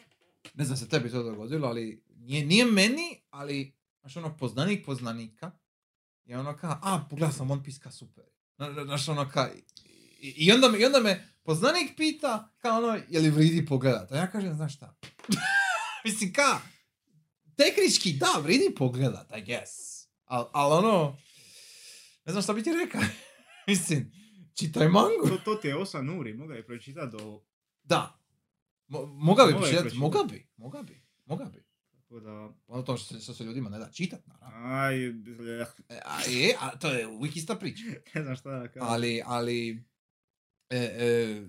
ne 0.55 0.65
znam 0.65 0.77
se 0.77 0.89
tebi 0.89 1.11
to 1.11 1.23
dogodilo, 1.23 1.69
ali 1.69 2.05
nije, 2.09 2.47
nije 2.47 2.65
meni, 2.67 3.23
ali, 3.31 3.73
znaš, 4.01 4.17
ono, 4.17 4.37
poznanik 4.37 4.87
poznanika, 4.87 5.51
je 6.25 6.39
ono 6.39 6.57
ka, 6.57 6.79
a, 6.83 7.07
pogledao 7.11 7.33
sam 7.33 7.51
One 7.51 7.63
Piece, 7.65 7.81
ka 7.81 7.91
super. 7.91 8.25
Zna- 8.59 8.85
Znaš, 8.85 9.09
ono 9.09 9.29
ka, 9.29 9.51
i, 10.21 10.29
i, 10.29 10.53
onda 10.53 10.69
me, 10.69 10.79
i 10.79 10.85
onda 10.85 11.01
me 11.01 11.29
poznanik 11.43 11.97
pita, 11.97 12.53
kao 12.59 12.79
ono, 12.79 12.99
je 13.09 13.21
li 13.21 13.31
vridi 13.31 13.67
pogledat? 13.67 14.13
A 14.13 14.17
ja 14.17 14.27
kažem, 14.27 14.55
znaš 14.55 14.77
šta, 14.77 14.95
mislim, 16.05 16.33
ka, 16.33 16.61
tehnički, 17.57 18.13
da, 18.13 18.41
vridi 18.43 18.75
pogledat, 18.75 19.31
I 19.31 19.43
guess. 19.43 19.71
Al, 20.25 20.49
al 20.53 20.73
ono, 20.75 21.19
ne 22.25 22.33
znam 22.33 22.43
šta 22.43 22.53
bi 22.53 22.63
ti 22.63 22.73
rekao. 22.73 23.01
mislim, 23.69 24.13
čitaj 24.55 24.89
mangu. 24.89 25.29
to, 25.29 25.37
to 25.37 25.55
ti 25.55 25.69
je 25.69 25.77
Osa 25.77 26.03
Nuri, 26.03 26.35
mogu 26.35 26.53
je 26.53 26.67
pročitati 26.67 27.17
do... 27.17 27.43
Da. 27.83 28.21
Mo, 28.87 29.07
moga 29.07 29.45
bi 29.45 29.53
Moga 29.53 29.63
pročitati, 29.63 29.97
moga 29.97 30.19
bi, 30.31 30.47
moga 30.57 30.83
bi, 30.83 31.03
moga 31.27 31.45
bi. 31.45 31.65
Tako 31.93 32.21
da... 32.21 32.31
Ono 32.67 32.83
to 32.83 32.97
što, 32.97 33.15
se- 33.15 33.21
što 33.21 33.35
se 33.35 33.45
ljudima 33.45 33.71
ne 33.71 33.79
da 33.79 33.91
čitat, 33.91 34.27
naravno. 34.27 34.67
Aj, 34.69 35.07
E, 35.89 36.01
A, 36.05 36.21
je, 36.23 36.57
a 36.61 36.79
to 36.79 36.91
je 36.91 37.07
uvijek 37.07 37.37
ista 37.37 37.55
priča. 37.57 37.83
ne 38.15 38.23
znam 38.23 38.37
šta 38.37 38.51
da 38.51 38.69
kažem. 38.69 38.89
Ali, 38.89 39.23
ali, 39.27 39.85
e, 40.71 40.77
e, 40.77 41.43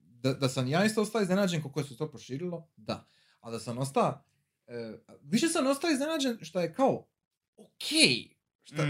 da, 0.00 0.34
da 0.34 0.48
sam 0.48 0.68
ja 0.68 0.84
isto 0.84 1.02
ostao 1.02 1.22
iznenađen 1.22 1.62
kako 1.62 1.82
se 1.84 1.96
to 1.96 2.10
proširilo, 2.10 2.68
da. 2.76 3.08
A 3.40 3.50
da 3.50 3.60
sam 3.60 3.78
ostao, 3.78 4.24
e, 4.66 4.98
više 5.22 5.48
sam 5.48 5.66
ostao 5.66 5.90
iznenađen 5.90 6.38
što 6.42 6.60
je 6.60 6.74
kao, 6.74 7.08
okej, 7.56 8.37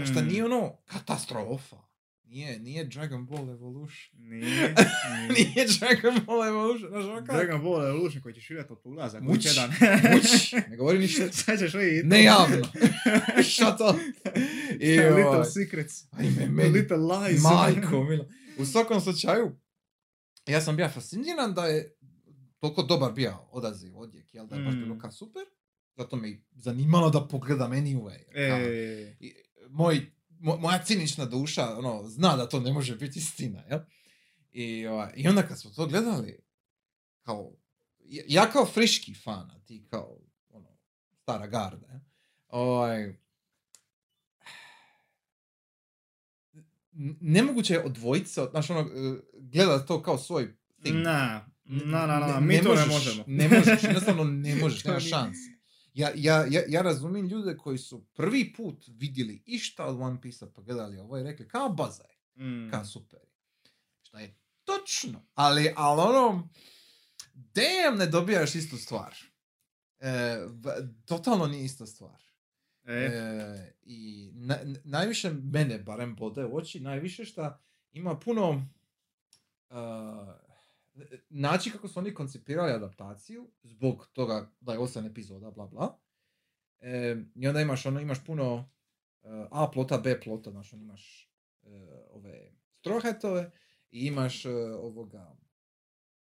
šta 0.05 0.21
Mm. 0.21 0.27
nije 0.27 0.45
ono 0.45 0.77
katastrofa. 0.85 1.77
Nije, 2.23 2.59
nije 2.59 2.83
Dragon 2.85 3.25
Ball 3.25 3.49
Evolution. 3.49 4.19
Nije, 4.19 4.41
nije. 5.11 5.27
nije 5.29 5.65
Dragon 5.79 6.25
Ball 6.25 6.43
Evolution, 6.43 6.89
znaš 6.89 7.03
ono 7.05 7.19
kako? 7.19 7.33
Dragon 7.33 7.61
Ball 7.61 7.87
Evolution 7.87 8.21
koji 8.21 8.35
ćeš 8.35 8.49
vidjeti 8.49 8.73
od 8.73 8.79
ulazak. 8.83 9.21
Muć, 9.23 9.45
jedan. 9.45 9.69
muć, 10.13 10.51
ne 10.69 10.77
govori 10.77 10.99
ništa. 11.07 11.31
Sad 11.31 11.59
ćeš 11.59 11.73
vidjeti. 11.73 12.07
Ne 12.07 12.23
javno. 12.23 12.55
Shut 13.51 13.79
up. 13.89 13.99
I, 14.79 14.89
Little 14.89 15.25
ovaj, 15.25 15.45
secrets. 15.45 16.03
ajme, 16.11 16.45
meni, 16.47 16.69
Little 16.69 16.97
lies. 16.97 17.41
Majko, 17.43 18.03
mila. 18.03 18.25
U 18.57 18.65
svakom 18.65 19.01
slučaju, 19.01 19.55
ja 20.47 20.61
sam 20.61 20.75
bio 20.75 20.89
fasciniran 20.89 21.53
da 21.53 21.65
je 21.65 21.95
toliko 22.59 22.83
dobar 22.83 23.11
bio 23.11 23.37
odaziv 23.51 23.97
odjek, 23.97 24.33
jel 24.33 24.47
da 24.47 24.55
je 24.55 24.63
baš 24.63 24.73
Mm. 24.73 24.77
bilo 24.77 24.97
ka 24.97 25.11
super. 25.11 25.43
Zato 25.95 26.15
me 26.15 26.37
zanimalo 26.51 27.09
da 27.09 27.27
pogledam 27.27 27.71
anyway. 27.71 28.17
Kao, 28.25 28.57
E, 28.59 29.15
i, 29.19 29.33
moj, 29.69 30.11
mo- 30.31 30.57
moja 30.57 30.83
cinična 30.83 31.25
duša 31.25 31.77
ono, 31.77 32.03
zna 32.05 32.35
da 32.35 32.49
to 32.49 32.59
ne 32.59 32.73
može 32.73 32.95
biti 32.95 33.19
istina, 33.19 33.63
jel? 33.69 33.79
I, 34.51 34.87
ovaj, 34.87 35.13
I 35.15 35.27
onda 35.27 35.43
kad 35.43 35.59
smo 35.59 35.71
to 35.71 35.87
gledali, 35.87 36.39
kao, 37.21 37.51
ja, 38.27 38.51
kao 38.51 38.65
friški 38.65 39.13
fan, 39.15 39.51
a 39.51 39.59
ti 39.59 39.87
kao 39.89 40.19
ono, 40.49 40.67
stara 41.13 41.47
garda, 41.47 41.87
jel? 41.87 41.99
ovaj, 42.47 43.13
nemoguće 47.21 47.73
je 47.73 47.83
odvojiti 47.83 48.29
se 48.29 48.41
od, 48.41 48.49
znaš, 48.51 48.69
ono, 48.69 48.79
eh, 48.79 49.19
gledat 49.33 49.87
to 49.87 50.01
kao 50.01 50.17
svoj 50.17 50.55
thing. 50.81 50.95
na, 50.97 51.45
na, 51.63 52.05
na, 52.07 52.19
na, 52.19 52.39
ne- 52.39 52.41
mi 52.41 52.53
ne 52.53 52.61
to 52.61 52.69
ne 52.69 52.85
možeš, 52.85 52.93
možemo. 52.93 53.23
Ne 53.27 53.49
možeš, 53.49 53.83
jednostavno 53.83 54.23
ne 54.23 54.55
možeš, 54.61 54.83
nema 54.83 54.99
šanse. 54.99 55.58
Ja, 55.99 56.11
ja, 56.15 56.45
ja, 56.49 56.61
ja 56.67 56.81
razumijem 56.81 57.27
ljude 57.27 57.57
koji 57.57 57.77
su 57.77 58.05
prvi 58.13 58.53
put 58.53 58.85
vidjeli 58.87 59.43
išta 59.45 59.85
od 59.85 60.01
One 60.01 60.21
Piece-a 60.21 60.47
pa 60.55 60.61
gledali 60.61 60.97
ovo 60.97 61.17
i 61.17 61.23
rekli 61.23 61.47
kao 61.47 61.69
bazaj, 61.69 62.15
Mm. 62.35 62.69
kao 62.71 62.85
super. 62.85 63.19
Šta 64.01 64.19
je 64.19 64.35
točno, 64.63 65.25
ali, 65.33 65.73
ali 65.75 66.01
ono, 66.01 66.49
damn, 67.33 67.97
ne 67.97 68.05
dobijaš 68.05 68.55
istu 68.55 68.77
stvar. 68.77 69.15
E, 69.99 70.37
totalno 71.05 71.47
nije 71.47 71.65
ista 71.65 71.85
stvar. 71.85 72.21
E, 72.83 72.93
E, 72.93 73.73
I 73.81 74.31
na, 74.33 74.57
najviše 74.83 75.29
mene 75.33 75.79
barem 75.79 76.15
bode 76.15 76.45
u 76.45 76.57
oči, 76.57 76.79
najviše 76.79 77.25
šta 77.25 77.61
ima 77.91 78.19
puno 78.19 78.49
uh, 79.69 79.77
način 81.29 81.71
kako 81.71 81.87
su 81.87 81.99
oni 81.99 82.13
koncipirali 82.13 82.71
adaptaciju, 82.71 83.51
zbog 83.63 84.09
toga 84.13 84.51
da 84.59 84.73
je 84.73 84.79
osam 84.79 85.05
epizoda, 85.05 85.51
bla 85.51 85.67
bla. 85.67 85.99
E, 86.79 87.15
I 87.35 87.47
onda 87.47 87.61
imaš 87.61 87.85
ono, 87.85 87.99
imaš 87.99 88.25
puno 88.25 88.69
uh, 89.21 89.47
A 89.51 89.71
plota, 89.73 89.97
B 89.97 90.19
plota, 90.23 90.51
znaš, 90.51 90.73
ono 90.73 90.83
imaš 90.83 91.31
uh, 91.61 91.71
ove 92.09 92.51
strohetove 92.79 93.51
i 93.91 94.05
imaš 94.05 94.45
uh, 94.45 94.53
ovoga 94.79 95.37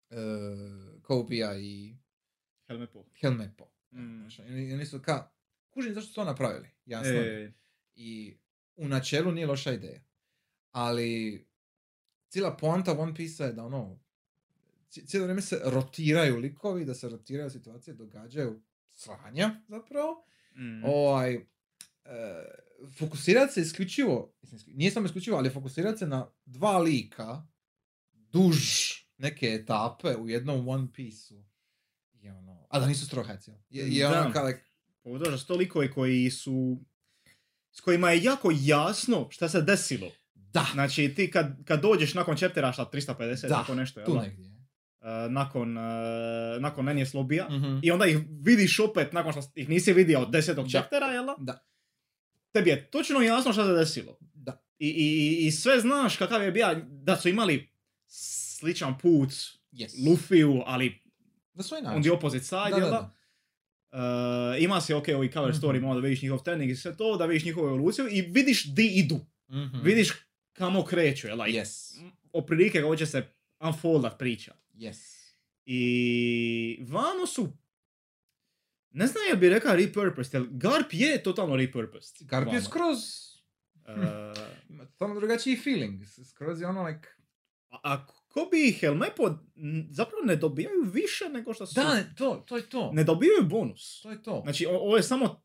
uh, 0.10 1.02
Kobija 1.02 1.58
i 1.58 1.98
Helmepo. 2.68 3.06
Helmepo. 3.22 3.72
Mm. 3.92 4.20
Znaš, 4.20 4.40
i 4.40 4.74
oni 4.74 4.86
su 4.86 5.02
ka, 5.02 5.32
kužim 5.70 5.94
zašto 5.94 6.08
su 6.08 6.16
to 6.16 6.24
napravili, 6.24 6.70
jasno. 6.86 7.12
je. 7.12 7.46
E, 7.46 7.54
I 7.96 8.38
u 8.76 8.88
načelu 8.88 9.32
nije 9.32 9.48
loša 9.48 9.74
ideja. 9.74 10.04
Ali 10.72 11.46
cijela 12.30 12.58
poanta 12.58 13.00
One 13.00 13.16
Piece 13.16 13.44
je 13.44 13.54
da 13.54 13.66
ono, 13.66 14.00
cijelo 15.06 15.26
vrijeme 15.26 15.42
se 15.42 15.62
rotiraju 15.64 16.38
likovi, 16.38 16.86
da 16.86 16.94
se 16.96 17.10
rotiraju 17.10 17.50
situacije, 17.50 17.94
događaju 17.94 18.62
sranja 18.94 19.62
zapravo. 19.68 20.26
mm. 20.56 20.84
Ovaj, 20.86 21.34
e, 21.36 21.42
fokusirati 22.98 23.54
se 23.54 23.62
isključivo, 23.62 24.34
nije 24.68 24.92
samo 24.92 25.06
isključivo, 25.06 25.38
ali 25.38 25.50
fokusirati 25.50 25.98
se 25.98 26.08
na 26.08 26.32
dva 26.46 26.78
lika 26.78 27.48
duž 28.14 28.58
neke 29.18 29.48
etape 29.48 30.16
u 30.16 30.30
jednom 30.30 30.68
One 30.70 30.88
Piece-u. 30.94 31.44
Je 32.14 32.34
ono, 32.34 32.68
a 32.70 32.80
da 32.80 32.88
nisu 32.88 33.06
strohajci. 33.06 33.52
Je, 33.70 33.96
je 33.96 34.08
Da. 34.08 34.22
ono 34.22 34.34
kao, 34.34 34.46
like, 34.46 34.62
Pogotovo 35.04 35.38
su 35.38 35.48
to 35.48 35.56
likovi 35.56 35.92
koji 35.92 36.30
su... 36.32 36.80
S 37.72 37.82
kojima 37.82 38.12
je 38.12 38.24
jako 38.24 38.52
jasno 38.60 39.28
šta 39.32 39.50
se 39.50 39.62
desilo. 39.62 40.12
da, 40.34 40.68
Znači 40.74 41.14
ti 41.16 41.32
kad, 41.32 41.66
kad 41.66 41.82
dođeš 41.82 42.14
nakon 42.14 42.38
chaptera 42.38 42.72
šta 42.72 42.90
350, 42.94 43.42
Da, 43.42 43.56
tako 43.56 43.76
nešto, 43.76 44.00
jel 44.00 44.06
tu 44.06 44.22
negdje. 44.22 44.47
E, 45.02 45.30
nakon, 45.30 45.78
uh, 45.78 45.84
nakon 46.60 46.86
Nenije 46.86 47.06
Slobija. 47.06 47.48
Mhm. 47.50 47.80
I 47.84 47.92
onda 47.92 48.06
ih 48.06 48.18
vidiš 48.42 48.80
opet 48.80 49.14
nakon 49.14 49.32
što 49.32 49.42
ih 49.56 49.70
nisi 49.70 49.94
vidio 49.94 50.20
od 50.20 50.32
desetog 50.32 50.66
Da. 50.66 50.70
chaptera, 50.72 51.06
jel 51.06 51.26
da? 51.26 51.36
Da. 51.40 51.64
Tebi 52.52 52.70
je 52.70 52.90
točno 52.90 53.22
jasno 53.22 53.54
šta 53.54 53.66
se 53.66 53.74
desilo. 53.74 54.18
Da. 54.34 54.64
I, 54.80 54.88
i, 54.88 55.48
i 55.48 55.52
sve 55.52 55.80
znaš 55.80 56.18
kakav 56.18 56.44
je 56.44 56.52
bio, 56.52 56.68
da 56.84 57.16
su 57.16 57.30
imali 57.30 57.70
sličan 58.08 58.98
put 58.98 59.30
Yes. 59.72 60.10
Lufiju, 60.10 60.64
ali 60.66 61.02
Na 61.54 61.64
svoj 61.64 61.80
on 61.86 62.02
the 62.02 62.12
opposite 62.12 62.44
side, 62.44 62.70
Da, 62.70 62.78
jel 62.78 62.80
da, 62.82 62.92
da? 62.92 63.14
E, 64.54 64.64
ima 64.64 64.82
se, 64.82 64.96
ok, 64.96 65.06
ovi 65.10 65.32
cover 65.32 65.54
story, 65.54 65.74
Mhm. 65.74 65.82
malo 65.82 65.96
da 65.96 66.02
vidiš 66.02 66.22
njihov 66.22 66.40
trening 66.40 66.72
i 66.72 66.76
sve 66.76 66.98
to, 66.98 67.18
da 67.18 67.26
vidiš 67.26 67.46
njihovu 67.46 67.68
evoluciju 67.68 68.08
i 68.08 68.22
vidiš 68.22 68.66
di 68.66 68.88
idu. 68.88 69.20
Mhm. 69.52 69.78
Vidiš 69.84 70.10
kamo 70.54 70.84
kreću, 70.84 71.28
jel? 71.28 71.38
Yes. 71.38 72.00
Oprilike 72.34 72.82
kako 72.82 72.96
će 72.96 73.06
se 73.06 73.24
unfoldat 73.60 74.20
priča. 74.20 74.54
Yes. 74.78 74.98
I 75.66 76.86
vamo 76.90 77.26
su 77.28 77.58
ne 78.92 79.08
znam 79.08 79.24
jel 79.30 79.38
bi 79.38 79.50
rekao 79.50 79.76
repurposed, 79.76 80.34
jer 80.34 80.48
Garp 80.52 80.88
je 80.92 81.24
totalno 81.24 81.56
repurposed. 81.56 82.28
Garp 82.28 82.48
je 82.48 82.54
vamo. 82.54 82.66
skroz... 82.66 82.98
E, 83.88 83.94
Ima 84.70 84.86
totalno 84.86 85.16
drugačiji 85.16 85.58
feeling. 85.58 86.02
Skroz 86.30 86.62
je 86.62 86.68
ono 86.68 86.84
like... 86.84 87.08
a, 87.70 87.80
a 87.84 88.08
ko 88.08 88.50
bi 88.52 88.72
Helmepo 88.80 89.38
zapravo 89.90 90.24
ne 90.26 90.36
dobijaju 90.36 90.84
više 90.94 91.30
nego 91.30 91.54
što 91.54 91.66
su... 91.66 91.76
Da, 91.76 92.04
to, 92.18 92.44
to 92.48 92.58
je 92.58 92.70
to. 92.70 92.92
Ne 92.94 93.04
dobijaju 93.04 93.44
bonus. 93.50 94.02
To 94.02 94.12
je 94.12 94.24
to. 94.24 94.42
Znači, 94.44 94.66
o- 94.66 94.78
ovo 94.78 94.98
je 94.98 95.04
samo 95.04 95.44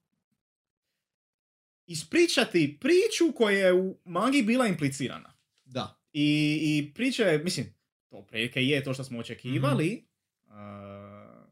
ispričati 1.87 2.79
priču 2.81 3.33
koja 3.37 3.67
je 3.67 3.73
u 3.73 3.99
mangi 4.05 4.43
bila 4.43 4.67
implicirana. 4.67 5.35
Da. 5.65 6.01
I, 6.13 6.59
i 6.63 6.95
priča 6.95 7.23
je, 7.25 7.39
mislim, 7.39 7.75
to 8.13 8.23
prilike 8.23 8.63
je 8.63 8.85
to 8.85 8.95
što 8.95 9.05
smo 9.05 9.19
očekivali, 9.19 10.05
Mhm. 10.47 10.53
a, 10.53 11.45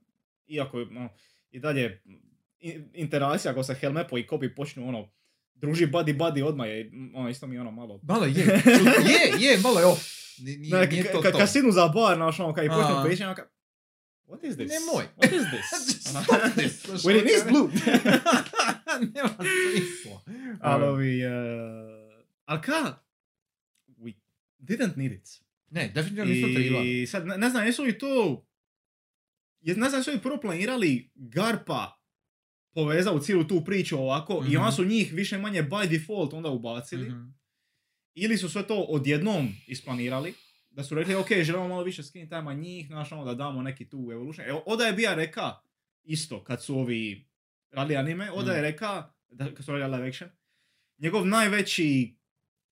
iako 0.48 0.78
je, 0.78 0.86
ono, 0.86 1.08
i 1.50 1.60
dalje 1.60 2.02
interakcija 2.94 3.52
ako 3.52 3.62
se 3.62 3.74
Helmepo 3.74 4.18
i 4.18 4.26
Kobi 4.26 4.54
počnu 4.54 4.88
ono, 4.88 5.08
druži 5.54 5.86
buddy 5.86 6.16
buddy 6.16 6.42
odmah 6.42 6.68
je, 6.68 6.90
ono, 7.14 7.28
isto 7.28 7.46
mi 7.46 7.54
je 7.54 7.60
ono 7.60 7.70
malo... 7.70 8.00
Malo 8.02 8.24
je. 8.24 8.32
je, 8.32 9.32
je, 9.40 9.58
malo 9.58 9.80
je 9.80 9.86
off. 9.86 10.02
Nije, 10.38 10.58
nije, 10.58 10.86
nije 10.86 11.12
to 11.12 11.18
ka- 11.20 11.32
to. 11.32 11.38
kad 11.38 11.52
sinu 11.52 11.72
za 11.72 11.88
bar, 11.88 12.16
znaš, 12.16 12.40
ono, 12.40 12.54
kad 12.54 12.64
i 12.64 12.68
počnu 12.68 13.02
pričati, 13.04 13.24
ono, 13.24 13.34
ka- 13.34 13.46
What 14.26 14.44
is 14.44 14.56
this? 14.56 14.70
Nemoj. 14.70 15.04
What 15.16 15.32
is 15.32 15.42
this? 15.44 16.00
Stop 16.10 16.24
this. 16.54 16.84
When 17.04 17.16
it 17.18 17.26
is 17.26 17.44
blue. 17.44 17.68
Nema 19.14 19.28
smisla. 19.28 20.20
ali 20.60 20.84
ovi... 20.84 21.26
Uh, 21.26 21.32
ali 22.44 22.60
ka? 22.62 22.98
We 23.98 24.12
didn't 24.60 24.96
need 24.96 25.12
it. 25.12 25.28
Ne, 25.70 25.88
definitivno 25.88 26.24
nisu 26.24 26.54
trebali. 26.54 27.02
I 27.02 27.06
sad, 27.06 27.26
ne, 27.26 27.38
ne 27.38 27.50
znam, 27.50 27.66
jesu 27.66 27.82
li 27.82 27.98
to... 27.98 28.46
Je, 29.60 29.76
ne 29.76 29.88
znam, 29.88 30.00
jesu 30.00 30.10
li 30.10 30.18
prvo 30.18 30.40
planirali 30.40 31.10
Garpa 31.14 32.00
povezao 32.74 33.14
u 33.14 33.20
cijelu 33.20 33.44
tu 33.44 33.64
priču 33.64 33.98
ovako 33.98 34.34
i 34.36 34.48
Mhm. 34.48 34.56
onda 34.56 34.72
su 34.72 34.84
njih 34.84 35.12
više 35.12 35.38
manje 35.38 35.62
by 35.62 35.88
default 35.88 36.32
onda 36.32 36.48
ubacili. 36.48 37.08
Mhm. 37.08 37.24
Ili 38.14 38.38
su 38.38 38.48
sve 38.48 38.66
to 38.66 38.76
odjednom 38.78 39.48
isplanirali. 39.66 40.34
Da 40.70 40.84
su 40.84 40.94
rekli, 40.94 41.14
ok, 41.14 41.28
želimo 41.34 41.68
malo 41.68 41.82
više 41.82 42.02
skin 42.02 42.28
time 42.28 42.54
njih, 42.54 42.86
znaš, 42.86 43.12
ono 43.12 43.24
da 43.24 43.34
damo 43.34 43.62
neki 43.62 43.88
tu 43.88 44.08
evolution. 44.12 44.48
Evo, 44.48 44.62
Oda 44.66 44.84
je 44.84 44.92
bija 44.92 45.14
reka 45.14 45.54
isto, 46.02 46.44
kad 46.44 46.64
su 46.64 46.78
ovi 46.78 47.28
radili 47.70 47.96
anime, 47.96 48.30
Oda 48.30 48.52
Mm. 48.52 48.56
je 48.56 48.62
reka, 48.62 49.12
da, 49.28 49.54
kad 49.54 49.64
su 49.64 49.72
radili 49.72 49.90
live 49.92 50.08
action, 50.08 50.30
njegov 50.98 51.26
najveći 51.26 52.16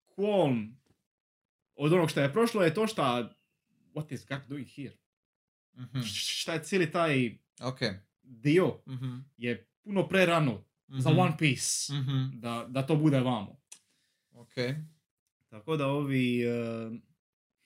qualm 0.08 0.74
od 1.76 1.94
onog 1.94 2.10
što 2.10 2.22
je 2.22 2.34
prošlo 2.34 2.64
je 2.64 2.74
to 2.74 2.88
šta 2.88 3.34
what 3.94 4.12
is 4.12 4.26
God 4.26 4.42
doing 4.48 4.68
here? 4.68 4.98
Mhm. 5.76 6.00
Š- 6.00 6.06
Šta 6.36 6.54
je 6.54 6.64
cijeli 6.64 6.92
taj 6.92 7.38
Ok. 7.62 7.80
dio 8.22 8.82
Mhm. 8.88 9.18
je 9.38 9.68
puno 9.82 10.08
prerano 10.08 10.64
za 10.90 11.10
Mhm. 11.10 11.20
One 11.20 11.36
Piece 11.38 11.94
Mhm. 11.94 12.40
da, 12.40 12.66
da 12.70 12.86
to 12.86 12.96
bude 12.96 13.20
vamo. 13.20 13.62
Ok. 14.32 14.54
Tako 15.50 15.78
da 15.78 15.88
ovi... 15.88 16.44
Uh, 16.48 16.94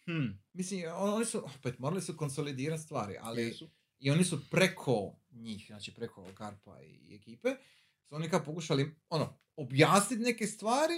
hm, 0.05 0.27
Mislim, 0.53 0.83
on- 0.87 1.09
oni 1.09 1.25
su, 1.25 1.43
opet, 1.49 1.79
morali 1.79 2.01
su 2.01 2.17
konsolidirati 2.17 2.83
stvari, 2.83 3.15
ali 3.19 3.41
jesu. 3.41 3.69
i 3.99 4.11
oni 4.11 4.23
su 4.23 4.49
preko 4.49 5.15
njih, 5.31 5.65
znači 5.67 5.93
preko 5.93 6.25
Garpa 6.31 6.81
i 6.81 7.15
ekipe, 7.15 7.49
su 7.99 8.15
oni 8.15 8.29
kao 8.29 8.43
pokušali, 8.43 8.95
ono, 9.09 9.39
objasniti 9.55 10.23
neke 10.23 10.47
stvari, 10.47 10.93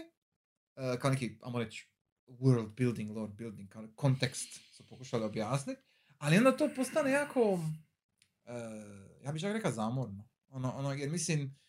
eh, 0.76 1.00
kao 1.00 1.12
neki, 1.12 1.38
ajmo 1.42 1.60
reći, 1.60 1.88
world 2.32 2.70
building, 2.70 3.12
lore 3.12 3.32
building, 3.32 3.70
kao 3.70 3.88
kontekst 3.90 4.48
su 4.72 4.86
pokušali 4.86 5.24
objasniti, 5.24 5.82
ali 6.18 6.38
onda 6.38 6.52
to 6.54 6.70
postane 6.76 7.12
jako, 7.12 7.60
eh, 8.46 8.52
ja 9.22 9.32
bih 9.32 9.42
čak 9.42 9.54
rekao 9.54 9.72
zamorno. 9.72 10.28
Ono, 10.48 10.72
ono, 10.72 10.92
jer 10.92 11.10
mislim, 11.10 11.60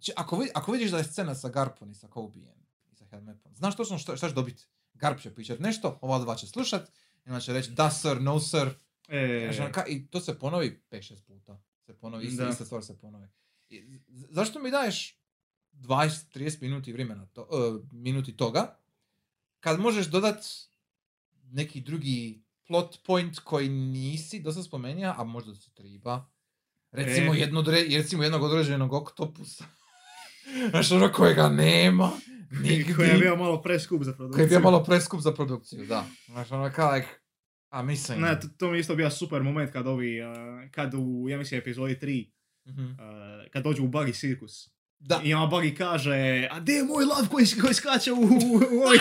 či- 0.00 0.12
ako, 0.16 0.36
vi- 0.36 0.50
ako 0.54 0.72
vidiš 0.72 0.90
da 0.90 0.98
je 0.98 1.04
scena 1.04 1.34
sa 1.34 1.48
Garpom 1.48 1.90
i 1.90 1.94
sa 1.94 2.08
Kobijem 2.08 2.58
i 2.84 2.94
sa 2.94 3.04
Helmepom, 3.06 3.54
znaš 3.54 3.76
točno 3.76 3.98
što, 3.98 4.16
šta 4.16 4.28
ćeš 4.28 4.34
dobiti. 4.34 4.64
Garp 4.94 5.20
će 5.20 5.34
pričat 5.34 5.58
nešto, 5.60 5.98
ova 6.02 6.18
dva 6.18 6.36
će 6.36 6.46
slušat, 6.46 6.88
i 7.18 7.28
onda 7.28 7.40
će 7.40 7.52
reći 7.52 7.70
da 7.70 7.90
sir, 7.92 8.22
no 8.22 8.40
sir, 8.40 8.68
E, 9.08 9.16
Znaš, 9.44 9.58
ono, 9.58 9.68
ka- 9.70 9.88
I 9.88 10.06
to 10.06 10.20
se 10.20 10.38
ponovi 10.38 10.82
5-6 10.90 11.22
puta. 11.22 11.58
Se 11.78 11.94
ponovi, 11.94 12.24
ista, 12.24 12.42
ista 12.44 12.64
stvar 12.64 12.84
se 12.84 12.98
ponovi. 12.98 13.26
I 13.68 14.00
zašto 14.10 14.60
mi 14.60 14.70
daješ 14.70 15.20
20-30 15.72 16.62
minuti 16.62 16.92
vremena, 16.92 17.26
to, 17.26 17.42
e, 17.42 17.86
minuti 17.92 18.36
toga, 18.36 18.76
kad 19.60 19.80
možeš 19.80 20.06
dodat 20.06 20.44
neki 21.42 21.80
drugi 21.80 22.42
plot 22.66 22.96
point 23.06 23.38
koji 23.38 23.68
nisi 23.68 24.40
dosta 24.40 24.62
spomenija, 24.62 25.14
a 25.18 25.24
možda 25.24 25.54
se 25.54 25.70
triba. 25.74 26.26
Recimo, 26.90 27.34
E. 27.34 27.38
jedno, 27.38 27.64
recimo 27.96 28.22
jednog 28.22 28.42
određenog 28.42 28.92
oktopusa. 28.92 29.64
Znaš, 30.70 30.92
ono 30.92 31.12
kojega 31.12 31.48
nema. 31.48 32.10
Nigdje. 32.50 32.94
koji 32.94 33.08
je 33.08 33.18
bio 33.18 33.36
malo 33.36 33.62
preskup 33.62 34.02
za 34.02 34.12
produkciju. 34.12 34.36
Koji 34.36 34.44
je 34.44 34.48
bio 34.48 34.60
malo 34.60 34.84
preskup 34.84 35.20
za 35.20 35.32
produkciju, 35.34 35.86
da. 35.86 36.06
Znaš, 36.26 36.50
ono 36.50 36.72
kao, 36.72 36.92
like, 36.92 37.08
a 37.68 37.82
mislim... 37.82 38.20
Ne, 38.20 38.40
to, 38.40 38.48
to 38.58 38.70
mi 38.70 38.78
isto 38.78 38.94
bio 38.94 39.10
super 39.10 39.42
moment 39.42 39.72
kad 39.72 39.86
ovi, 39.86 40.20
uh, 40.22 40.28
kad 40.70 40.94
u, 40.94 41.26
ja 41.28 41.38
mislim, 41.38 41.60
epizodi 41.60 41.98
3, 42.02 42.30
Mhm. 42.68 42.84
uh, 42.84 42.96
kad 43.52 43.64
dođu 43.64 43.84
u 43.84 43.88
Buggy 43.88 44.20
cirkus. 44.20 44.70
Da. 45.00 45.20
I 45.24 45.34
onda 45.34 45.56
Buggy 45.56 45.76
kaže, 45.76 46.14
a 46.50 46.60
gdje 46.60 46.72
je 46.72 46.84
moj 46.84 47.04
lav 47.04 47.28
koji, 47.28 47.46
koji 47.62 47.74
skače 47.74 48.12
u, 48.12 48.16
u, 48.16 48.26
u 48.72 48.80
ovi... 48.86 48.98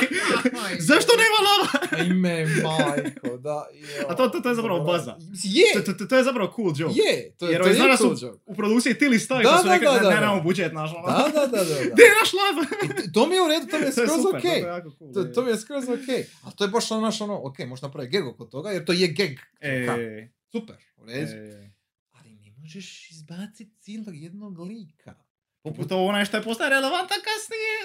Zašto 0.82 1.12
nema 1.16 1.39
lava? 1.41 1.70
Ime, 2.06 2.46
majko, 2.46 3.38
da. 3.38 3.66
Jo. 3.74 4.06
A 4.10 4.16
to- 4.16 4.30
to- 4.30 4.39
to 4.39 4.50
je 4.50 4.56
zapravo 4.56 4.80
baza. 4.82 5.18
Je, 5.43 5.66
To, 5.76 5.93
to, 5.93 6.06
to 6.06 6.16
je 6.16 6.24
zapravo 6.24 6.52
cool 6.52 6.74
joke. 6.78 6.93
je, 6.98 7.32
to, 7.32 7.46
Jer 7.46 7.62
to 7.64 7.68
je 7.68 7.98
cool 7.98 8.16
su 8.16 8.26
joke. 8.26 8.39
u 8.46 8.56
produkciji 8.56 8.93
Tilly 8.93 9.20
Stark, 9.20 9.43
Da, 9.43 9.52
da, 9.52 9.58
su 9.58 9.68
rekli, 9.68 9.86
da, 9.86 9.93
ne, 9.93 10.00
da, 10.00 10.10
ne, 10.10 10.16
nemamo 10.16 10.41
budžet, 10.41 10.72
znaš, 10.72 10.91
ono. 10.93 11.08
Da, 11.08 11.24
da, 11.30 11.48
da, 11.48 11.58
da. 11.60 11.64
da. 11.66 11.80
Gdje 11.84 12.04
je 12.04 12.16
naš 12.16 12.32
lav? 12.34 12.54
To 13.14 13.28
mi 13.28 13.36
je 13.36 13.41
u 13.41 13.48
redu, 13.48 13.66
to 13.68 13.80
mi 13.80 13.86
je 13.86 13.93
to 13.96 14.02
je 14.02 14.08
skroz 14.08 14.22
super, 14.22 14.39
okej. 14.39 14.52
to 14.54 14.68
je 14.68 14.74
jako 14.74 14.89
cool. 14.91 15.14
To, 15.14 15.20
je. 15.20 15.34
to 15.34 15.43
mi 15.43 15.50
je 15.50 15.58
skroz 15.58 15.84
okej. 15.86 16.26
A 16.43 16.52
to 16.52 16.64
je 16.64 16.70
baš 16.70 16.91
ono, 16.91 17.02
naš 17.02 17.22
ono, 17.22 17.39
okej, 17.41 17.66
možeš 17.66 17.82
napraviti 17.82 18.12
geg 18.12 18.28
oko 18.28 18.46
toga, 18.46 18.70
jer 18.72 18.86
to 18.86 18.93
je 18.93 19.08
geg. 19.10 19.32
Ka- 19.62 20.00
E, 20.00 20.30
Super, 20.52 20.76
u 20.98 21.06
redu. 21.06 21.32
e, 21.32 21.72
Ali 22.12 22.30
ne 22.32 22.52
možeš 22.54 23.12
izbaciti 23.12 23.72
cijelog 23.78 24.16
jednog 24.16 24.60
lika. 24.60 25.24
Poput 25.66 25.91
ovo 25.91 26.07
onaj 26.07 26.26
što 26.26 26.38
je 26.38 26.43
postaje 26.43 26.70
relevantan 26.70 27.18
kasnije. 27.20 27.76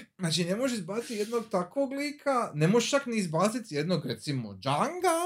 Znači, 0.18 0.44
ne 0.44 0.56
možeš 0.56 0.78
izbaciti 0.78 1.14
jednog 1.14 1.44
takvog 1.50 1.92
lika, 1.92 2.50
ne 2.54 2.68
možeš 2.68 2.90
čak 2.90 3.06
ni 3.06 3.16
izbaciti 3.16 3.74
jednog, 3.74 4.06
recimo, 4.06 4.54
Djanga, 4.54 5.18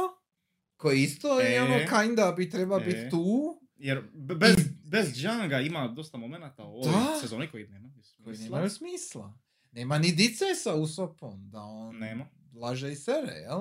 koji 0.77 1.01
isto 1.01 1.41
je 1.41 1.57
E. 1.57 1.63
ono, 1.63 1.75
kinda 1.79 2.33
bi 2.33 2.51
treba 2.51 2.77
E. 2.77 2.81
biti 2.81 3.11
tu. 3.11 3.61
Jer 3.77 4.03
be- 4.05 4.35
bez, 4.35 4.57
bez 4.85 5.13
Djanga 5.13 5.61
ima 5.61 5.89
dosta 5.89 6.19
momenata 6.19 6.65
u 6.65 6.75
ovoj 6.75 6.93
sezoni 7.21 7.49
koji 7.49 7.67
nema. 7.67 7.89
koji 8.25 8.37
smisla. 8.37 8.45
nemaju 8.47 8.71
smisla. 8.71 9.39
Nema 9.73 9.99
ni 9.99 10.13
dice 10.13 10.45
sa 10.55 10.75
Usopom, 10.75 11.51
da 11.51 11.61
on 11.61 11.97
Nema. 11.97 12.27
laže 12.55 12.93
i 12.93 12.97
sere, 12.97 13.33
jel? 13.33 13.61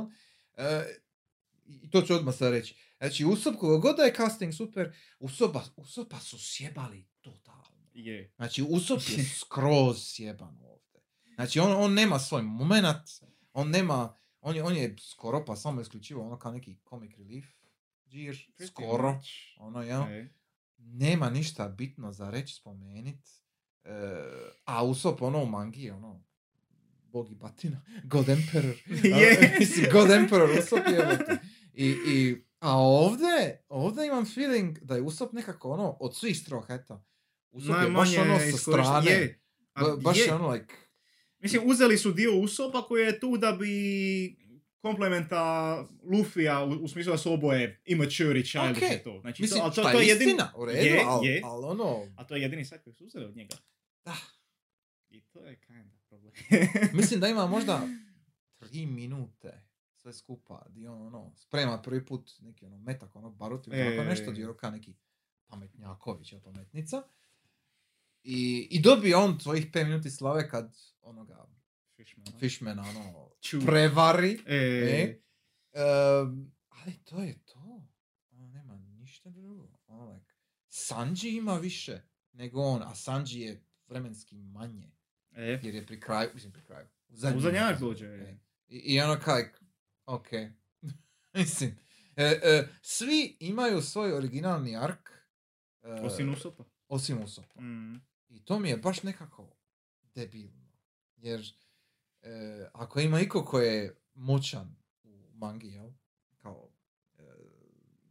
E, 0.55 0.85
I 1.65 1.89
to 1.89 2.01
ću 2.01 2.15
odmah 2.15 2.35
sad 2.35 2.51
reći. 2.51 2.75
Znači, 2.97 3.25
Usop, 3.25 3.55
koga 3.55 3.77
god 3.77 3.95
da 3.97 4.03
je 4.03 4.13
casting 4.13 4.53
super, 4.53 4.93
Usopa, 5.19 5.63
Usopa 5.75 6.19
su 6.19 6.37
sjebali. 6.39 7.07
Je. 7.97 8.31
Znači, 8.35 8.63
Usop 8.69 9.01
je 9.07 9.23
skroz 9.23 10.03
sjeban 10.03 10.57
ovdje. 10.63 11.01
Znači, 11.35 11.59
on, 11.59 11.71
on 11.83 11.93
nema 11.93 12.19
svoj 12.19 12.41
moment, 12.41 13.09
on 13.53 13.69
nema, 13.69 14.15
on 14.41 14.55
je, 14.55 14.63
on 14.63 14.75
je 14.75 14.95
skoro 14.99 15.45
pa 15.45 15.55
samo 15.55 15.81
isključivo 15.81 16.25
ono 16.25 16.39
kao 16.39 16.51
neki 16.51 16.77
comic 16.89 17.11
relief, 17.17 17.45
džir, 18.09 18.53
skoro, 18.67 19.21
ono, 19.57 19.81
jel? 19.81 20.01
E. 20.01 20.29
nema 20.77 21.29
ništa 21.29 21.67
bitno 21.67 22.11
za 22.11 22.29
reći, 22.29 22.55
spomenit. 22.55 23.29
E, 23.83 24.23
a 24.65 24.83
Usop 24.83 25.21
ono 25.21 25.43
u 25.43 25.45
mangi 25.45 25.91
ono 25.91 26.23
bog 27.03 27.31
i 27.31 27.35
batina, 27.35 27.81
God 28.11 28.29
Emperor. 28.29 28.75
Mislim, 29.59 29.85
God 29.91 30.11
Emperor 30.11 30.49
Usop 30.59 30.87
je 30.87 31.17
I, 31.73 31.85
i, 31.87 32.45
a 32.59 32.77
ovdje, 32.77 33.65
ovdje 33.69 34.07
imam 34.07 34.25
feeling 34.25 34.79
da 34.79 34.95
je 34.95 35.01
Usop 35.01 35.33
nekako 35.33 35.71
ono 35.71 35.97
od 35.99 36.15
svih 36.15 36.39
stroheta. 36.39 37.03
Usop 37.51 37.75
je 37.83 37.89
baš 37.89 38.17
ono 38.17 38.39
sa 38.39 38.57
strane. 38.57 39.11
Je. 39.11 39.39
A 39.73 39.83
Ba- 39.83 39.95
baš 39.95 40.17
je. 40.17 40.33
ono 40.33 40.49
like, 40.49 40.73
Mislim, 41.39 41.61
uzeli 41.65 41.97
su 41.97 42.11
dio 42.11 42.35
Usopa 42.39 42.81
koji 42.81 43.03
je 43.05 43.19
tu 43.19 43.37
da 43.37 43.51
bi 43.51 43.67
komplementa 44.81 45.41
Lufija 46.03 46.63
u, 46.63 46.69
u 46.69 46.87
smislu 46.87 47.11
da 47.11 47.17
su 47.17 47.33
oboje 47.33 47.81
immature 47.85 48.39
i 48.39 48.43
childish 48.43 48.83
Ok. 48.83 48.99
i 49.01 49.03
to. 49.03 49.19
Znači, 49.21 49.41
mislim, 49.41 49.59
to, 49.59 49.65
ali 49.65 49.75
to, 49.75 49.99
je 49.99 50.05
je 50.05 50.07
jedini, 50.07 50.31
istina, 50.31 50.53
u 50.55 50.65
redu, 50.65 50.85
je, 50.85 51.03
ali 51.05 51.27
je. 51.27 51.41
ono, 51.45 52.07
a 52.17 52.23
to 52.23 52.35
je 52.35 52.41
jedini 52.41 52.65
sad 52.65 52.83
koji 52.83 52.93
su 52.93 53.05
uzeli 53.05 53.25
od 53.25 53.35
njega. 53.35 53.55
Da. 54.05 54.15
I 55.09 55.21
to 55.21 55.39
je 55.39 55.59
kinda 55.59 55.97
problem. 56.09 56.33
mislim 56.99 57.19
da 57.19 57.27
ima 57.27 57.47
možda 57.55 57.81
tri 58.59 58.85
minute 58.85 59.63
sve 59.95 60.13
skupa, 60.13 60.65
di 60.69 60.87
on 60.87 61.01
ono, 61.01 61.33
sprema 61.35 61.81
prvi 61.81 62.05
put 62.05 62.31
neki 62.39 62.65
ono 62.65 62.77
metak, 62.77 63.15
ono 63.15 63.29
barut 63.29 63.67
ili 63.67 63.77
tako 63.77 64.01
E. 64.01 64.05
nešto, 64.05 64.31
di 64.31 64.41
je 64.41 64.47
neki 64.71 64.93
pametnjaković, 65.47 66.33
pametnica. 66.43 67.03
I, 68.29 68.67
I 68.71 68.81
dobije 68.81 69.15
on 69.15 69.39
tvojih 69.39 69.71
5 69.71 69.83
minuti 69.83 70.09
slave 70.11 70.49
kad 70.49 70.75
onoga 71.01 71.47
Fishman. 71.95 72.39
Fishmana 72.39 72.81
ono 72.81 73.29
Ču. 73.41 73.59
prevari. 73.65 74.39
E, 74.45 74.55
E. 74.55 75.21
Ehm, 75.73 76.45
ali 76.69 76.93
to 77.03 77.23
je 77.23 77.39
to. 77.45 77.81
Ono 78.31 78.47
nema 78.47 78.77
ništa 78.77 79.29
drugo. 79.29 79.69
Ono, 79.87 80.13
like, 80.13 80.33
Sanji 80.67 81.29
ima 81.29 81.53
više 81.53 82.01
nego 82.33 82.61
on, 82.61 82.83
a 82.83 82.95
Sanji 82.95 83.39
je 83.39 83.63
vremenski 83.87 84.35
manje. 84.35 84.91
e. 85.31 85.59
Jer 85.63 85.75
je 85.75 85.85
pri 85.85 85.99
kraju, 85.99 86.29
mislim 86.33 86.51
pri 86.51 86.61
kraju. 86.63 86.87
U 87.09 87.13
epizodi, 87.27 87.57
dođe, 87.79 88.05
e. 88.05 88.09
e. 88.09 88.37
I, 88.67 88.77
I 88.77 89.01
ono 89.01 89.13
like, 89.13 89.51
ok. 90.05 90.27
mislim, 91.33 91.77
e, 92.15 92.23
e, 92.43 92.67
svi 92.81 93.37
imaju 93.39 93.81
svoj 93.81 94.13
originalni 94.13 94.77
ark. 94.77 95.09
e, 95.83 95.91
Osim 95.91 96.33
Usopa. 96.33 96.63
Osim 96.87 97.23
Usopa. 97.23 97.61
Mm. 97.61 98.06
I 98.29 98.45
to 98.45 98.59
mi 98.59 98.69
je 98.69 98.77
baš 98.77 99.03
nekako 99.03 99.55
debilno. 100.15 100.67
Jer 101.15 101.53
e, 102.21 102.65
ako 102.73 102.99
ima 102.99 103.19
iko 103.19 103.45
ko 103.45 103.59
je 103.59 104.01
moćan 104.13 104.75
u 105.03 105.31
mangi, 105.33 105.67
jel? 105.67 105.91
Kao 106.37 106.69
e, 107.17 107.23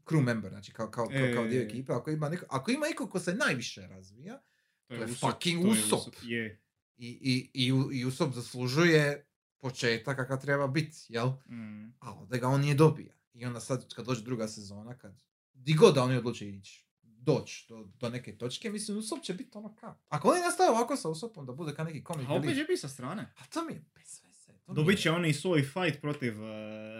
crew 0.04 0.22
member, 0.22 0.50
znači 0.50 0.72
kao, 0.72 0.90
kao, 0.90 1.06
kao, 1.06 1.34
kao 1.34 1.46
dio 1.46 1.62
E. 1.62 1.64
ekipe, 1.64 1.92
ako 1.92 2.10
ima, 2.10 2.28
neko, 2.28 2.46
ako 2.48 2.70
ima 2.70 2.86
iko 2.88 3.08
ko 3.08 3.20
se 3.20 3.34
najviše 3.34 3.86
razvija, 3.86 4.42
To 4.88 4.94
je 4.94 5.04
Usopp, 5.04 5.32
fucking 5.32 5.62
to 5.90 6.10
je. 6.22 6.36
Je. 6.36 6.62
i, 6.96 7.08
i, 7.08 7.66
i, 7.66 7.98
i 7.98 8.04
Usopp 8.04 8.34
zaslužuje 8.34 9.26
početak 9.58 10.16
kakav 10.16 10.40
treba 10.40 10.66
biti, 10.66 10.98
jel? 11.08 11.28
Mm. 11.28 11.94
A 11.98 12.12
ovdje 12.12 12.38
ga 12.38 12.48
on 12.48 12.60
nije 12.60 12.74
dobija. 12.74 13.14
I 13.32 13.46
onda 13.46 13.60
sad 13.60 13.94
kad 13.94 14.06
dođe 14.06 14.22
druga 14.22 14.48
sezona, 14.48 14.98
kad 14.98 15.20
di 15.52 15.74
god 15.74 15.94
da 15.94 16.02
oni 16.02 16.16
odluče 16.16 16.48
ići, 16.48 16.85
doći 17.26 17.66
do, 17.68 17.88
do 17.94 18.08
neke 18.08 18.32
točke, 18.34 18.70
mislim, 18.70 18.98
Usop 18.98 19.22
će 19.22 19.34
biti 19.34 19.50
ono 19.54 19.74
kao. 19.74 19.98
Ako 20.08 20.28
oni 20.28 20.40
nastave 20.40 20.70
ovako 20.70 20.96
sa 20.96 21.08
Usopom 21.08 21.46
da 21.46 21.52
bude 21.52 21.74
kao 21.74 21.84
neki 21.84 22.04
komik 22.04 22.28
A 22.28 22.34
opet 22.34 22.50
će 22.50 22.62
biti 22.62 22.76
sa 22.76 22.88
strane. 22.88 23.32
a 23.36 23.44
to 23.44 23.64
mi 23.64 23.72
je 23.72 23.84
bez 23.94 24.20
veze. 24.22 24.58
Dobit 24.68 24.98
će 24.98 25.10
oni 25.10 25.34
svoj 25.34 25.62
fight 25.62 26.00
protiv 26.00 26.34
uh, 26.34 26.48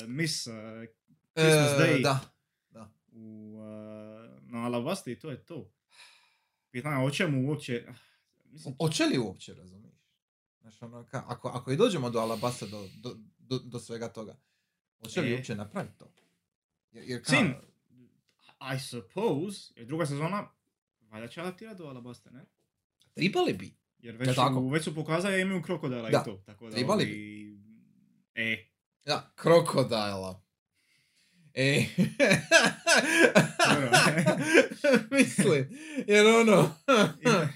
Miss 0.07 0.47
uh, 0.47 0.55
E, 0.55 0.87
Christmas 1.35 1.71
Day. 1.81 2.03
Da. 2.03 2.21
u, 3.13 3.55
uh, 3.55 3.63
na 4.43 4.59
Alabasti 4.59 5.13
i 5.13 5.19
to 5.19 5.31
je 5.31 5.45
to. 5.45 5.73
Pitanje, 6.71 6.97
o 6.97 7.11
čemu 7.11 7.49
uopće... 7.49 7.85
ah, 7.89 7.95
Mislim, 8.45 8.75
O- 8.75 8.85
Hoće 8.85 9.05
li 9.05 9.19
uopće, 9.19 9.55
razumiješ? 9.55 9.97
Znaš, 10.61 10.83
ono, 10.83 11.05
ka, 11.05 11.25
ako, 11.27 11.49
ako 11.49 11.71
i 11.71 11.77
dođemo 11.77 12.11
do 12.11 12.19
Alabasta, 12.19 12.67
do, 12.67 12.89
do, 12.95 13.17
do, 13.39 13.59
do 13.59 13.79
svega 13.79 14.09
toga, 14.09 14.37
hoće 14.99 15.21
li 15.21 15.31
E. 15.31 15.35
uopće 15.35 15.55
napraviti 15.55 15.99
to? 15.99 16.13
Jer, 16.93 17.05
jer 17.07 17.23
ka- 17.23 17.29
Sin, 17.29 17.55
I 18.61 18.79
suppose, 18.81 19.73
jer 19.77 19.87
druga 19.87 20.07
sezona, 20.07 20.49
valjda 21.03 21.29
će 21.29 21.41
adaptirati 21.41 21.79
do 21.79 21.85
Alabasta, 21.85 22.31
ne? 22.31 22.45
Tribali 23.15 23.53
bi. 23.53 23.75
Jer 23.99 24.15
Je 24.15 24.19
već, 24.19 24.37
tako? 24.37 24.55
su, 24.55 24.69
već 24.69 24.85
su 24.85 24.95
pokazali 24.95 25.35
da 25.35 25.41
imaju 25.41 25.63
krokodila 25.63 26.03
Da, 26.03 26.21
i 26.23 26.25
to. 26.25 26.43
Tako 26.47 26.67
da, 26.67 26.75
trebali 26.77 27.05
ovi- 27.05 27.61
E, 28.35 28.67
Da, 29.05 29.33
krokodila. 29.35 30.43
E. 31.55 31.85
Dobro. 33.67 33.91
Mislim, 35.11 35.79
jer 36.07 36.27
ono... 36.27 36.71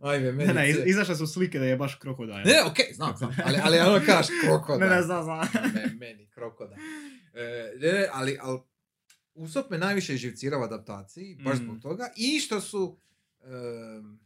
Ajme, 0.00 0.32
meni... 0.32 0.48
ne, 0.48 0.54
ne, 0.54 0.70
iz, 0.70 0.76
izašle 0.86 1.16
su 1.16 1.26
slike 1.26 1.58
da 1.58 1.64
je 1.64 1.76
baš 1.76 1.94
krokodil. 1.94 2.34
Ne, 2.34 2.42
ne, 2.42 2.62
okej, 2.64 2.86
znam, 2.92 3.16
znam, 3.16 3.36
ali, 3.44 3.58
ali 3.62 3.78
ono 3.78 4.00
kaš 4.06 4.26
krokodil. 4.42 4.80
Ne, 4.88 4.96
ne, 4.96 5.02
znam, 5.02 5.24
znam. 5.24 5.38
Me, 5.74 5.86
meni, 5.98 6.26
krokodil. 6.26 6.76
E, 7.34 7.72
ne, 7.80 7.92
ne, 7.92 8.08
ali, 8.12 8.38
ali 8.40 8.58
Usop 9.34 9.70
me 9.70 9.78
najviše 9.78 10.16
živcira 10.16 10.58
u 10.58 10.62
adaptaciji, 10.62 11.36
baš 11.36 11.54
Mm. 11.54 11.62
zbog 11.62 11.80
toga. 11.80 12.08
I 12.16 12.40
što 12.40 12.60
su 12.60 12.98
em, 13.40 14.20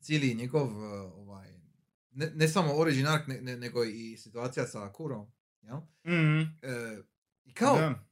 cijeli 0.00 0.34
njegov, 0.34 0.84
e, 0.84 0.98
ovaj, 1.00 1.52
ne, 2.10 2.30
ne 2.30 2.48
samo 2.48 2.72
origin 2.72 3.06
arc, 3.06 3.26
ne, 3.26 3.40
ne- 3.40 3.56
nego 3.56 3.84
i 3.84 4.16
situacija 4.16 4.66
sa 4.66 4.92
Kurom. 4.92 5.32
Jel? 5.62 5.76
Mm, 6.06 6.40
E, 6.62 7.02
I 7.44 7.54
kao, 7.54 7.76
da. 7.76 8.06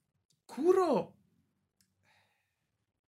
Kuro, 0.46 1.12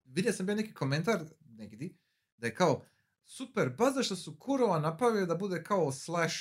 vidio 0.04 0.32
sam 0.32 0.46
bio 0.46 0.54
neki 0.54 0.74
komentar 0.74 1.20
negdje, 1.42 1.90
da 2.36 2.46
je 2.46 2.54
kao, 2.54 2.84
super, 3.24 3.68
baš 3.68 3.94
zašto 3.94 4.16
su 4.16 4.36
Kurova 4.36 4.78
napravili 4.78 5.26
da 5.26 5.34
bude 5.34 5.62
kao 5.62 5.92
slash, 5.92 6.34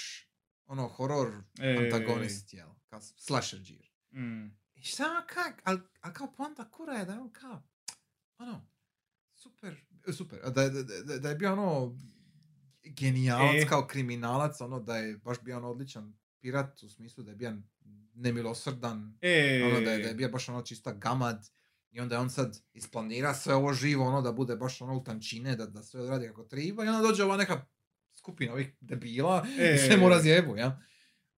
ono, 0.67 0.87
horror 0.87 1.43
Ej. 1.59 1.77
antagonist, 1.77 2.53
jel? 2.53 2.69
Kao 2.85 3.01
slasher 3.01 3.59
džir. 3.59 3.91
Mm. 4.13 4.47
I 4.79 4.83
šta, 4.83 5.25
kak, 5.27 5.61
al, 5.63 5.77
al 6.01 6.13
kao 6.13 6.31
poanta 6.37 6.71
Kura 6.71 6.93
je 6.93 7.05
da 7.05 7.13
je 7.13 7.19
on 7.19 7.31
kao, 7.31 7.63
ono, 8.37 8.67
super, 9.35 9.75
super, 10.13 10.39
da, 10.43 10.69
da, 10.69 10.83
da, 10.83 11.17
da 11.17 11.29
je 11.29 11.35
bio 11.35 11.53
ono, 11.53 11.97
genijalac 12.83 13.63
E. 13.63 13.67
kao 13.67 13.87
kriminalac, 13.87 14.61
ono, 14.61 14.79
da 14.79 14.97
je 14.97 15.17
baš 15.17 15.37
bio 15.41 15.57
ono 15.57 15.69
odličan 15.69 16.17
pirat, 16.39 16.83
u 16.83 16.89
smislu 16.89 17.23
da 17.23 17.31
je 17.31 17.35
bio 17.35 17.57
nemilosrdan, 18.13 19.17
E, 19.21 19.63
ono 19.65 19.81
da 19.81 19.91
je, 19.91 20.03
da 20.03 20.07
je 20.07 20.15
bio 20.15 20.29
baš 20.29 20.49
ono 20.49 20.61
čista 20.61 20.93
gamad 20.93 21.49
i 21.91 21.99
onda 21.99 22.15
je 22.15 22.21
on 22.21 22.29
sad 22.29 22.61
isplanira 22.73 23.33
sve 23.33 23.55
ovo 23.55 23.73
živo 23.73 24.05
ono 24.05 24.21
da 24.21 24.31
bude 24.31 24.55
baš 24.55 24.81
ono 24.81 24.97
u 24.97 25.03
tančine 25.03 25.55
da, 25.55 25.65
da 25.65 25.83
sve 25.83 26.09
radi 26.09 26.27
kako 26.27 26.43
treba 26.43 26.85
i 26.85 26.87
onda 26.87 27.07
dođe 27.07 27.23
ova 27.23 27.37
neka 27.37 27.65
skupina 28.15 28.53
ovih 28.53 28.75
debila 28.81 29.45
E. 29.59 29.75
i 29.75 29.77
sve 29.77 29.97
mu 29.97 30.09
razjebu, 30.09 30.57
ja. 30.57 30.81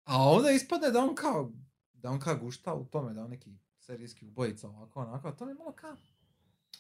A 0.04 0.18
ovdje 0.18 0.56
ispade 0.56 0.92
da 0.92 1.00
on 1.00 1.16
kao 1.16 1.54
da 2.02 2.10
on 2.10 2.20
kao 2.20 2.38
gušta 2.38 2.74
u 2.74 2.86
tome, 2.86 3.14
da 3.14 3.20
je 3.20 3.24
on 3.24 3.30
neki 3.30 3.50
serijski 3.80 4.26
ubojica 4.26 4.70
ovako 4.70 5.00
onako, 5.02 5.28
a 5.28 5.32
to 5.32 5.46
mi 5.46 5.52
je 5.52 5.56
malo 5.56 5.72
kao 5.72 5.96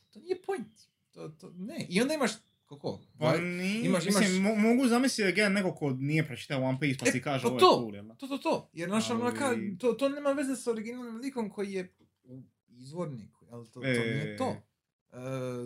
to 0.09 0.19
nije 0.19 0.41
point. 0.41 0.67
To, 1.11 1.29
to, 1.29 1.51
ne. 1.51 1.85
I 1.89 2.01
onda 2.01 2.13
imaš 2.13 2.31
koliko? 2.65 3.01
Pa 3.19 3.25
Dva- 3.27 3.37
nije, 3.39 3.83
imaš- 3.83 4.05
mislim, 4.05 4.23
imaš- 4.25 4.41
mo- 4.43 4.57
mogu 4.57 4.87
zamisliti 4.87 5.29
again 5.29 5.53
neko 5.53 5.73
ko 5.73 5.89
nije 5.91 6.27
pročitao 6.27 6.61
One 6.61 6.79
Piece 6.79 6.99
pa 6.99 7.05
E, 7.05 7.11
si 7.11 7.21
kaže 7.21 7.41
pa 7.41 7.47
ovo 7.47 7.55
je 7.55 7.59
to. 7.59 7.69
cool, 7.71 7.95
jel 7.95 8.05
da? 8.05 8.15
To, 8.15 8.27
to, 8.27 8.37
to. 8.37 8.69
Jer 8.73 8.89
znaš, 8.89 9.09
ono, 9.09 9.25
Ali- 9.25 9.37
ka, 9.37 9.49
to, 9.79 9.93
to 9.93 10.09
nema 10.09 10.31
veze 10.31 10.55
s 10.55 10.67
originalnim 10.67 11.17
likom 11.17 11.49
koji 11.49 11.73
je 11.73 11.93
u 12.23 12.41
izvorniku. 12.69 13.45
Jel? 13.45 13.65
To, 13.65 13.71
to 13.71 13.83
E. 13.83 13.91
nije 13.91 14.37
to. 14.37 14.55
Uh, 15.09 15.17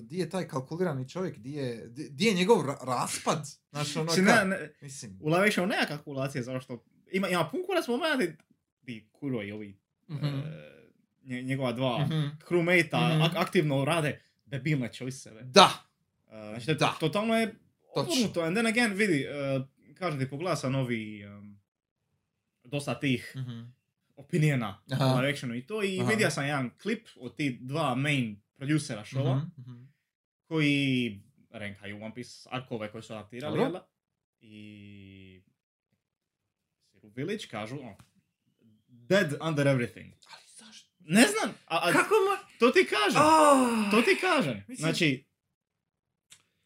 di 0.04 0.18
je 0.18 0.30
taj 0.30 0.48
kalkulirani 0.48 1.10
čovjek, 1.10 1.38
di 1.38 1.52
je, 1.54 1.88
di, 1.88 2.10
di 2.10 2.26
je 2.26 2.34
njegov 2.34 2.58
ra- 2.60 2.84
raspad, 2.84 3.48
znaš 3.72 3.96
ono 3.96 4.06
Mislim, 4.06 4.26
ka, 4.26 4.34
ne, 4.36 4.46
ne, 4.48 4.74
mislim, 4.82 5.20
u 5.22 5.34
actionu 5.34 5.70
nema 5.70 5.86
kalkulacije 5.86 6.44
zašto 6.44 6.84
ima, 7.12 7.28
ima 7.30 7.50
pun 7.50 7.60
kurac 7.66 7.88
momenta 7.88 8.34
di 8.86 9.08
Kuro 9.12 9.44
i 9.44 9.52
ovi 9.52 9.78
mhm, 10.10 10.26
e, 10.26 10.42
nje- 11.24 11.42
njegova 11.42 11.72
dva 11.72 12.00
mhm. 12.00 12.14
crewmate 12.48 12.84
Mhm. 13.10 13.22
ak- 13.22 13.38
aktivno 13.38 13.86
rade 13.86 14.22
debilne 14.46 14.90
choice-eve. 14.90 15.42
da, 15.44 15.82
Uh, 16.26 16.32
znači, 16.50 16.80
Da. 16.80 16.98
totalno 17.00 17.36
je 17.36 17.56
obrnuto. 17.96 18.42
And 18.42 18.56
then 18.58 18.66
again, 18.68 18.94
vidi, 18.94 19.26
uh, 19.28 19.66
kažem 19.96 20.20
ti, 20.20 20.30
pogleda 20.30 20.56
sam 20.56 20.72
novi 20.72 21.26
um, 21.26 21.60
dosta 22.64 23.00
tih 23.00 23.34
mhm, 23.36 23.62
opinijena 24.16 24.82
u 24.88 25.18
live 25.18 25.30
actionu 25.30 25.56
i 25.56 25.68
to 25.68 25.84
i 25.84 26.00
Aha. 26.02 26.10
vidio 26.10 26.30
sam 26.30 26.46
jedan 26.46 26.70
klip 26.82 27.08
od 27.16 27.36
ti 27.36 27.58
dva 27.62 27.96
main 27.96 28.42
producera 28.56 29.04
šova 29.06 29.36
mhm, 29.36 29.62
mhm. 29.62 29.84
koji 30.44 31.22
renkaju 31.52 32.04
One 32.04 32.14
Piece 32.16 32.50
arkove 32.52 32.92
koje 32.92 33.02
su 33.02 33.14
adaptirali? 33.14 33.80
I 34.42 35.42
Village 37.04 37.48
kažu, 37.52 37.76
ono, 37.80 37.96
dead 39.08 39.34
under 39.42 39.68
everything. 39.68 40.12
ali 40.26 40.44
zašto? 40.50 40.90
Ne 41.00 41.22
znam, 41.24 41.56
a, 41.66 41.78
a 41.80 41.92
Kako 41.92 42.14
ma... 42.16 42.50
to 42.60 42.70
ti 42.70 42.86
kažem, 42.86 43.22
Ah, 43.22 43.92
to 43.92 44.02
ti 44.02 44.18
kažem. 44.18 44.64
Mislim- 44.68 44.78
Znači, 44.78 45.26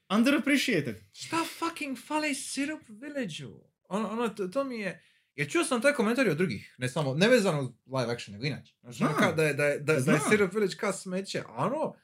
underappreciated. 0.10 0.96
Šta 1.14 1.38
fucking 1.50 1.98
fali 2.00 2.30
Syrup 2.30 2.82
Village-u? 2.90 3.64
Ono, 3.84 4.10
ono, 4.10 4.30
to, 4.30 4.48
to 4.48 4.64
mi 4.64 4.80
je... 4.80 5.04
Jer 5.36 5.52
čuo 5.52 5.64
sam 5.64 5.82
taj 5.82 5.94
komentar 5.94 6.28
od 6.28 6.38
drugih, 6.38 6.76
ne 6.78 6.90
samo, 6.90 7.14
nevezano 7.14 7.62
uz 7.62 7.68
live 7.88 8.14
action, 8.14 8.34
nego 8.34 8.46
inače. 8.46 8.74
Znači, 8.82 9.04
da 9.04 9.32
da 9.34 9.54
da, 9.54 9.66
je- 9.66 9.80
da 9.80 9.94
je. 9.94 10.00
Syrup 10.02 10.54
Village 10.54 10.76
kao 10.76 10.94
smeće, 10.94 11.40
a 11.48 11.66
ono, 11.66 11.96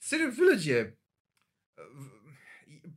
Syrup 0.00 0.38
Village 0.38 0.70
je... 0.70 0.96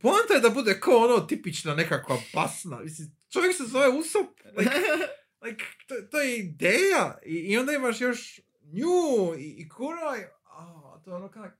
Poanta 0.00 0.34
je 0.34 0.40
da 0.40 0.50
bude 0.50 0.80
kao 0.80 0.96
ono 0.96 1.20
tipična 1.20 1.74
nekakva 1.74 2.18
basna. 2.34 2.78
Mislim, 2.78 3.16
čovjek 3.30 3.56
se 3.56 3.64
zove 3.64 3.88
Usop. 3.88 4.26
Like, 4.56 4.70
like, 5.42 5.64
to, 5.88 5.94
to 6.02 6.18
je 6.18 6.38
ideja. 6.38 7.18
I, 7.24 7.34
I 7.34 7.58
onda 7.58 7.72
imaš 7.72 8.00
još 8.00 8.40
nju 8.64 8.88
i, 9.38 9.48
i 9.48 9.68
Kura. 9.68 10.16
i- 10.18 10.38
A, 10.46 11.00
to 11.04 11.10
je 11.10 11.16
ono 11.16 11.28
kao... 11.28 11.50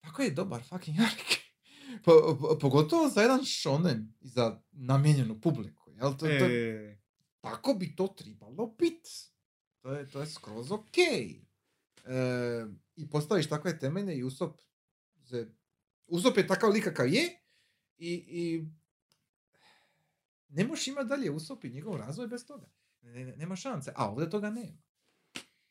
Tako 0.00 0.22
je 0.22 0.30
dobar 0.30 0.62
fucking 0.62 0.96
ark. 1.00 1.38
Po, 2.04 2.12
po- 2.40 2.58
pogotovo 2.58 3.08
za 3.08 3.22
jedan 3.22 3.40
shonen 3.44 4.12
i 4.20 4.28
za 4.28 4.60
namijenjenu 4.72 5.40
publiku. 5.40 5.90
Jel? 5.92 6.10
To, 6.10 6.16
to, 6.18 6.26
E, 6.26 6.98
tako 7.40 7.74
bi 7.74 7.96
to 7.96 8.08
trebalo 8.08 8.66
biti. 8.68 9.10
To 9.80 9.92
je, 9.92 10.08
to 10.08 10.20
je 10.20 10.26
skroz 10.26 10.72
ok. 10.72 10.98
E, 10.98 12.66
I 12.96 13.10
postaviš 13.10 13.48
takve 13.48 13.78
temelje 13.78 14.16
i 14.16 14.24
Usop 14.24 14.60
se, 15.22 15.48
Usop 16.06 16.36
je 16.36 16.46
takav 16.46 16.70
lik 16.70 16.84
kakav 16.84 17.08
je 17.08 17.40
i, 17.98 18.12
i 18.14 18.64
ne 20.54 20.64
možeš 20.64 20.86
imati 20.86 21.08
dalje 21.08 21.30
Usop 21.30 21.64
i 21.64 21.70
njegov 21.70 21.96
razvoj 21.96 22.26
bez 22.26 22.46
toga. 22.46 22.66
Ne, 23.02 23.24
ne- 23.24 23.36
nema 23.36 23.56
šanse. 23.56 23.92
A 23.96 24.10
ovdje 24.10 24.30
toga 24.30 24.50
nema. 24.50 24.78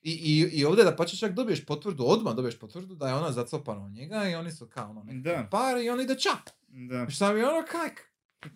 I, 0.02 0.12
i, 0.12 0.50
i 0.52 0.66
ovdje 0.66 0.84
da 0.84 0.96
pa 0.96 1.06
čak 1.06 1.32
dobiješ 1.32 1.66
potvrdu, 1.66 2.04
odmah 2.06 2.36
dobiješ 2.36 2.60
potvrdu 2.60 2.96
da 2.96 3.08
je 3.08 3.16
ona 3.16 3.32
zacopana 3.32 3.82
u 3.82 3.90
njega 3.90 4.30
i 4.30 4.36
oni 4.36 4.52
su 4.52 4.68
kao 4.68 4.90
ono 4.90 5.04
neki 5.04 5.18
Da. 5.20 5.48
par 5.52 5.78
i 5.78 5.90
on 5.90 6.02
ide 6.02 6.16
čap. 6.16 6.50
da. 6.68 7.10
Šta 7.10 7.34
mi 7.34 7.44
ono 7.44 7.64
kak? 7.64 8.14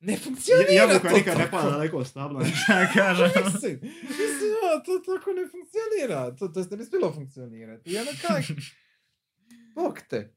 Ne 0.00 0.16
funkcionira 0.16 0.72
Jabuka 0.72 1.08
to 1.08 1.16
nikad 1.16 1.38
ne 1.38 1.50
pada 1.50 1.70
daleko 1.70 1.96
od 1.96 2.06
stabla, 2.06 2.44
šta 2.64 2.92
kažem. 2.94 3.30
mislim, 3.44 3.78
mislim, 4.02 4.50
ja, 4.56 4.82
to 4.84 4.98
tako 5.06 5.30
ne 5.32 5.42
funkcionira. 5.44 6.36
To, 6.36 6.48
to 6.48 6.70
ne 6.70 6.76
bi 6.76 6.84
smjelo 6.84 7.12
funkcionirati. 7.12 7.90
I 7.90 7.98
ono 7.98 8.10
kak, 8.22 8.44
bog 9.76 9.98
te. 10.10 10.34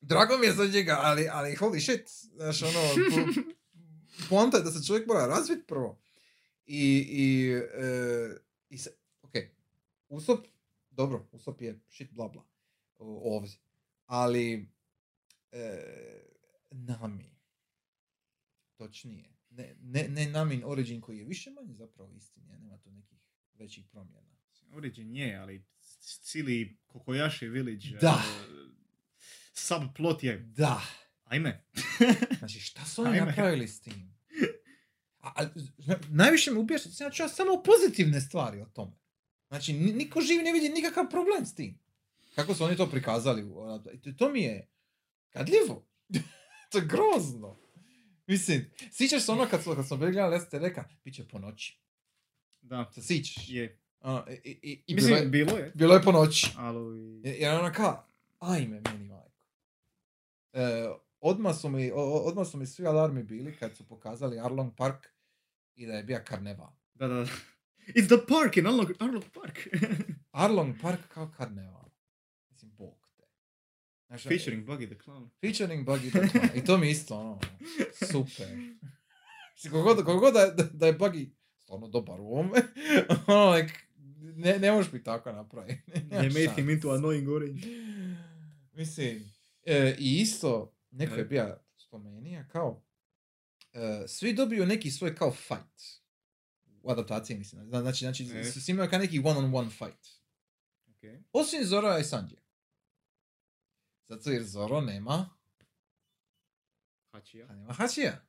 Drago 0.00 0.38
mi 0.38 0.46
je 0.46 0.52
za 0.52 0.64
njega, 0.66 0.98
ali, 1.00 1.28
ali 1.32 1.56
holy 1.56 1.80
shit. 1.82 2.08
Znaš, 2.08 2.62
ono, 2.62 2.72
po, 3.10 3.40
poanta 4.28 4.56
je 4.56 4.62
da 4.62 4.70
se 4.70 4.86
čovjek 4.86 5.06
mora 5.06 5.26
razvit 5.26 5.66
prvo. 5.66 5.98
I, 6.66 7.06
i, 7.08 7.50
e, 7.52 8.36
i 8.68 8.78
se, 8.78 8.90
ok, 9.22 9.32
Usop, 10.08 10.46
dobro, 10.90 11.28
Usop 11.32 11.60
je 11.60 11.80
shit 11.88 12.12
bla 12.12 12.28
bla. 12.28 12.44
Ovdje. 12.98 13.58
Ali, 14.06 14.68
e, 15.52 15.82
Nami, 16.70 17.36
točnije. 18.76 19.30
Ne, 19.50 19.76
ne, 19.80 20.08
ne 20.08 20.26
Namin 20.26 20.62
Origin 20.64 21.00
koji 21.00 21.18
je 21.18 21.24
više 21.24 21.50
manje 21.50 21.74
zapravo 21.74 22.12
istinje, 22.12 22.58
nema 22.58 22.78
tu 22.78 22.90
nekih 22.90 23.18
većih 23.54 23.86
promjena. 23.86 24.34
Origin 24.72 25.16
je, 25.16 25.36
ali 25.36 25.64
c- 25.80 26.20
cijeli 26.22 26.76
Kokoyashi 26.86 27.48
Village 27.48 27.88
Da. 28.00 28.22
e, 28.26 28.44
subplot 29.54 30.22
je, 30.22 30.38
Da. 30.38 30.80
Ajme. 31.34 31.64
Znači, 32.38 32.60
šta 32.60 32.84
su 32.84 33.02
oni 33.02 33.10
Ajme. 33.10 33.26
napravili 33.26 33.68
s 33.68 33.80
tim? 33.80 34.14
A, 35.18 35.32
a, 35.36 35.44
zna- 35.78 35.98
najviše 36.10 36.50
me 36.50 36.58
ubija 36.58 36.78
što 36.78 36.88
sam 36.88 37.06
ja 37.06 37.10
čuo 37.10 37.28
samo 37.28 37.62
pozitivne 37.62 38.20
stvari 38.20 38.60
o 38.60 38.66
tome. 38.66 38.92
Znači, 39.48 39.72
ni- 39.72 39.92
niko 39.92 40.20
živi 40.20 40.42
ne 40.42 40.52
vidi 40.52 40.68
nikakav 40.68 41.10
problem 41.10 41.46
s 41.46 41.54
tim. 41.54 41.78
kako 42.34 42.54
su 42.54 42.64
oni 42.64 42.76
to 42.76 42.86
prikazali. 42.86 43.42
adapta- 43.42 44.16
To, 44.16 44.28
mi 44.28 44.42
je 44.42 44.68
gadljivo. 45.32 45.86
to 46.70 46.78
je 46.78 46.84
grozno. 46.84 47.56
Mislim, 48.26 48.70
sjećaš 48.92 49.22
se 49.22 49.32
ono 49.32 49.46
kad, 49.46 49.62
smo- 49.62 49.74
kad 49.74 49.86
smo 49.86 49.96
bili 49.96 50.12
gledali, 50.12 50.34
ja 50.34 50.40
sam 50.40 50.50
te 50.50 50.58
reka, 50.58 50.84
bit 51.04 51.14
će 51.14 51.28
po 51.28 51.38
noći. 51.38 51.78
Da, 52.60 52.90
Se 52.94 53.02
sjećaš? 53.02 53.48
je. 53.48 53.80
Ono, 54.00 54.26
i, 54.44 54.58
i, 54.62 54.82
i, 54.86 54.94
Mislim, 54.94 55.10
bilo, 55.10 55.18
je, 55.18 55.26
bilo 55.26 55.58
je. 55.58 55.72
bilo 55.74 55.94
je 55.94 56.02
po 56.02 56.12
noći. 56.12 56.50
Ali... 56.56 57.20
Jer 57.24 57.54
ono 57.54 57.72
kao, 57.72 58.06
ajme 58.38 58.80
meni 58.82 59.04
majko. 59.04 59.30
E, 60.52 60.88
odmah, 61.24 61.56
su 61.56 61.68
mi, 61.68 61.90
odmah 61.94 62.46
su 62.46 62.56
mi 62.58 62.66
svi 62.66 62.86
alarmi 62.86 63.22
bili 63.22 63.56
kad 63.56 63.76
su 63.76 63.86
pokazali 63.86 64.38
Arlong 64.38 64.72
Park 64.76 65.06
i 65.74 65.86
da 65.86 65.92
je 65.92 66.02
bio 66.02 66.20
karneval. 66.24 66.70
Da, 66.94 67.08
da, 67.08 67.14
da. 67.14 67.26
It's 67.96 68.06
the 68.08 68.26
park 68.28 68.56
in 68.56 68.66
Arlong, 68.66 68.90
Arlong 68.98 69.24
Park. 69.34 69.68
Arlong 70.44 70.74
Park 70.82 71.00
kao 71.08 71.30
karneval. 71.36 71.90
Mislim, 72.50 72.70
bog 72.70 73.08
te. 73.16 73.22
Znaš, 74.06 74.22
Featuring 74.22 74.66
Buggy 74.66 74.86
the 74.86 74.98
Clown. 74.98 75.30
Featuring 75.40 75.86
Buggy 75.86 76.10
the 76.10 76.20
Clown. 76.20 76.48
I 76.54 76.64
to 76.64 76.78
mi 76.78 76.90
isto, 76.90 77.14
ono, 77.14 77.40
super. 78.12 78.48
Mislim, 79.54 79.72
kogod, 79.72 80.04
kogod 80.04 80.34
da, 80.34 80.40
je- 80.40 80.54
da, 80.72 80.86
je 80.86 80.98
Buggy 80.98 81.30
stvarno 81.58 81.88
dobar 81.88 82.20
u 82.20 82.24
ovome, 82.26 82.62
ono, 83.26 83.50
like, 83.50 83.72
ne, 84.36 84.58
ne 84.58 84.72
možeš 84.72 84.92
mi 84.92 85.02
tako 85.02 85.32
napraviti. 85.32 85.82
They 85.92 86.46
made 86.46 86.52
him 86.56 86.70
into 86.70 86.88
annoying 86.88 87.36
orange. 87.36 87.66
Mislim, 88.72 89.30
e, 89.66 89.96
i 89.98 90.20
isto, 90.20 90.73
neko 90.94 91.14
je 91.14 91.24
bio 91.24 91.58
spomenija, 91.78 92.48
kao, 92.48 92.82
e, 93.72 94.04
svi 94.08 94.32
dobiju 94.32 94.66
neki 94.66 94.90
svoj 94.90 95.14
kao 95.14 95.32
fight. 95.32 96.04
U 96.82 96.90
adaptaciji, 96.90 97.38
mislim. 97.38 97.62
Zna- 97.62 97.80
Znači, 97.80 97.98
znači 97.98 98.30
E. 98.30 98.44
svi 98.44 98.72
imaju 98.72 98.90
kao 98.90 98.98
neki 98.98 99.18
one-on-one 99.20 99.70
fight. 99.70 100.06
Okay. 100.88 101.22
Osim 101.32 101.64
Zora 101.64 101.98
i 101.98 102.04
Sanji. 102.04 102.36
Zato 104.02 104.30
jer 104.30 104.42
Zoro 104.44 104.80
nema, 104.80 105.30
Hačija. 107.06 107.46
a 107.46 107.54
nema 107.54 107.72
Hachija. 107.72 108.20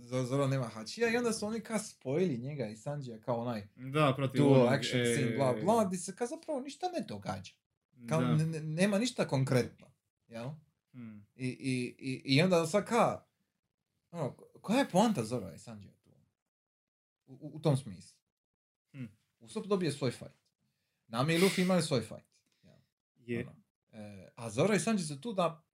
Z- 0.00 0.24
Zoro 0.24 0.46
nema 0.46 0.66
Hachija 0.66 1.10
i 1.10 1.16
onda 1.16 1.32
su 1.32 1.46
oni 1.46 1.60
kao 1.60 1.78
spojili 1.78 2.38
njega 2.38 2.66
i 2.66 2.76
Sanjija 2.76 3.20
kao 3.20 3.36
onaj 3.36 3.68
Da, 3.76 4.12
protiv 4.16 4.38
dual 4.38 4.52
onog, 4.54 4.68
action 4.68 5.00
e, 5.02 5.04
scene, 5.06 5.36
bla 5.36 5.52
bla, 5.54 5.84
gdje 5.84 5.98
se 5.98 6.16
kao 6.16 6.26
zapravo 6.26 6.60
ništa 6.60 6.86
ne 6.88 7.00
događa. 7.00 7.52
Kao, 8.08 8.20
ne- 8.20 8.60
nema 8.60 8.98
ništa 8.98 9.28
konkretno. 9.28 9.92
Jel? 10.28 10.50
Hmm. 10.92 11.26
I, 11.36 11.46
i, 11.46 11.96
i, 11.98 12.34
i 12.36 12.42
onda 12.42 12.66
sad 12.66 12.86
ka, 12.86 13.24
ono, 14.10 14.36
koja 14.60 14.78
je 14.78 14.88
poanta 14.88 15.24
Zora 15.24 15.54
i 15.54 15.58
Sanjija 15.58 15.92
tu? 16.04 16.10
U, 17.26 17.32
u, 17.32 17.50
u 17.54 17.60
tom 17.60 17.76
smislu. 17.76 18.18
Hm. 18.92 19.06
Usopp 19.38 19.66
dobije 19.66 19.92
svoj 19.92 20.10
fight. 20.10 20.40
Nami 21.06 21.34
i 21.34 21.38
Luffy 21.38 21.62
imaju 21.62 21.82
svoj 21.82 22.00
fight. 22.00 22.30
Jel? 22.62 22.76
Je. 23.16 23.48
Ono, 23.48 23.56
e, 23.92 24.32
a 24.36 24.50
Zora 24.50 24.74
i 24.74 24.80
Sanji 24.80 24.98
su 24.98 25.20
tu 25.20 25.32
da 25.32 25.64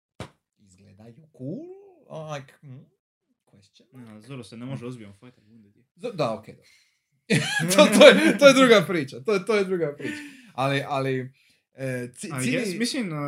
izgledaju 0.58 1.14
cool, 1.38 1.76
like, 2.34 2.54
hmm, 2.60 2.86
question. 3.44 4.14
Ja, 4.14 4.20
Zoro 4.20 4.44
se 4.44 4.56
ne 4.56 4.66
može 4.66 4.86
ozbiljno. 4.86 5.14
Z- 5.96 6.12
da, 6.14 6.34
okej, 6.38 6.54
da. 6.54 6.62
to, 7.76 7.98
to, 7.98 8.06
je, 8.08 8.38
to 8.38 8.46
je 8.46 8.54
druga 8.54 8.84
priča, 8.88 9.20
to, 9.20 9.38
to 9.38 9.54
je 9.54 9.64
druga 9.64 9.94
priča. 9.96 10.22
Ali, 10.54 10.84
ali, 10.88 11.32
e, 11.76 12.08
ci, 12.18 12.26
I 12.26 12.30
cili- 12.30 12.50
guess, 12.52 12.78
mislim, 12.78 13.08
uh, 13.08 13.18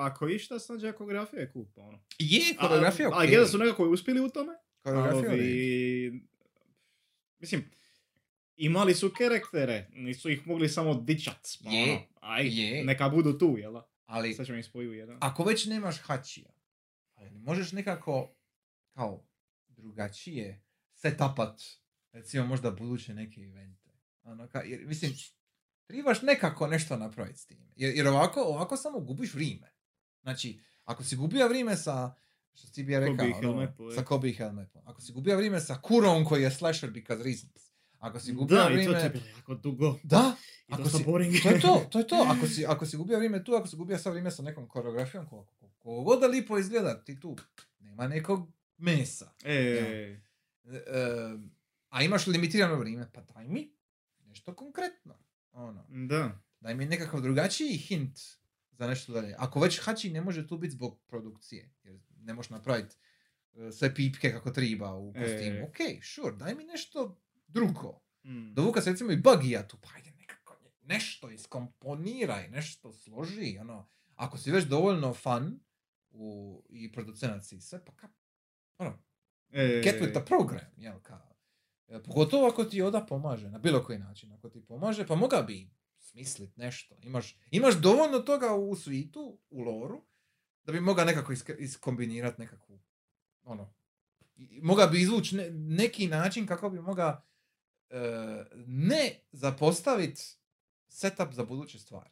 ako 0.00 0.28
išta, 0.28 0.58
sad 0.58 0.80
koreografija 0.92 1.40
je 1.40 1.50
cool, 1.52 1.64
pa 1.74 1.80
ono. 1.82 2.00
je 2.18 2.56
koreografija 2.56 3.08
A, 3.08 3.16
okej. 3.16 3.26
I 3.26 3.30
guess 3.30 3.40
da 3.40 3.46
su 3.46 3.58
nekako 3.58 3.84
uspjeli 3.84 4.20
u 4.20 4.28
tome. 4.28 4.52
Koreografija 4.80 5.30
ali, 5.30 6.28
mislim, 7.38 7.70
imali 8.56 8.94
su 8.94 9.12
karaktere, 9.18 9.88
nisu 9.92 10.30
ih 10.30 10.46
mogli 10.46 10.68
samo 10.68 10.94
dičat. 10.94 11.48
Pa 11.64 11.70
Je, 11.70 11.92
ono, 11.92 12.02
aj, 12.20 12.46
je. 12.60 12.84
neka 12.84 13.08
budu 13.08 13.38
tu, 13.38 13.54
jel? 13.58 13.74
Ali, 14.06 14.34
Sad 14.34 14.46
ćemo 14.46 14.62
spoju 14.62 14.92
jedan. 14.92 15.16
ako 15.20 15.44
već 15.44 15.66
nemaš 15.66 15.98
hačija, 15.98 16.50
ali 17.14 17.30
možeš 17.30 17.72
nekako, 17.72 18.34
kao, 18.94 19.24
drugačije 19.68 20.62
setupat, 20.94 21.60
recimo 22.12 22.46
možda 22.46 22.70
buduće 22.70 23.14
neke 23.14 23.40
evente. 23.40 23.90
Ono, 24.22 24.48
ka, 24.48 24.62
jer, 24.62 24.86
mislim, 24.86 25.12
trebaš 25.88 26.22
nekako 26.22 26.66
nešto 26.66 26.96
napraviti 26.96 27.38
s 27.38 27.46
tim. 27.46 27.58
Jer, 27.76 27.96
jer 27.96 28.08
ovako, 28.08 28.40
ovako 28.40 28.76
samo 28.76 29.00
gubiš 29.00 29.34
vrijeme. 29.34 29.72
Znači, 30.22 30.60
ako 30.84 31.04
si 31.04 31.16
gubio 31.16 31.48
vrijeme 31.48 31.76
sa, 31.76 32.14
što 32.54 32.66
si 32.66 32.72
ti 32.72 32.82
bi 32.82 32.98
rekao, 32.98 33.16
Kobe 33.16 33.24
ono, 33.24 33.40
Helmepo, 33.40 33.90
sa 33.90 34.02
Kobe 34.02 34.28
i 34.28 34.32
Helmepom. 34.32 34.82
Ako 34.84 35.00
si 35.00 35.12
gubio 35.12 35.36
vrijeme 35.36 35.60
sa 35.60 35.80
Kurom 35.80 36.24
koji 36.24 36.42
je 36.42 36.50
slasher 36.50 36.90
because 36.90 37.22
reasons. 37.24 37.68
Ako 37.98 38.20
si 38.20 38.32
gubio 38.32 38.56
Da, 38.56 38.62
i 38.62 38.66
to 38.66 38.72
vrijeme... 38.72 38.98
ti 39.00 39.06
je 39.06 39.10
bilo 39.10 39.24
jako 39.36 39.54
dugo. 39.54 39.98
Da, 40.02 40.36
I 40.68 40.72
ako 40.72 40.82
dosta 40.82 40.98
si- 40.98 41.04
boring. 41.04 41.34
to 41.42 41.48
je 41.48 41.60
to, 41.60 41.84
to 41.90 41.98
je 41.98 42.06
to. 42.06 42.26
Ako 42.28 42.46
si, 42.46 42.66
ako 42.66 42.86
si 42.86 42.96
gubio 42.96 43.16
vrijeme 43.16 43.44
tu, 43.44 43.54
ako 43.54 43.66
si 43.66 43.76
gubio 43.76 43.98
sad 43.98 44.12
vrijeme 44.12 44.30
sa 44.30 44.42
nekom 44.42 44.68
koreografijom, 44.68 45.26
koliko 45.26 45.54
ko, 45.78 46.02
god 46.02 46.20
da 46.20 46.26
lipo 46.26 46.58
izgleda, 46.58 47.04
ti 47.04 47.20
tu 47.20 47.36
nema 47.78 48.08
nekog 48.08 48.48
mesa. 48.76 49.32
E, 49.44 50.20
E, 50.64 50.80
a 51.88 52.02
imaš 52.02 52.26
limitirano 52.26 52.76
vrijeme, 52.76 53.10
pa 53.12 53.20
daj 53.22 53.48
mi 53.48 53.74
nešto 54.18 54.54
konkretno. 54.54 55.18
Ono, 55.58 55.86
da. 56.08 56.40
daj 56.60 56.74
mi 56.74 56.86
nekakav 56.86 57.20
drugačiji 57.20 57.76
hint 57.76 58.18
za 58.72 58.86
nešto 58.86 59.12
dalje. 59.12 59.34
Ako 59.38 59.60
već 59.60 59.80
Hači 59.80 60.10
ne 60.10 60.20
može 60.20 60.46
tu 60.46 60.58
biti 60.58 60.72
zbog 60.72 61.00
produkcije, 61.06 61.70
jer 61.82 62.00
ne 62.20 62.34
možeš 62.34 62.50
napraviti 62.50 62.96
e, 63.54 63.72
sve 63.72 63.94
pipke 63.94 64.30
kako 64.30 64.50
treba 64.50 64.94
u 64.94 65.12
kostimu. 65.12 65.56
E. 65.56 65.62
Ok, 65.62 66.04
sure, 66.04 66.36
daj 66.36 66.54
mi 66.54 66.64
nešto 66.64 67.20
drugo. 67.46 68.00
Mm. 68.24 68.54
Dovuka 68.54 68.82
se 68.82 68.90
recimo 68.90 69.12
i 69.12 69.16
Bugija 69.16 69.68
tu, 69.68 69.76
pa 69.82 69.88
ajde 69.94 70.10
nekako 70.10 70.56
nešto 70.82 71.30
iskomponiraj, 71.30 72.48
nešto 72.48 72.92
složi, 72.92 73.58
ono. 73.60 73.88
Ako 74.14 74.38
si 74.38 74.50
već 74.50 74.64
dovoljno 74.64 75.14
fan 75.14 75.60
u, 76.10 76.62
i 76.70 76.92
producenat 76.92 77.44
si 77.44 77.56
i 77.56 77.60
sve, 77.60 77.84
pa 77.84 77.92
ka, 77.92 78.08
ono, 78.78 78.98
E, 79.50 79.80
get 79.82 80.00
with 80.00 80.12
the 80.12 80.24
program, 80.24 80.66
jel, 80.76 81.00
kao. 81.02 81.27
E, 81.88 82.02
Pogotovo 82.02 82.46
ako 82.46 82.64
ti 82.64 82.82
Oda 82.82 83.00
pomaže, 83.00 83.50
na 83.50 83.58
bilo 83.58 83.84
koji 83.84 83.98
način, 83.98 84.32
ako 84.32 84.48
ti 84.48 84.64
pomaže, 84.64 85.06
pa 85.06 85.14
moga 85.14 85.42
bi 85.42 85.70
smislit 85.98 86.56
nešto. 86.56 86.96
Imaš, 87.02 87.36
imaš 87.50 87.74
dovoljno 87.74 88.18
toga 88.18 88.54
u 88.54 88.76
svitu, 88.76 89.38
u 89.50 89.60
loru, 89.60 90.04
da 90.64 90.72
bi 90.72 90.80
mogao 90.80 91.04
nekako 91.04 91.32
isk- 91.32 91.56
iskombinirati 91.58 92.40
nekakvu, 92.40 92.80
ono, 93.42 93.74
moga 94.62 94.86
bi 94.86 95.00
izvući 95.00 95.36
ne- 95.36 95.50
neki 95.50 96.06
način 96.06 96.46
kako 96.46 96.70
bi 96.70 96.80
moga 96.80 97.24
e, 97.90 97.98
ne 98.56 99.20
zapostaviti 99.32 100.22
setup 100.88 101.32
za 101.32 101.44
buduće 101.44 101.78
stvari. 101.78 102.10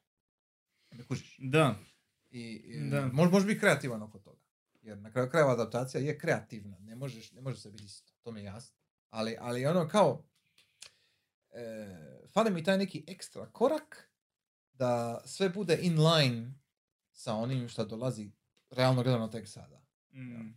Ne 0.91 1.05
kužiš? 1.05 1.37
Da. 1.41 1.75
I, 2.31 2.41
i 2.41 2.91
Da. 2.91 3.07
mož, 3.07 3.31
možeš 3.31 3.47
biti 3.47 3.61
kreativan 3.61 4.03
oko 4.03 4.19
toga. 4.19 4.43
Jer 4.83 4.99
na 4.99 5.13
kraju 5.13 5.31
krajeva 5.31 5.53
adaptacija 5.53 6.01
je 6.01 6.19
kreativna. 6.19 6.79
Ne 6.79 6.97
možeš, 6.97 7.33
ne 7.33 7.41
može 7.41 7.61
se 7.61 7.71
biti 7.71 7.85
isto. 7.85 8.13
To 8.23 8.33
mi 8.33 8.41
je 8.41 8.45
jasno. 8.45 8.76
Ali, 9.17 9.37
ali 9.41 9.67
ono 9.67 9.89
kao, 9.89 10.25
e, 11.51 11.87
fali 12.29 12.51
mi 12.51 12.65
taj 12.65 12.79
neki 12.79 13.05
ekstra 13.07 13.47
korak 13.47 14.11
da 14.73 15.23
sve 15.25 15.49
bude 15.49 15.79
in 15.83 15.99
line 16.01 16.55
sa 17.13 17.35
onim 17.35 17.69
što 17.69 17.85
dolazi 17.85 18.31
realno 18.71 19.03
gledano 19.03 19.29
tek 19.29 19.49
sada. 19.49 19.83
Mm. 20.13 20.49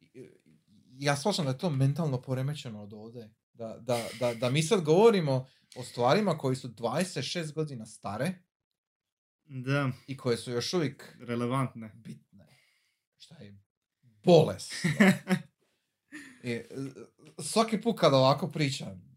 I- 0.00 0.30
Ja 0.98 1.16
shvaćam 1.16 1.44
da 1.44 1.50
je 1.50 1.58
to 1.58 1.70
mentalno 1.70 2.22
poremećeno 2.22 2.82
od 2.82 2.92
ovdje. 2.92 3.34
Da, 3.52 3.78
da, 3.80 4.08
da, 4.20 4.34
da 4.34 4.50
mi 4.50 4.62
sad 4.62 4.80
govorimo 4.80 5.46
o 5.76 5.84
stvarima 5.84 6.38
koji 6.38 6.56
su 6.56 6.68
26 6.68 7.52
godina 7.52 7.86
stare 7.86 8.32
Da, 9.44 9.90
i 10.06 10.16
koje 10.16 10.36
su 10.36 10.50
još 10.50 10.74
uvijek 10.74 11.16
relevantne. 11.20 11.92
bitne. 11.94 12.46
Šta 13.16 13.36
je 13.36 13.58
bolest. 14.24 14.72
I, 16.44 16.52
e, 16.52 16.64
svaki 17.42 17.80
put 17.80 18.00
kad 18.00 18.14
ovako 18.14 18.48
pričam 18.48 19.14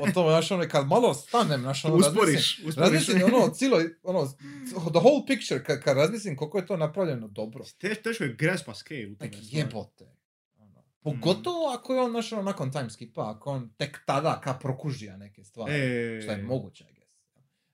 o 0.00 0.12
tome, 0.12 0.30
znaš, 0.30 0.50
ono, 0.50 0.68
kad 0.68 0.86
malo 0.86 1.14
stanem, 1.14 1.60
znaš, 1.60 1.84
ono, 1.84 1.94
Usporiš, 1.94 2.18
razmislim, 2.18 2.68
usporiš. 2.68 2.92
razmislim, 2.92 3.34
ono, 3.34 3.54
cijelo, 3.54 3.80
ono, 4.02 4.26
the 4.66 4.98
whole 4.98 5.26
picture, 5.26 5.64
kad, 5.64 5.82
kad 5.82 5.96
razmislim 5.96 6.36
koliko 6.36 6.58
je 6.58 6.66
to 6.66 6.76
napravljeno 6.76 7.28
dobro. 7.28 7.64
Te, 7.78 7.94
teško 7.94 8.24
je 8.24 8.34
graspa 8.34 8.74
scale 8.74 9.06
u 9.06 9.16
tome. 9.16 9.30
Jebote. 9.32 10.16
Ono. 10.56 10.82
Pogotovo 11.00 11.68
ako 11.74 11.94
je 11.94 12.00
on, 12.00 12.10
znaš, 12.10 12.32
ono, 12.32 12.42
nakon 12.42 12.72
time 12.72 12.90
skipa, 12.90 13.30
ako 13.30 13.50
on 13.50 13.74
tek 13.76 14.00
tada 14.06 14.40
ka 14.40 14.54
prokužija 14.54 15.16
neke 15.16 15.44
stvari. 15.44 15.74
E, 15.74 16.20
Što 16.22 16.32
je 16.32 16.42
moguće, 16.42 16.84
I 16.90 16.94
guess. 16.94 17.12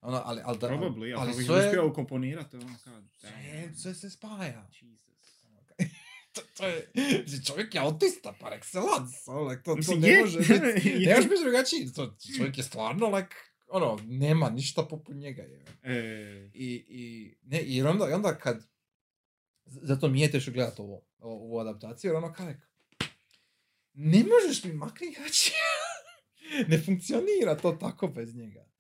Ono, 0.01 0.23
ali, 0.25 0.41
ali, 0.45 0.59
da, 0.59 0.69
Probably, 0.69 1.15
ali 1.19 1.31
ako 1.31 1.39
bih 1.39 1.47
sve, 1.47 1.67
uspio 1.67 1.87
ukomponirati, 1.87 2.57
ono 2.57 2.75
kao... 2.85 3.03
sve, 3.13 3.31
sve 3.75 3.95
se 3.95 4.11
spaja. 4.11 4.69
Jesus. 4.81 5.10
To, 6.41 6.63
to 6.95 7.01
je, 7.01 7.43
čovjek 7.47 7.75
je 7.75 7.81
autista 7.81 8.35
par 8.41 8.53
excellence, 8.53 9.15
ono, 9.27 9.49
like, 9.49 9.63
to, 9.63 9.77
to 9.87 9.95
ne 10.07 10.21
može 10.21 10.39
biti, 10.39 11.07
ne 11.07 11.15
može 11.15 11.29
biti 11.29 11.43
drugačiji, 11.43 11.93
to, 11.93 12.17
čovjek 12.37 12.59
je 12.59 12.65
stvarno, 12.65 13.09
like, 13.09 13.37
ono, 13.69 13.99
nema 14.05 14.51
ništa 14.51 14.83
poput 14.83 15.17
njega, 15.17 15.43
je. 15.43 15.65
E, 15.83 16.51
I, 16.55 16.85
i, 16.89 17.35
ne, 17.43 17.63
jer 17.65 17.87
onda, 17.87 18.09
i 18.11 18.13
onda 18.13 18.39
kad, 18.39 18.67
zato 19.65 20.09
mi 20.09 20.21
je 20.21 20.31
teško 20.31 20.51
gledati 20.51 20.83
ovo, 20.83 21.03
ovu 21.19 21.59
adaptaciju, 21.59 22.09
jer 22.09 22.17
ono 22.17 22.33
kao, 22.33 22.53
ne 23.95 24.25
možeš 24.25 24.65
mi 24.65 24.73
makni 24.73 25.15
hačija. 25.15 25.57
ne 26.69 26.83
funkcionira 26.83 27.57
to 27.57 27.73
tako 27.73 28.09
bez 28.09 28.37
njega. 28.37 28.71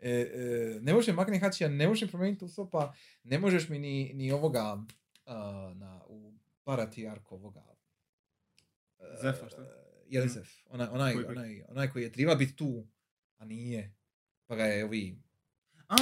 E, 0.00 0.10
e, 0.10 0.78
ne 0.80 0.94
možeš 0.94 1.14
makni 1.14 1.38
Hačija, 1.38 1.68
ne 1.68 1.88
možeš 1.88 2.10
promijeniti 2.10 2.44
Usopa, 2.44 2.94
ne 3.24 3.38
možeš 3.38 3.68
mi 3.68 3.78
ni, 3.78 4.12
ni 4.14 4.32
ovoga 4.32 4.84
a, 5.26 5.72
na, 5.76 6.00
u 6.08 6.29
Paratijarku 6.70 7.34
ovoga. 7.34 7.62
e, 8.98 9.16
Zefa, 9.22 9.48
šta? 9.48 9.62
Je 10.08 10.20
li 10.20 10.26
Mm. 10.26 10.30
Zef? 10.30 10.48
Onaj, 10.66 11.12
Koji, 11.14 11.26
onaj, 11.26 11.62
onaj 11.68 11.90
koji 11.90 12.02
je 12.02 12.12
treba 12.12 12.34
biti 12.34 12.56
tu, 12.56 12.86
a 13.38 13.44
nije. 13.44 13.94
Pa 14.46 14.56
ga 14.56 14.64
je 14.64 14.84
ovi... 14.84 15.22
A, 15.88 15.96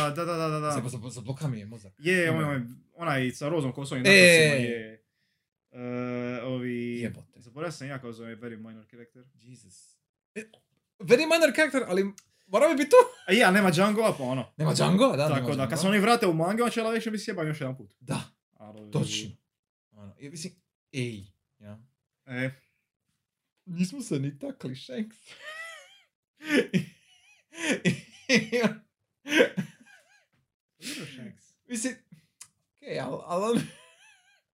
a, 0.00 0.10
da, 0.10 0.24
da, 0.24 0.34
da, 0.34 0.48
da, 0.48 0.60
da. 0.60 0.70
Zab, 0.70 0.86
zab, 0.88 1.10
zabloka 1.10 1.48
mi 1.48 1.58
je 1.58 1.66
mozak. 1.66 1.92
Je, 1.98 2.30
on, 2.30 2.44
on, 2.44 2.76
onaj 2.94 3.30
sa 3.30 3.48
rozom 3.48 3.72
kosom 3.72 3.98
i 3.98 4.00
E. 4.00 4.02
naprsima 4.02 4.68
je. 4.68 5.04
E, 5.70 6.42
ovi... 6.42 7.00
Jebote. 7.00 7.40
Zaboravio 7.40 7.72
sam 7.72 7.88
ja 7.88 7.98
kao 8.00 8.12
zove 8.12 8.36
very 8.36 8.56
minor 8.58 8.86
character. 8.86 9.24
Jesus. 9.34 9.96
E, 10.34 10.40
Very 10.98 11.22
minor 11.24 11.52
character, 11.54 11.82
ali 11.86 12.04
mora 12.46 12.68
bi 12.68 12.74
biti 12.74 12.90
tu. 12.90 12.96
A 13.26 13.32
je, 13.32 13.52
nema 13.52 13.70
Django, 13.70 14.14
pa 14.18 14.24
ono. 14.24 14.52
Nema 14.56 14.74
Django, 14.74 15.16
da, 15.16 15.28
Tako 15.28 15.54
da, 15.54 15.68
kad 15.68 15.80
se 15.80 15.86
oni 15.86 15.98
vrate 15.98 16.26
u 16.26 16.32
mangi, 16.34 16.62
on 16.62 16.70
će 16.70 16.82
više 16.94 17.10
biti 17.10 17.24
sjeban 17.24 17.46
još 17.46 17.60
jedan 17.60 17.76
put. 17.76 17.94
Da, 18.00 18.20
Ali, 18.58 18.90
točno. 18.90 19.30
Ono, 19.90 20.14
i 20.18 20.30
mislim, 20.30 20.52
ej, 20.92 21.24
ja. 21.58 21.78
E, 22.26 22.50
Nismo 23.66 24.02
se 24.02 24.18
ni 24.18 24.38
takli, 24.38 24.76
Shanks. 24.76 25.16
mislim, 31.68 31.94
okej, 32.76 33.00
ali 33.00 33.18
al. 33.24 33.54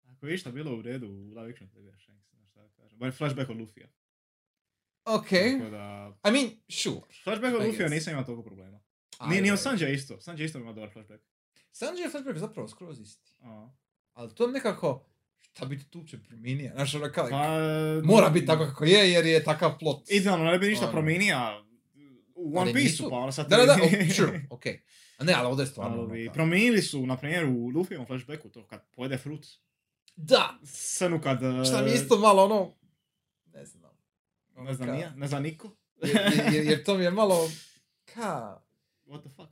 Ako 0.04 0.26
je 0.26 0.34
išta 0.34 0.50
bilo 0.50 0.76
u 0.76 0.82
redu 0.82 1.06
u 1.06 1.28
live 1.28 1.50
action, 1.50 1.70
to 1.70 1.78
je 1.78 1.92
Shanks, 2.04 2.30
znaš 2.30 2.50
šta 2.50 2.68
kažem. 2.76 2.98
Bar 2.98 3.12
flashback 3.12 3.50
od 3.50 3.56
Luffy-a. 3.56 3.88
Okej, 5.04 5.58
Tako 5.58 5.70
da... 5.70 6.16
I 6.28 6.32
mean, 6.32 6.50
sure. 6.68 7.00
Flashback 7.24 7.56
od 7.56 7.62
Luffy-a 7.62 7.88
nisam 7.88 8.12
imao 8.12 8.24
toliko 8.24 8.42
problema. 8.42 8.80
Nije, 9.28 9.42
nije 9.42 9.52
od 9.52 9.58
Sanjay 9.58 9.94
isto. 9.94 10.14
Sanjay 10.16 10.44
isto 10.44 10.58
ima 10.58 10.72
dobar 10.72 10.90
flashback. 10.92 11.24
Sanji 11.72 12.00
je 12.00 12.10
flashback 12.10 12.38
zapravo 12.38 12.68
skroz 12.68 13.00
isti. 13.00 13.36
A. 13.40 13.70
Ali 14.12 14.34
to 14.34 14.46
nekako, 14.46 15.04
šta 15.42 15.66
bi 15.66 15.78
ti 15.78 15.84
tu 15.84 15.98
uopće 15.98 16.18
promijenio? 16.18 16.72
Znaš, 16.74 16.94
ono 16.94 17.08
kao, 17.08 17.28
Pa, 17.30 17.48
mora 18.04 18.28
biti 18.28 18.46
tako 18.46 18.64
kako 18.64 18.84
je, 18.84 19.10
jer 19.10 19.26
je 19.26 19.44
takav 19.44 19.78
plot. 19.78 20.10
Idealno, 20.10 20.44
ne 20.44 20.58
bi 20.58 20.68
ništa 20.68 20.84
Ono. 20.84 20.92
promijenio 20.92 21.36
u 22.34 22.58
One 22.58 22.72
Piece-u, 22.72 23.10
pa 23.10 23.16
ono 23.16 23.32
sad... 23.32 23.48
Da, 23.48 23.56
da, 23.56 23.64
da, 23.64 23.72
o, 23.74 24.12
sure, 24.14 24.46
okej. 24.50 24.82
A 25.18 25.24
ne, 25.24 25.32
ali 25.32 25.46
ovdje 25.46 25.62
je 25.62 25.66
stvarno 25.66 25.94
ono 25.94 26.02
Ali 26.04 26.26
kao- 26.26 26.34
promijenili 26.34 26.82
su, 26.82 27.06
na 27.06 27.16
primjer, 27.16 27.44
u 27.44 27.50
Luffy-ovom 27.50 28.06
flashbacku 28.06 28.48
to 28.48 28.66
kad 28.66 28.86
pojede 28.86 29.18
frut. 29.18 29.46
Da, 30.16 30.58
Scenu 30.64 31.20
kad... 31.20 31.42
e, 31.42 31.64
šta 31.64 31.82
mi 31.82 31.90
isto 31.92 32.18
malo 32.18 32.44
ono, 32.44 32.74
ne 33.46 33.64
znam. 33.64 33.90
ono 34.54 34.64
Ne 34.64 34.74
znam 34.74 34.88
ka- 34.88 34.92
nija, 34.92 35.10
ne 35.10 35.28
znam 35.28 35.42
niko. 35.42 35.70
jer, 36.02 36.54
jer, 36.54 36.64
jer 36.64 36.84
to 36.84 36.94
mi 36.94 37.04
je 37.04 37.10
malo, 37.10 37.50
ka, 38.14 38.60
What 39.06 39.20
the 39.20 39.28
fuck? 39.30 39.50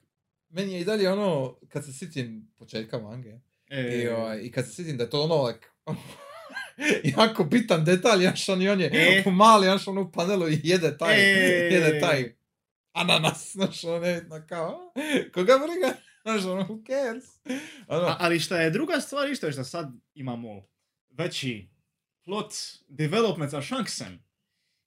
meni 0.48 0.72
je 0.72 0.80
i 0.80 0.84
dalje 0.84 1.12
ono, 1.12 1.56
kad 1.68 1.84
se 1.84 1.92
sjetim 1.92 2.50
početka 2.56 2.98
mange, 3.00 3.40
E, 3.70 4.02
i, 4.02 4.08
ovaj, 4.08 4.40
i 4.42 4.50
kad 4.50 4.66
se 4.66 4.74
sjetim 4.74 4.96
da 4.96 5.04
je 5.04 5.10
to 5.10 5.22
ono, 5.22 5.46
like, 5.46 5.66
jako 7.18 7.44
bitan 7.44 7.84
detalj, 7.84 8.20
znaš, 8.20 8.48
on, 8.48 8.62
i 8.62 8.68
on 8.68 8.80
je 8.80 8.90
E. 8.92 9.22
u 9.26 9.30
mali, 9.30 9.66
znaš, 9.66 9.88
on 9.88 9.98
u 9.98 10.12
panelu 10.12 10.48
i 10.48 10.60
jede 10.62 10.98
taj, 10.98 11.14
E. 11.20 11.68
jede 11.72 12.00
taj 12.00 12.34
ananas, 12.92 13.50
znaš, 13.56 13.84
on 13.84 14.04
je 14.04 14.24
na 14.28 14.46
kao, 14.46 14.92
koga 15.34 15.52
briga, 15.58 15.94
znaš, 16.24 16.44
ono, 16.44 16.62
who 16.64 16.86
cares, 16.86 17.24
ono, 17.88 18.06
A, 18.06 18.16
ali 18.20 18.40
šta 18.40 18.60
je 18.60 18.70
druga 18.70 19.00
stvar 19.00 19.30
isto 19.30 19.46
je 19.46 19.52
što 19.52 19.64
sad 19.64 19.92
imamo 20.14 20.62
veći 21.10 21.68
plot 22.24 22.52
development 22.88 23.50
sa 23.50 23.62
Shanksem. 23.62 24.30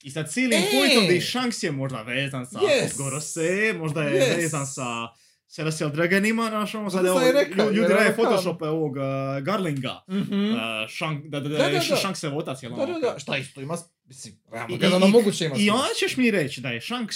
I 0.03 0.11
sa 0.11 0.23
cijelim 0.23 0.59
E! 0.59 0.65
pointom 0.71 1.05
gdje 1.05 1.21
Shanks 1.21 1.63
je 1.63 1.71
možda 1.71 2.01
vezan 2.01 2.45
sa 2.45 2.59
Yes! 2.59 2.97
Gorose, 2.97 3.73
možda 3.77 4.03
je 4.03 4.21
Yes! 4.21 4.37
vezan 4.37 4.67
sa 4.67 5.07
Celestial 5.53 5.91
Dragonima, 5.91 6.47
znaš 6.49 6.75
ono, 6.75 6.89
sad 6.89 7.05
evo, 7.05 7.19
ljudi 7.71 7.85
ono 7.85 7.95
kao- 7.95 8.13
photoshope 8.15 8.65
ovog 8.65 8.91
uh, 8.91 9.03
Garlinga. 9.41 10.03
mhm. 10.09 10.19
Uh, 10.45 10.57
Shank, 10.89 11.25
da, 11.25 11.39
da, 11.39 11.49
da, 11.49 11.49
Da, 11.49 11.57
da, 11.59 11.65
je 11.65 11.81
da. 11.89 11.95
Shanksev 11.95 12.37
otac, 12.37 12.63
jel 12.63 12.71
Da, 12.71 12.77
ono 12.77 12.93
da, 12.93 12.99
kao- 13.01 13.13
da, 13.13 13.19
šta 13.19 13.37
isto 13.37 13.61
ima, 13.61 13.77
mislim, 14.05 14.39
realno 14.47 14.77
gledano 14.77 15.05
i- 15.05 15.09
moguće 15.09 15.45
ima 15.45 15.55
I 15.57 15.69
onda 15.69 15.87
ćeš 15.99 16.17
mi 16.17 16.31
reći 16.31 16.61
da 16.61 16.69
je 16.69 16.81
Shanks 16.81 17.15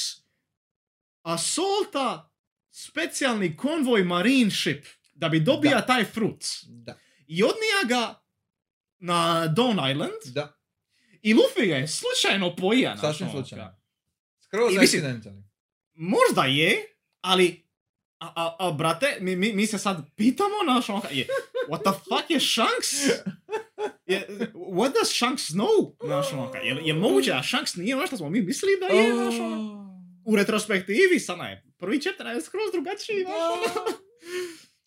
Assaulta 1.24 2.32
specijalni 2.72 3.58
konvoj 3.58 4.04
marine 4.04 4.52
ship 4.52 4.86
da 5.14 5.30
bi 5.30 5.40
dobija 5.40 5.76
Da. 5.76 5.86
taj 5.86 6.06
frut. 6.06 6.44
Da, 6.64 6.98
I 7.28 7.44
odnija 7.44 7.58
ga 7.90 8.22
na 9.00 9.16
Dawn 9.50 9.92
Island 9.92 10.12
da, 10.26 10.58
i 11.22 11.34
Luffy 11.34 11.62
je 11.62 11.88
slučajno 11.88 12.56
pojija. 12.56 12.96
znaš, 12.96 13.12
sasvim 13.12 13.30
ono, 13.30 13.38
slučajno. 13.38 13.76
Skroz 14.40 14.74
accidentally. 14.74 15.44
Možda 15.94 16.44
je, 16.44 16.76
ali 17.22 17.67
a, 18.20 18.34
a, 18.36 18.56
a 18.60 18.72
brate, 18.72 19.18
mi, 19.22 19.36
mi, 19.36 19.54
mi 19.54 19.66
se 19.68 19.78
sad 19.78 20.10
pitamo 20.16 20.56
naš 20.68 20.90
ono, 20.90 21.02
je, 21.12 21.28
what 21.70 21.82
the 21.82 22.00
fuck 22.10 22.30
je 22.30 22.40
Shanks? 22.40 22.92
Je, 24.06 24.28
what 24.54 24.94
does 24.94 25.18
Shanks 25.18 25.44
know? 25.50 26.06
Znaš, 26.06 26.34
ono, 26.34 26.52
je, 26.64 26.82
je 26.86 26.94
moguće 26.94 27.32
da 27.32 27.44
Shanks 27.44 27.76
nije 27.76 27.96
ono 27.96 28.08
što 28.08 28.18
smo 28.18 28.30
mi 28.30 28.42
mislili 28.42 28.72
da 28.80 28.86
je, 28.86 29.14
znaš, 29.16 29.40
ono? 29.40 29.88
u 30.26 30.36
retrospektivi 30.36 31.20
sana 31.20 31.50
je. 31.50 31.64
Prvi 31.78 32.02
chapter 32.02 32.28
je 32.28 32.42
skroz 32.42 32.72
drugačiji, 32.74 33.24
znaš, 33.24 33.36
ono. 33.76 33.98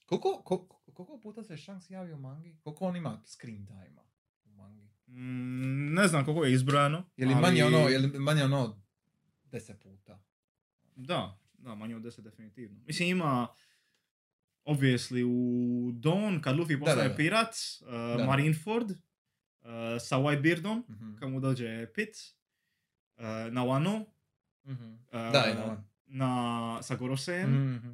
Koliko, 0.06 0.42
koliko, 0.44 0.82
koliko 0.94 1.20
puta 1.20 1.42
se 1.44 1.56
Shanks 1.56 1.90
javio 1.90 2.16
u 2.16 2.18
mangi? 2.20 2.56
Koliko 2.62 2.84
on 2.84 2.96
ima 2.96 3.22
screen 3.26 3.66
time 3.66 4.00
u 4.44 4.50
mangi? 4.50 4.88
Mm, 5.06 5.94
ne 5.94 6.08
znam 6.08 6.24
koliko 6.24 6.44
je 6.44 6.52
izbrojano. 6.52 7.10
Je 7.16 7.26
li 7.26 7.32
ali- 7.32 7.42
manje 7.42 7.64
ono, 7.64 7.78
je 7.88 7.98
li 7.98 8.18
manje 8.18 8.44
ono 8.44 8.82
deset 9.44 9.82
puta? 9.82 10.22
Da, 10.96 11.39
da, 11.60 11.74
manje 11.74 11.96
od 11.96 12.02
10 12.02 12.20
definitivno. 12.20 12.80
Mislim 12.80 13.08
ima, 13.08 13.48
obviously, 14.64 15.22
u 15.24 15.32
Dawn, 15.92 16.40
kad 16.40 16.56
Luffy 16.56 16.78
postaje 16.78 17.02
da, 17.02 17.08
da. 17.08 17.16
pirat, 17.16 17.54
uh. 18.18 18.26
Marineford, 18.26 18.90
uh, 18.90 18.96
sa 20.00 20.16
Whitebeardom, 20.16 20.82
Mhm. 20.88 21.16
kad 21.16 21.30
mu 21.30 21.40
dođe 21.40 21.86
Pit, 21.86 22.16
uh, 23.16 23.22
na 23.50 23.62
Wano, 23.62 24.04
Mhm. 24.64 24.84
uh, 24.84 24.98
Da, 25.12 25.84
na 26.06 26.28
sa 26.82 26.96
Gorosejem, 26.96 27.74
Mhm. 27.74 27.90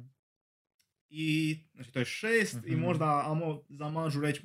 i, 1.09 1.57
znači 1.73 1.91
to 1.91 1.99
je 1.99 2.05
šest, 2.05 2.57
i 2.65 2.71
Mhm. 2.71 2.81
možda, 2.81 3.23
amo 3.25 3.63
za 3.69 3.89
mažu 3.89 4.21
reći, 4.21 4.41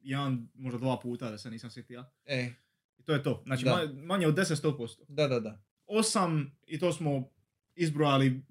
jedan, 0.00 0.48
možda 0.54 0.78
dva 0.78 0.98
puta 0.98 1.30
da 1.30 1.38
se 1.38 1.50
nisam 1.50 1.70
sjetio. 1.70 2.04
E, 2.24 2.52
I 2.98 3.02
to 3.02 3.12
je 3.12 3.22
to. 3.22 3.42
Znači 3.46 3.64
manje 3.96 4.26
od 4.26 4.34
10 4.34 4.54
100%. 4.56 5.04
da, 5.08 5.28
da, 5.28 5.40
da. 5.40 5.62
Osam, 5.86 6.56
i 6.62 6.78
to 6.78 6.92
smo 6.92 7.30
izbrojali, 7.74 8.42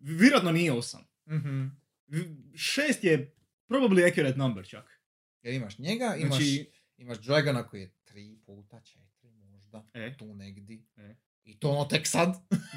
vjerojatno 0.00 0.52
nije 0.52 0.72
osam. 0.72 1.00
Mhm. 1.28 1.64
V- 2.06 2.26
Šest 2.54 3.04
je 3.04 3.34
probably 3.68 4.06
accurate 4.06 4.38
number 4.38 4.66
čak. 4.66 5.00
Jer 5.42 5.54
imaš 5.54 5.78
njega, 5.78 6.14
imaš, 6.16 6.36
Znači, 6.36 6.70
imaš 6.96 7.18
Dragona 7.18 7.62
koji 7.62 7.80
je 7.80 7.90
tri 8.04 8.38
puta, 8.46 8.80
četiri 8.80 9.30
možda, 9.42 9.86
e, 9.94 10.16
tu 10.16 10.34
negdje. 10.34 10.78
E. 10.96 11.14
I 11.44 11.58
to 11.58 11.70
ono 11.70 11.84
tek 11.84 12.06
sad. 12.06 12.28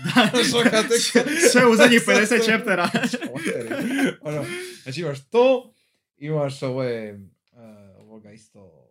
da, 0.06 0.32
ono 0.54 0.64
kad 0.64 0.88
tek 0.88 1.02
sad- 1.02 1.24
sve 1.52 1.66
u 1.66 1.76
zadnjih 1.76 2.02
sad 2.02 2.16
50 2.18 2.38
to- 2.38 2.44
chaptera. 2.44 2.88
Špoteri. 3.08 3.70
ono, 4.22 4.46
znači 4.84 5.02
imaš 5.02 5.30
to, 5.30 5.74
imaš 6.18 6.64
ove, 6.64 7.14
uh, 7.14 7.60
ovoga 7.98 8.32
isto, 8.32 8.90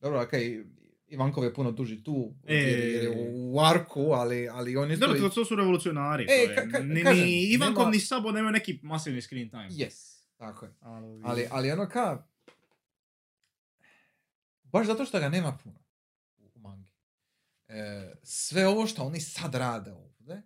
dobro, 0.00 0.22
okej, 0.22 0.64
Ivankov 1.12 1.44
je 1.44 1.54
puno 1.54 1.70
duži 1.72 2.04
tu, 2.04 2.34
E. 2.46 2.54
jer, 2.54 3.04
je 3.04 3.10
u 3.34 3.60
arku, 3.60 4.00
ali, 4.02 4.48
ali 4.48 4.76
on 4.76 4.92
isto... 4.92 5.06
Dobro, 5.06 5.20
to, 5.20 5.28
to 5.28 5.44
su 5.44 5.56
revolucionari. 5.56 6.24
E, 6.24 6.32
je. 6.32 6.56
ka- 6.56 6.70
ka- 6.70 6.82
ni, 6.84 7.02
kažem, 7.02 7.24
ni 7.24 7.42
Ivankov 7.44 7.80
nema- 7.80 7.90
ni 7.90 8.00
Sabo 8.00 8.32
nemaju 8.32 8.52
neki 8.52 8.80
masivni 8.82 9.22
screen 9.22 9.50
time. 9.50 9.68
Yes, 9.70 9.94
tako 10.36 10.64
je. 10.64 10.72
Ali, 10.80 11.20
Ali, 11.24 11.46
ali 11.50 11.70
ono 11.70 11.88
ka... 11.88 12.26
Baš 14.62 14.86
zato 14.86 15.04
što 15.04 15.20
ga 15.20 15.28
nema 15.28 15.58
puno 15.64 15.78
u 16.38 16.60
mangi. 16.60 16.92
E, 17.68 18.12
sve 18.22 18.66
ovo 18.66 18.86
što 18.86 19.02
oni 19.02 19.20
sad 19.20 19.54
rade 19.54 19.92
ovdje 19.92 20.42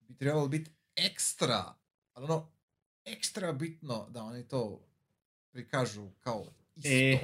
bi 0.00 0.16
trebalo 0.16 0.48
biti 0.48 0.70
ekstra, 0.96 1.74
ali 2.12 2.24
ono, 2.24 2.52
ekstra 3.04 3.52
bitno 3.52 4.08
da 4.10 4.22
oni 4.22 4.48
to 4.48 4.86
prikažu 5.50 6.10
kao 6.20 6.46
isto. 6.74 6.88
E, 6.88 7.18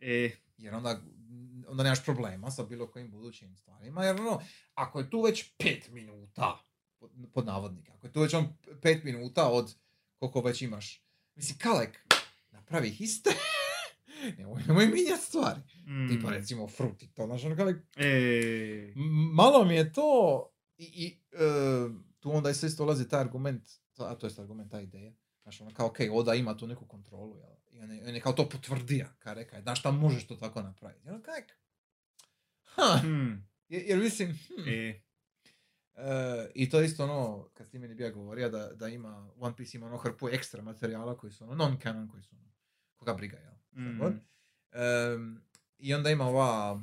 e, 0.00 0.30
Jer 0.58 0.74
onda, 0.74 1.00
onda 1.66 1.82
nemaš 1.82 2.04
problema 2.04 2.50
sa 2.50 2.62
bilo 2.64 2.86
kojim 2.86 3.10
budućim 3.10 3.56
stvarima. 3.56 4.04
Jer 4.04 4.16
ono, 4.16 4.40
ako 4.74 4.98
je 4.98 5.10
tu 5.10 5.22
već 5.22 5.50
pet 5.58 5.88
minuta, 5.90 6.58
pod, 7.32 7.46
navodnika, 7.46 7.92
ako 7.92 8.06
je 8.06 8.12
tu 8.12 8.20
već 8.20 8.34
on 8.34 8.48
pet 8.82 9.04
minuta 9.04 9.48
od 9.48 9.74
koliko 10.16 10.40
već 10.40 10.62
imaš, 10.62 11.02
mislim, 11.34 11.58
Kalek, 11.58 12.06
napravi 12.50 12.88
ih 12.88 13.00
iste. 13.00 13.30
nemoj, 14.38 14.62
nemoj 14.62 14.86
mijenjati 14.86 15.22
stvari. 15.22 15.60
mm, 15.86 16.08
Tipa 16.08 16.30
recimo 16.30 16.68
fruti, 16.68 17.08
to 17.08 17.26
znaš 17.26 17.44
ono 17.44 17.56
Kalek, 17.56 17.76
E, 17.96 18.92
malo 19.32 19.64
mi 19.64 19.74
je 19.74 19.92
to 19.92 20.40
i, 20.78 20.84
i 20.84 21.06
e, 21.32 21.38
tu 22.20 22.32
onda 22.32 22.50
isto 22.50 22.66
isto 22.66 22.82
ulazi 22.82 23.08
taj 23.08 23.20
argument, 23.20 23.62
to- 23.92 24.04
a 24.04 24.14
to 24.14 24.26
je 24.26 24.32
argument, 24.38 24.70
ta 24.70 24.80
ideja. 24.80 25.12
Znaš, 25.42 25.60
ono 25.60 25.70
kao, 25.70 25.86
okej, 25.86 26.10
Oda 26.10 26.34
ima 26.34 26.56
tu 26.56 26.66
neku 26.66 26.86
kontrolu, 26.86 27.36
jel? 27.36 27.50
I 27.74 27.80
on 27.80 27.90
je, 27.90 28.08
on 28.08 28.14
je 28.14 28.20
kao 28.20 28.32
to 28.32 28.48
potvrdio, 28.48 29.06
kaj 29.18 29.34
reka 29.34 29.56
je, 29.56 29.62
znaš 29.62 29.80
šta 29.80 29.90
možeš 29.90 30.26
to 30.26 30.36
tako 30.36 30.62
napraviti. 30.62 31.06
I 31.06 31.10
ono 31.10 31.22
kak, 31.22 31.58
ha, 32.62 32.98
hmm, 33.00 33.48
jer, 33.68 33.82
jer 33.86 33.98
mislim, 33.98 34.38
hm, 34.48 34.68
e, 34.68 35.00
E, 35.96 36.50
I 36.54 36.70
to 36.70 36.80
je 36.80 36.86
isto 36.86 37.04
ono, 37.04 37.48
kad 37.54 37.70
ti 37.70 37.78
meni 37.78 37.94
bija 37.94 38.10
govorio 38.10 38.48
da, 38.48 38.72
da 38.72 38.88
ima, 38.88 39.30
One 39.38 39.56
Piece 39.56 39.78
ima 39.78 39.86
ono 39.86 39.96
hrpu 39.96 40.28
ekstra 40.28 40.62
materijala 40.62 41.16
koji 41.16 41.32
su 41.32 41.44
ono 41.44 41.54
non-canon, 41.54 42.08
koji 42.08 42.22
su 42.22 42.36
ono, 42.36 42.52
koga 42.96 43.14
briga, 43.14 43.36
jel? 43.36 43.54
Mm. 43.72 44.20
Em, 44.72 45.42
I 45.78 45.94
onda 45.94 46.10
ima 46.10 46.24
ova 46.24 46.72
uh, 46.72 46.80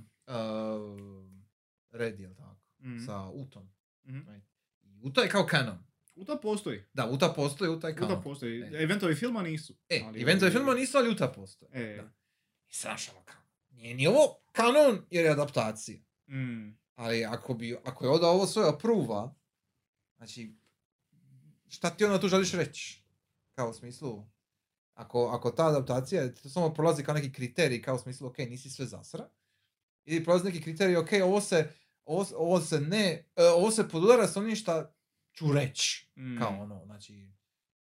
Red, 1.92 2.20
jel 2.20 2.36
tako? 2.36 2.56
Mhm. 2.80 3.06
Sa 3.06 3.30
Utom. 3.30 3.70
Mhm. 4.04 4.18
Right? 4.18 4.46
I 4.82 5.00
Uta 5.04 5.22
je 5.22 5.30
kao 5.30 5.48
canon. 5.50 5.84
Uta 6.16 6.36
postoji. 6.38 6.84
Da, 6.94 7.06
Uta 7.06 7.34
postoji, 7.34 7.72
Uta 7.72 7.88
je 7.88 7.96
canon. 7.96 8.12
Uta 8.12 8.22
postoji. 8.22 8.62
E. 8.62 8.84
Eventovi 8.84 9.16
filma 9.16 9.42
nisu. 9.42 9.76
E, 9.90 10.02
ali 10.06 10.22
eventovi 10.22 10.52
ovi- 10.52 10.58
filma 10.58 10.74
nisu, 10.74 10.98
ali 10.98 11.10
Uta 11.10 11.28
postoji. 11.28 11.70
E. 11.74 11.96
Da. 11.96 12.12
I 12.68 12.74
znaš 12.74 13.10
ono 13.10 13.22
kao, 13.26 13.42
nije 13.70 13.96
ni 13.96 14.08
ovo 14.08 14.42
kanon 14.52 15.06
jer 15.10 15.26
je 15.26 15.32
adaptacija. 15.32 16.00
Mm. 16.28 16.80
Ali 16.96 17.26
ako, 17.26 17.54
bi, 17.54 17.78
ako 17.84 18.06
je 18.06 18.12
Oda 18.12 18.28
ovo 18.28 18.48
svoje 18.48 18.70
apruva, 18.70 19.36
znači, 20.18 20.56
šta 21.68 21.90
ti 21.90 22.06
onda 22.06 22.20
tu 22.20 22.28
želiš 22.28 22.52
reći? 22.52 23.04
Kao 23.56 23.70
u 23.70 23.74
smislu, 23.74 24.28
ako, 24.94 25.28
ako 25.28 25.52
ta 25.52 25.68
adaptacija, 25.68 26.34
to 26.34 26.50
samo 26.50 26.74
prolazi 26.74 27.04
kao 27.04 27.14
neki 27.16 27.32
kriterij, 27.34 27.82
kao 27.82 27.96
u 27.96 28.00
smislu, 28.00 28.28
ok, 28.28 28.38
nisi 28.38 28.70
sve 28.70 28.86
zasra, 28.86 29.30
ili 30.06 30.24
prolazi 30.24 30.46
neki 30.46 30.62
kriterij, 30.62 30.98
ok, 30.98 31.10
ovo 31.24 31.42
se, 31.42 31.72
ovo, 32.06 32.26
ovo 32.36 32.62
se 32.62 32.80
ne, 32.80 33.30
e, 33.36 33.44
ovo 33.44 33.72
se 33.72 33.90
podudara 33.90 34.28
s 34.28 34.38
onim 34.38 34.56
šta 34.56 34.94
ću 35.42 35.54
reći, 35.54 36.08
Mm. 36.16 36.38
kao 36.38 36.62
ono, 36.62 36.82
znači, 36.86 37.14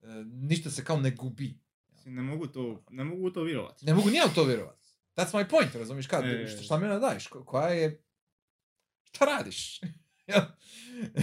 e, 0.02 0.06
ništa 0.26 0.70
se 0.70 0.84
kao 0.84 1.00
ne 1.00 1.10
gubi. 1.10 1.58
Ne 2.04 2.22
mogu 2.22 2.46
to, 2.46 2.84
ne 2.90 3.04
mogu 3.04 3.30
to 3.30 3.42
vjerovati. 3.42 3.86
Ne 3.86 3.94
mogu 3.94 4.10
ni 4.10 4.16
ja 4.16 4.24
u 4.26 4.34
to 4.34 4.44
vjerovat. 4.44 4.78
That's 5.16 5.34
my 5.34 5.48
point, 5.48 5.74
razumiješ? 5.74 6.06
Kad, 6.06 6.24
E. 6.24 6.46
šta, 6.48 6.62
šta 6.62 6.78
mi 6.78 6.84
onda 6.84 6.98
daješ? 6.98 7.26
Ko- 7.26 7.44
Koja 7.44 7.68
je... 7.68 8.02
Šta 9.04 9.24
radiš? 9.24 9.80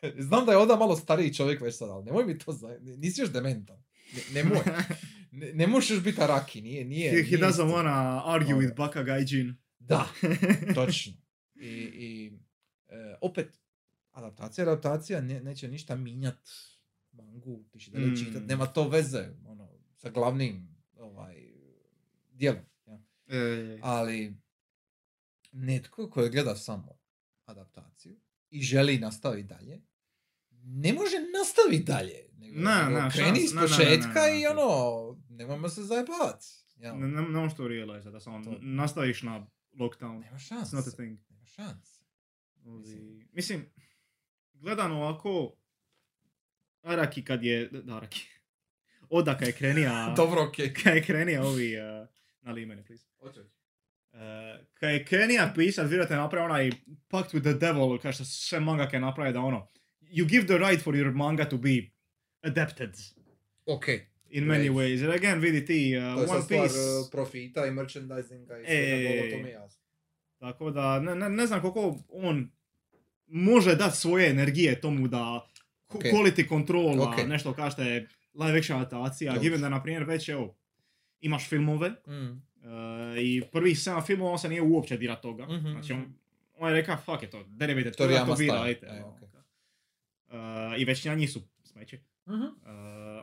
Znam 0.18 0.46
da 0.46 0.52
je 0.52 0.58
Oda 0.58 0.76
malo 0.76 0.96
stariji 0.96 1.34
čovjek 1.34 1.60
već 1.60 1.76
sad, 1.76 1.90
ali 1.90 2.04
nemoj 2.04 2.24
mi 2.24 2.38
to 2.38 2.52
za... 2.52 2.78
Nisi 2.80 3.20
još 3.20 3.32
dementan. 3.32 3.84
Ne, 4.14 4.42
nemoj. 4.42 4.58
Ne, 5.30 5.52
ne 5.52 5.66
možeš 5.66 5.90
još 5.90 6.02
biti 6.02 6.20
Araki, 6.22 6.62
nije, 6.62 6.84
nije. 6.84 7.10
He, 7.10 7.16
he 7.16 7.36
nije 7.36 7.38
doesn't 7.38 7.70
wanna 7.70 8.22
argue 8.24 8.54
with 8.54 8.74
Baka 8.76 9.02
Gaijin. 9.02 9.56
Da, 9.78 10.08
točno. 10.74 11.12
I, 11.54 11.68
i 11.94 12.32
e, 12.88 13.16
opet, 13.20 13.58
adaptacija, 14.16 14.62
adaptacija, 14.64 15.20
ne, 15.20 15.40
neće 15.40 15.68
ništa 15.68 15.96
minjat 15.96 16.48
mangu, 17.12 17.64
ti 17.64 17.80
će 17.80 17.90
dalje 17.90 18.06
Mm. 18.06 18.16
čitat, 18.16 18.42
nema 18.42 18.66
to 18.66 18.88
veze, 18.88 19.28
ono, 19.44 19.68
sa 19.96 20.10
glavnim, 20.10 20.76
ovaj, 20.94 21.52
dijelom. 22.28 22.62
Ja. 22.86 22.98
E, 23.28 23.78
Ali 23.82 24.34
netko 25.52 26.10
koji 26.10 26.30
gleda 26.30 26.56
samo 26.56 26.98
adaptaciju 27.44 28.16
i 28.50 28.62
želi 28.62 28.98
nastaviti 28.98 29.48
dalje, 29.48 29.80
ne 30.52 30.92
može 30.92 31.16
nastaviti 31.38 31.84
dalje. 31.84 32.28
Nego, 32.32 32.60
Ne, 32.60 32.84
nego 32.84 32.90
ne, 32.92 33.10
kreni 33.10 33.30
šans- 33.30 33.44
iz 33.44 33.52
početka 33.52 34.20
i 34.30 34.46
ono, 34.46 34.68
nemojmo 35.30 35.68
se 35.68 35.82
zajebavati. 35.82 36.46
Ja, 36.76 36.94
ne, 36.94 37.08
ne, 37.08 37.22
ne 37.22 37.40
možeš 37.40 37.56
to 37.56 37.68
realize, 37.68 38.10
da 38.10 38.20
samo 38.20 38.56
nastaviš 38.60 39.22
na 39.22 39.46
lockdown. 39.74 40.20
nema 40.20 40.36
It's 40.36 40.38
šanse. 40.38 40.76
not 40.76 40.86
a 40.86 40.90
thing. 40.90 41.18
Nema 41.30 41.44
šanse. 41.46 42.04
Ovi- 42.56 42.78
Mislim. 42.78 43.28
Mislim, 43.32 43.66
gledano 44.56 44.96
ovako, 44.96 45.56
Araki 46.82 47.24
kad 47.24 47.42
je, 47.42 47.70
Araki, 47.90 48.20
Oda 49.10 49.38
kad 49.38 49.48
je 49.48 49.52
krenija, 49.52 50.12
Dobro, 50.16 50.42
okej. 50.42 50.74
kad 50.82 50.96
je 50.96 51.02
krenija 51.02 51.42
ovi, 51.42 51.74
uh, 51.76 52.08
nalij 52.40 52.66
mene, 52.66 52.84
please. 52.84 53.04
Uh, 53.22 54.20
kad 54.74 54.90
je 54.90 55.04
krenija 55.04 55.52
pisat, 55.54 55.88
vjerojatno 55.88 56.16
je 56.16 56.20
napravio 56.20 56.44
onaj 56.44 56.70
Pact 57.08 57.34
with 57.34 57.42
the 57.42 57.52
Devil, 57.54 57.98
kao 57.98 58.12
što 58.12 58.24
sve 58.24 58.60
mangake 58.60 59.00
naprave 59.00 59.32
da 59.32 59.40
ono, 59.40 59.68
you 60.02 60.28
give 60.28 60.46
the 60.46 60.58
right 60.58 60.84
for 60.84 60.94
your 60.94 61.12
manga 61.12 61.44
to 61.44 61.56
be 61.56 61.82
adapted 62.42 62.90
Okej. 63.66 64.00
in 64.28 64.44
many 64.44 64.58
Right. 64.62 64.72
ways. 64.72 65.00
Jer 65.00 65.10
again, 65.12 65.40
vidi 65.40 65.64
ti, 65.64 65.94
uh, 65.98 66.14
To 66.16 66.20
je 66.20 66.26
sad 66.26 66.36
One 66.36 66.44
stvar 66.44 66.60
Piece, 66.62 66.78
uh, 66.78 67.10
profita 67.12 67.66
i 67.66 67.70
merchandisinga 67.70 68.58
i 68.58 68.62
E, 68.62 68.66
svega 68.66 69.20
toga, 69.20 69.30
to 69.30 69.42
mi 69.42 69.48
je 69.48 69.52
jasno. 69.52 69.82
tako 70.38 70.70
da 70.70 71.00
ne, 71.00 71.14
ne, 71.14 71.28
ne 71.30 71.46
znam 71.46 71.60
koliko 71.60 71.98
on 72.08 72.50
može 73.28 73.74
dati 73.74 73.96
svoje 73.96 74.30
energije 74.30 74.80
tomu 74.80 75.08
da 75.08 75.46
ko- 75.86 75.98
Ok. 75.98 76.04
quality 76.04 76.48
control, 76.48 77.00
Ok. 77.02 77.16
nešto 77.18 77.52
kao 77.52 77.70
što 77.70 77.82
je 77.82 78.08
live 78.36 78.58
action 78.58 78.78
adaptacija, 78.78 79.34
given 79.34 79.60
da 79.60 79.68
na 79.68 79.82
primjer 79.82 80.04
već 80.04 80.28
evo, 80.28 80.56
imaš 81.20 81.48
filmove 81.48 81.88
Mm. 81.88 82.12
uh, 82.22 82.38
i 83.18 83.42
prvih 83.52 83.76
7 83.76 84.02
filmova 84.02 84.30
on 84.32 84.38
se 84.38 84.48
nije 84.48 84.62
uopće 84.62 84.96
dira 84.96 85.16
toga. 85.16 85.44
Mhm, 85.46 85.70
Znači 85.70 85.92
on, 85.92 86.14
on 86.54 86.68
je 86.68 86.74
rekao 86.74 86.96
fuck 86.96 87.22
je 87.22 87.30
to, 87.30 87.44
derivated 87.44 87.92
To 87.92 87.96
to 87.96 88.34
vi 88.34 88.48
radite. 88.48 88.86
E. 88.86 89.02
Uh, 90.28 90.34
I 90.78 90.84
većina 90.84 91.14
njih 91.14 91.30
su 91.30 91.40
smeće. 91.64 91.98
Mhm. 92.28 92.42
Uh, 92.42 92.48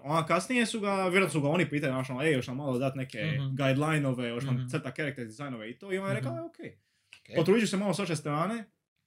ona 0.04 0.26
kasnije 0.26 0.66
su 0.66 0.80
ga, 0.80 0.94
vjerojatno 1.02 1.30
su 1.32 1.42
ga 1.42 1.50
oni 1.50 1.70
pitali, 1.70 1.92
znaš, 1.92 2.10
ono, 2.10 2.22
ej, 2.22 2.32
još 2.32 2.48
nam 2.48 2.58
malo 2.58 2.78
dat 2.80 2.96
neke 2.96 3.18
Mhm. 3.26 3.56
guideline-ove, 3.56 4.28
još 4.28 4.44
nam 4.44 4.56
Mhm. 4.56 4.68
crta 4.68 4.92
character 4.92 5.26
designove 5.26 5.70
i 5.70 5.74
to, 5.74 5.94
i 5.94 5.98
on 5.98 6.08
je 6.08 6.16
rekao, 6.16 6.38
e. 6.38 6.42
Okej. 6.42 6.78
Potrudit 7.36 7.62
ću 7.62 7.68
se 7.68 7.78
malo 7.78 7.94
s 7.94 8.00
vaše 8.00 8.16
strane, 8.16 8.64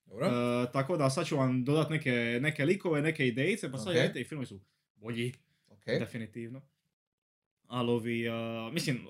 Dobro. 0.07 0.27
uh, 0.27 0.33
tako 0.73 0.97
da 0.97 1.11
sad 1.11 1.27
ću 1.27 1.37
vam 1.37 1.65
dodat 1.65 1.91
neke, 1.91 2.11
neke 2.43 2.65
likove, 2.65 3.03
neke 3.03 3.27
idejice, 3.29 3.71
pa 3.73 3.79
sad 3.79 3.89
Ok. 3.89 3.95
vidite 3.95 4.21
i 4.21 4.25
filmi 4.25 4.47
su 4.47 4.61
bolji, 4.97 5.33
Okej. 5.69 5.99
definitivno. 5.99 6.63
Ali 7.65 7.91
ovi, 7.91 8.29
uh, 8.29 8.35
mislim, 8.73 9.07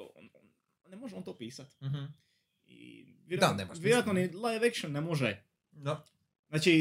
ne 0.89 0.97
može 0.97 1.17
on 1.17 1.23
to 1.23 1.35
pisat. 1.35 1.81
Mhm. 1.83 2.05
I 2.67 3.07
vjerojatno, 3.27 3.57
nema 3.57 3.67
smisla. 3.69 3.85
vjerojatno 3.85 4.13
ni 4.13 4.21
live 4.23 4.69
action 4.69 4.93
ne 4.93 5.01
može. 5.01 5.43
Da. 5.73 6.05
Znači, 6.49 6.73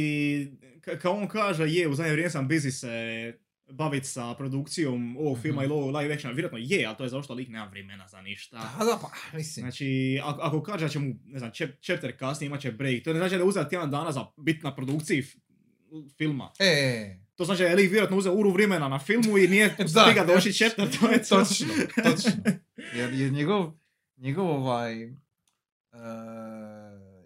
ka- 0.78 1.00
kao 1.00 1.14
on 1.14 1.28
kaže, 1.28 1.64
je, 1.66 1.88
u 1.88 1.96
zadnje 1.96 2.12
vrijeme 2.12 2.30
sam 2.30 2.50
busy 2.50 2.72
se 2.72 3.34
baviti 3.68 4.08
sa 4.08 4.34
produkcijom 4.34 5.18
ovog 5.18 5.40
filma 5.40 5.62
Mhm. 5.62 5.66
ili 5.66 5.74
ovog 5.74 5.96
live 5.96 6.14
actiona, 6.14 6.34
vjerojatno 6.34 6.58
je, 6.60 6.86
ali 6.86 6.98
to 6.98 7.04
je 7.04 7.10
zato 7.10 7.24
što 7.24 7.34
lik 7.34 7.50
nema 7.50 7.66
vremena 7.66 8.08
za 8.08 8.22
ništa. 8.22 8.58
Da, 8.80 8.86
da, 8.86 9.00
pa, 9.02 9.38
mislim. 9.38 9.64
Znači, 9.64 9.86
ako, 10.24 10.42
ako 10.42 10.62
kaže 10.62 10.86
da 10.86 10.90
će 10.90 11.00
mu, 11.00 11.16
ne 11.26 11.40
znam, 11.40 11.52
chap- 11.52 11.80
chapter 11.82 12.18
kasnije 12.18 12.48
imat 12.48 12.62
će 12.62 12.72
break, 12.72 13.04
to 13.04 13.14
ne 13.14 13.20
znači 13.20 13.32
da 13.32 13.38
je 13.38 13.44
uzeo 13.44 13.64
tjedan 13.64 13.92
dana 13.92 14.12
za 14.12 14.26
bit 14.38 14.64
na 14.64 14.76
produkciji 14.76 15.20
f- 15.20 15.36
filma. 16.18 16.52
E, 16.60 17.18
To 17.36 17.46
znači 17.46 17.62
da 17.62 17.68
je 17.68 17.76
lik 17.76 17.92
vjerojatno 17.92 18.18
uzeo 18.18 18.34
uru 18.34 18.52
vremena 18.52 18.88
na 18.90 19.00
filmu 19.00 19.38
i 19.38 19.48
nije 19.48 19.70
stiga 19.88 20.26
doći 20.26 20.54
chapter, 20.54 20.88
to 20.92 21.12
je 21.12 21.24
to. 21.24 21.38
točno, 21.38 21.68
točno. 22.04 22.32
Jer 22.96 23.14
je 23.14 23.30
njegov, 23.30 23.72
njegov 24.18 24.46
ovaj, 24.48 25.04
e, 25.04 25.10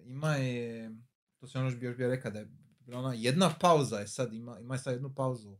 ima 0.05 0.31
je, 0.31 0.91
to 1.37 1.47
se 1.47 1.57
ono 1.57 1.67
još 1.67 1.75
bi 1.75 1.85
još 1.85 1.97
bio 1.97 2.09
rekao 2.09 2.31
da 2.31 2.39
je 2.39 2.47
ona 2.89 3.13
jedna 3.15 3.49
pauza 3.51 3.97
je 3.97 4.07
sad, 4.07 4.33
ima, 4.33 4.59
ima 4.59 4.75
je 4.75 4.79
sad 4.79 4.93
jednu 4.93 5.13
pauzu 5.15 5.57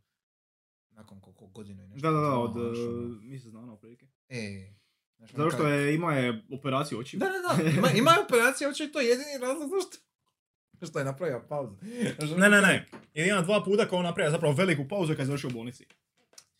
nakon 0.99 1.21
koliko 1.21 1.47
godina 1.47 1.83
i 1.83 1.87
nešto. 1.87 2.07
Da, 2.07 2.11
da, 2.11 2.21
da, 2.21 2.37
od 2.37 2.51
Znaš, 2.51 2.77
ono, 2.77 3.15
uh, 3.15 3.23
mjesec 3.23 3.51
dana 3.51 3.73
otprilike. 3.73 4.07
E, 4.29 4.73
ono 5.17 5.27
Zato 5.37 5.51
što 5.51 5.67
je, 5.67 5.95
ima 5.95 6.13
je 6.13 6.43
operaciju 6.51 6.99
očiju. 6.99 7.19
Da, 7.19 7.25
da, 7.25 7.63
da, 7.63 7.69
ima, 7.77 7.91
ima 7.91 8.11
operacija, 8.25 8.69
hoće 8.69 8.91
to 8.91 8.99
je 9.01 9.07
jedini 9.07 9.37
razlog 9.41 9.69
zašto 9.69 9.97
što 10.87 10.99
je 10.99 11.05
napravio 11.05 11.45
pauzu. 11.49 11.75
Ono 12.21 12.37
Ne, 12.37 12.49
ne, 12.49 12.61
ne. 12.61 12.85
Jer 13.13 13.27
ima 13.27 13.41
dva 13.41 13.63
puta 13.63 13.89
kao 13.89 13.99
on 13.99 14.05
napravio 14.05 14.31
zapravo 14.31 14.53
veliku 14.53 14.87
pauzu 14.87 15.13
kad 15.13 15.19
je 15.19 15.25
završio 15.25 15.49
u 15.49 15.53
bolnici. 15.53 15.85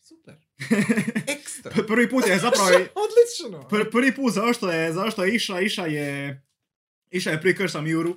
Super. 0.00 0.34
Ekstra. 1.36 1.72
P- 1.74 1.86
Prvi 1.86 2.10
put 2.10 2.26
je 2.26 2.38
zapravo... 2.38 2.68
Odlično. 3.04 3.68
pr- 3.70 3.90
prvi 3.90 4.14
put 4.14 4.34
zašto 4.34 4.70
je, 4.70 4.92
zašto 4.92 5.24
je 5.24 5.34
Iša, 5.34 5.60
Iša 5.60 5.86
je... 5.86 6.42
Iša 7.10 7.30
je 7.30 7.40
prikrsa 7.40 7.80
Miuru. 7.80 8.16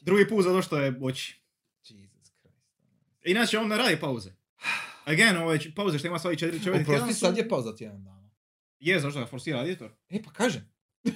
Drugi 0.00 0.28
put 0.28 0.44
zato 0.44 0.62
što 0.62 0.78
je 0.78 0.98
oči. 1.02 1.40
Jesus 1.88 2.30
Christ. 2.40 2.58
Inače 3.24 3.58
on 3.58 3.68
ne 3.68 3.76
radi 3.76 4.00
pauze. 4.00 4.30
Again, 5.06 5.36
ove 5.36 5.58
č- 5.58 5.74
pauze 5.74 5.98
što 5.98 6.08
ima 6.08 6.18
svojih 6.18 6.38
četiri 6.38 6.58
četiri 6.60 6.82
Oprosti, 6.82 7.14
su- 7.14 7.20
sad 7.20 7.36
je 7.36 7.48
pauza 7.48 7.76
tjedan 7.76 8.04
dana. 8.04 8.30
Je, 8.78 9.00
zašto 9.00 9.20
ga 9.20 9.26
forsira 9.26 9.60
editor. 9.60 9.90
E, 10.10 10.22
pa 10.22 10.30
kaže. 10.30 10.60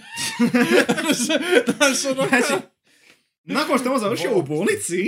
Znaš, 1.69 2.05
ono 2.07 2.29
Znači, 2.29 2.63
nakon 3.45 3.79
što 3.79 3.89
je 3.89 3.93
on 3.93 4.01
završio 4.01 4.37
u 4.37 4.43
bolnici, 4.43 5.05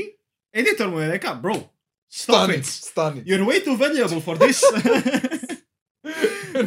editor 0.52 0.90
mu 0.90 1.00
je 1.00 1.08
rekao, 1.08 1.36
bro, 1.36 1.54
stop 2.08 2.34
Stani, 2.36 2.54
it. 2.54 2.64
stani. 2.66 3.22
You're 3.22 3.46
way 3.46 3.64
too 3.64 3.76
valuable 3.76 4.20
for 4.20 4.38
this. 4.38 4.60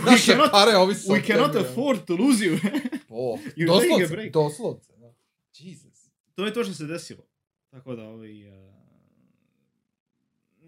Naše 0.06 0.32
cannot- 0.32 0.52
pare 0.52 0.78
ovisi 0.78 1.08
We 1.08 1.28
cannot 1.28 1.56
afford 1.58 2.06
to 2.06 2.16
lose 2.16 2.46
you. 2.46 2.60
Oh, 3.10 3.40
doslovce, 3.58 4.30
doslovce. 4.30 4.92
Jesus. 5.54 6.10
to 6.36 6.46
je 6.46 6.54
to 6.54 6.64
što 6.64 6.74
se 6.74 6.86
desilo. 6.86 7.24
Tako 7.70 7.96
da, 7.96 8.04
ovi... 8.04 8.44
eh, 8.44 8.75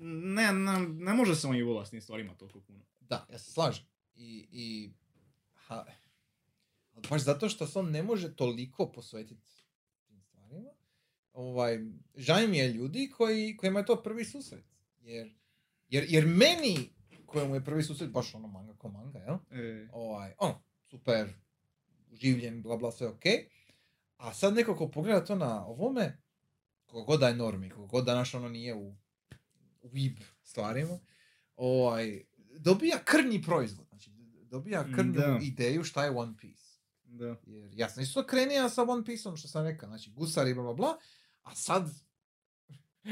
ne, 0.02 0.54
ne, 0.54 0.80
ne 0.80 1.14
može 1.14 1.36
se 1.36 1.48
on 1.48 1.56
i 1.56 1.86
s 1.86 1.90
tim 1.90 2.02
stvarima 2.02 2.34
toliko 2.34 2.60
puno. 2.60 2.80
Da, 3.00 3.26
ja 3.32 3.40
se 3.40 3.52
slažem. 3.52 3.86
I, 4.16 4.48
i 4.52 4.92
ha, 5.54 5.86
ali 6.94 7.06
baš 7.10 7.24
zato 7.24 7.50
što 7.50 7.68
se 7.68 7.80
on 7.80 7.92
ne 7.92 8.04
može 8.04 8.36
toliko 8.36 8.92
posvetiti 8.92 9.48
tim 10.08 10.22
stvarima, 10.22 10.70
ovaj, 11.34 11.80
mi 12.48 12.58
je 12.58 12.68
ljudi 12.68 13.12
koji, 13.18 13.58
kojima 13.58 13.80
je 13.80 13.86
to 13.86 14.04
prvi 14.04 14.26
susret. 14.26 14.66
Jer, 15.02 15.34
jer, 15.90 16.06
jer 16.10 16.26
meni, 16.26 16.90
kojemu 17.26 17.56
je 17.56 17.64
prvi 17.64 17.84
susret 17.84 18.10
baš 18.10 18.36
ono 18.36 18.48
manga 18.48 18.74
ko 18.74 18.90
manga, 18.90 19.20
jel? 19.20 19.38
E, 19.52 19.90
ovaj, 19.94 20.34
ono, 20.38 20.62
super, 20.90 21.34
življen, 22.12 22.62
bla 22.62 22.78
bla, 22.78 22.92
sve 22.92 23.08
ok. 23.08 23.24
A 24.18 24.34
sad 24.34 24.54
neko 24.54 24.76
ko 24.76 24.92
pogleda 24.92 25.26
to 25.26 25.36
na 25.36 25.66
ovome, 25.66 26.18
koliko 26.86 27.06
god 27.12 27.20
da 27.20 27.28
je 27.28 27.36
normi, 27.36 27.70
koliko 27.70 27.92
god 27.92 28.06
da 28.06 28.16
naš 28.16 28.34
ono 28.34 28.50
nije 28.50 28.76
u 28.76 28.96
weeb 29.88 30.14
stvarima, 30.44 31.00
ovaj, 31.56 32.22
dobija 32.52 33.00
krnji 33.00 33.42
proizvod. 33.42 33.88
Znači, 33.88 34.12
dobija 34.42 34.84
Mm, 34.84 34.94
krnju 34.94 35.14
da. 35.14 35.40
ideju 35.42 35.84
šta 35.84 36.04
je 36.04 36.12
One 36.12 36.34
Piece. 36.38 36.64
Da. 37.04 37.36
Jer 37.44 37.70
ja 37.74 37.90
sam 37.90 38.04
isto 38.04 38.24
krenija 38.24 38.70
sa 38.70 38.84
One 38.84 39.06
Pieceom, 39.06 39.38
što 39.38 39.48
sam 39.48 39.64
rekao, 39.64 39.90
znači 39.90 40.12
gusari, 40.12 40.54
bla, 40.54 40.64
bla, 40.64 40.74
bla, 40.74 40.98
a 41.44 41.56
sad, 41.56 41.90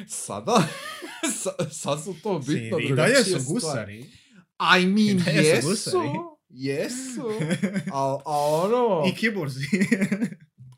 sada, 0.08 0.68
sa- 1.42 1.70
sad 1.72 2.04
su 2.04 2.16
to 2.24 2.40
bitno 2.40 2.80
I 2.80 2.96
dalje 2.96 3.16
su 3.16 3.24
stvari. 3.30 3.44
gusari. 3.46 4.00
I 4.78 4.86
mean, 4.86 5.18
I 5.18 5.22
su 5.22 5.30
jesu, 5.32 5.68
gusari. 5.68 6.10
jesu, 6.50 7.30
a, 7.94 8.18
a 8.26 8.38
ono... 8.56 9.04
I 9.08 9.16
kiborzi. 9.16 9.66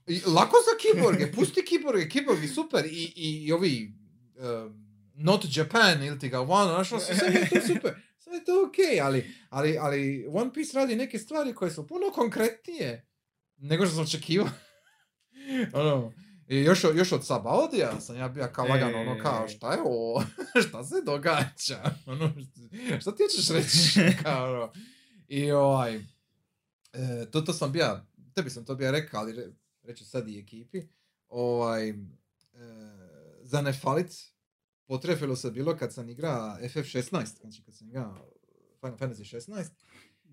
I 0.08 0.22
lako 0.26 0.56
za 0.60 0.94
kiborge, 0.94 1.32
pusti 1.36 1.62
kiborge, 1.64 2.10
kiborgi 2.10 2.48
super 2.48 2.86
i, 2.86 2.90
i, 3.16 3.44
i 3.44 3.52
ovi 3.52 3.94
um, 4.36 4.87
Not 5.20 5.46
Japan 5.56 6.04
ili 6.04 6.20
ti 6.20 6.30
ga 6.30 6.42
One, 6.42 6.72
znaš, 6.74 6.92
ono, 6.92 7.02
sve 7.02 7.28
je 7.28 7.50
to 7.50 7.68
super, 7.68 7.96
sve 8.18 8.36
je 8.36 8.46
to 8.46 8.68
okej, 8.68 9.02
ali, 9.02 9.34
ali, 9.50 9.78
ali 9.78 10.28
One 10.32 10.54
Piece 10.54 10.78
radi 10.78 10.96
neke 10.96 11.20
stvari 11.20 11.54
koje 11.54 11.72
su 11.72 11.88
puno 11.88 12.12
konkretnije 12.12 13.08
nego 13.58 13.86
što 13.86 13.96
sam 13.96 14.04
očekivao. 14.04 14.50
ono, 15.74 16.14
i 16.48 16.58
još, 16.58 16.84
još 16.96 17.12
od 17.12 17.26
Sabaodija 17.26 18.02
sam 18.02 18.18
ja 18.18 18.28
bio 18.28 18.50
kao 18.54 18.66
lagano, 18.66 19.02
ono 19.02 19.24
kao, 19.24 19.46
E. 19.46 19.48
šta 19.48 19.74
je 19.74 19.82
ovo, 19.82 20.24
šta 20.68 20.84
se 20.84 20.96
događa, 21.06 21.96
ono, 22.12 22.34
šta 23.02 23.16
ti 23.16 23.24
hoćeš 23.24 23.50
reći, 23.50 24.18
kao, 24.24 24.54
ono. 24.54 24.72
I 25.28 25.52
ovaj, 25.52 25.96
e, 25.96 26.02
to, 27.32 27.42
to 27.42 27.54
sam 27.54 27.72
bio, 27.72 28.00
tebi 28.36 28.50
sam 28.50 28.66
to 28.66 28.76
bio 28.76 28.92
rekao, 28.92 29.20
ali 29.20 29.34
re, 29.34 29.44
reću 29.84 30.06
sad 30.06 30.28
i 30.28 30.40
ekipi, 30.40 30.82
ovaj, 31.28 31.90
e, 31.90 31.96
za 33.42 33.62
ne 33.62 33.74
falit, 33.74 34.12
potrefilo 34.88 35.36
se 35.36 35.52
bilo 35.52 35.78
kad 35.78 35.94
sam 35.94 36.10
igra 36.10 36.58
FF16, 36.62 37.42
znači 37.42 37.64
kad 37.64 37.76
sam 37.76 37.90
igra 37.90 38.16
Final 38.80 38.98
Fantasy 38.98 39.36
16. 39.38 39.70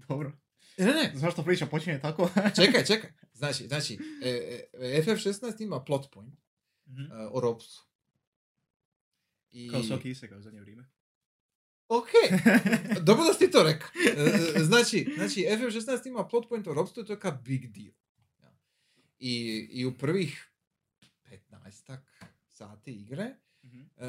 Dobro. 0.09 0.32
Ne, 0.78 0.86
ne, 0.86 1.12
Zašto 1.14 1.42
priča 1.44 1.66
počinje 1.66 2.00
tako? 2.00 2.30
čekaj, 2.64 2.84
čekaj. 2.84 3.11
Znači, 3.32 3.66
znači 3.68 3.98
e, 4.24 4.30
e, 4.72 5.02
FF16 5.02 5.62
ima 5.62 5.84
plot 5.84 6.11
point 6.12 6.34
Mhm. 6.86 7.02
e, 7.12 7.28
o 7.30 7.40
ropstvu. 7.40 7.84
I... 9.50 9.70
Kao 9.70 9.82
svaki 9.82 10.11
iseka 10.11 10.36
u 10.36 10.40
zadnje 10.42 10.61
vrijeme. 10.61 10.90
Ok, 11.88 12.09
dobro 13.07 13.24
da 13.24 13.34
si 13.34 13.50
to 13.50 13.62
rekao. 13.62 13.88
E, 14.16 14.62
Znači, 14.64 15.14
znači 15.16 15.40
FF16 15.50 16.09
ima 16.09 16.28
plot 16.28 16.48
point 16.48 16.66
o 16.66 16.74
ropstvu 16.74 17.02
i 17.02 17.07
to 17.07 17.12
je 17.12 17.20
kao 17.20 17.38
big 17.44 17.66
deal. 17.72 17.94
I, 19.18 19.66
I 19.70 19.86
u 19.86 19.98
prvih 19.98 20.50
15 21.50 21.98
sati 22.48 22.92
igre 22.92 23.36
Mhm. 23.65 23.81
e, 23.97 24.07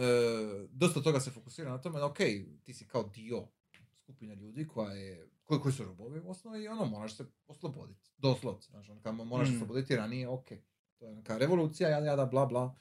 dosta 0.70 1.02
toga 1.02 1.20
se 1.20 1.32
fokusira 1.32 1.70
na 1.72 1.82
tome 1.82 2.00
da 2.00 2.06
ok, 2.06 2.18
ti 2.64 2.74
si 2.74 2.88
kao 2.88 3.04
dio 3.04 3.48
skupine 3.96 4.36
ljudi 4.36 4.68
koja 4.68 4.92
je, 4.92 5.30
koji, 5.44 5.60
koji 5.60 5.74
su 5.74 5.84
robovi 5.84 6.20
u 6.20 6.30
osnovi 6.30 6.64
i 6.64 6.68
ono, 6.68 6.86
moraš 6.86 7.16
se 7.18 7.26
osloboditi. 7.48 8.12
Doslovce, 8.18 8.70
znači, 8.70 8.92
ono, 8.92 9.02
kao 9.02 9.14
moraš 9.14 9.48
se 9.48 9.54
Mm. 9.54 9.56
osloboditi 9.56 9.96
ranije, 9.96 10.28
ok. 10.28 10.48
To 10.98 11.06
je 11.06 11.16
neka 11.16 11.38
revolucija, 11.38 11.90
jada, 11.90 12.06
jada, 12.06 12.26
bla, 12.26 12.46
bla. 12.46 12.76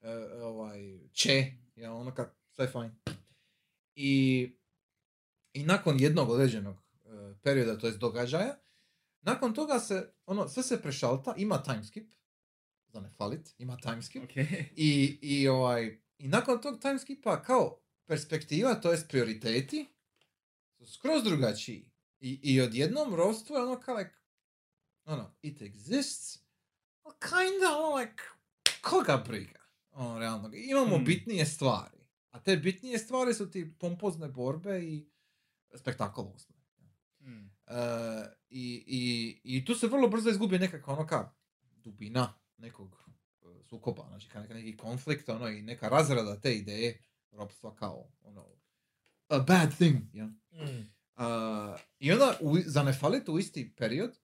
E, 0.00 0.14
ovaj, 0.42 1.00
će, 1.12 1.52
ja, 1.76 1.92
ono 1.94 2.14
kad, 2.14 2.34
sve 2.50 2.68
fajn. 2.68 2.92
I, 3.94 4.50
I 5.52 5.64
nakon 5.64 6.00
jednog 6.00 6.30
određenog 6.30 6.76
e, 7.04 7.08
perioda, 7.42 7.78
to 7.78 7.86
jest 7.86 7.98
događaja, 7.98 8.56
nakon 9.20 9.54
toga 9.54 9.78
se, 9.78 10.12
ono, 10.26 10.48
sve 10.48 10.62
se 10.62 10.82
prešalta, 10.82 11.34
ima 11.36 11.62
timeskip, 11.62 12.12
za 12.88 13.00
ne 13.00 13.10
falit, 13.10 13.54
ima 13.58 13.76
timeskip, 13.76 14.22
Ok. 14.24 14.36
i, 14.76 15.18
i, 15.22 15.48
ovaj, 15.48 16.00
I 16.20 16.28
nakon 16.28 16.60
tog 16.60 16.80
timeskipa 16.80 17.42
kao 17.42 17.80
perspektiva, 18.06 18.74
to 18.74 18.90
jest 18.90 19.08
prioriteti, 19.08 19.86
su 20.78 20.86
skroz 20.86 21.24
drugačiji. 21.24 21.90
I, 22.20 22.40
i 22.42 22.60
odjednom 22.60 23.14
ropstvo 23.14 23.56
je 23.56 23.62
ono 23.62 23.80
kao 23.80 23.96
like, 23.96 24.14
ono, 25.04 25.34
it 25.42 25.62
exists, 25.62 26.38
ali 27.02 27.14
kinda 27.20 27.76
ono 27.78 27.96
like, 27.96 28.22
koga 28.82 29.24
briga? 29.28 29.60
Ono, 29.90 30.18
realno, 30.18 30.50
imamo 30.54 30.96
Hmm. 30.96 31.04
bitnije 31.04 31.46
stvari. 31.46 32.08
A 32.30 32.42
te 32.42 32.56
bitnije 32.56 32.98
stvari 32.98 33.34
su 33.34 33.50
ti 33.50 33.74
pompozne 33.78 34.28
borbe 34.28 34.80
i 34.82 35.10
spektakl 35.74 36.20
u 36.20 36.32
osnovi. 36.34 36.60
Mm. 37.20 37.50
E, 37.66 37.76
i, 38.48 38.84
i, 38.86 39.40
I 39.44 39.64
tu 39.64 39.74
se 39.74 39.86
vrlo 39.86 40.08
brzo 40.08 40.30
izgubi 40.30 40.58
nekakva 40.58 40.92
ono 40.92 41.06
ka 41.06 41.32
dubina 41.76 42.34
nekog 42.56 43.09
sukoba, 43.70 44.06
znači 44.08 44.28
ka 44.28 44.40
neka- 44.40 44.54
neki 44.54 44.76
konflikt, 44.76 45.28
ono 45.28 45.48
i 45.48 45.62
neka 45.62 45.88
razrada 45.88 46.40
te 46.40 46.54
ideje 46.54 46.98
ropstva 47.30 47.74
kao 47.74 48.10
ono 48.20 48.46
a 49.28 49.38
bad 49.38 49.76
thing, 49.76 49.96
ja. 50.14 50.28
Uh, 51.16 51.80
I 51.98 52.12
onda 52.12 52.36
u, 52.40 52.56
za 52.58 52.82
ne 52.82 52.92
falit 52.92 53.28
u 53.28 53.38
isti 53.38 53.74
period 53.76 54.18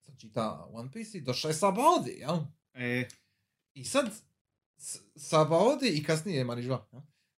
sam 0.00 0.16
čita 0.16 0.68
One 0.70 0.92
Piece 0.92 1.18
i 1.18 1.22
došao 1.22 1.48
je 1.48 1.54
Sabaody, 1.54 2.18
jel? 2.18 2.36
E, 2.74 3.08
I 3.74 3.84
sad 3.84 4.10
Sabaody 5.16 5.90
i 5.90 6.04
kasnije 6.04 6.44
Marižva? 6.44 6.86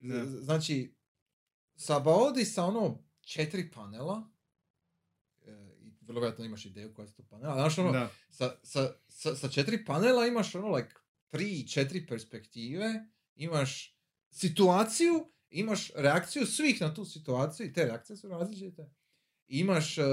Da. 0.01 0.27
Z- 0.27 0.41
Znači, 0.41 0.95
Sabaody 1.77 2.45
sa 2.45 2.65
ono 2.65 2.99
četiri 3.23 3.71
panela, 3.71 4.31
e, 5.39 5.51
vrlo 6.01 6.21
vjerojatno 6.21 6.45
imaš 6.45 6.65
ideju 6.67 6.95
koja 6.95 7.09
su 7.09 7.15
to 7.15 7.23
panela, 7.23 7.55
znaš 7.55 7.79
ono, 7.79 7.93
sa, 8.31 8.57
sa, 8.63 8.95
sa, 9.09 9.37
sa 9.37 9.49
četiri 9.49 9.85
panela 9.85 10.27
imaš 10.27 10.55
ono 10.55 10.69
like 10.69 10.95
tri, 11.35 11.69
četiri 11.69 12.07
perspektive, 12.07 13.07
imaš 13.35 13.97
situaciju, 14.31 15.33
imaš 15.51 15.91
reakciju 15.95 16.47
svih 16.47 16.81
na 16.81 16.95
tu 16.95 17.05
situaciju 17.05 17.67
i 17.67 17.73
te 17.73 17.85
reakcije 17.85 18.17
su 18.17 18.29
različite. 18.29 18.91
Imaš, 19.47 19.99
uh, 19.99 20.05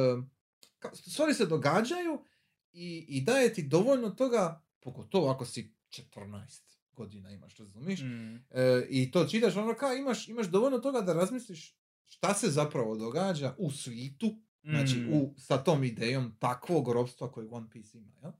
stvari 0.94 1.34
se 1.34 1.46
događaju 1.46 2.24
i, 2.72 3.06
i 3.08 3.22
daje 3.22 3.54
ti 3.54 3.64
dovoljno 3.64 4.10
toga, 4.10 4.64
pogotovo 4.80 5.30
ako 5.30 5.46
si 5.46 5.76
14 5.90 6.62
godina 6.92 7.32
imaš, 7.32 7.58
razumiješ? 7.58 8.02
Mm. 8.02 8.36
E, 8.50 8.88
I 8.90 9.12
to 9.12 9.26
čitaš, 9.26 9.56
ono 9.56 9.76
kao 9.76 9.94
imaš, 9.94 10.28
imaš 10.28 10.48
dovoljno 10.48 10.80
toga 10.80 11.02
da 11.02 11.14
razmisliš 11.14 11.78
šta 12.06 12.34
se 12.34 12.50
zapravo 12.50 12.98
događa 12.98 13.56
u 13.58 13.72
svitu, 13.72 14.36
znači 14.64 14.96
Mm. 14.96 15.14
u, 15.14 15.34
sa 15.38 15.64
tom 15.64 15.84
idejom 15.84 16.36
takvog 16.40 16.88
ropstva 16.92 17.32
kojeg 17.32 17.54
One 17.54 17.70
Piece 17.70 17.98
ima, 17.98 18.14
jel? 18.22 18.32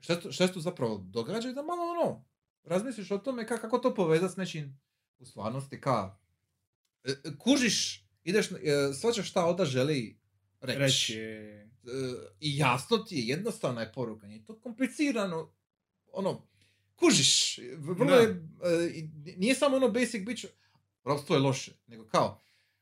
Šta, 0.00 0.32
šta 0.32 0.46
se 0.46 0.52
tu 0.52 0.60
zapravo 0.60 0.98
događa 0.98 1.48
i 1.48 1.54
da 1.54 1.62
malo 1.62 1.82
ono, 1.82 2.24
razmisliš 2.64 3.10
o 3.10 3.18
tome 3.18 3.42
ka- 3.48 3.60
kako 3.60 3.78
to 3.78 3.94
povezati 3.94 4.34
s 4.34 4.36
nečim 4.36 4.80
u 5.18 5.24
stvarnosti, 5.26 5.80
ka 5.80 6.18
e, 7.04 7.10
e, 7.10 7.14
kužiš, 7.38 8.04
ideš, 8.24 8.50
e, 8.50 8.56
shvaćaš 8.94 9.30
šta 9.30 9.44
Oda 9.46 9.64
želi 9.64 10.18
reći. 10.60 10.78
Reći 10.78 11.12
je... 11.14 11.70
I 12.40 12.56
jasno 12.56 12.98
ti 12.98 13.16
je, 13.16 13.26
jednostavna 13.26 13.80
je 13.80 13.92
poruka, 13.92 14.26
nije 14.26 14.44
to 14.44 14.60
komplicirano, 14.60 15.54
ono, 16.12 16.46
kužiš, 16.96 17.58
vrlo 17.76 18.16
je, 18.16 18.48
nije 19.36 19.54
samo 19.54 19.76
ono 19.76 19.88
basic 19.88 20.24
bitch, 20.26 20.44
ropstvo 21.04 21.36
je 21.36 21.40
loše, 21.40 21.72
nego 21.86 22.06
kao, 22.06 22.40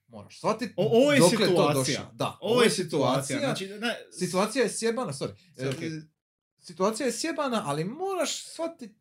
moraš 0.08 0.38
shvatiti 0.38 0.74
O- 0.76 0.88
ovo 0.92 1.12
je 1.12 1.18
dokle 1.18 1.38
to 1.38 1.46
situacija. 1.46 1.98
došlo. 2.00 2.12
Da, 2.14 2.38
Ovo 2.40 2.62
je 2.62 2.70
situacija. 2.70 3.38
Znači, 3.38 3.68
ne, 3.68 3.96
situacija 4.12 4.62
je 4.62 4.70
sjebana, 4.70 5.12
sorry. 5.12 5.32
E, 5.56 6.02
Situacija 6.66 7.06
je 7.06 7.12
sjebana, 7.12 7.62
ali 7.66 7.84
moraš 7.86 8.44
shvatiti 8.44 8.94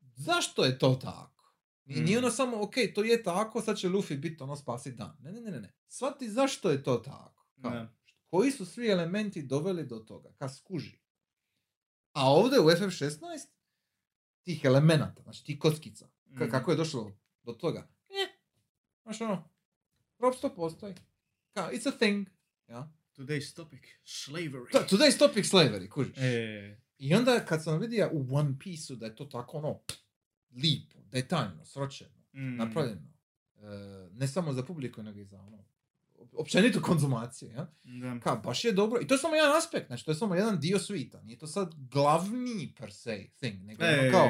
zašto 0.00 0.64
je 0.64 0.78
to 0.78 0.94
tako. 0.94 1.54
I 1.86 1.92
Mm. 1.92 2.04
nije 2.04 2.18
ono 2.18 2.30
samo, 2.30 2.62
ok, 2.62 2.74
to 2.94 3.02
je 3.04 3.22
tako, 3.22 3.62
sad 3.62 3.76
će 3.76 3.88
Luffy 3.88 4.16
biti 4.16 4.42
ono 4.42 4.56
spasi 4.56 4.92
dan. 4.92 5.16
Ne, 5.20 5.32
ne, 5.32 5.40
ne, 5.40 5.50
ne, 5.50 5.60
ne. 5.60 5.72
Shvati 5.88 6.30
zašto 6.30 6.70
je 6.70 6.82
to 6.82 6.96
tako. 6.96 7.46
Kao, 7.62 7.70
Da. 7.70 7.94
Koji 8.24 8.50
su 8.50 8.66
svi 8.66 8.88
elementi 8.88 9.42
doveli 9.42 9.86
do 9.86 9.96
toga, 9.98 10.32
ka 10.32 10.48
skuži. 10.50 10.98
A 12.12 12.30
ovdje 12.30 12.60
u 12.60 12.70
FF16 12.70 13.46
tih 14.42 14.64
elemenata, 14.64 15.22
znači 15.22 15.44
tih 15.44 15.58
kockica, 15.58 16.08
ka- 16.28 16.46
Mm. 16.46 16.50
kako 16.50 16.70
je 16.70 16.76
došlo 16.76 17.12
do 17.42 17.52
toga. 17.52 17.88
E, 18.08 18.26
znaš 19.02 19.20
ono, 19.20 19.48
ropstvo 20.18 20.50
postoji. 20.50 20.94
Kao, 21.52 21.70
it's 21.70 21.88
a 21.88 21.98
thing. 21.98 22.28
Ja? 22.68 22.92
Today's 23.16 23.54
topic, 23.54 23.80
slavery. 24.04 24.72
Da, 24.72 24.86
today's 24.88 25.18
topic 25.18 25.44
slavery, 25.46 25.88
kužiš. 25.88 26.18
E, 26.18 26.80
I 27.00 27.14
onda 27.14 27.44
kad 27.48 27.64
sam 27.64 27.80
vidio 27.80 28.10
u 28.12 28.36
One 28.36 28.54
Piece-u 28.58 28.96
da 28.96 29.06
je 29.06 29.16
to 29.16 29.24
tako 29.24 29.58
ono 29.58 29.80
lipo, 30.50 30.98
detaljno, 31.12 31.64
sročeno, 31.64 32.16
mm. 32.32 32.56
napravljeno, 32.56 33.12
e, 33.56 34.08
ne 34.12 34.28
samo 34.28 34.52
za 34.52 34.62
publiku, 34.62 35.02
nego 35.02 35.18
i 35.18 35.24
za 35.24 35.40
ono, 35.40 35.64
općenitu 36.32 36.80
konzumaciju, 36.82 37.50
ja? 37.50 37.72
Da. 37.82 38.20
Kao, 38.22 38.36
baš 38.36 38.64
je 38.64 38.72
dobro. 38.72 39.00
I 39.00 39.06
to 39.06 39.14
je 39.14 39.18
samo 39.18 39.34
jedan 39.34 39.56
aspekt, 39.56 39.86
znači 39.86 40.04
to 40.04 40.10
je 40.10 40.14
samo 40.14 40.34
jedan 40.34 40.60
dio 40.60 40.78
svita. 40.78 41.22
Nije 41.22 41.38
to 41.38 41.46
sad 41.46 41.74
glavni 41.90 42.74
per 42.78 42.92
se 42.92 43.26
thing, 43.36 43.62
nego 43.62 43.84
ono 43.84 44.10
kao, 44.10 44.28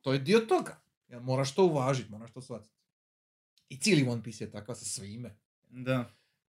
to 0.00 0.12
je 0.12 0.18
dio 0.18 0.38
toga. 0.38 0.82
Ja, 1.08 1.20
moraš 1.20 1.54
to 1.54 1.64
uvažiti, 1.64 2.10
moraš 2.10 2.32
to 2.32 2.42
shvatiti. 2.42 2.74
I 3.68 3.80
cijeli 3.80 4.08
One 4.08 4.22
Piece 4.22 4.44
je 4.44 4.50
takav 4.50 4.74
sa 4.74 4.84
svime. 4.84 5.36
Da. 5.68 6.10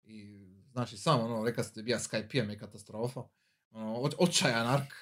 I, 0.04 0.46
znači, 0.72 0.96
samo 0.96 1.22
ono, 1.22 1.44
rekao 1.44 1.64
ste, 1.64 1.82
bija 1.82 1.98
Skype 1.98 2.50
je 2.50 2.58
katastrofa. 2.58 3.22
Ono, 3.70 4.10
očajan 4.18 4.66
ark. 4.66 4.94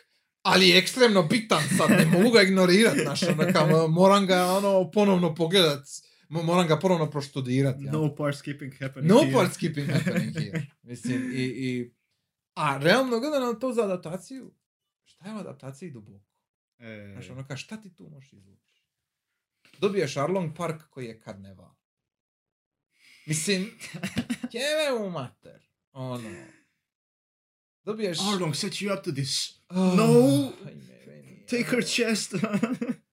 Ali 0.44 0.68
je 0.68 0.78
ekstremno 0.78 1.22
bitan 1.22 1.62
sad, 1.78 1.90
ne 1.90 2.06
mogu 2.06 2.30
ga 2.30 2.42
ignorirat, 2.42 2.94
znaš, 2.96 3.20
ono, 3.62 3.88
moram 3.88 4.26
ga, 4.26 4.46
ono, 4.46 4.90
ponovno 4.90 5.34
pogledat. 5.34 5.86
Mo- 6.28 6.42
Moram 6.42 6.68
ga 6.68 6.78
ponovno 6.78 7.10
proštudirati. 7.10 7.84
ja. 7.84 7.92
No 7.92 8.14
part 8.14 8.36
skipping 8.36 8.74
happening 8.74 9.10
No 9.10 9.18
here. 9.18 9.32
part 9.32 9.52
skipping 9.54 9.88
happening 9.88 10.34
here. 10.34 10.66
Mislim, 10.82 11.30
i, 11.32 11.42
i... 11.42 11.94
A 12.54 12.78
realno 12.78 13.20
gledano 13.20 13.54
to 13.54 13.72
za 13.72 13.82
adaptaciju, 13.82 14.54
šta 15.04 15.28
je 15.28 15.34
u 15.34 15.38
adaptaciji 15.38 15.90
duboko? 15.90 16.24
E, 16.78 17.10
Znaš, 17.12 17.30
ono 17.30 17.46
ka, 17.46 17.56
šta 17.56 17.76
ti 17.76 17.94
tu 17.94 18.08
možeš 18.08 18.32
izvući? 18.32 18.82
Dobiješ 19.78 20.16
Arlong 20.16 20.56
Park 20.56 20.82
koji 20.90 21.06
je 21.06 21.20
karneval. 21.20 21.74
Mislim, 23.26 23.62
jebe 24.52 24.98
u 25.00 25.10
mater. 25.10 25.62
Ono. 25.92 26.30
Dobiješ... 27.84 28.18
Arlong 28.34 28.54
set 28.56 28.72
you 28.72 28.98
up 28.98 29.04
to 29.04 29.12
this. 29.12 29.60
Oh, 29.68 29.76
No! 29.96 30.04
ajme, 30.66 31.04
meni, 31.06 31.46
Take 31.50 31.64
her 31.64 31.84
chest. 31.84 32.34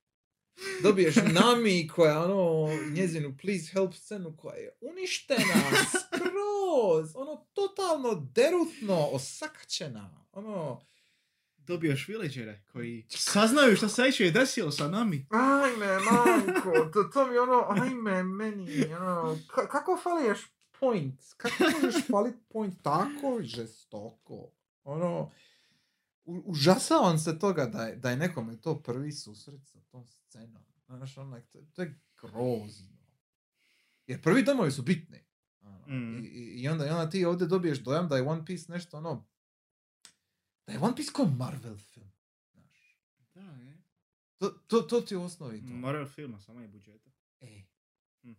Dobiješ 0.83 1.15
Nami 1.15 1.87
koja 1.87 2.23
ono, 2.23 2.67
njezinu 2.91 3.37
please 3.41 3.71
help 3.71 3.93
scenu 3.93 4.37
koja 4.37 4.55
je 4.55 4.77
uništena 4.81 5.53
skroz. 5.89 7.11
Ono, 7.15 7.45
totalno 7.53 8.15
derutno, 8.35 9.07
osakaćena. 9.11 10.25
Ono, 10.31 10.81
Dobiješ 11.57 12.07
villagere 12.07 12.63
koji 12.71 13.05
saznaju 13.09 13.75
šta 13.75 13.89
se 13.89 14.03
je 14.19 14.31
desilo 14.31 14.71
sa 14.71 14.87
nami. 14.87 15.27
Ajme, 15.29 15.87
manko, 15.99 16.89
to, 16.93 17.03
to 17.03 17.27
mi 17.27 17.37
ono, 17.37 17.65
ajme, 17.69 18.23
meni, 18.23 18.85
ono, 18.93 19.37
ka- 19.47 19.67
kako 19.67 19.99
faliješ 20.03 20.39
point? 20.79 21.21
Kako 21.37 21.63
možeš 21.63 22.03
falit 22.11 22.35
point 22.49 22.83
tako 22.83 23.39
žestoko? 23.43 24.51
Ono, 24.83 25.31
u- 26.23 26.43
užasavam 26.45 27.17
se 27.19 27.39
toga 27.39 27.65
da 27.65 27.83
je, 27.83 27.95
da 27.95 28.09
je 28.09 28.17
nekome 28.17 28.57
to 28.57 28.81
prvi 28.81 29.11
susret 29.11 29.61
sa 29.63 29.79
tom 29.81 30.05
scenom. 30.05 30.63
Znaš, 30.87 31.17
onak, 31.17 31.47
to, 31.47 31.61
to 31.65 31.81
je 31.81 31.99
grozno. 32.17 32.97
Jer 34.07 34.21
prvi 34.21 34.43
domovi 34.43 34.71
su 34.71 34.81
bitni. 34.83 35.23
Ono, 35.61 35.87
Mm. 35.87 36.17
i, 36.17 36.27
i, 36.55 36.67
onda, 36.67 36.85
I 36.85 36.89
onda 36.89 37.09
ti 37.09 37.25
ovdje 37.25 37.47
dobiješ 37.47 37.79
dojam 37.79 38.07
da 38.07 38.15
je 38.15 38.23
One 38.23 38.45
Piece 38.45 38.71
nešto 38.71 38.97
ono, 38.97 39.27
da 40.67 40.73
je 40.73 40.79
One 40.79 40.95
Piece 40.95 41.11
kao 41.13 41.25
Marvel 41.27 41.77
film. 41.77 42.11
Znaš. 42.53 42.97
Da, 43.33 43.41
je. 43.41 43.81
To, 44.37 44.49
to, 44.49 44.81
to 44.81 45.01
ti 45.01 45.13
je 45.13 45.17
osnovi 45.17 45.59
to. 45.59 45.67
Marvel 45.67 46.07
filma, 46.07 46.39
samo 46.39 46.61
je 46.61 46.67
budžeta. 46.67 47.09
E. 47.41 47.63
Hm. 48.21 48.33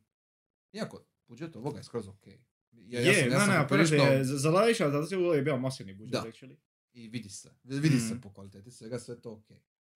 Iako, 0.72 1.04
budžet 1.26 1.56
ovoga 1.56 1.78
je 1.78 1.84
skroz 1.84 2.08
ok. 2.08 2.24
Ja, 2.72 3.00
je, 3.00 3.14
sam, 3.14 3.22
ja 3.24 3.38
ne, 3.38 3.44
sam 3.46 3.48
ne, 3.50 3.60
poprilično- 3.60 4.04
prvi 4.06 4.24
za, 4.24 4.36
za 4.36 4.50
live 4.50 4.76
adaptaciju 4.80 5.20
je 5.20 5.42
bio 5.42 5.56
masivni 5.58 5.94
budžet, 5.94 6.12
Da. 6.12 6.22
actually. 6.22 6.56
I 6.92 7.08
vidi 7.08 7.28
se. 7.30 7.50
Vidi 7.64 8.00
se 8.00 8.14
Mm. 8.14 8.20
po 8.20 8.32
kvaliteti 8.32 8.70
svega, 8.70 8.98
sve 8.98 9.20
to 9.20 9.32
ok. 9.32 9.46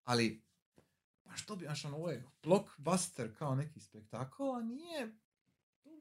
Ali, 0.04 0.42
pa 1.22 1.36
što 1.36 1.56
bi, 1.56 1.64
znaš, 1.64 1.84
ono, 1.84 1.96
ovo 1.96 2.10
je 2.10 2.24
blockbuster 2.42 3.36
kao 3.36 3.54
neki 3.54 3.80
spektakl, 3.80 4.42
a 4.44 4.62
nije, 4.62 5.16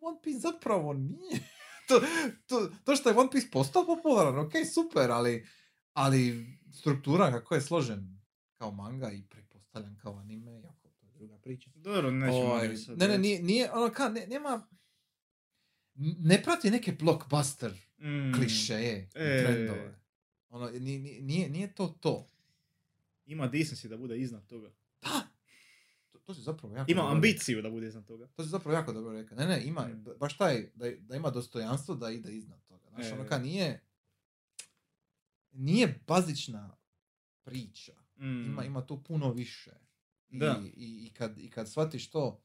One 0.02 0.20
Piece 0.24 0.40
zapravo 0.40 0.94
nije. 0.94 1.40
to, 1.88 2.02
to, 2.48 2.72
to 2.84 2.96
što 2.96 3.10
je 3.10 3.16
One 3.16 3.30
Piece 3.32 3.48
postao 3.52 3.86
popularan, 3.86 4.40
ok, 4.40 4.52
super, 4.74 5.12
ali, 5.12 5.48
ali 5.94 6.46
struktura 6.72 7.32
kako 7.32 7.56
je 7.56 7.62
složen 7.62 8.22
kao 8.54 8.72
manga 8.72 9.12
i 9.12 9.24
pretpostavljam 9.24 9.98
kao 9.98 10.14
anime, 10.16 10.52
jako 10.54 10.90
to 10.90 11.06
je 11.06 11.12
druga 11.12 11.38
priča. 11.38 11.70
Dobro, 11.76 12.12
nećemo 12.12 12.38
Ovaj, 12.38 12.68
ne, 12.90 13.08
ne, 13.08 13.18
nije, 13.18 13.44
nije 13.44 13.72
ono 13.72 13.90
ka, 13.90 14.10
ne, 14.10 14.28
nema, 14.28 14.68
ne 15.98 16.44
prati 16.44 16.72
neke 16.72 16.92
blockbuster 16.94 17.74
Mm, 17.98 18.34
klišeje 18.34 19.10
E. 19.16 19.44
trendove. 19.44 20.00
Ono, 20.50 20.70
ni- 20.70 21.00
ni- 21.00 21.22
nije, 21.22 21.50
nije 21.50 21.74
to 21.74 21.88
to. 21.90 22.28
Ima 23.26 23.46
decency 23.46 23.88
da 23.88 23.98
bude 23.98 24.18
iznad 24.18 24.46
toga. 24.46 24.72
Da! 25.02 25.28
To, 26.12 26.20
to 26.20 26.34
si 26.34 26.42
zapravo 26.42 26.76
jako 26.76 26.92
Ima 26.92 27.02
dobro 27.02 27.16
ambiciju 27.16 27.62
da 27.62 27.70
bude 27.70 27.88
iznad 27.88 28.06
toga. 28.06 28.28
To 28.28 28.44
si 28.44 28.50
zapravo 28.50 28.74
jako 28.74 28.94
dobro 28.94 29.14
rekao. 29.14 29.38
Ne, 29.38 29.46
ne, 29.48 29.64
ima, 29.64 29.82
Mm. 29.84 30.04
ba- 30.04 30.16
baš 30.16 30.38
taj, 30.38 30.70
da, 30.76 30.92
da 30.92 31.16
ima 31.16 31.30
dostojanstvo 31.30 31.96
da 31.96 32.10
ide 32.10 32.34
iznad 32.34 32.64
toga. 32.64 32.90
Znaš, 32.90 33.06
E. 33.06 33.14
ono 33.14 33.26
ka 33.26 33.38
nije, 33.38 33.82
nije 35.52 36.00
bazična 36.08 36.78
priča. 37.44 37.94
Mm. 38.18 38.46
Ima, 38.46 38.64
ima 38.64 38.86
tu 38.86 39.04
puno 39.04 39.32
više. 39.32 39.72
I, 40.30 40.40
Da. 40.40 40.62
i, 40.66 40.74
i, 41.06 41.14
kad, 41.14 41.38
I 41.38 41.50
kad 41.50 41.72
shvatiš 41.72 42.10
to, 42.10 42.42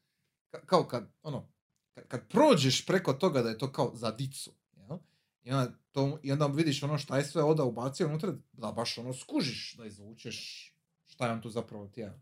ka- 0.52 0.66
kao 0.66 0.84
kad, 0.84 1.12
ono, 1.22 1.48
kad, 1.94 2.08
kad 2.08 2.28
prođeš 2.28 2.86
preko 2.86 3.12
toga 3.12 3.42
da 3.42 3.48
je 3.48 3.58
to 3.58 3.72
kao 3.72 3.92
za 3.94 4.10
dicu, 4.10 4.52
jel? 4.76 4.98
I 5.42 5.52
onda, 5.52 5.72
to, 5.92 6.18
I 6.22 6.32
onda 6.32 6.46
vidiš 6.46 6.82
ono 6.82 6.98
šta 6.98 7.16
je 7.18 7.24
sve 7.24 7.42
Oda 7.42 7.64
ubacio 7.64 8.06
unutra, 8.06 8.32
da 8.52 8.72
baš 8.72 8.98
ono 8.98 9.12
skužiš, 9.14 9.74
da 9.76 9.86
izvučeš 9.86 10.66
šta 11.06 11.26
je 11.26 11.32
on 11.32 11.40
tu 11.42 11.50
zapravo 11.50 11.88
htio 11.88 12.06
e, 12.06 12.12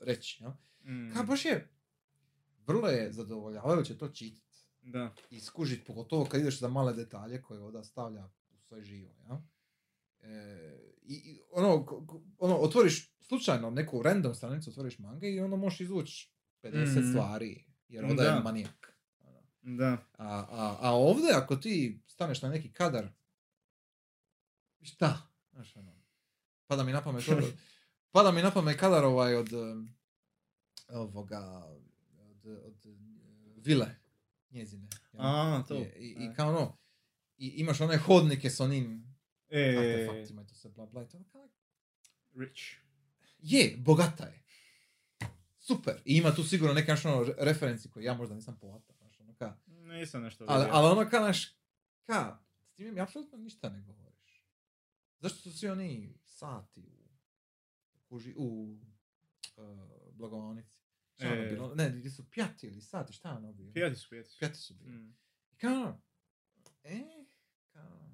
reći, 0.00 0.42
jel? 0.42 0.50
Mm. 0.94 1.12
Ka 1.14 1.22
baš 1.22 1.44
je, 1.44 1.68
vrlo 2.66 2.88
je 2.88 3.12
zadovoljavajuće 3.12 3.98
to 3.98 4.08
čitati 4.08 4.42
Da. 4.82 5.14
i 5.30 5.40
skužiti, 5.40 5.84
pogotovo 5.84 6.24
kad 6.24 6.40
ideš 6.40 6.58
za 6.60 6.68
male 6.68 6.92
detalje 6.92 7.42
koje 7.42 7.62
Oda 7.62 7.84
stavlja 7.84 8.28
u 8.50 8.58
svoj 8.58 8.82
živo, 8.82 9.14
ja? 9.28 9.42
E, 10.20 10.78
i, 11.02 11.40
ono, 11.52 11.86
ono, 12.38 12.56
otvoriš 12.56 13.12
slučajno 13.20 13.70
neku 13.70 14.02
random 14.02 14.34
stranicu, 14.34 14.70
otvoriš 14.70 14.98
mange 14.98 15.30
i 15.32 15.40
onda 15.40 15.56
možeš 15.56 15.80
izvući 15.80 16.32
50 16.62 16.98
Mhm. 17.00 17.10
stvari, 17.10 17.64
jer 17.88 18.04
je 18.04 18.14
Da. 18.14 18.40
manijak. 18.40 18.96
Ono. 19.20 19.42
Da. 19.62 19.92
A, 20.14 20.28
a, 20.40 20.78
a 20.80 20.90
ovdje, 20.92 21.32
ako 21.32 21.56
ti 21.56 22.00
staneš 22.06 22.42
na 22.42 22.48
neki 22.48 22.72
kadar, 22.72 23.08
šta? 24.82 25.28
Znaš, 25.52 25.76
ono, 25.76 25.96
pada 26.66 26.84
mi 26.84 26.92
na 26.92 27.02
pamet, 27.02 27.28
ono- 27.28 27.52
pada 28.10 28.30
mi 28.32 28.42
na 28.42 28.50
pamet 28.50 28.78
kadar 28.78 29.04
ovaj 29.04 29.34
od 29.34 29.48
ovoga, 30.88 31.64
od, 32.18 32.46
od 32.46 32.86
vile 33.56 33.86
njezine. 34.50 34.88
jel? 35.12 35.22
A, 35.22 35.64
to. 35.68 35.74
Je, 35.74 35.92
I, 35.92 36.08
i 36.10 36.24
E. 36.24 36.34
kao 36.34 36.48
ono, 36.48 36.76
i 37.36 37.46
imaš 37.48 37.80
one 37.80 37.96
hodnike 37.98 38.50
s 38.50 38.60
onim 38.60 39.16
E, 39.48 39.76
artefaktima 39.78 40.42
i 40.42 40.46
to 40.46 40.54
se 40.54 40.68
bla 40.68 40.86
bla 40.86 41.02
i 41.02 41.08
to 41.08 41.18
kao, 41.24 41.48
rich. 42.34 42.62
je, 43.38 43.76
bogata 43.78 44.24
je. 44.24 44.42
Super. 45.66 45.94
I 46.04 46.16
ima 46.16 46.34
tu 46.34 46.44
sigurno 46.44 46.74
neke 46.74 46.86
znaš, 46.86 47.04
ono, 47.04 47.22
re- 47.24 47.34
referenci 47.38 47.90
koje 47.90 48.04
ja 48.04 48.14
možda 48.14 48.34
nisam 48.34 48.56
povata. 48.60 48.92
Znaš, 48.92 49.20
ono, 49.20 49.34
ka, 49.34 49.56
Nisam 49.66 50.22
nešto 50.22 50.44
ali, 50.48 50.64
vidio. 50.64 50.76
ali 50.76 50.98
ono 50.98 51.10
ka, 51.10 51.18
znaš, 51.18 51.56
ka, 52.06 52.38
s 52.66 52.74
time 52.74 52.92
mi 52.92 53.00
apsolutno 53.00 53.38
ništa 53.38 53.68
ne 53.70 53.82
govoriš. 53.82 54.44
Zašto 55.18 55.38
su 55.38 55.58
svi 55.58 55.68
oni 55.68 56.18
sati 56.24 56.80
u, 58.08 58.16
u, 58.16 58.18
u 58.36 58.78
uh, 59.56 59.64
blagovanici? 60.14 60.78
Šta 61.14 61.26
ono 61.26 61.42
E. 61.42 61.46
bilo? 61.46 61.74
Ne, 61.74 61.90
gdje 61.90 62.10
su 62.10 62.30
pjati 62.30 62.66
ili 62.66 62.80
sati, 62.80 63.12
šta 63.12 63.28
je 63.30 63.36
ono 63.36 63.52
bilo? 63.52 63.72
Pijati 63.72 63.96
su, 63.96 64.08
pijati 64.10 64.28
su. 64.30 64.38
Pjati 64.38 64.58
su 64.58 64.74
bili. 64.74 64.90
Mm. 64.92 65.16
I 65.52 65.56
kao 65.56 65.72
ono, 65.72 66.00
e, 66.84 67.02
kao, 67.72 68.10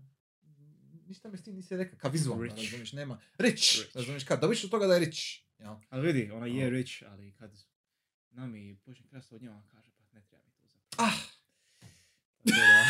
ništa 1.06 1.28
mi 1.28 1.36
s 1.38 1.42
tim 1.42 1.54
nisi 1.54 1.76
rekao, 1.76 1.98
kao 1.98 2.10
vizualno, 2.10 2.42
Rich. 2.44 2.56
razumiješ, 2.56 2.92
nema, 2.92 3.20
rich, 3.38 3.56
Rich. 3.78 3.96
razumiješ, 3.96 4.24
kao, 4.24 4.36
dobiš 4.36 4.64
od 4.64 4.70
toga 4.70 4.86
da 4.86 4.94
je 4.94 5.00
rich, 5.00 5.18
jel? 5.62 5.76
Ali 5.90 6.06
vidi, 6.06 6.30
ona 6.30 6.46
je 6.48 6.70
rich, 6.70 7.02
ali 7.04 7.32
kad 7.32 7.50
nami 8.30 8.76
počne 8.76 9.06
krasti 9.06 9.34
od 9.34 9.42
nje, 9.42 9.50
ona 9.50 9.62
kaže, 9.64 9.90
pa 9.92 10.04
ne 10.12 10.22
treba 10.22 10.42
mi 10.44 10.52
to 10.52 10.66
zapravo. 10.66 11.08
Ah, 11.08 11.18
da- 12.44 12.82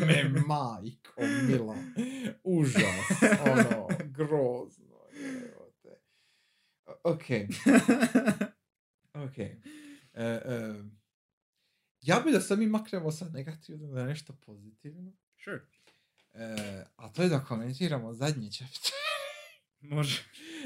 me 0.06 0.24
majko, 0.46 1.12
mila, 1.42 1.76
užas, 2.44 3.10
ono, 3.42 3.88
grozno, 4.16 4.96
jevote. 5.14 6.00
Ok, 7.04 7.24
ok. 9.16 9.38
E, 9.38 9.58
e, 10.14 10.74
ja 12.02 12.20
bi 12.20 12.32
da 12.32 12.40
se 12.40 12.56
mi 12.56 12.66
maknemo 12.68 13.10
sa 13.10 13.24
negativnog 13.26 13.92
na 13.92 14.04
nešto 14.04 14.32
pozitivno, 14.36 15.12
Sure. 15.36 15.60
e, 16.34 16.54
a 16.96 17.08
to 17.08 17.22
je 17.22 17.28
da 17.28 17.40
komentiramo 17.40 18.12
zadnji 18.14 18.50
chapter. 18.50 18.92
Može. 19.80 20.22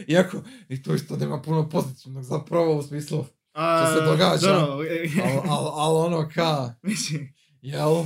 Iako, 0.07 0.43
i 0.69 0.82
to 0.82 0.95
isto 0.95 1.16
nema 1.16 1.43
puno 1.43 1.69
pozitivnog 1.69 2.24
zapravo 2.24 2.77
u 2.77 2.82
smislu, 2.82 3.24
A, 3.53 3.95
se 3.95 4.05
događa? 4.05 4.49
e, 4.91 5.09
ali 5.24 5.41
al, 5.49 5.81
al 5.81 5.97
ono 5.97 6.28
ka, 6.35 6.74
Mislim, 6.82 7.35
jel? 7.62 8.05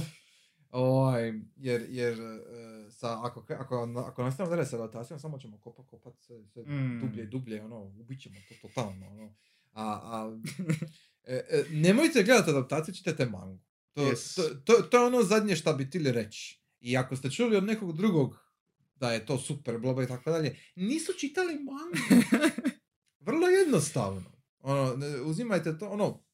Ovaj, 0.71 1.33
jer, 1.57 1.87
jer 1.89 2.13
e, 2.21 2.91
sa, 2.91 3.27
ako, 3.27 3.45
ako, 3.59 3.95
ako 4.07 4.23
nastavimo 4.23 4.57
dalje 4.57 4.67
sa 4.67 4.77
adaptacijom, 4.77 5.21
samo 5.21 5.39
ćemo 5.39 5.59
kopat, 5.59 5.87
kopat 5.87 6.15
sve, 6.21 6.37
sve 6.47 6.63
Mm. 6.63 7.01
dublje 7.01 7.23
i 7.23 7.27
dublje, 7.27 7.65
ono, 7.65 7.81
ubit 7.83 8.21
ćemo 8.21 8.37
to 8.49 8.69
totalno, 8.69 9.07
ono. 9.07 9.35
A, 9.73 9.85
a 9.85 10.37
e, 11.25 11.35
e, 11.51 11.65
nemojte 11.71 12.23
gledati 12.23 12.51
adaptaciju, 12.51 12.95
čitajte 12.95 13.27
mangu. 13.27 13.59
To, 13.95 14.03
Yes. 14.03 14.37
to, 14.37 14.43
to, 14.65 14.83
to 14.83 14.99
je 14.99 15.07
ono 15.07 15.23
zadnje 15.23 15.57
šta 15.57 15.73
bi 15.73 15.91
tili 15.91 16.13
reći. 16.13 16.63
I 16.81 16.97
ako 16.97 17.17
ste 17.17 17.31
čuli 17.31 17.57
od 17.57 17.65
nekog 17.65 17.97
drugog 17.97 18.39
da 19.01 19.13
je 19.13 19.27
to 19.27 19.39
super, 19.39 19.79
bloba 19.79 20.03
i 20.03 20.07
tako 20.07 20.31
dalje, 20.31 20.57
nisu 20.77 21.13
čitali 21.13 21.55
mangu. 21.55 22.25
Vrlo 23.27 23.49
jednostavno. 23.49 24.33
Ono, 24.61 24.97
uzimajte 25.25 25.79
to, 25.79 25.89
ono, 25.89 26.25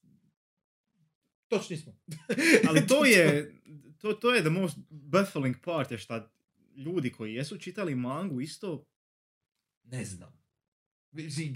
točni 1.49 1.77
smo. 1.77 1.93
ali 2.69 2.87
to 2.87 3.05
je, 3.05 3.55
to, 3.99 4.13
to 4.13 4.35
je 4.35 4.41
the 4.41 4.51
most 4.51 4.77
baffling 4.91 5.57
part, 5.65 5.91
je 5.91 5.99
šta 5.99 6.33
ljudi 6.77 7.13
koji 7.13 7.35
jesu 7.35 7.59
čitali 7.59 7.95
mangu 7.95 8.41
isto, 8.41 8.87
Ne 9.85 10.05
znam. 10.05 10.33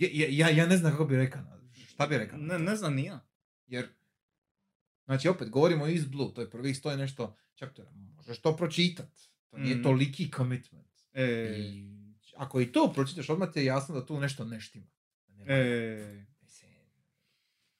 Ja, 0.01 0.27
ja, 0.31 0.49
ja 0.49 0.67
ne 0.67 0.77
znam 0.77 0.93
kako 0.93 1.05
bi 1.05 1.17
rekao. 1.17 1.43
Šta 1.89 2.07
bi 2.07 2.19
rekao? 2.19 2.39
Ne, 2.39 2.59
ne 2.59 2.77
znam, 2.77 2.95
nija. 2.95 3.27
Jer, 3.67 3.89
znači 5.05 5.29
opet, 5.29 5.51
govorimo 5.51 5.85
o 5.85 5.89
East 5.89 6.09
Blue, 6.09 6.35
to 6.35 6.41
je 6.41 6.51
prvih 6.51 6.77
stoji 6.77 6.97
nešto, 6.97 7.37
čak 7.55 7.75
to 7.75 7.83
možeš 8.17 8.41
to 8.41 8.57
pročitat. 8.57 9.11
To 9.51 9.59
nije 9.59 9.77
Mm. 9.77 9.83
toliki 9.83 10.31
commitment. 10.37 10.88
E, 11.19 11.55
I 11.59 11.89
ako 12.37 12.61
i 12.61 12.73
to 12.73 12.93
pročitaš, 12.95 13.31
odmah 13.31 13.53
ti 13.53 13.59
je 13.59 13.65
jasno 13.65 13.95
da 13.95 14.07
tu 14.07 14.21
nešto 14.21 14.45
ne 14.45 14.61
štima. 14.61 14.87
Da 15.27 15.35
nema- 15.35 15.53
e, 15.53 16.27
Mislim, 16.41 16.71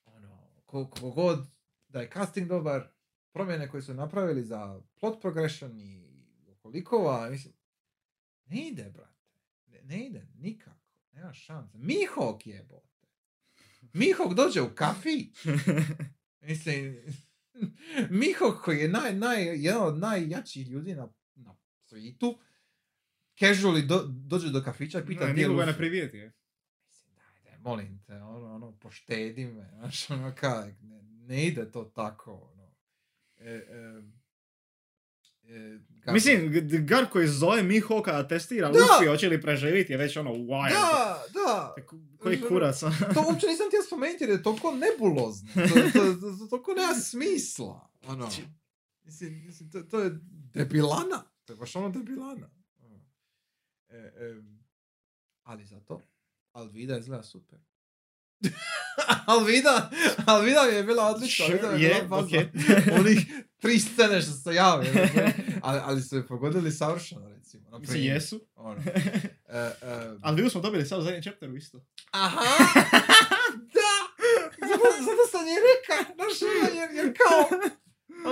ono, 0.05 0.39
ko- 0.59 0.87
koliko 0.87 1.11
god 1.13 1.47
da 1.89 2.01
je 2.01 2.11
casting 2.11 2.49
dobar, 2.49 2.89
promjene 3.33 3.69
koje 3.69 3.83
su 3.83 3.95
napravili 3.95 4.45
za 4.45 4.81
plot 4.95 5.21
progression 5.21 5.81
i 5.81 6.09
kolikova, 6.59 7.31
mislim, 7.31 7.55
ne 8.47 8.69
ide, 8.69 8.85
brate. 8.85 9.19
Ne, 9.67 9.81
ne 9.85 10.07
ide 10.07 10.27
nikako. 10.35 10.77
Nema 11.13 11.33
šanse. 11.33 11.79
Mihok 11.79 12.47
jebote. 12.47 12.89
Mihok 13.93 14.35
dođe 14.35 14.63
u 14.63 14.75
kafi. 14.75 15.27
Mislim, 16.41 16.97
Mihok 18.11 18.65
koji 18.65 18.79
je 18.79 18.89
naj, 18.89 19.15
naj, 19.15 19.45
jedan 19.57 19.83
od 19.83 19.99
najjačih 19.99 20.69
ljudi 20.69 20.95
na, 20.95 21.09
na 21.35 21.57
svijetu, 21.81 22.39
casually 23.41 23.83
do, 23.83 24.03
dođe 24.07 24.51
do 24.51 24.63
kafića 24.63 24.99
i 24.99 25.07
pita 25.07 25.27
ne, 25.27 25.33
ne 25.33 25.49
Luffy. 25.49 25.77
privijeti, 25.77 26.17
je. 26.17 26.33
Daj, 27.45 27.59
molim 27.59 28.03
te, 28.07 28.15
ono, 28.15 28.55
ono, 28.55 28.73
poštedi 28.73 29.45
me, 29.47 29.71
znaš, 29.75 30.11
ono, 30.11 30.35
kaj, 30.35 30.75
ne, 30.83 31.03
ne 31.03 31.47
ide 31.47 31.71
to 31.71 31.85
tako, 31.85 32.33
ono. 32.53 32.69
E, 33.39 33.51
e, 33.51 34.03
e, 35.45 35.79
kako- 36.01 36.13
Mislim, 36.13 36.53
Gar 36.81 37.07
koji 37.07 37.29
zove 37.29 37.63
Mihawka 37.63 38.13
da 38.13 38.29
testira 38.29 38.69
Da! 38.69 38.79
Luffy, 38.79 39.09
hoće 39.09 39.29
li 39.29 39.41
preživjeti, 39.41 39.93
je 39.93 39.97
već 39.97 40.17
ono 40.17 40.31
wild. 40.31 40.71
Da, 40.71 41.23
da, 41.35 41.75
Ko- 41.87 41.97
Koji 42.19 42.41
kurac. 42.41 42.81
to 43.15 43.25
uopće 43.27 43.47
nisam 43.47 43.67
htio 43.69 43.83
spomenuti 43.87 44.25
jer 44.25 44.31
je 44.31 44.43
toliko 44.43 44.73
nebulozno, 44.73 45.49
to, 45.55 45.61
to, 45.61 46.01
to, 46.15 46.37
to, 46.39 46.47
toliko 46.47 46.73
nema 46.73 46.95
smisla, 46.95 47.91
ono. 48.03 48.29
Mislim, 49.05 49.45
mislim 49.47 49.71
to, 49.71 49.83
to 49.83 50.01
je 50.01 50.11
debilana, 50.55 51.23
to 51.45 51.53
je 51.53 51.57
baš 51.57 51.77
ono 51.77 51.89
debilana. 51.91 52.51
E, 53.91 53.97
e, 53.97 54.43
ali 55.43 55.65
zato, 55.65 56.03
Alvida 56.53 56.99
izgleda 56.99 57.23
super. 57.23 57.59
Alvida, 59.27 59.91
Alvida 60.27 60.61
je 60.61 60.83
bila 60.83 61.07
odlična, 61.07 61.45
Alvida 61.45 61.71
mi 61.71 61.83
je 61.83 62.03
bila 62.03 62.19
okej. 62.19 62.51
fazna. 62.53 62.93
Onih 63.01 63.27
tri 63.59 63.79
scene 63.79 64.23
što 64.23 64.33
se 64.33 64.55
jave, 64.55 64.87
ali, 65.63 65.81
ali 65.85 66.03
su 66.03 66.17
je 66.17 66.27
pogodili 66.27 66.73
savršeno, 66.73 67.29
recimo. 67.29 67.71
na 67.71 67.79
Mislim, 67.79 68.03
jesu. 68.03 68.41
Ono. 68.57 68.81
E, 69.51 69.59
e, 69.59 70.17
Ali 70.23 70.37
vidio 70.37 70.51
smo 70.51 70.61
dobili 70.61 70.87
sad 70.87 70.99
u 70.99 71.03
zadnjem 71.03 71.23
chapteru 71.23 71.57
isto. 71.57 71.85
Aha! 72.11 72.41
da! 73.75 73.95
Zato, 74.69 74.85
zato 75.01 75.27
sam 75.31 75.47
je 75.47 75.55
reka, 75.69 76.13
znaš, 76.15 76.43
ono, 76.43 76.81
jer, 76.81 76.91
jer 76.95 77.15
kao, 77.19 77.59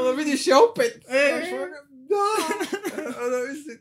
ono, 0.01 0.13
vidiš 0.13 0.47
je 0.47 0.55
opet, 0.71 1.05
E. 1.09 1.29
znaš, 1.39 1.53
ono, 1.53 1.67
da! 1.91 2.25
E, 3.03 3.27
Ono, 3.27 3.53
mislim, 3.53 3.79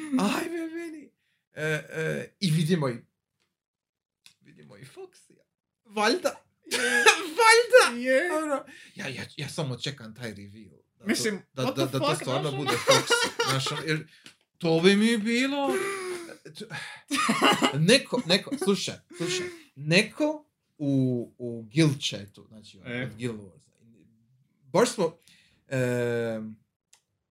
ajme 0.36 0.66
meni. 0.66 1.10
E, 1.52 1.64
e, 1.64 2.34
I 2.40 2.50
vidimo 2.50 2.88
i, 2.88 2.96
vidimo 4.40 4.76
i 4.76 4.84
Foxija. 4.84 5.42
Valjda. 5.84 6.44
Valjda! 7.38 8.00
Je. 8.00 8.32
Ono, 8.32 8.64
ja, 8.94 9.08
ja, 9.08 9.22
ja 9.36 9.48
samo 9.48 9.76
čekam 9.76 10.14
taj 10.14 10.28
reveal. 10.34 10.82
Da 10.98 11.04
Mislim, 11.06 11.42
to, 11.54 11.64
da, 11.64 11.72
da, 11.72 11.86
da 11.86 11.98
to 11.98 12.14
stvarno 12.14 12.50
znaš, 12.50 12.60
bude 12.60 12.70
ono? 12.70 12.78
Foxy. 12.78 13.50
Znaš, 13.50 13.72
ono, 13.72 13.82
jer 13.86 14.08
to 14.58 14.80
bi 14.80 14.96
mi 14.96 15.16
bilo... 15.16 15.70
Neko, 17.88 18.22
neko, 18.26 18.50
slušaj, 18.64 18.94
slušaj, 19.16 19.46
neko 19.76 20.44
u, 20.78 21.34
u 21.38 21.62
guild 21.74 22.00
chatu, 22.00 22.46
znači 22.48 22.78
E. 22.84 23.02
od 23.02 23.16
Guild 23.18 23.40
Warsa, 23.40 23.70
baš 24.72 24.90
smo, 24.90 25.16
em, 25.68 26.56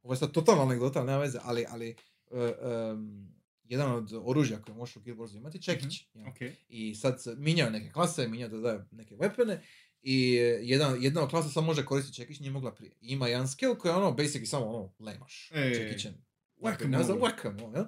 ovo 0.04 0.14
je 0.14 0.18
sad 0.18 0.32
totalna 0.32 0.64
anegdota, 0.64 1.04
nema 1.04 1.18
veze, 1.18 1.40
ali, 1.42 1.66
ali 1.70 1.96
em, 2.34 3.32
jedan 3.64 3.92
od 3.92 4.14
oružja 4.24 4.62
koje 4.62 4.76
možeš 4.76 4.96
u 4.96 5.02
Guild 5.02 5.36
imati 5.36 5.62
čekić. 5.62 6.08
jel? 6.14 6.28
Ok. 6.28 6.38
I 6.70 6.96
sad 6.96 7.22
se 7.22 7.36
minjaju 7.38 7.72
neke 7.72 7.92
klase, 7.92 8.28
minjaju 8.28 8.50
da 8.52 8.58
daju 8.58 8.82
neke 8.92 9.16
weapone 9.16 9.58
i 10.02 10.32
jedan, 10.62 11.04
jedna 11.04 11.24
od 11.24 11.30
klasa 11.30 11.50
samo 11.50 11.68
može 11.68 11.86
koristiti 11.86 12.16
čekić, 12.16 12.40
nije 12.40 12.52
mogla 12.52 12.76
prije. 12.76 12.92
I 13.02 13.14
ima 13.14 13.28
jedan 13.28 13.48
skill 13.48 13.76
koji 13.76 13.92
je 13.92 13.96
ono, 13.96 14.12
basically 14.12 14.46
samo 14.46 14.66
ono, 14.66 14.94
lemaš 15.00 15.50
čekićem. 15.76 16.14
whack-a-mole. 16.62 17.04
Znam, 17.04 17.18
whack-a-mole, 17.20 17.78
jel? 17.78 17.86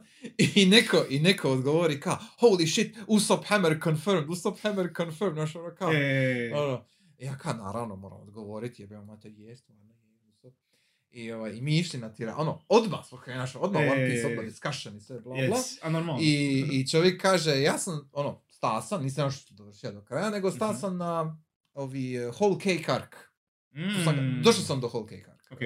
I 0.56 0.66
neko, 0.66 1.06
I 1.10 1.20
neko 1.20 1.52
odgovori 1.52 2.00
kao, 2.00 2.18
holy 2.42 2.72
shit, 2.72 2.98
Usopp 3.08 3.46
Hammer 3.46 3.80
confirmed, 3.84 4.30
Usopp 4.30 4.60
Hammer 4.62 4.90
confirmed, 4.98 5.34
znaš 5.36 5.56
ono 5.56 5.76
kao, 5.76 5.90
ono, 6.54 6.86
ja 7.20 7.38
kao 7.38 7.54
naravno 7.54 7.96
moram 7.96 8.22
odgovoriti, 8.22 8.82
jebeo 8.82 9.06
mate, 9.06 9.30
je, 9.30 9.56
stvarno 9.56 9.84
je 9.84 9.88
Usopp. 9.90 9.93
I, 11.14 11.32
ovaj, 11.32 11.52
I 11.52 11.62
mi 11.62 11.78
išli 11.78 12.00
na 12.00 12.10
tira, 12.10 12.36
ono, 12.36 12.62
odmah 12.70 13.00
smo 13.06 13.18
krenuli, 13.18 13.48
odmah 13.56 13.82
E, 13.82 13.86
One 13.86 14.08
Piece, 14.08 14.28
odmah 14.28 14.46
discussion 14.46 14.98
i 14.98 15.02
sve, 15.02 15.20
bla, 15.20 15.34
bla. 15.34 15.42
yes, 15.48 15.78
a 15.82 15.90
normalno. 15.90 16.22
I, 16.22 16.34
I 16.72 16.88
čovjek 16.88 17.22
kaže, 17.22 17.52
ja 17.54 17.78
sam, 17.78 18.10
ono, 18.14 18.42
sta 18.48 18.82
sam, 18.82 19.04
nisam 19.04 19.26
još 19.26 19.48
dovršio 19.48 19.92
do 19.92 20.02
kraja, 20.02 20.30
nego 20.30 20.52
sta 20.52 20.68
Mhm. 20.68 20.78
sam 20.78 20.98
na 20.98 21.38
ovi 21.74 22.20
uh, 22.20 22.34
Whole 22.34 22.56
Cake 22.56 22.86
Arc. 22.88 23.14
Sam, 24.04 24.16
Mm. 24.16 24.42
Došao 24.44 24.62
sam 24.62 24.82
do 24.82 24.88
Whole 24.88 25.08
Cake 25.08 25.32
Arc. 25.32 25.52
Ok. 25.52 25.62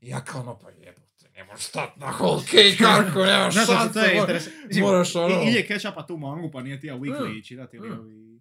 I 0.00 0.08
ja 0.08 0.20
kao 0.20 0.40
ono, 0.40 0.58
pa 0.58 0.70
jebote, 0.70 1.28
ne 1.30 1.44
možeš 1.44 1.64
stat 1.64 1.96
na 1.96 2.06
Whole 2.10 2.42
Cake 2.42 2.84
Arcu, 2.88 3.18
nemaš 3.26 3.54
šanse. 3.56 3.92
to 3.92 4.00
je. 4.00 4.40
Mislim, 4.66 4.84
moraš 4.84 5.14
ono- 5.16 5.28
i- 5.34 5.46
Ili 5.46 5.54
je 5.54 5.66
catch-upa 5.68 6.06
tu 6.06 6.16
mangu, 6.16 6.50
pa 6.50 6.62
nije 6.62 6.80
ti 6.80 6.86
ja 6.86 6.94
weekly 6.96 7.28
Mm. 7.30 7.42
čitati 7.42 7.76
ili 7.76 7.88
Mm. 7.88 7.98
ovi... 8.00 8.40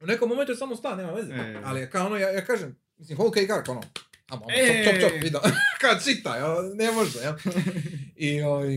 U 0.00 0.06
nekom 0.06 0.28
momentu 0.28 0.52
je 0.52 0.56
samo 0.56 0.76
sta, 0.76 0.96
nema 0.96 1.12
veze. 1.12 1.34
E. 1.34 1.60
Ali 1.64 1.90
kao 1.90 2.06
ono, 2.06 2.16
ja, 2.16 2.28
ja 2.30 2.44
kažem, 2.44 2.76
mislim, 2.96 3.18
Whole 3.18 3.30
Cake 3.32 3.52
Arc, 3.52 3.68
ono, 3.68 3.80
Amo, 4.28 4.44
ono, 4.44 4.54
E. 4.56 4.84
čop, 4.84 5.00
čop, 5.00 5.10
čop, 5.10 5.22
vidio. 5.22 5.40
Kao 5.80 6.00
čitaj, 6.04 6.42
ono, 6.42 6.74
ne 6.74 6.92
može, 6.92 7.18
jel? 7.18 7.34
I, 8.26 8.42
ovaj, 8.42 8.74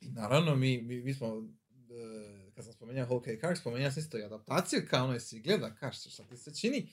i 0.00 0.08
naravno, 0.08 0.56
mi, 0.56 0.82
mi, 0.82 1.02
mi 1.02 1.14
smo, 1.14 1.48
e, 1.90 2.52
kad 2.54 2.64
sam 2.64 2.72
spomenuo 2.72 3.04
Whole 3.04 3.22
Cake 3.24 3.46
Arc, 3.46 3.58
spomenuo 3.58 3.90
sam 3.90 4.02
isto 4.02 4.18
i 4.18 4.22
adaptaciju, 4.22 4.82
kao 4.90 5.04
ono, 5.04 5.12
jesi 5.14 5.40
gleda, 5.40 5.74
kao 5.74 5.92
što, 5.92 6.10
šta 6.10 6.26
ti 6.26 6.36
se 6.36 6.54
čini. 6.54 6.88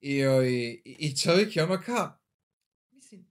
I, 0.00 0.24
ovaj, 0.24 0.48
i, 0.48 0.82
i 0.84 1.16
čovjek 1.16 1.56
je 1.56 1.64
ono 1.64 1.82
kao, 1.86 2.18
mislim, 2.90 3.26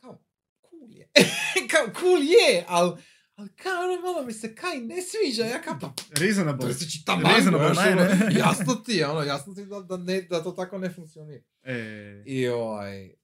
kao, 0.00 0.24
cool 0.70 0.90
je. 0.92 1.10
kao, 1.70 1.94
cool 2.00 2.22
je, 2.22 2.64
ali, 2.68 3.02
ali 3.40 3.48
kao 3.48 3.82
ono, 3.82 4.00
malo 4.02 4.22
mi 4.22 4.32
se 4.32 4.54
kaj 4.54 4.78
ne 4.78 5.02
sviđa, 5.02 5.44
ja 5.44 5.62
kao, 5.62 5.78
pa, 5.80 5.92
Reasonable. 6.10 6.66
Prestići 6.66 7.04
tam 7.04 7.22
Reasonable, 7.26 7.84
ne, 7.84 7.94
ne. 7.94 8.34
jasno 8.44 8.74
ti 8.74 8.92
je, 8.92 9.06
ono, 9.06 9.22
jasno 9.22 9.54
ti 9.54 9.60
je 9.60 9.66
da, 9.66 9.80
da, 9.80 9.96
ne, 9.96 10.22
da 10.22 10.42
to 10.42 10.52
tako 10.52 10.78
ne 10.78 10.90
funkcionira. 10.90 11.44
E, 11.62 12.22
I 12.26 12.48
ovaj, 12.48 13.04
e, 13.04 13.14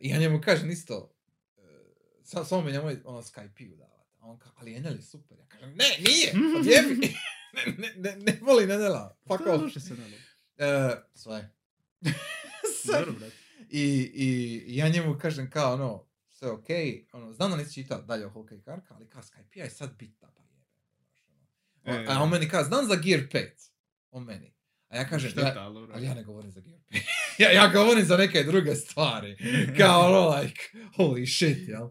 i 0.00 0.08
ja 0.08 0.18
njemu 0.18 0.40
kažem 0.40 0.70
isto, 0.70 1.14
e, 1.58 1.62
sa, 2.24 2.44
samo 2.44 2.62
mi 2.62 2.72
njemu 2.72 2.90
ono 3.04 3.22
Skype-u 3.22 3.76
davati. 3.76 4.10
A 4.18 4.26
on 4.26 4.38
kao, 4.38 4.52
ali 4.56 4.74
Enel 4.74 4.96
je 4.96 5.02
super. 5.02 5.38
Ja 5.38 5.46
kažem, 5.46 5.74
ne, 5.74 5.84
nije, 5.98 6.32
odjebi. 6.58 7.14
ne, 7.52 7.74
ne, 7.78 7.92
ne, 7.96 8.16
ne 8.16 8.38
voli 8.40 8.64
Enela, 8.64 9.16
fuck 9.28 9.44
to 9.44 9.50
je 9.50 9.54
off. 9.54 9.62
loše 9.62 9.80
se 9.80 9.94
nalo. 9.94 10.16
E, 10.58 10.96
sve. 11.14 11.50
sve. 12.82 12.98
Dobro, 12.98 13.26
i, 13.70 14.10
i 14.14 14.76
ja 14.76 14.88
njemu 14.88 15.18
kažem 15.18 15.50
kao 15.50 15.74
ono, 15.74 16.06
sve 16.42 16.50
okej, 16.50 17.06
ono, 17.12 17.32
znam 17.32 17.50
da 17.50 17.56
nisi 17.56 17.74
čitao 17.74 18.02
dalje 18.02 18.26
o 18.26 18.30
Hokej 18.30 18.62
Karka, 18.62 18.94
ali 18.94 19.08
kao 19.08 19.22
Skype 19.22 19.58
je 19.58 19.70
sad 19.70 19.90
bitna, 19.98 20.28
pa 20.36 20.42
jebe. 20.42 20.64
ono. 21.84 22.02
E. 22.02 22.06
A 22.08 22.22
on 22.22 22.30
meni 22.30 22.48
kao, 22.48 22.64
znam 22.64 22.86
za 22.86 22.94
Gear 22.94 23.20
5. 23.20 23.48
On 24.10 24.24
meni. 24.24 24.54
A 24.88 24.96
ja 24.96 25.08
kažem, 25.08 25.32
ja, 25.36 25.54
ali 25.94 26.06
ja 26.06 26.14
ne 26.14 26.22
govorim 26.22 26.50
za 26.50 26.60
Gear 26.60 26.78
5. 26.90 27.02
ja, 27.42 27.50
ja 27.50 27.68
govorim 27.72 28.04
za 28.04 28.16
neke 28.16 28.42
druge 28.42 28.74
stvari. 28.74 29.36
Kao 29.78 30.00
ono, 30.00 30.40
like, 30.40 30.62
holy 30.96 31.36
shit, 31.36 31.68
jel? 31.68 31.88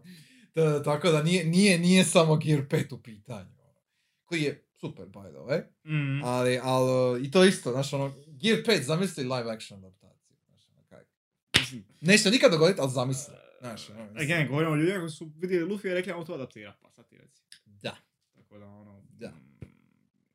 T- 0.54 0.82
tako 0.84 1.10
da 1.10 1.22
nije, 1.22 1.44
nije, 1.44 1.78
nije 1.78 2.04
samo 2.04 2.36
Gear 2.36 2.60
5 2.60 2.94
u 2.94 3.02
pitanju. 3.02 3.50
ono. 3.60 3.80
Koji 4.24 4.42
je 4.42 4.64
super, 4.80 5.06
by 5.06 5.30
the 5.30 5.38
way. 5.38 5.62
Mm. 5.84 6.24
Ali, 6.24 6.60
ali, 6.62 7.24
i 7.26 7.30
to 7.30 7.44
isto, 7.44 7.72
znaš, 7.72 7.92
ono, 7.92 8.14
Gear 8.26 8.58
5, 8.58 8.82
zamisli 8.82 9.24
live 9.24 9.52
action 9.52 9.78
adaptaciju. 9.84 10.36
Znaš, 10.46 10.60
ono, 10.74 10.84
kaj. 10.88 11.04
Neće 12.00 12.22
se 12.22 12.30
nikad 12.30 12.50
dogoditi, 12.50 12.80
ali 12.80 12.90
zamisli. 12.90 13.34
Znaš, 13.62 13.90
ono, 13.90 14.04
mislim. 14.04 14.22
Again, 14.22 14.48
govorimo 14.48 14.72
o 14.72 14.76
ljudima 14.76 14.98
koji 14.98 15.10
su 15.10 15.32
vidjeli 15.36 15.64
Luffy 15.66 15.86
i 15.86 15.94
rekli, 15.94 16.12
ajmo 16.12 16.24
to 16.24 16.34
adaptira, 16.34 16.74
pa 16.82 16.90
sad 16.90 17.08
ti 17.08 17.18
reci. 17.18 17.42
Da. 17.66 17.96
Tako 18.34 18.58
da, 18.58 18.66
ono, 18.66 19.02
Da. 19.10 19.32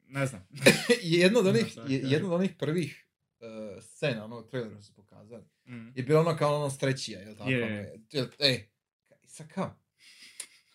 ne 0.08 0.26
znam. 0.26 0.48
jedno 1.04 1.40
od 1.40 1.48
onih, 1.48 1.78
je- 1.88 2.02
jedno 2.04 2.28
od 2.28 2.34
onih 2.34 2.52
prvih 2.56 3.06
uh, 3.40 3.48
scena, 3.84 4.26
onog 4.26 4.50
trailera 4.50 4.82
su 4.82 4.94
pokazali. 4.94 5.44
Mm. 5.66 5.88
je 5.96 6.04
bilo 6.04 6.20
ono 6.20 6.38
kao 6.38 6.56
ono 6.56 6.70
strećija, 6.70 7.20
jel 7.22 7.36
tako? 7.36 7.50
Je. 7.50 7.64
Ono, 7.64 7.76
je, 8.14 8.30
ej, 8.40 8.70
i 9.24 9.28
sad 9.28 9.48
kao, 9.48 9.76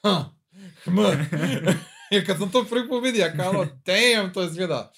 ha, 0.02 0.24
hm, 0.84 0.98
jer 2.10 2.26
kad 2.26 2.38
sam 2.38 2.50
to 2.50 2.64
prvi 2.64 2.88
put 2.88 3.04
vidio, 3.04 3.32
kao 3.36 3.50
ono, 3.50 3.64
damn, 3.64 4.32
to 4.32 4.44
izgleda, 4.44 4.92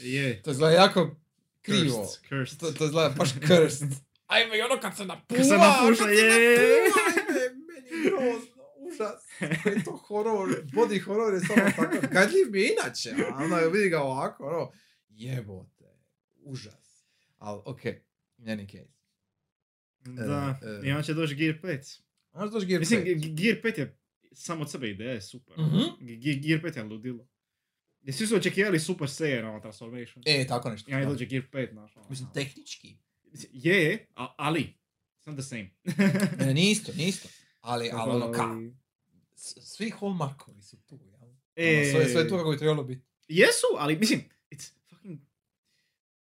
Je. 0.00 0.42
to 0.42 0.50
izgleda 0.50 0.74
jako 0.74 1.16
krivo. 1.62 2.04
Cursed, 2.06 2.28
cursed. 2.28 2.58
To, 2.60 2.72
to 2.72 2.84
izgleda 2.84 3.08
baš 3.08 3.30
cursed. 3.48 3.88
Ajme, 4.32 4.58
i 4.58 4.62
ono 4.62 4.80
kad 4.80 4.96
se 4.96 5.04
napuva, 5.04 5.36
Kad 5.36 5.46
se 5.46 5.54
napuša, 5.54 6.04
kad 6.04 6.08
se 6.08 6.14
je. 6.16 6.82
napuva, 6.84 7.02
ajme, 7.08 7.40
meni 7.66 7.88
je 7.88 8.10
grozno, 8.10 8.62
užas. 8.78 9.22
Je 9.76 9.84
to 9.84 9.92
horor, 9.92 10.48
body 10.66 11.00
horor 11.00 11.34
je 11.34 11.40
samo 11.40 11.62
tako, 11.66 11.82
gadljiv 12.08 12.46
mi 12.50 12.60
je 12.60 12.68
inače, 12.72 13.10
a 13.30 13.36
onda 13.36 13.56
vidi 13.58 13.88
ga 13.88 14.00
ovako, 14.00 14.46
ono, 14.46 14.72
jebote, 15.08 15.84
užas. 16.36 17.04
Ali, 17.38 17.62
okej, 17.64 18.02
in 18.38 18.46
any 18.46 18.66
case. 18.68 18.92
Da, 20.00 20.58
e. 20.82 20.88
i 20.88 20.92
on 20.92 21.02
će 21.02 21.14
doći 21.14 21.34
Gear 21.34 21.54
5. 21.56 22.00
Možda 22.32 22.50
doći 22.50 22.66
Gear 22.66 22.80
Mislim, 22.80 23.00
5. 23.00 23.04
G- 23.16 23.42
Gear 23.42 23.62
5 23.64 23.78
je 23.78 23.98
samo 24.32 24.62
od 24.62 24.70
sebe 24.70 24.88
ideja 24.88 25.12
je 25.12 25.20
super. 25.22 25.58
Mhm. 25.58 25.78
G- 26.00 26.34
Gear 26.38 26.60
5 26.62 26.76
je 26.76 26.84
ludilo. 26.84 27.28
Jer 28.00 28.14
svi 28.14 28.26
su 28.26 28.36
očekivali 28.36 28.80
Super 28.80 29.08
Saiyan 29.08 29.44
ono 29.44 29.60
transformation. 29.60 30.22
E, 30.26 30.46
tako 30.46 30.70
nešto. 30.70 30.90
I 30.90 30.94
on 30.94 31.02
da. 31.02 31.08
dođe 31.08 31.24
Gear 31.26 31.42
5, 31.44 31.70
znaš. 31.70 31.96
ono. 31.96 32.06
Mislim, 32.10 32.28
tehnički. 32.34 32.96
Je, 33.52 34.06
a- 34.14 34.34
ali, 34.38 34.60
it's 35.16 35.26
not 35.26 35.36
the 35.36 35.42
same. 35.42 35.70
Ne, 36.38 36.54
nije 36.54 36.70
isto, 36.70 36.92
nije 36.92 37.08
isto. 37.08 37.28
Ali, 37.60 37.90
ali 37.92 38.10
ono 38.12 38.32
ka, 38.32 38.56
svi 39.36 39.90
hallmarkovi 39.90 40.62
su 40.62 40.76
tu, 40.78 40.98
jel? 41.02 41.28
E, 41.56 41.80
Ono, 41.80 41.90
sve, 41.92 42.08
sve 42.08 42.20
je 42.22 42.28
tu 42.28 42.36
kako 42.36 42.50
bi 42.50 42.58
trebalo 42.58 42.84
biti. 42.84 43.04
Jesu, 43.28 43.66
ali 43.78 43.96
mislim, 43.96 44.20
it's 44.50 44.70
fucking... 44.88 45.20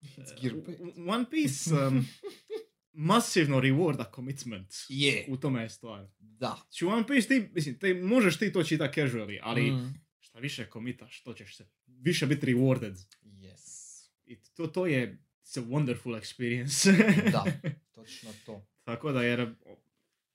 It's 0.01 0.41
Gear 0.41 0.55
uh, 0.55 0.63
5. 0.63 1.09
One 1.09 1.25
Piece 1.31 1.73
um, 1.77 2.05
masivno 3.07 3.59
rewarda 3.59 4.15
commitment. 4.15 4.73
Je, 4.89 5.25
U 5.29 5.37
tome 5.37 5.61
je 5.63 5.69
stvar. 5.69 6.07
da. 6.19 6.57
Znači 6.61 6.85
u 6.85 6.89
One 6.89 7.07
Piece 7.07 7.27
ti, 7.29 7.49
mislim, 7.53 7.79
ti 7.79 7.93
možeš 7.93 8.39
ti 8.39 8.51
to 8.51 8.63
čitati 8.63 9.01
casually, 9.01 9.39
ali 9.41 9.71
Mm. 9.71 9.93
šta 10.19 10.39
više 10.39 10.69
komitaš, 10.69 11.23
to 11.23 11.33
ćeš 11.33 11.57
se 11.57 11.67
više 11.87 12.25
biti 12.25 12.45
rewarded. 12.45 12.95
Yes. 13.23 13.87
I 14.25 14.43
to, 14.45 14.67
to 14.67 14.85
je 14.85 15.23
it's 15.47 15.57
a 15.57 15.63
wonderful 15.63 16.15
experience. 16.15 16.91
Da, 17.31 17.43
točno 17.91 18.29
to. 18.45 18.65
Tako 18.83 19.11
da, 19.11 19.23
jer 19.23 19.55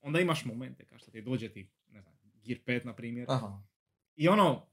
onda 0.01 0.21
imaš 0.21 0.45
momente 0.45 0.85
kao 0.85 0.99
što 0.99 1.11
ti 1.11 1.23
dođe 1.23 1.49
ti, 1.49 1.71
ne 1.89 2.01
znam, 2.03 2.15
Gear 2.37 2.59
5 2.61 2.85
na 2.85 2.95
primjer. 2.95 3.27
Aha. 3.31 3.63
I 4.17 4.29
ono, 4.29 4.67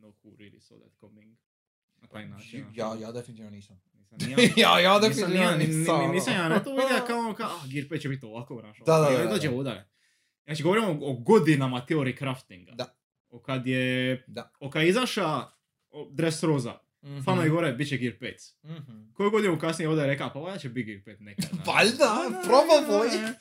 no 0.00 0.08
who 0.14 0.30
really 0.32 0.60
saw 0.60 0.78
that 0.78 0.92
coming. 1.00 1.36
Na 1.96 2.08
taj 2.08 2.28
način. 2.28 2.64
Ja, 2.74 2.88
ono, 2.88 3.00
ja 3.00 3.12
definitivno 3.12 3.50
nisam. 3.50 3.80
Nisam 3.94 4.18
ni 4.20 4.30
ja. 4.32 4.36
ja, 4.56 4.80
ja 4.80 4.98
Nisam 4.98 5.00
definitivno 5.02 5.34
ni 5.34 5.40
ja, 5.42 5.56
ni- 5.56 5.66
nisam. 5.66 5.94
ni- 5.94 6.04
ono. 6.04 6.12
nisam 6.12 6.34
ja 6.34 6.48
na 6.48 6.58
to 6.58 6.70
vidio 6.70 7.04
kao, 7.06 7.34
kao 7.38 7.50
ah, 7.52 7.66
Gear 7.66 7.86
5 7.86 8.00
će 8.00 8.08
biti 8.08 8.26
ovako, 8.26 8.60
znaš. 8.60 8.78
Da, 8.78 8.94
ono, 8.94 9.04
da, 9.04 9.10
i 9.10 9.16
da, 9.16 9.24
da. 9.24 9.30
dođe 9.30 9.50
udare. 9.50 9.88
Znači, 10.44 10.62
govorimo 10.62 10.86
o, 10.88 11.10
o 11.10 11.14
godinama 11.14 11.86
teorije 11.86 12.16
craftinga. 12.16 12.72
Da. 12.72 12.94
O 13.28 13.38
kad 13.38 13.66
je, 13.66 14.24
Da. 14.26 14.50
o 14.60 14.70
kad 14.70 14.82
je 14.82 14.88
izaša 14.88 15.26
o, 15.90 16.10
Dressrosa, 16.96 17.12
Mhm. 17.12 17.24
fanovi 17.24 17.48
gore, 17.50 17.72
bit 17.72 17.88
će 17.88 17.96
Gear 17.96 18.14
5. 18.14 18.54
Mhm. 18.64 19.12
Koju 19.12 19.30
godinu 19.30 19.58
kasnije 19.58 19.88
ovdje 19.88 20.02
je 20.02 20.08
rekao, 20.08 20.32
pa 20.32 20.38
valjda 20.38 20.58
će 20.58 20.68
biti 20.68 20.86
Gear 20.86 21.00
5 21.08 21.20
nekad. 21.20 21.50
Valjda, 21.66 21.96
Da, 21.96 22.28
da, 22.30 22.42
probably. 22.42 23.32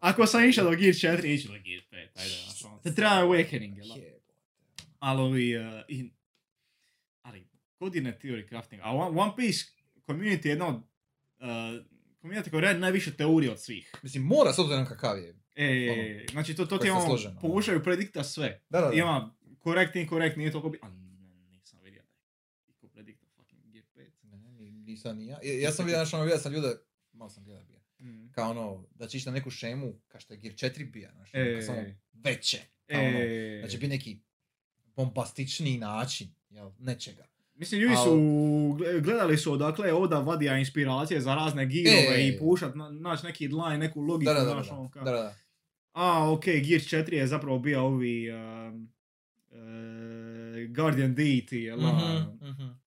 Ako 0.00 0.26
sam 0.26 0.44
išao 0.44 0.64
do 0.64 0.70
Gear 0.72 0.94
4, 0.94 1.24
ići 1.24 1.48
do 1.48 1.54
Gear 1.54 1.82
5, 2.08 2.08
ajde, 2.14 2.34
ono. 2.64 2.78
Te 2.78 2.94
treba 2.94 3.10
Awakening, 3.16 3.76
jel? 3.78 3.88
Ali 4.98 5.22
ovi, 5.22 5.56
uh, 5.56 5.62
i, 5.88 6.10
ali, 7.22 7.46
godine 7.80 8.18
theory 8.22 8.48
crafting, 8.48 8.82
a 8.84 8.90
One, 8.90 9.20
One 9.20 9.32
Piece 9.36 9.64
community 9.98 10.46
je 10.46 10.50
jedna 10.50 10.66
od, 10.66 10.74
uh, 10.74 11.84
community 12.22 12.50
koja 12.50 12.60
radi 12.60 12.78
najviše 12.78 13.10
teorije 13.12 13.52
od 13.52 13.60
svih. 13.60 13.92
Mislim, 14.02 14.22
mora 14.22 14.52
s 14.52 14.58
obzirom 14.58 14.86
kakav 14.86 15.18
je. 15.18 15.34
E, 15.56 16.26
znači 16.30 16.54
to, 16.54 16.66
to 16.66 16.78
ti 16.78 16.86
je 16.86 16.92
ono, 16.92 17.18
pokušaju 17.40 17.82
predikta 17.82 18.24
sve. 18.24 18.60
Da, 18.70 18.80
da, 18.80 18.86
da. 18.86 18.92
Ima 18.94 19.34
correct, 19.62 19.96
incorrect, 19.96 20.36
nije 20.36 20.50
toliko 20.52 20.68
bi... 20.68 20.78
A 20.82 20.88
ne, 20.88 20.96
nisam 21.48 21.80
vidio 21.82 22.02
da 22.02 22.08
je 22.62 22.70
iko 22.70 22.88
predikta 22.88 23.26
fucking 23.28 23.62
Gear 23.64 23.84
5. 23.86 24.10
Ne, 24.24 24.38
ni- 24.62 24.85
nisam 24.96 25.16
ni 25.16 25.26
ja. 25.26 25.38
Ja 25.42 25.72
sam 25.72 25.84
vidio, 25.86 25.98
znači, 25.98 26.14
ono, 26.16 26.24
vidio 26.24 26.38
sam 26.38 26.52
ljude, 26.52 26.68
malo 27.12 27.30
sam 27.30 27.44
gledao 27.44 27.64
bija. 27.64 27.80
Mm. 28.00 28.32
Kao 28.32 28.50
ono, 28.50 28.84
da 28.90 29.06
će 29.08 29.16
ići 29.18 29.28
na 29.28 29.34
neku 29.34 29.50
šemu, 29.50 29.92
kao 30.08 30.20
što 30.20 30.34
je 30.34 30.38
Gear 30.38 30.54
4 30.54 30.90
bija, 30.92 31.10
znaš, 31.12 31.30
E. 31.32 31.52
ono, 31.52 31.62
samo 31.62 31.78
veće. 32.14 32.58
Kao 32.86 33.00
ono, 33.00 33.18
E, 33.18 33.60
da 33.62 33.68
će 33.68 33.78
biti 33.78 33.88
neki 33.88 34.18
bombastičniji 34.86 35.78
način, 35.78 36.28
jel, 36.50 36.70
nečega. 36.78 37.26
Mislim, 37.54 37.80
ljudi 37.80 37.94
su, 37.96 38.10
gle- 38.74 39.00
gledali 39.00 39.36
su 39.38 39.52
odakle 39.52 39.88
je 39.88 39.94
Oda 39.94 40.18
vadija 40.18 40.58
inspiracije 40.58 41.20
za 41.20 41.34
razne 41.34 41.66
girove 41.66 41.96
E. 42.16 42.28
i 42.28 42.38
pušat, 42.38 42.74
na, 42.74 42.90
naći 42.90 43.26
neki 43.26 43.48
line, 43.48 43.78
neku 43.78 44.00
logiku, 44.00 44.30
Da, 44.30 44.34
da, 44.34 44.44
da, 44.44 44.50
znaš, 44.50 44.68
da, 44.68 44.74
ono 44.74 44.90
kao, 44.90 45.04
da, 45.04 45.10
da, 45.10 45.16
da. 45.16 45.34
a, 45.92 46.32
ok, 46.32 46.44
Gear 46.44 46.80
4 46.80 47.12
je 47.12 47.26
zapravo 47.26 47.58
bio 47.58 47.82
ovi 47.82 48.30
um, 48.30 48.92
e, 49.50 50.66
Guardian 50.68 51.16
Deity, 51.16 51.54
jel, 51.54 51.78
da? 51.78 51.86
Mhm, 51.88 52.46
mhm. 52.46 52.85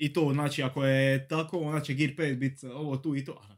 I 0.00 0.12
to, 0.12 0.30
znači, 0.32 0.62
ako 0.62 0.84
je 0.84 1.28
tako, 1.28 1.58
onda 1.58 1.80
će 1.80 1.94
Gear 1.94 2.10
5 2.10 2.36
biti 2.36 2.66
ovo 2.66 2.96
tu 2.96 3.16
i 3.16 3.24
to. 3.24 3.38
Aha. 3.40 3.56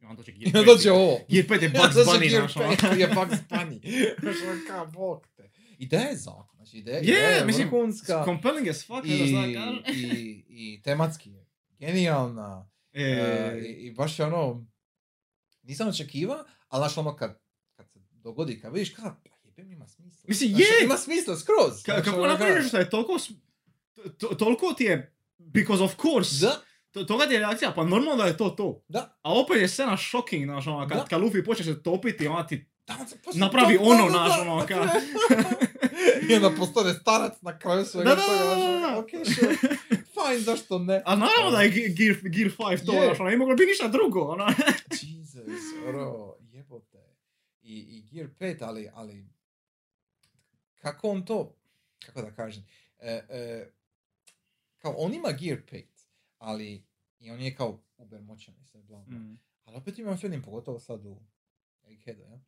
I 0.00 0.04
onda 0.04 0.22
će 0.22 0.32
Gear 0.32 0.48
I 0.48 0.52
5 0.52 0.58
onda 0.60 0.82
će 0.82 0.92
ovo. 0.92 1.18
Gear 1.28 1.46
5 1.46 1.62
je 1.62 1.68
Bugs 1.68 1.96
Bunny, 1.96 2.30
Gear 2.30 2.40
znaš, 2.42 2.56
ono. 2.56 2.66
5 2.68 2.96
je 2.96 3.06
Bugs 3.08 3.38
Bunny. 3.50 3.80
Znaš, 4.20 4.36
ono, 4.42 4.60
kao, 4.68 4.86
bog 4.86 5.26
te. 5.36 5.50
Ideja 5.78 6.02
je 6.02 6.16
zakon, 6.16 6.56
znači 6.56 6.78
ideja, 6.78 6.96
Je, 6.96 7.02
ideja 7.02 7.28
je 7.28 7.44
mislim, 7.44 7.68
vrhunska. 7.68 8.24
Compelling 8.24 8.68
as 8.68 8.86
fuck, 8.86 9.04
ne 9.04 9.14
I, 9.16 9.54
kažem. 9.54 9.82
i, 9.94 10.44
i 10.48 10.82
tematski 10.82 11.30
je 11.30 11.46
genijalna. 11.70 12.70
E, 12.92 13.02
E, 13.02 13.60
i, 13.60 13.72
I 13.72 13.90
baš 13.90 14.18
je 14.18 14.24
ono, 14.24 14.66
nisam 15.62 15.88
očekiva, 15.88 16.44
ali 16.68 16.80
znaš 16.80 16.98
ono 16.98 17.16
kad, 17.16 17.38
kad 17.72 17.88
se 17.88 17.98
dogodi, 18.12 18.60
kad 18.60 18.72
vidiš 18.74 18.90
kao, 18.90 19.16
pa 19.24 19.36
jebem 19.46 19.72
ima 19.72 19.88
smisla. 19.88 20.24
Mislim, 20.28 20.50
je! 20.50 20.66
Ima 20.84 20.96
smisla 20.96 21.36
skroz. 21.36 21.72
Ka- 21.72 21.84
Znači, 21.84 22.02
kako 22.04 22.16
ono, 22.18 22.28
napraviš 22.28 22.68
što 22.68 22.76
je 22.78 22.90
toliko, 22.90 23.12
to, 24.10 24.28
toliko 24.28 24.72
ti 24.72 24.84
je, 24.84 25.14
because 25.38 25.82
of 25.82 25.92
course, 25.96 26.30
Da, 26.40 26.60
to, 26.92 27.04
toga 27.04 27.26
ti 27.26 27.32
je 27.32 27.38
reakcija, 27.38 27.72
pa 27.72 27.84
normalno 27.84 28.16
da 28.16 28.24
je 28.24 28.36
to 28.36 28.50
to. 28.50 28.82
da. 28.88 29.18
A 29.22 29.32
opet 29.34 29.56
je 29.56 29.68
scena 29.68 29.96
shocking, 29.98 30.44
znaš, 30.44 30.66
ono, 30.66 30.88
kad, 30.88 31.08
kad 31.08 31.20
Luffy 31.20 31.44
počne 31.44 31.64
se 31.64 31.82
topiti, 31.82 32.26
ona 32.26 32.46
ti 32.46 32.66
da 32.86 32.96
on 33.00 33.32
se 33.32 33.38
napravi 33.38 33.76
to- 33.76 33.82
ono, 33.82 34.04
da, 34.04 34.10
znaš, 34.10 34.40
ono, 34.40 34.64
kao. 34.68 34.84
I 36.22 36.34
onda 36.34 36.50
postane 36.50 36.94
starac 36.94 37.32
na 37.42 37.58
kraju 37.58 37.84
svega 37.84 38.10
Da, 38.10 38.16
da, 38.16 38.22
toga, 38.22 38.36
znaš, 38.44 38.58
ono, 38.58 38.98
ok, 38.98 39.10
sure, 39.26 39.54
fine, 39.88 40.38
zašto 40.38 40.78
ne? 40.78 41.02
A 41.06 41.16
naravno 41.16 41.50
da 41.50 41.62
je 41.62 41.70
Ge- 41.70 41.88
Gear, 41.88 42.16
Gear 42.24 42.50
5 42.50 42.86
to, 42.86 42.92
znaš, 42.94 43.20
ono, 43.20 43.28
nije 43.28 43.38
moglo 43.38 43.54
biti 43.54 43.68
ništa 43.68 43.88
drugo, 43.88 44.20
ono. 44.22 44.44
Jesus, 45.02 45.46
oro, 45.86 46.34
jebote. 46.42 46.98
I, 47.62 47.74
i 47.78 48.02
Gear 48.04 48.28
5, 48.30 48.56
ali, 48.60 48.90
ali, 48.94 49.26
kako 50.74 51.08
on 51.08 51.24
to, 51.24 51.56
kako 51.98 52.22
da 52.22 52.30
kažem, 52.32 52.64
e, 52.98 53.20
e, 53.28 53.70
kao 54.80 54.94
on 54.96 55.14
ima 55.14 55.28
Gear 55.32 55.58
5, 55.62 55.84
ali 56.38 56.82
i 57.18 57.30
on 57.30 57.40
je 57.40 57.54
kao 57.54 57.82
uber 57.96 58.22
moćan 58.22 58.54
i 58.56 58.64
sve. 58.64 58.80
Mm. 58.80 59.38
Ali 59.64 59.76
opet 59.76 59.98
imam 59.98 60.16
feeling, 60.18 60.44
pogotovo 60.44 60.78
sad 60.78 61.06
u 61.06 61.16
Eggheadu, 61.84 62.22
ja? 62.22 62.40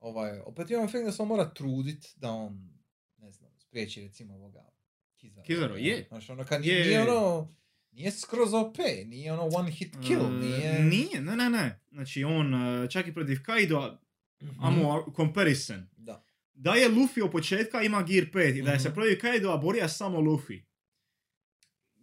Ovaj, 0.00 0.40
opet 0.40 0.70
imam 0.70 0.88
feeling 0.88 1.06
da 1.06 1.12
se 1.12 1.22
on 1.22 1.28
mora 1.28 1.50
trudit 1.50 2.06
da 2.16 2.30
on, 2.30 2.70
ne 3.16 3.32
znam, 3.32 3.50
spriječi 3.58 4.02
recimo 4.02 4.34
ovoga 4.34 4.68
Kizaru. 5.16 5.46
Kizaru, 5.46 5.76
je. 5.76 6.04
Znaš, 6.08 6.30
ono, 6.30 6.44
kad 6.44 6.64
Je, 6.64 6.66
nije, 6.66 6.78
je, 6.80 6.86
nije 6.86 6.98
je. 6.98 7.10
ono, 7.10 7.54
nije 7.92 8.10
skroz 8.12 8.54
OP, 8.54 8.76
nije 9.06 9.32
ono 9.32 9.48
one 9.48 9.70
hit 9.70 9.94
kill, 10.06 10.20
E, 10.22 10.30
nije... 10.30 10.78
Nije, 10.80 11.20
ne, 11.20 11.36
ne, 11.36 11.50
ne. 11.50 11.80
Znači, 11.90 12.24
on, 12.24 12.54
e, 12.54 12.90
čak 12.90 13.06
i 13.06 13.14
protiv 13.14 13.38
Kaido, 13.42 13.98
Mhm. 14.42 14.64
amo 14.64 15.12
comparison. 15.16 15.88
Da. 15.96 16.24
Da 16.54 16.72
je 16.72 16.88
Luffy 16.88 17.22
od 17.22 17.30
početka 17.30 17.82
ima 17.82 18.02
Gear 18.02 18.24
5 18.26 18.58
i 18.58 18.62
da 18.62 18.70
je 18.70 18.80
se 18.80 18.88
Mhm. 18.88 18.94
protiv 18.94 19.20
Kaido 19.20 19.58
borio 19.58 19.88
samo 19.88 20.18
Luffy. 20.20 20.62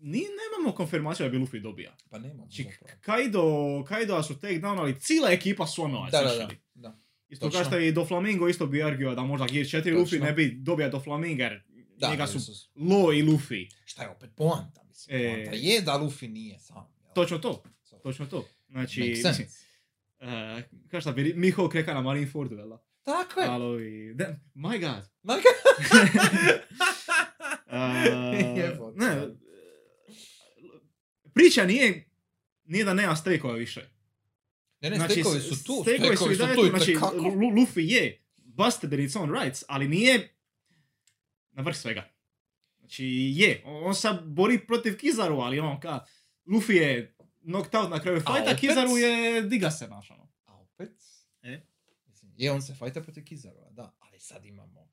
Ni, 0.01 0.19
nemamo 0.19 0.71
konfirmaciju 0.73 1.23
da 1.23 1.29
bi 1.29 1.37
Luffy 1.37 1.61
dobija. 1.61 1.95
Pa 2.09 2.19
nema. 2.19 2.33
Znači. 2.35 2.65
Kaido, 3.01 3.43
Kaido 3.83 4.23
su 4.23 4.35
take 4.35 4.53
down, 4.55 4.79
ali 4.79 4.99
cijela 4.99 5.29
ekipa 5.31 5.67
slonova, 5.67 6.09
Da, 6.09 6.17
da, 6.19 6.23
da. 6.25 6.29
essentially. 6.31 6.55
da. 6.73 6.97
Isto 7.29 7.49
kao 7.51 7.63
što 7.63 7.77
je 7.77 7.87
i 7.87 7.91
do 7.91 8.05
Flamingo 8.05 8.47
isto 8.47 8.65
bi 8.67 8.83
arguio 8.83 9.15
da 9.15 9.23
možda 9.23 9.47
Gear 9.47 9.65
4 9.65 9.71
Točno. 9.73 9.99
Luffy 9.99 10.21
ne 10.21 10.33
bi 10.33 10.51
dobija 10.53 10.89
do 10.89 10.99
Flaminga 10.99 11.43
jer 11.43 11.63
Da, 11.97 12.09
njega 12.09 12.27
su 12.27 12.39
su- 12.39 12.69
Lo 12.77 13.13
i 13.13 13.23
Luffy. 13.23 13.69
Šta 13.85 14.03
je 14.03 14.09
opet 14.09 14.29
poanta, 14.35 14.83
mislim. 14.83 15.17
E. 15.17 15.33
Poanta 15.35 15.51
je 15.53 15.81
da 15.81 15.91
Luffy 15.93 16.27
nije 16.27 16.59
sam. 16.59 16.77
jel? 16.97 17.13
Točno 17.15 17.37
to, 17.39 17.63
So, 17.83 17.95
točno 17.97 18.25
to. 18.25 18.45
Znači, 18.69 19.01
mislim, 19.01 19.47
uh, 20.19 20.27
kao 20.87 21.01
šta 21.01 21.11
bi 21.11 21.33
Mihawk 21.33 21.73
rekao 21.73 21.93
na 21.93 22.01
Marineford, 22.01 22.51
jel 22.51 22.69
da? 22.69 22.83
Tako 23.03 23.39
je. 23.39 23.47
Ali 23.47 23.63
ovi, 23.65 24.13
da- 24.15 24.35
my 24.55 24.79
god. 24.81 25.09
Maka- 25.23 25.55
Uh, 27.67 28.57
Jebote. 28.57 28.97
ne, 28.97 29.27
priča 31.39 31.65
nije, 31.65 32.09
nije 32.63 32.85
da 32.85 32.93
nema 32.93 33.15
stekova 33.15 33.53
više. 33.53 33.89
Ne, 34.81 34.89
ne, 34.89 34.95
Znači, 34.95 35.13
stekovi 35.13 35.39
su 35.39 35.63
tu. 35.63 35.81
Stekovi 35.81 36.17
su 36.17 36.31
i 36.31 36.35
dalje 36.35 36.55
tu, 36.55 36.67
znači, 36.69 36.95
Luffy 37.55 37.79
je 37.81 38.21
busted 38.37 38.93
in 38.93 38.99
its 38.99 39.15
own 39.15 39.41
rights, 39.41 39.63
ali 39.67 39.87
nije 39.87 40.35
na 41.51 41.63
vrh 41.63 41.75
svega. 41.77 42.09
Znači, 42.79 43.05
je, 43.35 43.61
on, 43.65 43.95
sad 43.95 44.25
bori 44.25 44.65
protiv 44.67 44.97
Kizaru, 44.97 45.35
ali 45.35 45.59
on 45.59 45.79
ka, 45.79 46.05
Luffy 46.45 46.71
je 46.71 47.15
knocked 47.41 47.75
out 47.75 47.89
na 47.89 47.99
kraju 48.01 48.21
fajta? 48.21 48.55
Kizaru 48.55 48.97
je 48.97 49.41
diga 49.41 49.71
se, 49.71 49.85
znaš, 49.85 50.11
ono. 50.11 50.31
A 50.45 50.57
opet? 50.57 50.91
E? 51.41 51.61
Mislim, 52.07 52.31
je, 52.37 52.51
on 52.51 52.61
se 52.61 52.75
fajta 52.75 53.01
protiv 53.01 53.23
Kizarova, 53.23 53.69
da. 53.71 53.95
Ali 53.99 54.19
sad 54.19 54.45
imamo 54.45 54.89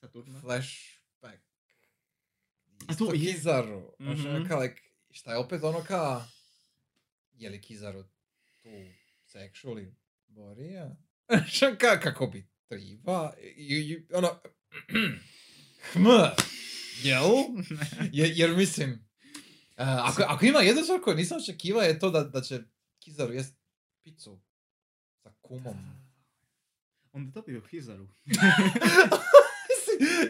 Saturna. 0.00 0.40
flashback. 0.40 1.42
A 2.86 2.94
to 2.94 3.12
je- 3.14 3.20
Kizaru. 3.20 3.92
Mhm. 4.00 4.48
kao, 4.48 4.60
like, 4.60 4.82
šta 5.10 5.32
je 5.32 5.38
opet 5.38 5.62
ono 5.62 5.84
ka... 5.84 6.24
Je 7.32 7.50
li 7.50 7.60
Kizaru 7.60 8.04
tu 8.62 8.68
sexually 9.34 9.92
borio? 10.26 10.96
Znači, 11.28 11.64
ka, 11.80 12.00
kako 12.00 12.26
bi 12.26 12.48
triba? 12.68 13.32
I, 13.56 13.74
i, 13.74 14.06
ono... 14.12 14.38
Hm. 15.92 16.06
Jel? 17.02 17.30
Jer, 18.12 18.32
jer 18.34 18.56
mislim, 18.56 18.90
uh, 18.90 18.98
ako, 19.76 20.22
ako 20.22 20.46
ima 20.46 20.58
jednu 20.58 20.82
stvar 20.82 21.00
koju 21.00 21.16
nisam 21.16 21.38
očekivao 21.38 21.82
je 21.82 21.98
to 21.98 22.10
da, 22.10 22.24
da 22.24 22.40
će 22.40 22.60
Kizaru 22.98 23.32
jest 23.32 23.54
picu 24.02 24.40
sa 25.22 25.32
kumom. 25.40 25.76
Onda 27.12 27.30
dobio 27.30 27.62
Kizaru. 27.70 28.08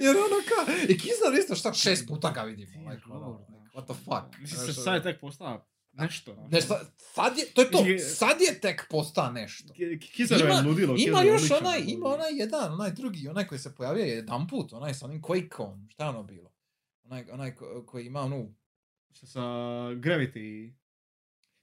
jer 0.00 0.16
ono 0.16 0.36
ka, 0.48 0.72
i 0.88 0.98
Kizaru 0.98 1.36
isto 1.38 1.54
šta 1.54 1.72
šest 1.72 2.08
puta 2.08 2.30
ga 2.30 2.42
vidimo. 2.42 2.90
Like, 2.90 3.02
ono, 3.08 3.46
what 3.80 3.84
the 3.86 3.94
fuck. 3.96 4.40
Mislim, 4.40 4.58
se 4.58 4.64
ono, 4.64 4.72
sad 4.74 4.94
je 4.96 5.02
tek 5.02 5.20
postao 5.20 5.66
nešto. 5.92 6.32
ono. 6.32 6.48
Nešto, 6.48 6.80
sad 6.96 7.38
je, 7.38 7.44
to 7.46 7.60
je 7.60 7.70
to, 7.70 7.78
sad 8.08 8.40
je 8.40 8.60
tek 8.60 8.86
posta 8.90 9.30
nešto. 9.32 9.72
Ki- 9.74 9.98
Kizaru 10.00 10.40
je 10.40 10.50
Ima- 10.50 10.60
ludilo. 10.60 10.94
Ima 10.98 11.22
još 11.22 11.50
onaj, 11.52 11.76
ali- 11.76 11.84
ima 11.88 12.06
onaj 12.06 12.30
jedan, 12.32 12.72
onaj 12.72 12.90
drugi, 12.92 13.28
onaj 13.28 13.46
koji 13.46 13.58
se 13.58 13.74
pojavio 13.74 14.04
jedan 14.04 14.46
put, 14.46 14.72
onaj 14.72 14.94
sa 14.94 15.04
onim 15.04 15.22
Quakeom, 15.22 15.90
šta 15.90 16.04
je 16.04 16.10
ono 16.10 16.22
bilo? 16.22 16.52
Onaj, 17.04 17.24
onaj 17.30 17.54
ko- 17.54 17.84
koji 17.86 18.06
ima 18.06 18.20
onu... 18.20 18.54
Sa- 19.12 19.26
Sa 19.26 19.40
Gravity 19.94 20.72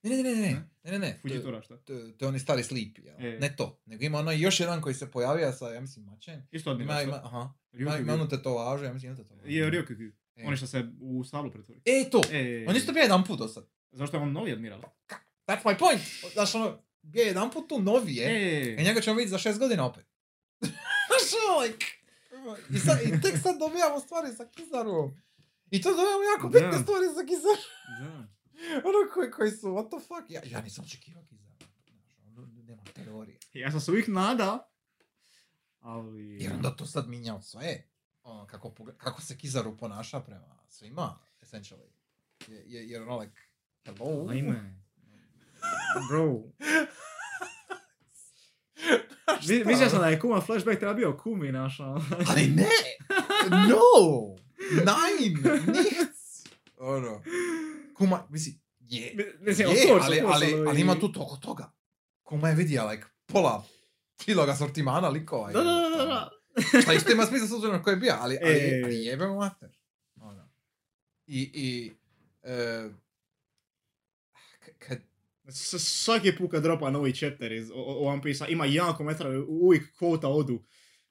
Ne, 0.04 0.10
ne, 0.12 0.24
ne, 0.24 0.24
ne, 0.26 0.36
ne, 0.36 0.42
Ne? 0.44 0.70
ne, 0.84 0.92
ne, 0.92 1.00
ne, 1.00 1.14
to, 1.14 1.20
Fujitora, 1.22 1.62
šta? 1.62 1.78
to, 1.78 1.84
to 2.10 2.26
je 2.26 2.28
onaj 2.28 2.40
stari 2.40 2.64
Sleep, 2.64 2.98
jel? 2.98 3.16
E. 3.18 3.40
Ne 3.40 3.56
to, 3.56 3.82
nego 3.86 4.04
ima 4.04 4.20
onaj 4.20 4.40
još 4.40 4.60
jedan 4.60 4.82
koji 4.82 4.96
se 4.96 5.12
pojavio 5.12 5.52
sa, 5.52 5.68
ja 5.68 5.82
mislim, 5.82 6.06
Mačen. 6.06 6.48
Isto 6.52 6.72
od 6.72 6.82
Ima, 6.82 6.94
njega, 6.94 7.02
ima, 7.04 7.14
šta? 7.14 7.26
aha, 7.26 7.54
ima, 7.74 7.92
Ryukyu 7.92 8.02
ima 8.02 8.14
onu 8.14 8.30
tetovažu, 8.30 8.84
ja 8.86 8.94
mislim, 8.94 9.12
ima 9.12 9.24
tetovažu. 9.24 9.48
Je 9.48 9.66
Ryukyu. 9.68 10.12
E. 10.38 10.44
On 10.46 10.52
je 10.54 10.58
što 10.58 10.68
se 10.68 10.86
u 11.02 11.24
stablu 11.24 11.52
pretvori. 11.52 11.82
E, 11.86 12.10
to, 12.10 12.22
E, 12.32 12.66
on 12.68 12.76
je 12.76 12.80
isto 12.80 12.92
bio 12.94 13.02
jedan 13.02 13.24
put 13.24 13.40
do 13.40 13.48
sad. 13.48 13.66
Zašto 13.92 14.18
je 14.18 14.24
on 14.24 14.32
novi 14.32 14.52
admiral? 14.52 14.82
That's 15.48 15.64
my 15.66 15.78
point, 15.80 16.02
znaš 16.34 16.56
ono, 16.56 16.78
bio 17.02 17.22
je 17.22 17.28
jedan 17.28 17.52
put 17.52 17.70
tu 17.70 17.82
novi, 17.82 18.16
je. 18.16 18.26
I 18.66 18.76
E, 18.80 18.84
njega 18.84 19.02
ćemo 19.02 19.16
vidjeti 19.16 19.32
za 19.32 19.38
šest 19.38 19.60
godina 19.60 19.86
opet. 19.86 20.06
Znaš, 21.08 21.24
ono, 21.50 21.60
like, 21.60 21.86
I, 22.70 22.80
sad, 22.80 22.98
I 23.02 23.22
tek 23.22 23.42
sad 23.44 23.60
dobijamo 23.60 24.00
stvari 24.00 24.36
sa 24.36 24.46
Kizarom. 24.46 25.12
I 25.72 25.82
to 25.82 25.90
dobijamo 25.90 26.24
jako 26.36 26.48
bitne 26.50 26.68
Da. 26.68 26.78
stvari 26.80 27.06
sa 27.16 27.26
Kizarom. 27.26 27.64
da. 28.02 28.28
Ono 28.78 29.12
koji, 29.14 29.32
koji 29.32 29.52
su, 29.52 29.68
what 29.68 29.88
the 29.90 30.08
fuck? 30.08 30.30
Ja, 30.30 30.42
ja 30.46 30.62
nisam 30.62 30.86
očekivao 30.86 31.24
ono, 32.28 32.48
nema 32.58 32.84
teorije. 32.96 33.38
Ja 33.54 33.72
sam 33.72 33.82
se 33.82 33.92
uvijek 33.92 34.08
nada. 34.08 34.70
Ali... 35.80 36.38
Jer 36.42 36.54
onda 36.54 36.76
to 36.76 36.86
sad 36.86 37.10
minjao 37.10 37.42
sve. 37.42 37.84
Ono, 38.28 38.46
kako, 38.46 38.72
kako 38.98 39.22
se 39.22 39.38
Kizaru 39.38 39.78
ponaša 39.78 40.20
prema 40.20 40.56
svima, 40.70 41.20
essentially. 41.42 41.88
Je, 42.48 42.64
je, 42.66 42.90
jer 42.90 43.02
ono, 43.02 43.18
like, 43.18 43.42
hello? 43.86 44.28
Ajme. 44.30 44.80
Bro. 46.10 46.34
Mi- 49.50 49.64
Mislio 49.66 49.90
sam 49.90 49.92
ono? 49.92 50.00
da 50.00 50.08
je 50.08 50.20
kuma 50.20 50.42
flashback 50.42 50.80
treba 50.80 50.94
bio 50.94 51.18
kumi 51.18 51.52
naš. 51.52 51.80
ono. 51.80 52.06
Ali 52.30 52.48
ne! 52.48 52.70
No! 53.50 54.36
Nein! 54.86 55.38
Nichts! 55.68 56.46
Ono. 56.78 57.22
Kuma, 57.94 58.28
mislim, 58.30 58.56
je. 58.80 59.14
Mi- 59.16 59.46
Mislim, 59.48 59.68
je, 59.70 59.76
course, 59.88 60.06
ali, 60.06 60.18
of 60.18 60.24
course, 60.24 60.46
ali, 60.46 60.68
ali 60.68 60.82
ima 60.82 60.96
tu 60.96 61.12
toliko 61.12 61.36
toga. 61.38 61.72
Kuma 62.24 62.50
je 62.50 62.56
vidija, 62.56 62.86
like, 62.86 63.04
pola 63.26 63.64
kiloga 64.18 64.56
sortimana 64.56 65.10
likova. 65.10 65.52
Da, 65.52 65.62
da, 65.62 65.72
da, 65.90 66.06
da, 66.06 66.30
Šta 66.82 66.94
isto 66.94 67.12
ima 67.12 67.26
smisla 67.26 67.48
s 67.48 67.52
obzirom 67.52 67.76
na 67.76 67.84
ko 67.84 67.90
je 67.90 67.96
bio, 67.96 68.14
ali, 68.14 68.38
ali, 68.44 68.54
E. 68.54 68.82
ali 68.86 68.96
jebe 68.96 69.28
mu 69.28 69.36
mater. 69.36 69.70
Ono. 70.16 70.50
I, 71.28 71.52
i, 71.54 71.92
e, 72.44 72.90
k- 74.60 74.80
kad, 74.80 74.98
S- 75.48 75.76
Svaki 75.80 76.36
put 76.36 76.52
kad 76.52 76.64
dropa 76.64 76.90
novi 76.90 77.14
chapter 77.14 77.52
iz 77.52 77.70
One 78.00 78.22
Piece 78.22 78.46
ima 78.50 78.66
jedan 78.66 78.96
komentar, 78.96 79.28
uvijek 79.48 79.98
kvota 79.98 80.28
odu. 80.28 80.64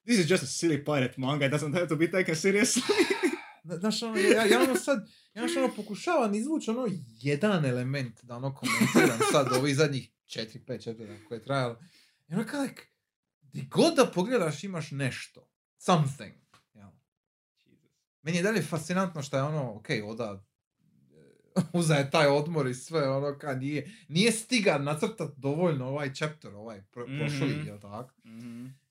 This 0.04 0.18
is 0.18 0.30
just 0.30 0.42
a 0.42 0.46
silly 0.46 0.84
pirate 0.84 1.14
manga, 1.16 1.46
it 1.46 1.52
doesn't 1.52 1.74
have 1.74 1.88
to 1.88 1.96
be 1.96 2.10
taken 2.10 2.34
seriously. 2.34 2.82
Zna- 3.64 3.78
Znaš, 3.78 4.02
ono, 4.02 4.16
ja, 4.16 4.44
ja 4.44 4.60
ono 4.60 4.74
sad, 4.76 4.98
ja 5.34 5.42
znaš, 5.42 5.56
ono, 5.56 5.74
pokušavam 5.74 6.34
izvući 6.34 6.70
ono 6.70 6.88
jedan 7.20 7.64
element 7.64 8.22
da 8.22 8.36
ono 8.36 8.54
komentiram 8.54 9.18
sad 9.32 9.52
ovih 9.52 9.76
zadnjih 9.76 10.10
4-5 10.26 10.82
četvrta 10.84 11.12
koje 11.28 11.38
je 11.38 11.42
trajalo. 11.42 11.80
I 12.28 12.34
ono 12.34 12.44
kao, 12.46 12.62
like, 12.62 12.82
di 13.56 13.66
god 13.70 13.94
da 13.96 14.06
pogledaš 14.06 14.64
imaš 14.64 14.90
nešto. 14.90 15.48
Something. 15.78 16.34
jel? 16.74 16.88
Meni 18.22 18.36
je 18.36 18.42
dalje 18.42 18.62
fascinantno 18.62 19.22
što 19.22 19.36
je 19.36 19.42
ono, 19.42 19.74
ok, 19.76 19.86
Oda 20.04 20.44
e, 21.56 21.60
uzaje 21.78 22.10
taj 22.10 22.26
odmor 22.26 22.66
i 22.66 22.74
sve, 22.74 23.08
ono, 23.10 23.38
kad 23.38 23.58
nije, 23.60 23.90
nije 24.08 24.32
stiga 24.32 24.78
nacrtat 24.78 25.30
dovoljno 25.36 25.86
ovaj 25.86 26.14
chapter, 26.14 26.54
ovaj 26.54 26.82
pro, 26.90 27.06
prošli, 27.06 27.56
Mhm. 27.56 27.66
jel 27.66 27.80
tako? 27.80 28.14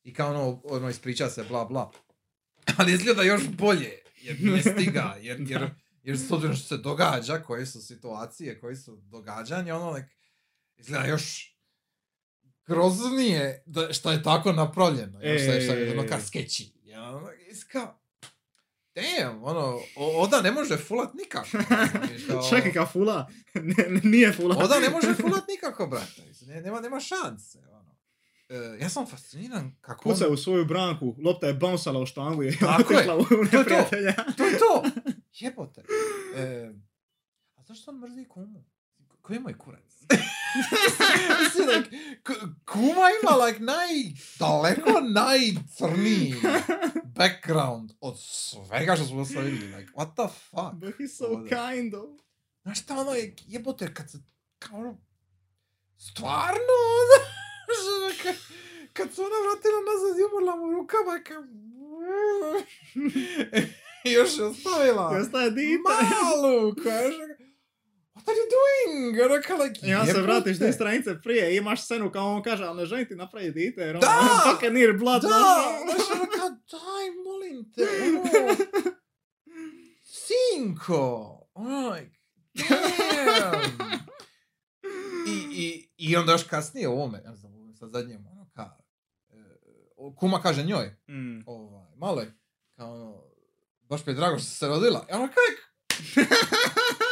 I 0.04 0.14
kao 0.14 0.30
ono, 0.30 0.62
ono 0.64 0.90
ispriča 0.90 1.30
se, 1.30 1.44
bla, 1.44 1.66
bla. 1.66 1.92
Ali 2.78 2.94
izgleda 2.94 3.24
još 3.24 3.50
bolje, 3.50 3.92
jer 4.22 4.42
nije 4.42 4.62
stiga, 4.62 5.16
jer, 5.22 5.42
jer, 5.52 5.70
jer 6.04 6.18
s 6.20 6.32
obzirom 6.32 6.56
što 6.56 6.68
se 6.68 6.78
događa, 6.78 7.42
koje 7.44 7.66
su 7.66 7.82
situacije, 7.82 8.60
koji 8.60 8.76
su 8.76 8.96
događanja, 8.96 9.76
ono, 9.76 9.92
like, 9.92 10.10
izgleda 10.78 11.06
još 11.06 11.55
groznije 12.68 13.64
da, 13.66 13.94
što 13.94 14.12
je 14.12 14.24
tako 14.24 14.52
napravljeno, 14.52 15.20
jer 15.22 15.42
što 15.42 15.52
je, 15.52 15.62
što 15.62 15.74
je 15.74 15.92
ono 15.92 16.04
E. 16.04 16.08
kao 16.08 16.20
skeći. 16.22 16.72
Ja, 16.84 17.04
ono, 17.10 17.30
kao, 17.72 18.00
damn, 18.96 19.40
ono, 19.44 19.80
Oda 19.96 20.42
ne 20.42 20.52
može 20.52 20.78
fulat 20.78 21.14
nikako. 21.14 21.48
kao- 22.28 22.44
Čekaj, 22.50 22.74
kao 22.74 22.86
fula. 22.86 23.30
Ne, 23.56 24.00
nije 24.04 24.32
fula. 24.34 24.56
Oda 24.58 24.80
ne 24.80 24.90
može 24.90 25.14
fulat 25.22 25.44
nikako, 25.48 25.88
brate. 25.88 26.22
Ne, 26.42 26.62
nema, 26.62 26.80
nema 26.82 27.00
šanse, 27.00 27.60
ono. 27.72 27.96
E, 28.50 28.78
ja 28.80 28.90
sam 28.90 29.08
fasciniran 29.08 29.76
kako 29.82 30.10
on- 30.10 30.14
Puca 30.14 30.28
u 30.30 30.38
svoju 30.38 30.66
branku, 30.66 31.16
lopta 31.20 31.48
je 31.48 31.54
bouncala 31.54 32.00
u 32.00 32.06
štangu 32.06 32.44
i 32.44 32.58
Tako 32.60 32.94
je. 32.94 33.14
u 33.14 33.24
to. 33.24 33.58
neprijatelja. 33.58 34.14
To 34.38 34.46
je 34.46 34.58
to! 34.58 34.84
Jebote. 35.34 35.84
E, 36.36 36.72
a 37.56 37.64
zašto 37.64 37.92
on 37.92 38.00
mrzi 38.00 38.26
kumu? 38.26 38.64
Koji 39.22 39.36
je 39.36 39.42
moj 39.42 39.58
kurac? 39.58 39.95
Mislim, 41.40 41.68
like, 41.68 41.90
kuma 42.66 43.06
ima, 43.22 43.46
like, 43.46 43.60
naj, 43.60 43.88
daleko 44.40 45.02
najcrniji 45.02 46.36
background 47.16 47.92
od 48.02 48.16
svega 48.20 48.96
što 48.96 49.06
smo 49.06 49.26
do 49.26 49.42
vidjeli. 49.42 49.76
Like, 49.76 49.92
what 49.94 50.14
the 50.14 50.36
fuck? 50.50 50.74
But 50.74 50.96
he's 51.00 51.18
so 51.18 51.26
Ovdje. 51.26 51.50
kind 51.50 51.94
though. 51.94 52.20
Znaš 52.64 52.82
šta 52.82 53.00
ono 53.00 53.12
je, 53.12 53.36
jebote, 53.48 53.94
kad 53.94 54.12
se, 54.12 54.18
kao 54.60 54.80
ono, 54.80 54.98
stvarno, 55.98 56.76
ono, 56.98 58.14
kad, 58.24 58.36
kad 58.94 59.14
se 59.16 59.22
ona 59.22 59.36
vratila 59.46 59.80
nazad 59.94 60.20
i 60.20 60.24
umrla 60.24 60.56
mu 60.56 60.72
rukama, 60.72 61.20
kao, 61.28 61.44
još 64.16 64.38
je 64.38 64.44
ostavila 64.46 65.08
ostaje 65.22 65.52
dite. 65.52 65.80
malu, 65.84 66.68
još, 66.68 67.16
what 68.16 68.28
are 68.28 68.36
you 68.36 68.48
doing? 68.52 69.22
Ono 69.22 69.42
kao, 69.42 69.58
like, 69.58 69.96
onda 69.96 70.14
se 70.14 70.22
vratiš 70.22 70.58
dvije 70.58 70.74
stranice 70.74 71.22
prije 71.24 71.54
i 71.54 71.58
imaš 71.58 71.84
scenu 71.84 72.12
kao 72.12 72.28
on 72.28 72.44
kaže, 72.44 72.64
ali 72.64 72.78
ne 72.78 72.86
želim 72.86 73.08
ti 73.08 73.16
napraviti 73.16 73.52
dite, 73.54 73.82
jer 73.82 74.00
Da! 74.00 74.08
ono, 74.10 74.30
fucking 74.52 74.74
near 74.74 74.94
blood, 74.94 75.22
Da, 75.22 75.28
znaš, 75.28 75.96
znaš, 75.98 76.12
ono 76.12 76.26
kao, 76.32 76.50
daj, 76.50 77.06
molim 77.24 77.72
te, 77.74 77.82
ono, 78.12 78.56
sinko, 80.04 81.30
ono, 81.54 81.90
like, 81.90 82.12
damn. 82.54 84.06
I, 85.28 85.48
i, 85.54 85.90
I 85.98 86.16
onda 86.16 86.32
još 86.32 86.44
kasnije 86.44 86.88
u 86.88 86.94
ovome, 86.94 87.22
ja 87.26 87.36
znam, 87.36 87.74
sad 87.80 87.90
zadnjem, 87.90 88.28
ono, 88.28 88.50
kao, 88.54 88.78
e, 89.30 89.36
kuma 90.16 90.42
kaže 90.42 90.64
njoj, 90.64 90.96
Mm. 91.08 91.40
ovaj, 91.46 91.92
malo 91.96 92.22
je, 92.22 92.34
kao 92.76 92.94
ono, 92.94 93.24
baš 93.82 94.06
mi 94.06 94.12
je 94.12 94.16
drago 94.16 94.38
što 94.40 94.48
se 94.48 94.68
rodila. 94.68 95.06
I 95.10 95.14
ono 95.14 95.28
kak, 95.28 95.72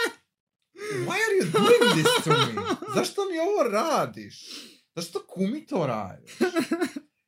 why 1.05 1.17
are 1.25 1.35
you 1.39 1.51
doing 1.51 1.93
this 1.93 2.23
to 2.23 2.29
me? 2.29 2.61
Zašto 2.95 3.21
mi 3.31 3.39
ovo 3.39 3.69
radiš? 3.71 4.49
Zašto 4.95 5.25
kumi 5.27 5.65
to 5.65 5.87
radiš? 5.87 6.31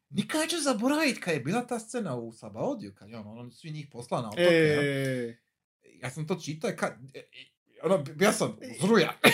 Nikad 0.10 0.42
neću 0.42 0.62
zaboraviti 0.62 1.20
kad 1.22 1.34
je 1.34 1.40
bila 1.40 1.68
ta 1.68 1.80
scena 1.80 2.16
u 2.16 2.32
Sabaodiju, 2.34 2.94
kad 2.96 3.10
je 3.10 3.18
ono, 3.18 3.32
ono 3.32 3.52
svi 3.52 3.72
njih 3.72 3.88
posla 3.92 4.22
na 4.22 4.28
otoke. 4.28 4.44
ja. 4.44 4.82
E, 4.84 5.38
Ja 6.02 6.10
sam 6.10 6.28
to 6.28 6.36
čitao 6.36 6.70
i 6.70 6.76
kad, 6.76 6.94
e, 7.14 7.20
e, 7.20 7.24
ono, 7.84 8.04
ja 8.20 8.32
sam 8.34 8.58
zruja. 8.82 9.14
e, 9.24 9.30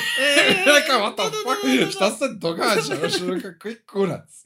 Rekao, 0.79 0.99
what 0.99 1.15
the 1.15 1.23
fuck, 1.43 1.91
šta 1.95 2.11
se 2.11 2.25
događa? 2.33 2.93
Ono, 3.23 3.41
koji 3.61 3.75
kurac? 3.75 4.45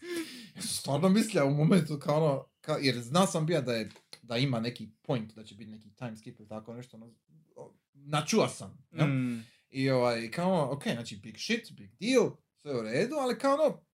Ja 0.56 0.62
sam 0.62 0.70
stvarno 0.70 1.10
mislio 1.10 1.46
u 1.48 1.54
momentu 1.54 2.00
kao 2.00 2.16
ono, 2.26 2.46
kao, 2.62 2.78
jer 2.78 3.02
znao 3.02 3.28
sam 3.28 3.46
bio 3.46 3.62
da 3.62 3.74
je, 3.74 3.90
da 4.22 4.38
ima 4.38 4.60
neki 4.60 4.90
point, 5.02 5.36
da 5.36 5.44
će 5.44 5.56
biti 5.56 5.72
neki 5.72 5.96
time 5.96 6.18
skip 6.18 6.40
ili 6.40 6.48
tako 6.50 6.74
nešto, 6.74 6.98
ono, 6.98 7.14
načuo 7.94 8.48
sam. 8.48 8.88
jel? 8.92 9.08
Mm. 9.08 9.46
I 9.76 9.90
ovaj, 9.90 10.32
kao 10.32 10.54
ono, 10.54 10.72
ok, 10.72 10.84
znači 10.84 11.18
big 11.18 11.36
shit, 11.38 11.72
big 11.72 11.90
deal, 12.00 12.32
sve 12.62 12.80
u 12.80 12.82
redu, 12.82 13.16
ali 13.16 13.40
kao 13.40 13.54
ono, 13.54 13.86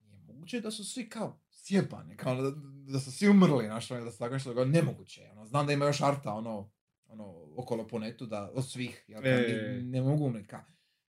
nije 0.00 0.18
moguće 0.26 0.60
da 0.60 0.70
su 0.70 0.84
svi 0.84 1.08
kao 1.08 1.40
sjebani, 1.50 2.16
kao 2.16 2.32
ono, 2.32 2.50
da, 2.50 2.56
da 2.92 3.00
su 3.00 3.12
svi 3.12 3.28
umrli, 3.28 3.66
znaš, 3.66 3.90
ono, 3.90 4.04
da 4.04 4.10
se 4.10 4.18
tako 4.18 4.34
nešto 4.34 4.64
nemoguće 4.64 5.28
ono, 5.32 5.46
znam 5.46 5.66
da 5.66 5.72
ima 5.72 5.86
još 5.86 6.00
arta, 6.00 6.34
ono, 6.34 6.72
ono, 7.06 7.46
okolo 7.56 7.86
po 7.88 7.98
netu, 7.98 8.26
da, 8.26 8.50
od 8.54 8.70
svih, 8.70 9.04
jel, 9.08 9.22
kao, 9.22 9.30
E. 9.30 9.72
ne, 9.72 9.82
ne 9.82 10.02
mogu 10.02 10.24
umreti, 10.24 10.48
kao, 10.48 10.64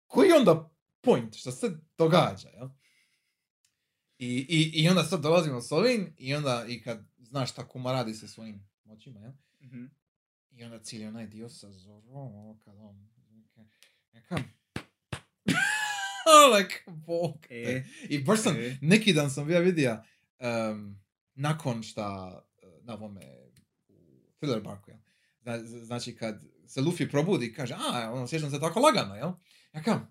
koji 0.07 0.29
je 0.29 0.35
onda 0.35 0.71
point, 1.01 1.35
što 1.35 1.51
se 1.51 1.71
događa, 1.99 2.49
jel? 2.49 2.69
I, 4.19 4.47
i, 4.49 4.83
I 4.83 4.89
onda 4.89 5.05
sad 5.05 5.21
dolazimo 5.21 5.61
s 5.61 5.73
ovim, 5.73 6.15
i 6.19 6.35
onda, 6.35 6.65
i 6.69 6.83
kad 6.83 7.05
znaš 7.19 7.51
šta 7.51 7.69
kuma 7.69 7.93
radi 7.93 8.15
sa 8.15 8.29
svojim 8.29 8.69
moćima, 8.85 9.21
jel? 9.21 9.33
Mhm. 9.63 9.85
I 10.51 10.65
onda 10.65 10.79
cijeli 10.79 11.07
onaj 11.07 11.27
dio 11.27 11.49
sa 11.49 11.73
Zorom, 11.73 12.35
ono 12.35 12.61
kad 12.65 12.77
on... 12.79 13.14
Ja 14.15 14.20
kam... 14.23 14.53
like, 16.57 16.74
bog. 16.86 17.47
E, 17.51 17.85
I 18.03 18.19
baš 18.19 18.41
sam, 18.41 18.57
e. 18.57 18.78
neki 18.81 19.12
dan 19.12 19.31
sam 19.31 19.47
bio 19.47 19.61
vidio, 19.61 20.03
um, 20.70 21.01
nakon 21.35 21.82
šta, 21.82 22.32
uh, 22.62 22.85
na 22.85 22.95
ovome, 22.95 23.20
u 23.89 23.95
Thriller 24.36 24.61
Barku, 24.62 24.91
jel? 24.91 24.99
Zna- 25.43 25.65
z- 25.65 25.85
Znači, 25.85 26.16
kad 26.16 26.43
se 26.66 26.81
Luffy 26.81 27.11
probudi 27.11 27.47
i 27.47 27.53
kaže, 27.55 27.74
a, 27.74 28.11
ono, 28.12 28.27
sjećam 28.27 28.51
se 28.51 28.61
tako 28.61 28.81
lagano, 28.81 29.15
jel? 29.15 29.31
Ja 29.73 29.82
kam, 29.82 30.11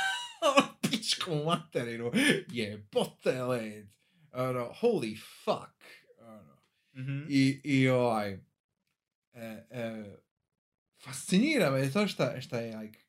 pičku 0.82 1.30
materinu, 1.46 2.12
jebote 2.48 3.42
led, 3.42 3.88
ono, 4.32 4.74
holy 4.82 5.18
fuck, 5.44 5.84
ono. 6.18 6.56
mhm. 6.94 7.26
I, 7.28 7.60
i 7.64 7.88
ovaj, 7.88 8.32
e, 8.32 9.66
e, 9.70 10.16
fascinira 11.00 11.70
me 11.70 11.92
to 11.92 12.06
šta, 12.06 12.40
šta 12.40 12.60
je, 12.60 12.76
like, 12.76 13.00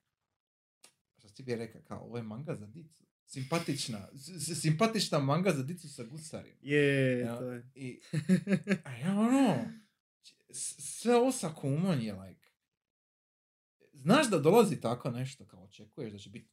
što 1.18 1.30
si 1.30 1.44
bi 1.44 1.56
rekao, 1.56 1.82
kao, 1.82 2.00
ovo 2.00 2.18
je 2.18 2.24
manga 2.24 2.56
za 2.56 2.68
dicu. 2.68 3.04
Simpatična, 3.26 4.10
s- 4.14 4.48
s- 4.48 4.62
simpatična 4.62 5.20
manga 5.20 5.52
za 5.52 5.64
dicu 5.64 5.90
sa 5.90 6.04
gusarima. 6.04 6.56
Je, 6.62 7.20
Ja. 7.20 7.38
to 7.38 7.52
je. 7.52 7.70
I, 7.76 8.02
a 8.86 8.92
ja 8.94 9.12
ono, 9.12 9.66
s- 10.50 10.76
sve 10.92 11.16
ovo 11.16 11.32
sa 11.32 11.50
kumom 11.52 12.02
je 12.02 12.14
like, 12.16 12.48
znaš 13.94 14.30
da 14.30 14.40
dolazi 14.40 14.82
tako 14.82 15.12
nešto, 15.12 15.46
kao 15.46 15.64
očekuješ 15.64 16.12
da 16.12 16.18
će 16.18 16.30
biti, 16.30 16.50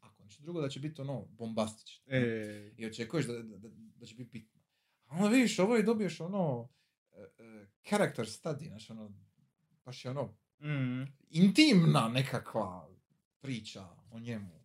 ako 0.00 0.24
ništa 0.24 0.42
drugo, 0.42 0.60
da 0.60 0.68
će 0.68 0.80
biti 0.80 1.00
ono, 1.00 1.26
bombastično. 1.26 2.04
E, 2.08 2.72
I 2.76 2.86
očekuješ 2.86 3.26
da, 3.26 3.32
da, 3.34 3.58
da, 3.58 3.68
da 3.96 4.06
će 4.06 4.14
biti 4.14 4.30
bitno. 4.30 4.60
A 5.04 5.16
onda 5.16 5.28
vidiš, 5.28 5.58
ovo 5.58 5.76
i 5.76 5.82
dobiješ 5.82 6.20
ono, 6.20 6.68
e, 7.12 7.22
e, 7.38 7.66
character 7.82 8.26
study, 8.26 8.68
znači 8.68 8.92
ono, 8.92 9.12
baš 9.84 10.04
je 10.04 10.10
ono, 10.10 10.36
mm, 10.60 11.04
intimna 11.30 12.08
nekakva 12.08 12.88
priča 13.40 13.88
o 14.10 14.18
njemu. 14.18 14.64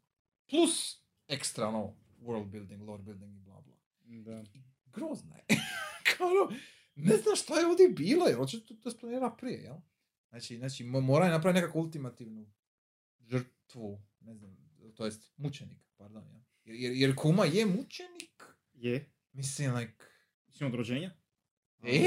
Plus 0.50 1.04
ekstra 1.28 1.68
ono, 1.68 1.96
world 2.22 2.46
building, 2.46 2.82
lore 2.82 3.04
building 3.04 3.38
i 3.38 3.40
bla 3.40 3.62
bla. 3.62 3.76
da. 4.06 4.44
I 4.54 4.62
grozna 4.86 5.36
je. 5.36 5.46
Kao 6.18 6.28
ono, 6.28 6.58
ne 6.96 7.18
znam 7.18 7.36
šta 7.36 7.60
je 7.60 7.66
ovdje 7.66 7.90
bilo, 7.90 8.28
jer 8.28 8.40
očito 8.40 8.74
to 8.74 8.92
splanira 8.92 9.36
prije, 9.40 9.64
jel? 9.64 9.76
Znači, 10.30 10.58
znači 10.58 10.84
mo- 10.84 11.02
mora 11.02 11.26
je 11.26 11.32
napraviti 11.32 11.62
nekakvu 11.62 11.80
ultimativnu 11.82 12.52
žrtvu, 13.20 14.02
ne 14.20 14.36
znam, 14.36 14.58
to 14.96 15.06
jest 15.06 15.32
mučenika, 15.38 15.90
pardon, 15.98 16.28
jel? 16.28 16.40
Jer, 16.64 16.76
jer, 16.76 16.92
jer 16.94 17.16
kuma 17.16 17.46
je 17.46 17.66
mučenik. 17.66 18.44
Je. 18.74 19.12
Mislim, 19.32 19.76
like, 19.76 20.04
Mislim 20.48 20.70
od 20.70 20.76
rođenja. 20.76 21.12
E? 21.84 22.00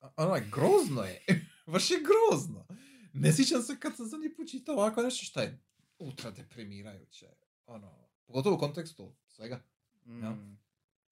Ali- 0.00 0.14
ono, 0.16 0.40
grozno 0.52 1.02
je. 1.02 1.24
Baš 1.66 1.90
je 1.90 1.96
grozno. 1.98 2.66
Ne 3.12 3.32
sjećam 3.32 3.62
se 3.62 3.80
kad 3.80 3.96
sam 3.96 4.06
zadnji 4.06 4.34
put 4.34 4.48
čitao 4.50 4.74
ovako 4.74 5.02
nešto 5.02 5.24
što 5.24 5.40
je 5.40 5.58
ultra 5.98 6.30
deprimirajuće. 6.30 7.28
Ono, 7.66 8.08
pogotovo 8.26 8.56
u 8.56 8.58
kontekstu 8.58 9.14
svega. 9.28 9.62
Mm, 10.04 10.22
Ja. 10.22 10.36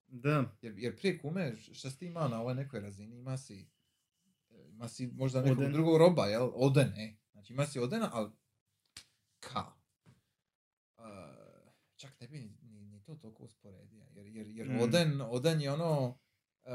Da. 0.07 0.55
Jer, 0.61 0.73
jer 0.77 0.97
prije 0.97 1.19
kume, 1.19 1.55
šta 1.73 1.89
si 1.89 1.97
ti 1.97 2.05
imao 2.05 2.27
na 2.27 2.41
ovoj 2.41 2.55
nekoj 2.55 2.79
razini, 2.79 3.17
ima 3.17 3.37
si, 3.37 3.67
e, 4.49 4.67
ima 4.69 4.89
si 4.89 5.07
možda 5.07 5.41
nekog 5.41 5.57
Oden. 5.59 5.73
drugog 5.73 5.97
roba, 5.97 6.25
jel? 6.25 6.49
Oden, 6.53 6.87
e. 6.97 7.15
Znači 7.31 7.53
ima 7.53 7.65
si 7.65 7.79
Odena, 7.79 8.09
ali 8.13 8.31
ka? 9.39 9.65
Uh, 10.97 11.03
čak 11.95 12.19
ne 12.19 12.27
bi 12.27 12.39
ni, 12.39 12.57
ni, 12.61 12.81
ni 12.81 13.03
to 13.03 13.15
toliko 13.15 13.43
usporedio. 13.43 14.05
Jer, 14.11 14.25
jer, 14.27 14.47
jer 14.47 14.69
Mm. 14.69 14.79
Oden, 14.79 15.21
Oden 15.21 15.61
je 15.61 15.71
ono, 15.71 16.19
e, 16.63 16.71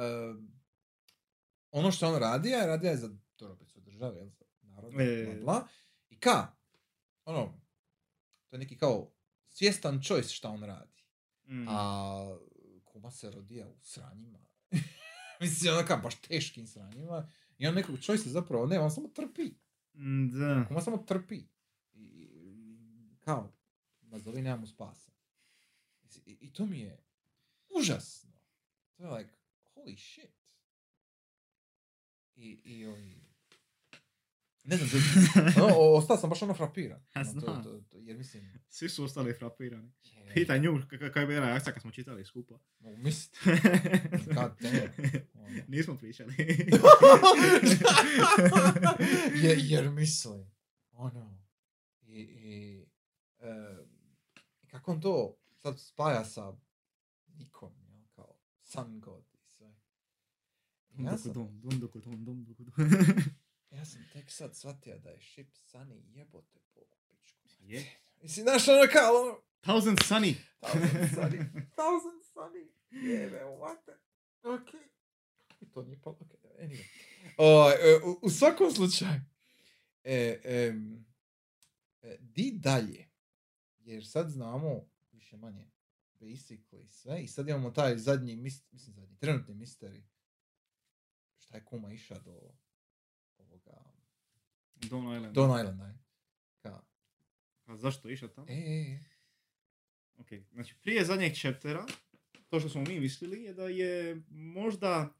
ono 1.71 1.91
što 1.91 2.09
on 2.09 2.19
radija, 2.19 2.67
radija 2.67 2.91
je 2.91 2.97
za 2.97 3.17
dorobicu 3.39 3.81
države, 3.81 4.19
jel? 4.19 4.31
Narod, 4.63 5.01
E. 5.01 5.25
bla, 5.27 5.35
bla. 5.37 5.69
I 6.09 6.21
ka? 6.21 6.57
Ono, 7.25 7.61
to 8.49 8.57
je 8.57 8.61
neki 8.61 8.79
kao 8.79 9.13
svjestan 9.47 10.03
choice 10.03 10.29
šta 10.29 10.51
on 10.51 10.63
radi. 10.63 11.03
Mm. 11.45 11.69
A 11.69 12.39
kuma 12.85 13.11
se 13.11 13.31
rodija 13.31 13.69
u 13.69 13.77
sranjima. 13.81 14.39
Mislim, 15.41 15.75
ono 15.75 15.87
kao 15.87 15.99
baš 15.99 16.21
teškim 16.21 16.67
sranjima. 16.67 17.29
I 17.59 17.67
on 17.67 17.75
nekog 17.75 17.99
se 18.03 18.31
zapravo 18.31 18.67
ne, 18.67 18.79
on 18.79 18.91
samo 18.91 19.09
trpi. 19.09 19.55
Mm, 19.95 20.29
Da. 20.31 20.65
Kuma 20.69 20.81
samo 20.81 20.97
trpi. 20.99 21.37
I, 21.93 22.03
i- 22.03 23.17
kao, 23.21 23.53
nazovi 24.01 24.43
nemamo 24.43 24.67
spasa. 24.67 25.13
I, 26.27 26.39
I 26.41 26.53
to 26.53 26.67
mi 26.67 26.81
je 26.81 27.05
užasno. 27.79 28.33
To 28.97 29.03
je 29.03 29.11
like, 29.11 29.31
holy 29.75 29.97
shit. 29.99 30.31
I, 32.37 32.61
i 32.65 32.87
ovi... 32.87 33.28
Ne 34.69 34.77
znam, 34.77 34.89
to, 34.91 34.97
ono, 35.65 35.75
ostao 35.99 36.17
sam 36.17 36.31
baš 36.31 36.43
ono 36.43 36.55
frapiran. 36.55 37.01
Ja 37.17 37.21
Ono, 37.23 37.41
to- 37.41 37.47
to- 37.63 37.81
to- 37.83 37.99
jer 37.99 38.17
mislim, 38.17 38.53
Svi 38.69 38.89
su 38.89 39.05
ostali 39.05 39.33
frapirani. 39.33 39.93
je, 40.05 40.35
Pitaj 40.35 40.61
nju 40.61 40.73
kak- 40.81 40.99
kakva 40.99 41.21
je 41.21 41.27
bila 41.27 41.41
reakcija 41.41 41.73
kad 41.73 41.83
smo 41.83 41.91
čitali 41.91 42.25
skupa. 42.25 42.59
mogu 42.79 42.97
misliti. 42.97 43.39
God 44.27 44.53
damn. 44.61 44.93
Ono. 45.35 45.49
Nismo 45.69 45.97
pričali. 45.97 46.35
Je, 49.37 49.57
jer 49.59 49.91
mislim, 49.91 50.51
ono, 50.93 51.39
i, 52.03 52.21
i 52.21 52.87
e, 53.39 53.77
kako 54.67 54.93
on 54.93 55.01
to 55.01 55.37
sad 55.53 55.81
spaja 55.81 56.25
sa 56.25 56.53
Nikom, 57.29 57.73
jel, 57.81 58.03
kao 58.07 58.39
Sun 58.63 59.01
God 59.01 59.25
i 59.35 59.39
sve. 59.47 59.75
Ja 60.99 61.19
sam, 61.19 61.33
Dum, 61.33 61.61
dum, 61.61 61.81
duku, 61.81 62.01
dum, 62.01 62.25
dum, 62.25 62.45
duku, 62.45 62.65
dum. 62.65 62.75
Ja 63.71 63.85
sam 63.85 64.05
tek 64.13 64.31
sad 64.31 64.57
shvatio 64.57 64.99
da 64.99 65.11
je 65.11 65.21
ship 65.21 65.49
Sunny 65.73 66.03
jebote 66.17 66.59
po 66.75 66.81
pičku. 67.09 67.49
Je. 67.61 67.85
Mislim, 68.23 68.45
znaš, 68.45 68.69
ono 68.69 68.93
kao, 68.93 69.13
ono, 69.23 69.41
Thousand 69.61 69.99
Sunny. 69.99 70.35
Thousand 70.61 71.11
Sunny, 71.17 71.39
Thousand 71.77 72.23
Sunny, 72.35 72.69
jebe, 72.91 73.45
what 73.45 73.77
the, 73.85 73.93
ok. 74.49 74.75
I 75.61 75.71
to 75.71 75.83
nije 75.83 76.01
pa, 76.03 76.11
anyway. 76.61 76.85
O, 77.39 77.71
e, 77.71 78.01
u, 78.05 78.19
u 78.23 78.31
svakom 78.31 78.71
slučaju, 78.71 79.21
e, 80.05 80.41
e, 80.45 80.75
di 82.21 82.53
dalje, 82.55 83.09
jer 83.79 84.07
sad 84.07 84.31
znamo 84.31 84.89
više 85.13 85.37
manje 85.37 85.71
basically 86.21 86.89
sve 86.89 87.23
i 87.23 87.29
sad 87.29 87.49
imamo 87.49 87.71
taj 87.71 87.99
zadnji, 87.99 88.37
mis- 88.37 88.73
mislim 88.73 88.95
zadnji, 88.95 89.17
trenutni 89.19 89.55
misteri, 89.55 90.05
šta 91.39 91.57
je 91.57 91.65
kuma 91.65 91.93
iša 91.93 92.19
do 92.19 92.55
Don 94.81 95.17
Island. 95.17 95.35
Don 95.35 95.61
Islanda, 95.61 95.85
je. 95.85 95.99
Ka, 96.63 96.83
A 97.67 97.77
zašto 97.77 98.09
išao 98.09 98.29
tamo? 98.29 98.47
e, 98.51 98.55
e, 98.55 98.93
e, 98.93 98.99
Ok, 100.17 100.29
znači 100.53 100.75
prije 100.83 101.05
zadnjeg 101.05 101.33
chaptera, 101.35 101.87
to 102.49 102.61
što 102.61 102.69
smo 102.69 102.83
mi 102.83 103.01
mislili 103.01 103.43
je 103.43 103.55
da 103.55 103.69
je 103.69 104.23
možda, 104.31 105.15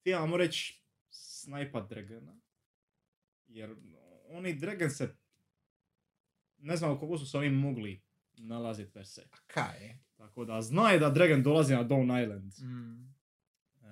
htjevamo 0.00 0.36
reći, 0.36 0.82
snajpa 1.10 1.80
Dragona. 1.80 2.34
Jer 3.46 3.76
oni 4.28 4.54
Dragon 4.54 4.90
se, 4.90 5.16
ne 6.58 6.76
znam 6.76 6.98
koliko 6.98 7.18
su 7.18 7.26
se 7.26 7.38
oni 7.38 7.50
mogli 7.50 8.02
nalaziti 8.36 8.92
per 8.92 9.06
se. 9.06 9.22
a 9.32 9.36
ka 9.46 9.60
je? 9.80 9.98
Tako 10.16 10.44
da 10.44 10.62
zna 10.62 10.90
je 10.90 10.98
da 10.98 11.10
Dragon 11.10 11.42
dolazi 11.42 11.74
na 11.74 11.84
Dawn 11.84 12.22
Island 12.22 12.54
Mm. 12.60 13.14
e, 13.82 13.86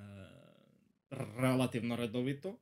relativno 1.37 1.97
redovito. 1.97 2.59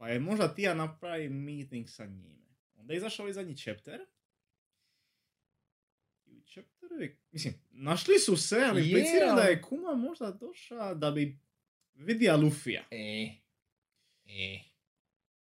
Pa 0.00 0.08
je 0.08 0.20
možda 0.20 0.54
Tija 0.54 0.74
napravi 0.74 1.28
meeting 1.28 1.88
sa 1.88 2.06
njime. 2.06 2.46
Onda 2.74 2.92
je 2.92 2.96
izašao 2.96 3.28
i 3.28 3.32
zadnji 3.32 3.56
chapter. 3.56 4.00
I 6.26 6.36
u 6.36 6.42
chapteru 6.42 6.94
je, 7.00 7.18
mislim, 7.32 7.54
našli 7.70 8.18
su 8.18 8.36
se, 8.36 8.56
ali 8.70 8.84
implicira 8.88 9.34
da 9.34 9.42
je 9.42 9.62
Kuma 9.62 9.94
možda 9.94 10.30
došla 10.30 10.94
da 10.94 11.10
bi 11.10 11.38
vidija 11.94 12.36
Lufija. 12.36 12.84
E, 12.90 13.28
e. 14.24 14.60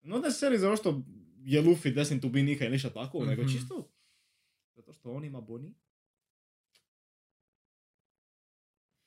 No 0.03 0.19
ne 0.19 0.31
seri 0.31 0.59
zato 0.59 0.77
što 0.77 1.03
je 1.45 1.63
Luffy 1.63 2.31
be 2.33 2.43
Nika 2.43 2.65
ili 2.65 2.73
ništa 2.73 2.93
tako, 2.93 3.25
nego 3.25 3.43
Mhm. 3.43 3.53
čisto 3.53 3.91
zato 4.75 4.93
što 4.93 5.13
on 5.13 5.25
ima 5.25 5.41
Bonnie, 5.41 5.73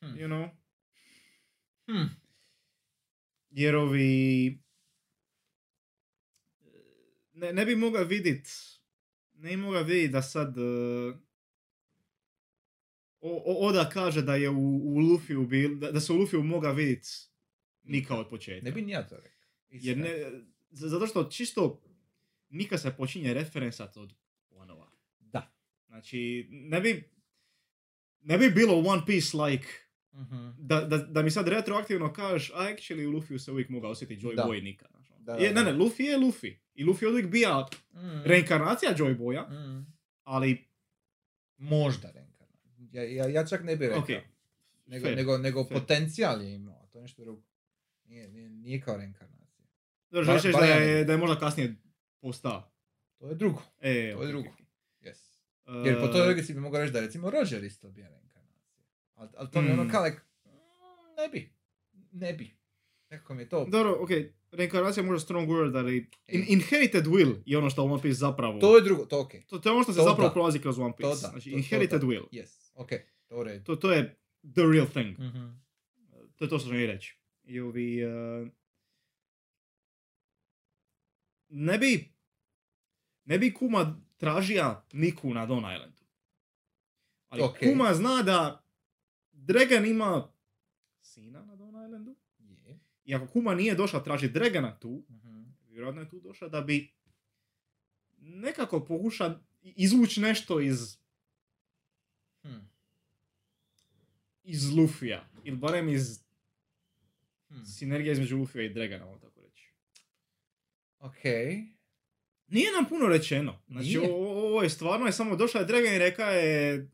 Hm. 0.02 0.06
you 0.08 0.28
know. 0.28 0.50
Hm. 1.86 2.08
Jer 3.50 3.76
ovi... 3.76 4.67
Ne, 7.38 7.54
ne 7.54 7.66
bi 7.66 7.76
mogao 7.76 8.04
vidit... 8.04 8.48
Ne 9.34 9.50
bi 9.50 9.58
mogao 9.58 9.84
vidit 9.84 10.12
da 10.12 10.22
sad... 10.22 10.58
uh, 10.58 11.16
o, 13.22 13.44
o- 13.46 13.68
Oda 13.68 13.90
kaže 13.90 14.22
da 14.22 14.36
je 14.36 14.50
u, 14.50 14.56
u 14.78 14.98
Luffyu 14.98 15.48
bil, 15.48 15.76
da, 15.76 15.92
da 15.92 16.00
se 16.00 16.14
u 16.14 16.18
Luffyu 16.18 16.44
moga 16.44 16.72
vidit 16.72 17.08
Nika 17.84 18.16
od 18.16 18.30
početka. 18.30 18.66
Ne 18.66 18.72
bi 18.72 18.82
ni 18.82 18.92
ja 18.92 19.08
to 19.08 19.16
rekao. 19.16 19.48
Jer 19.70 19.98
ne, 19.98 20.32
zato 20.70 21.08
što 21.08 21.24
čisto 21.26 21.82
Nika 22.50 22.78
se 22.78 22.94
počinje 22.94 23.34
referensat 23.34 23.98
od 23.98 24.14
One-ova. 24.52 24.92
Da. 25.20 25.54
Znači, 25.88 26.48
ne 26.52 26.82
bi, 26.82 27.10
ne 28.22 28.38
bi 28.38 28.50
bilo 28.52 28.76
One 28.78 29.02
Piece 29.06 29.38
like 29.40 29.68
Mhm. 30.14 30.50
da, 30.60 30.82
da, 30.82 30.98
da 30.98 31.22
mi 31.22 31.32
sad 31.32 31.48
retroaktivno 31.48 32.14
kažeš, 32.14 32.50
a 32.50 32.58
actually 32.58 33.06
u 33.06 33.12
Luffy 33.12 33.38
se 33.38 33.52
uvijek 33.52 33.70
mogao 33.70 33.92
osjetiti 33.92 34.22
Joy. 34.22 34.36
Boy 34.38 34.64
nikad. 34.64 34.97
Ono. 35.28 35.38
Da, 35.38 35.46
je, 35.46 35.54
da, 35.54 35.56
ne, 35.56 35.66
ne, 35.66 35.72
da. 35.74 35.78
Luffy 35.80 36.02
je 36.02 36.18
Luffy. 36.18 36.58
I 36.74 36.86
Luffy 36.86 37.04
je 37.04 37.10
uvijek 37.10 37.28
bija 37.28 37.66
Mm. 37.94 38.22
reinkarnacija 38.26 38.92
Joy 38.94 39.18
Boya, 39.18 39.50
Mm. 39.50 39.86
ali 40.24 40.68
Možda 41.58 42.12
reinkarnacija. 42.12 42.72
Ja, 42.94 43.04
ja, 43.06 43.32
ja 43.32 43.46
čak 43.46 43.64
ne 43.64 43.76
bih 43.76 43.88
rekao. 43.88 44.04
ok. 44.04 44.10
Nego, 44.86 45.06
fair, 45.06 45.18
nego, 45.18 45.38
nego 45.38 45.64
fair. 45.64 45.80
potencijal 45.82 46.42
je 46.42 46.54
imao, 46.54 46.76
a 46.76 46.88
to 46.88 46.98
je 46.98 47.02
nešto 47.02 47.22
drugo. 47.22 47.42
Nije, 48.04 48.28
nije, 48.28 48.50
nije 48.50 48.82
kao 48.82 48.98
reinkarnacija. 48.98 49.66
Dobro, 50.10 50.26
Bar- 50.26 50.40
želiš 50.40 50.58
da 50.58 50.66
je, 50.66 51.04
da 51.04 51.12
je 51.12 51.18
možda 51.18 51.36
kasnije 51.38 51.76
postao. 52.20 52.72
To 53.18 53.30
je 53.30 53.36
drugo. 53.36 53.62
E, 53.80 54.14
To 54.14 54.22
je 54.22 54.28
drugo. 54.28 54.50
Yes. 55.02 55.38
Jer 55.86 56.00
po 56.02 56.08
toj 56.08 56.22
logici 56.22 56.54
bi 56.54 56.60
mogao 56.60 56.82
reći 56.82 56.94
da 56.94 57.00
je 57.00 57.06
recimo 57.06 57.30
Roger 57.30 57.64
isto 57.64 57.90
bio 57.90 58.08
reinkarnacija. 58.08 58.84
Ali 59.14 59.30
al 59.38 59.52
to 59.52 59.62
mi 59.62 59.68
je 59.68 59.74
ono 59.74 59.84
Mm. 59.84 59.90
kao 59.90 60.04
like, 60.04 60.18
mm, 60.46 60.50
ne 61.18 61.30
bi. 61.30 61.54
Ne 62.12 62.34
bi. 62.34 62.58
Nekako 63.10 63.34
mi 63.34 63.42
je 63.42 63.50
to... 63.50 63.66
Dobro, 63.66 63.98
ok, 64.00 64.10
reinkarnacija 64.58 65.04
je 65.04 65.08
možda 65.08 65.26
strong 65.26 65.50
word, 65.50 65.78
ali 65.78 65.96
in, 66.28 66.42
E. 66.42 66.46
inherited 66.48 67.06
will 67.06 67.42
je 67.46 67.58
ono 67.58 67.70
što 67.70 67.84
One 67.84 68.02
Piece 68.02 68.16
zapravo... 68.16 68.60
To 68.60 68.76
je 68.76 68.84
drugo, 68.84 69.06
to 69.06 69.22
okej. 69.22 69.42
to, 69.42 69.60
to 69.60 69.70
je 69.70 69.74
ono 69.74 69.84
što 69.84 69.94
se 69.94 70.00
To 70.00 70.04
zapravo 70.04 70.30
da. 70.30 70.34
prolazi 70.34 70.60
kroz 70.60 70.80
One 70.80 70.94
Piece. 70.98 71.04
To 71.04 71.22
da. 71.22 71.28
Znači, 71.30 71.50
to- 71.50 71.54
to 71.54 71.58
inherited 71.58 72.02
da. 72.02 72.08
will. 72.08 72.26
Yes, 72.34 72.72
okej, 72.76 73.00
to 73.28 73.38
u 73.38 73.44
redu. 73.44 73.64
To, 73.66 73.76
to 73.76 73.92
je 73.92 74.18
the 74.46 74.62
real 74.64 74.88
thing. 74.88 75.20
Mhm. 75.20 75.48
To 76.36 76.46
je 76.46 76.50
to 76.50 76.60
što 76.60 76.70
želim 76.70 76.86
reći. 76.88 77.18
I 77.44 77.60
ovi... 77.60 78.06
Uh, 78.06 78.48
ne 81.50 81.78
bi... 81.78 82.14
Ne 83.26 83.40
bi 83.40 83.54
Kuma 83.54 83.82
tražija 84.18 84.86
Niku 84.94 85.34
na 85.34 85.46
Don 85.46 85.58
Islandu. 85.60 86.02
Ali 87.28 87.42
Ok. 87.42 87.58
Kuma 87.60 87.94
zna 87.94 88.24
da 88.24 88.64
Dragon 89.32 89.86
ima 89.86 90.32
sina 91.02 91.42
na 91.42 91.56
Don 91.56 91.86
Islandu. 91.86 92.16
I 93.08 93.16
ako 93.16 93.28
Kuma 93.28 93.56
nije 93.56 93.76
došla 93.76 94.04
tražiti 94.04 94.34
Dragana 94.34 94.80
tu, 94.80 95.04
Mhm. 95.10 95.44
vjerojatno 95.64 96.02
je 96.02 96.10
tu 96.10 96.20
došla 96.20 96.48
da 96.50 96.62
bi 96.62 96.94
nekako 98.20 98.80
pokuša 98.80 99.40
izvući 99.64 100.22
nešto 100.22 100.60
iz, 100.60 100.98
Hm. 102.42 102.60
iz 104.44 104.70
Lufija. 104.70 105.30
Ili 105.44 105.58
barem 105.58 105.90
iz 105.90 106.20
Hm. 107.50 107.64
sinergije 107.68 108.12
između 108.12 108.38
Lufija 108.38 108.64
i 108.64 108.70
Dragana, 108.70 109.06
ovo 109.06 109.18
tako 109.18 109.42
reći. 109.42 109.72
Okej. 111.00 111.64
Nije 112.48 112.72
nam 112.72 112.86
puno 112.86 113.08
rečeno. 113.08 113.62
Znači, 113.68 113.98
o- 114.00 114.16
ovo 114.46 114.64
je 114.64 114.70
stvarno 114.70 115.06
je 115.06 115.14
samo 115.14 115.36
došla 115.36 115.60
je 115.62 115.68
Dragan 115.68 115.94
i 115.94 116.00
reka 116.00 116.24
je 116.24 116.90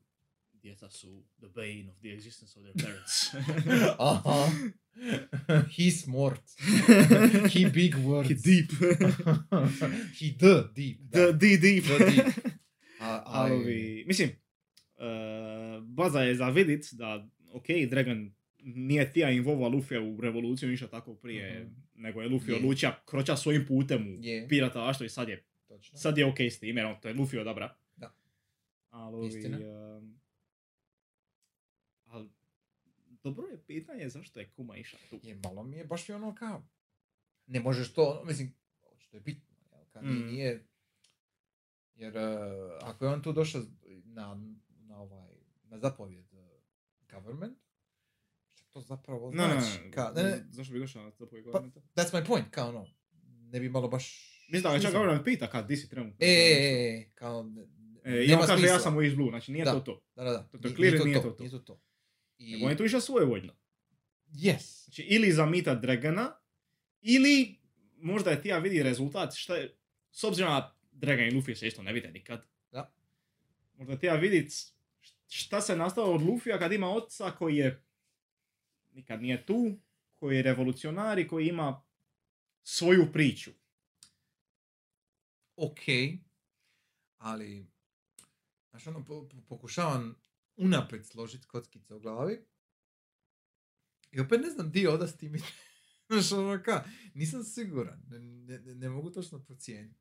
djeca 0.63 0.89
su 0.89 1.23
the 1.37 1.47
bane 1.47 1.89
of 1.89 1.97
the 1.97 2.09
existence 2.09 2.59
of 2.59 2.65
their 2.65 2.85
parents. 2.85 3.33
Aha. 3.99 4.51
He 5.77 5.91
smart. 5.91 6.41
He 7.49 7.69
big 7.73 7.95
words. 7.97 8.29
He 8.29 8.35
deep. 8.35 8.71
He 10.19 10.31
the 10.31 10.63
deep. 10.75 10.97
da. 11.01 11.19
the, 11.21 11.37
the 11.39 11.57
deep. 11.57 11.83
The 11.83 11.97
deep. 12.05 12.53
A, 12.99 13.23
Ali, 13.25 14.03
mislim, 14.07 14.29
uh, 14.29 15.03
baza 15.85 16.19
je 16.19 16.35
za 16.35 16.49
vidit 16.49 16.85
da, 16.91 17.27
ok, 17.53 17.65
Dragon 17.89 18.33
nije 18.59 19.11
tija 19.13 19.29
invova 19.29 19.67
Lufija 19.67 20.01
u 20.01 20.21
revoluciju 20.21 20.69
ništa 20.69 20.87
tako 20.87 21.15
prije, 21.15 21.59
Mhm. 21.59 21.73
nego 21.95 22.21
je 22.21 22.29
Luffy 22.29 22.55
odlučio 22.55 22.91
kroča 23.05 23.35
svojim 23.35 23.65
putem 23.67 24.07
u 24.09 24.17
Je. 24.21 24.47
pirataštvo 24.47 25.05
i 25.05 25.09
sad 25.09 25.29
je, 25.29 25.43
Točno. 25.67 25.97
sad 25.97 26.17
je 26.17 26.25
ok 26.25 26.39
s 26.41 26.59
tim, 26.59 26.77
jer 26.77 26.85
on, 26.85 26.95
to 27.01 27.07
je 27.07 27.13
Luffy 27.13 27.39
odabra. 27.39 27.75
Da. 27.95 28.15
Ali, 28.89 29.27
Istina. 29.27 29.57
um, 29.97 30.19
ali, 32.05 32.29
dobro 33.23 33.47
je 33.47 33.57
pitanje 33.59 34.09
zašto 34.09 34.39
je 34.39 34.49
Kuma 34.49 34.77
išao 34.77 34.99
tu. 35.09 35.19
Je, 35.23 35.35
malo 35.35 35.63
mi 35.63 35.77
je 35.77 35.85
baš 35.85 36.09
i 36.09 36.13
ono 36.13 36.35
kao, 36.35 36.63
ne 37.45 37.59
možeš 37.59 37.93
to, 37.93 38.23
mislim, 38.25 38.55
što 38.97 39.17
je 39.17 39.21
bitno, 39.21 39.55
jel, 39.71 39.85
kad 39.85 40.03
Mm. 40.03 40.25
nije, 40.25 40.67
jer 41.95 42.17
eh, 42.17 42.29
ako 42.81 43.05
je 43.05 43.11
on 43.11 43.21
tu 43.21 43.33
došao 43.33 43.61
na, 44.05 44.35
na 44.69 44.99
ovaj, 44.99 45.35
na 45.63 45.79
zapovjed 45.79 46.33
eh, 46.33 46.59
government, 47.11 47.57
što 48.47 48.63
to 48.65 48.81
zapravo 48.81 49.31
ne, 49.31 49.35
znači? 49.43 49.91
Ka, 49.91 50.11
ne, 50.15 50.23
ne, 50.23 50.45
zašto 50.49 50.73
bi 50.73 50.79
došao 50.79 51.03
na 51.03 51.11
zapovjed 51.11 51.45
Pa- 51.45 51.51
governmenta? 51.51 51.81
that's 51.95 52.13
my 52.13 52.27
point, 52.27 52.45
kao 52.49 52.69
ono, 52.69 52.87
ne 53.43 53.59
bi 53.59 53.69
malo 53.69 53.87
baš... 53.87 54.29
Mislim 54.49 54.73
da 54.73 54.79
čak 54.79 54.91
government 54.93 55.25
pita 55.25 55.49
kad, 55.49 55.67
di 55.67 55.77
si 55.77 55.89
trenutno. 55.89 56.17
E, 56.19 56.25
e, 56.25 56.29
e, 56.29 57.11
kao, 57.13 57.43
ne, 57.43 57.61
E, 58.05 58.11
nema 58.11 58.41
on 58.41 58.47
kaže 58.47 58.63
ja 58.63 58.67
smisla. 58.67 58.79
sam 58.81 58.97
u 58.97 59.01
East 59.01 59.15
Blue, 59.15 59.29
znači 59.29 59.51
nije 59.51 59.65
Da. 59.65 59.71
to 59.71 59.79
to. 59.79 60.03
Da, 60.15 60.23
da, 60.23 60.31
da. 60.31 60.43
To- 60.43 60.57
to 60.59 60.67
nije 60.69 60.91
nije 60.99 61.15
to, 61.15 61.21
to 61.21 61.29
to. 61.29 61.35
Nije 61.39 61.51
to 61.51 61.59
to. 61.59 61.81
I, 62.43 62.51
Nego 62.51 62.65
on 62.65 62.71
je 62.71 62.77
tu 62.77 62.85
išao 62.85 63.01
svojevoljno. 63.01 63.53
yes. 64.31 64.83
Znači, 64.83 65.01
ili 65.01 65.31
zamita 65.31 65.75
Dragana, 65.75 66.35
ili 67.01 67.59
možda 67.97 68.31
je 68.31 68.41
tija 68.41 68.57
vidi 68.57 68.83
rezultat, 68.83 69.33
šta 69.35 69.55
je, 69.55 69.77
s 70.11 70.23
obzirom 70.23 70.51
na 70.51 70.75
Dragan 70.91 71.27
i 71.27 71.31
Luffy 71.31 71.55
se 71.55 71.67
isto 71.67 71.83
ne 71.83 71.93
vide 71.93 72.11
nikad. 72.11 72.45
Da. 72.71 72.93
Možda 73.77 73.97
tija 73.97 74.15
vidit 74.15 74.51
šta 75.27 75.61
se 75.61 75.75
nastalo 75.75 76.13
od 76.13 76.21
Luffija 76.21 76.59
kad 76.59 76.71
ima 76.71 76.89
oca 76.89 77.31
koji 77.31 77.55
je 77.57 77.83
nikad 78.91 79.21
nije 79.21 79.45
tu, 79.45 79.77
koji 80.15 80.35
je 80.35 80.43
revolucionar 80.43 81.19
i 81.19 81.27
koji 81.27 81.47
ima 81.47 81.83
svoju 82.63 83.11
priču. 83.13 83.51
ok, 85.55 85.79
ali, 87.17 87.65
znaš 88.69 88.87
ono, 88.87 89.05
po- 89.05 89.29
po- 89.29 89.41
pokušavam 89.49 90.15
unaprijed 90.57 91.05
složiti 91.05 91.47
kockice 91.47 91.95
u 91.95 91.99
glavi 91.99 92.45
i 94.11 94.19
opet 94.19 94.41
ne 94.41 94.49
znam 94.49 94.71
di 94.71 94.87
oda 94.87 95.07
s 95.07 95.17
tim. 95.17 95.33
Znaš 96.07 96.31
ono 96.31 96.63
ka, 96.63 96.83
nisam 97.13 97.43
siguran, 97.43 98.03
ne, 98.07 98.19
ne, 98.19 98.75
ne- 98.75 98.89
mogu 98.89 99.11
točno 99.11 99.39
procijeniti. 99.39 99.99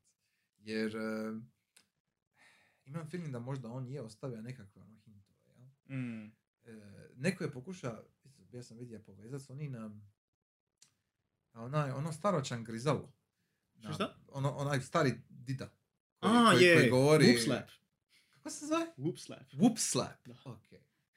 Jer 0.57 0.95
eh, 0.95 1.33
imam 2.85 3.09
feeling 3.09 3.31
da 3.31 3.39
možda 3.39 3.69
on 3.69 3.87
je 3.87 4.01
ostavio 4.01 4.41
nekakve 4.41 4.81
ono 4.81 4.95
hintove, 4.95 5.39
jel? 5.47 5.97
Mm. 5.97 6.25
E, 6.63 6.71
neko 7.15 7.43
je 7.43 7.51
pokušao, 7.51 8.03
ja 8.51 8.63
sam 8.63 8.77
vidio 8.77 8.99
povezati 8.99 9.43
s 9.43 9.49
onim 9.49 9.71
na, 9.71 9.87
na 11.53 11.63
onaj, 11.63 11.91
ono 11.91 12.13
staročan 12.13 12.63
grizalo. 12.63 13.13
Na- 13.73 13.93
Šta? 13.93 14.17
Ono, 14.27 14.51
onaj 14.51 14.81
stari 14.81 15.13
dida. 15.29 15.69
Koji, 16.17 16.31
A, 16.33 16.51
koji, 16.51 16.63
je, 16.63 16.75
koji 16.75 16.89
govori... 16.89 17.25
Kako 18.43 18.49
se 18.49 18.65
zove? 18.65 18.85
Whoop 18.97 19.17
slap. 19.17 19.53
Whoop 19.53 19.77
slap. 19.79 20.25
Da. 20.27 20.33
Ok. 20.45 20.67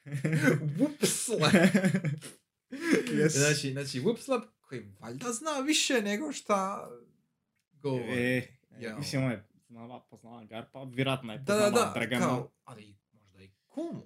Whoop 0.76 1.06
slap. 1.06 1.52
yes. 3.10 3.28
Znači, 3.30 3.72
znači, 3.72 4.00
whoop 4.00 4.18
slap 4.18 4.44
koji 4.60 4.92
valjda 5.00 5.32
zna 5.32 5.50
više 5.60 6.02
nego 6.02 6.32
šta 6.32 6.88
govori. 7.72 8.12
E, 8.28 8.56
Ja. 8.80 8.98
mislim, 8.98 9.24
on 9.24 9.30
je 9.30 9.44
znala, 9.60 10.00
poznala 10.00 10.44
Garpa, 10.44 10.82
vjerojatno 10.84 11.32
je 11.32 11.38
da, 11.38 11.44
da, 11.44 11.62
poznala 11.62 11.86
da, 11.86 11.92
Dragana, 11.94 12.20
kao, 12.20 12.50
ali 12.64 12.96
možda 13.12 13.42
i 13.42 13.50
kumu. 13.66 14.02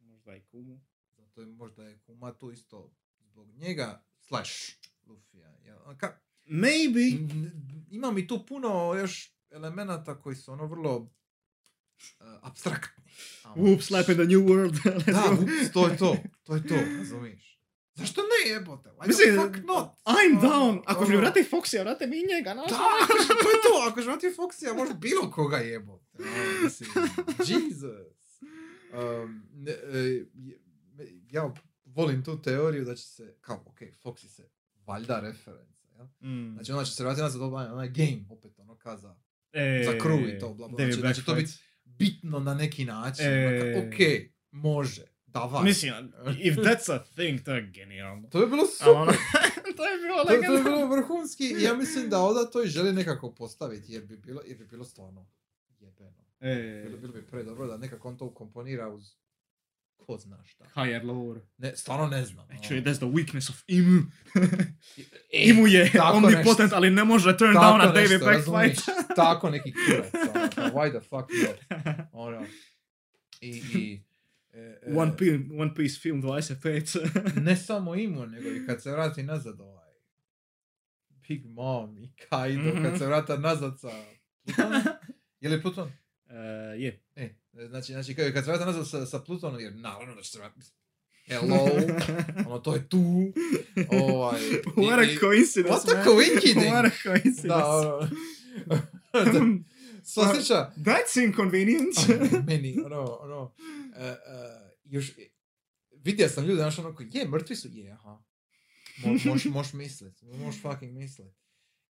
možda 0.00 0.36
i 0.36 0.40
Kumu. 0.42 0.80
Zato 1.16 1.40
je 1.40 1.46
možda 1.46 1.84
je 1.84 1.98
kuma 1.98 2.32
tu 2.32 2.52
isto 2.52 2.90
zbog 3.20 3.48
njega, 3.48 4.02
slash 4.18 4.52
Lufija. 5.06 5.48
jel? 5.58 5.78
A 5.80 5.98
Ka, 5.98 6.18
Maybe. 6.46 7.18
N- 7.30 7.50
ima 7.90 8.10
mi 8.10 8.26
tu 8.26 8.46
puno 8.46 8.94
još 8.94 9.32
elemenata 9.50 10.20
koji 10.20 10.36
su 10.36 10.52
ono 10.52 10.66
vrlo 10.66 11.10
abstraktni. 12.42 13.04
Ajmo 13.42 13.56
Whoop 13.56 13.74
reći. 13.74 13.86
slap 13.86 14.08
in 14.08 14.14
the 14.14 14.24
new 14.26 14.42
world. 14.42 14.74
Da, 15.06 15.12
whoops, 15.12 15.72
to 15.72 15.88
je 15.88 15.96
to. 15.96 16.16
To 16.44 16.54
je 16.54 16.66
to, 16.66 16.74
razumiješ? 16.98 17.58
Zašto 17.94 18.20
ne 18.22 18.50
jebote? 18.50 18.88
Why 18.90 19.06
Mislim, 19.06 19.28
the 19.30 19.42
fuck 19.42 19.66
not? 19.66 19.88
I'm 20.06 20.38
Ono, 20.38 20.48
down. 20.48 20.82
Ako 20.86 21.00
ono- 21.00 21.10
mi 21.10 21.16
vrati 21.16 21.44
Foxy, 21.52 21.80
vrate 21.80 22.06
mi 22.06 22.16
i 22.16 22.26
njega. 22.26 22.52
znaš? 22.54 22.70
Da, 22.70 22.76
to 23.42 23.50
je 23.50 23.56
to. 23.62 23.88
Ako 23.90 24.02
želati 24.02 24.26
Foxy, 24.28 24.70
a 24.70 24.74
može 24.74 24.94
bilo 24.94 25.30
koga 25.30 25.56
jebote. 25.56 26.04
Ono, 26.18 26.62
mislim, 26.64 26.90
Jesus. 27.40 28.42
Um, 28.92 29.42
ne, 29.54 29.72
e, 29.72 29.98
je- 29.98 30.26
ja 31.30 31.54
volim 31.84 32.24
tu 32.24 32.42
teoriju 32.42 32.84
da 32.84 32.94
će 32.94 33.02
se, 33.04 33.34
kao, 33.40 33.64
ok, 33.66 33.78
Foxy 34.04 34.26
se 34.26 34.48
valjda 34.76 35.20
referenca, 35.20 35.88
jel? 35.90 36.06
Mm. 36.22 36.52
Znači 36.54 36.72
ona 36.72 36.84
će 36.84 36.92
se 36.92 37.02
vratiti 37.02 37.22
nazad 37.22 37.42
onaj, 37.42 37.66
onaj 37.66 37.88
game, 37.88 38.24
opet 38.30 38.58
ono 38.58 38.74
kaza. 38.76 39.16
E, 39.52 39.82
za 39.84 39.92
crew 39.92 40.36
i 40.36 40.38
to, 40.38 40.54
bla, 40.54 40.68
bla. 40.68 40.76
Znači, 40.78 41.00
znači 41.00 41.24
to 41.24 41.34
biti 41.34 41.52
bitno 41.98 42.40
na 42.40 42.54
neki 42.54 42.84
način. 42.84 43.26
E. 43.26 43.86
Ok, 43.86 44.28
može, 44.50 45.02
davaj. 45.26 45.64
Mislim, 45.64 46.12
if 46.38 46.56
that's 46.66 46.92
a 46.92 47.04
thing, 47.14 47.44
to 47.44 47.54
je 47.54 47.70
genijalno. 47.74 48.28
to 48.28 48.40
je 48.40 48.46
bilo 48.46 48.66
super. 48.66 48.92
ono, 48.92 49.12
to 49.76 49.84
je 49.86 49.98
bilo 50.02 50.24
To, 50.24 50.46
to 50.46 50.54
je 50.56 50.62
bilo 50.62 50.86
vrhunski 50.86 51.54
ja 51.58 51.74
mislim 51.74 52.10
da 52.10 52.18
Oda 52.18 52.50
to 52.50 52.62
i 52.62 52.66
želi 52.68 52.92
nekako 52.92 53.34
postaviti 53.34 53.92
jer 53.92 54.04
bi 54.04 54.16
bilo, 54.16 54.40
jer 54.46 54.58
bi 54.58 54.66
bilo 54.66 54.84
stvarno 54.84 55.26
jebeno. 55.80 56.24
E, 56.40 56.82
Bilo, 56.84 56.98
bilo 56.98 57.12
bi 57.12 57.26
pre 57.26 57.42
dobro 57.42 57.66
da 57.66 57.76
nekako 57.76 58.08
on 58.08 58.16
to 58.16 58.24
ukomponira 58.24 58.88
uz 58.88 59.14
ko 60.06 60.18
zna 60.18 60.44
šta. 60.44 60.64
higher 60.74 61.04
lore. 61.04 61.40
Ne, 61.58 61.76
stvarno 61.76 62.06
ne 62.06 62.24
znam. 62.24 62.46
Actually, 62.50 62.78
ono. 62.78 62.90
that's 62.90 62.96
the 62.96 63.06
weakness 63.06 63.50
of 63.50 63.64
Imu. 63.66 64.02
E, 65.32 65.48
Imu 65.48 65.66
je 65.66 65.92
omnipotent, 66.12 66.72
ali 66.72 66.90
ne 66.90 67.04
može 67.04 67.36
turn 67.36 67.54
tako 67.54 67.78
down 67.78 67.88
a 67.88 67.92
David? 67.92 68.20
Blackfight. 68.20 68.88
tako 69.16 69.50
neki 69.50 69.72
kurac. 69.72 70.14
Ono, 70.14 70.70
why 70.70 70.90
the 70.90 71.00
fuck 71.00 71.28
not? 71.42 71.82
Ono. 72.12 72.46
I, 73.40 73.62
i 73.74 74.02
E, 74.58 74.78
e, 74.82 74.94
One, 74.94 75.16
Piece, 75.16 75.44
One 75.58 75.74
Piece 75.74 76.00
film 76.00 76.22
25. 76.22 77.40
ne 77.40 77.56
samo 77.56 77.94
imu, 77.94 78.26
nego 78.26 78.48
i 78.48 78.66
kad 78.66 78.82
se 78.82 78.90
vrati 78.92 79.22
nazad 79.22 79.60
ovaj 79.60 79.92
Big 81.28 81.46
Mom 81.46 81.98
i 81.98 82.12
Kaido, 82.28 82.82
kad 82.82 82.98
se 82.98 83.06
vrata 83.06 83.36
nazad 83.36 83.80
sa 83.80 83.90
Plutonom. 84.44 84.82
Je 85.40 85.50
li 85.50 85.62
Pluton? 85.62 85.88
Uh, 86.26 86.80
je. 86.80 87.02
E, 87.16 87.34
znači, 87.60 87.92
znači 87.92 88.14
kad 88.14 88.32
kad 88.32 88.44
se 88.44 88.50
vrata 88.50 88.64
nazad 88.64 88.88
sa, 88.88 89.06
sa 89.06 89.18
Plutonom, 89.18 89.60
jer 89.60 89.74
naravno 89.74 90.14
da 90.14 90.22
će 90.22 90.30
se 90.30 90.38
vratiti. 90.38 90.66
Hello, 91.28 91.68
ono, 92.46 92.58
to 92.58 92.74
je 92.74 92.88
tu. 92.88 93.32
Ovaj, 93.90 94.40
i- 94.40 94.62
What 94.76 95.16
a 95.16 95.20
coincidence, 95.20 95.72
What 95.74 96.00
a 96.00 96.04
coincidence. 96.04 96.68
What 96.70 96.86
a 96.86 96.90
coincidence. 97.02 97.48
Da, 97.48 97.66
ono, 97.68 98.08
se 100.04 100.20
osjeća, 100.20 100.72
That's 100.76 101.24
inconvenient. 101.24 101.94
ono, 102.08 102.42
meni, 102.46 102.78
ono, 102.84 103.04
ono, 103.20 103.54
e, 103.96 104.04
e, 104.04 104.16
još, 104.84 105.12
vidio 105.92 106.28
sam 106.28 106.44
ljude, 106.44 106.56
znaš, 106.56 106.78
ono, 106.78 106.94
koji, 106.94 107.08
je, 107.12 107.28
mrtvi 107.28 107.56
su, 107.56 107.68
je, 107.72 107.92
aha. 107.92 108.22
Mo, 109.04 109.12
moš, 109.24 109.44
moš 109.44 109.72
mislit, 109.72 110.22
moš 110.22 110.62
fucking 110.62 110.92
mislit. 110.92 111.34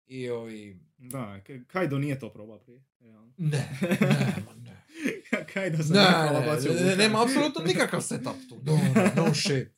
I 0.06 0.28
ovi, 0.30 0.80
da, 0.98 1.40
Kaido 1.66 1.98
nije 1.98 2.18
to 2.18 2.32
probao 2.32 2.58
prije. 2.58 2.84
realno. 3.00 3.32
ne, 3.38 3.68
ne, 4.00 4.36
ma 4.46 4.54
ne. 5.32 5.46
Kaido 5.46 5.78
se 5.78 5.92
Ne, 5.92 6.00
ne, 6.00 6.32
ne, 6.32 6.68
vulkan. 6.68 6.98
nema 6.98 7.22
apsolutno 7.22 7.62
nikakav 7.62 8.00
setup 8.00 8.36
tu, 8.48 8.60
no, 8.62 8.72
no, 8.94 9.24
no 9.24 9.34
shit. 9.34 9.68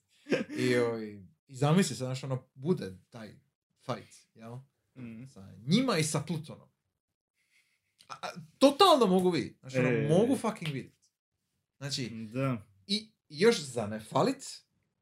I, 0.50 0.76
ovi, 0.76 1.26
i 1.48 1.54
zamisli 1.54 1.96
se, 1.96 2.04
znaš, 2.04 2.24
ono, 2.24 2.48
bude 2.54 2.98
taj 3.10 3.28
fight, 3.86 4.14
jel? 4.34 4.56
Mm. 4.94 5.26
Sa 5.26 5.48
njima 5.58 5.98
i 5.98 6.04
sa 6.04 6.20
Plutonom. 6.20 6.68
A, 8.08 8.14
a, 8.22 8.28
totalno 8.58 9.06
mogu 9.06 9.30
vidjeti, 9.30 9.58
znači, 9.60 9.78
ono, 9.78 9.88
E. 9.88 10.08
mogu 10.08 10.36
fucking 10.36 10.72
vidjeti. 10.72 11.08
Znači, 11.78 12.10
Da. 12.32 12.56
i 12.86 13.10
još 13.28 13.58
za 13.58 13.86
ne 13.86 14.00
falit, 14.00 14.44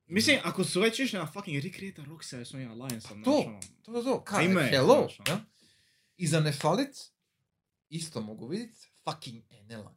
Mislim, 0.07 0.39
ako 0.45 0.65
su 0.65 0.81
već 0.81 0.99
išli 1.01 1.19
na 1.19 1.27
fucking 1.27 1.65
recreate 1.65 2.03
Roxa 2.03 2.45
s 2.45 2.55
ovim 2.55 2.71
Alliance-om, 2.71 3.25
To. 3.25 3.31
znaš, 3.33 3.47
ono, 3.47 3.61
To, 3.83 3.93
to, 3.93 4.03
to. 4.03 4.25
Kaj, 4.25 4.41
Ajme, 4.41 4.69
hello. 4.69 4.95
ono. 4.95 5.09
Ja? 5.29 5.41
I 6.17 6.27
za 6.27 6.41
ne 6.41 6.53
falit, 6.53 6.97
isto 7.89 8.21
mogu 8.21 8.47
vidjeti, 8.47 8.79
fucking 9.05 9.43
Enela 9.51 9.95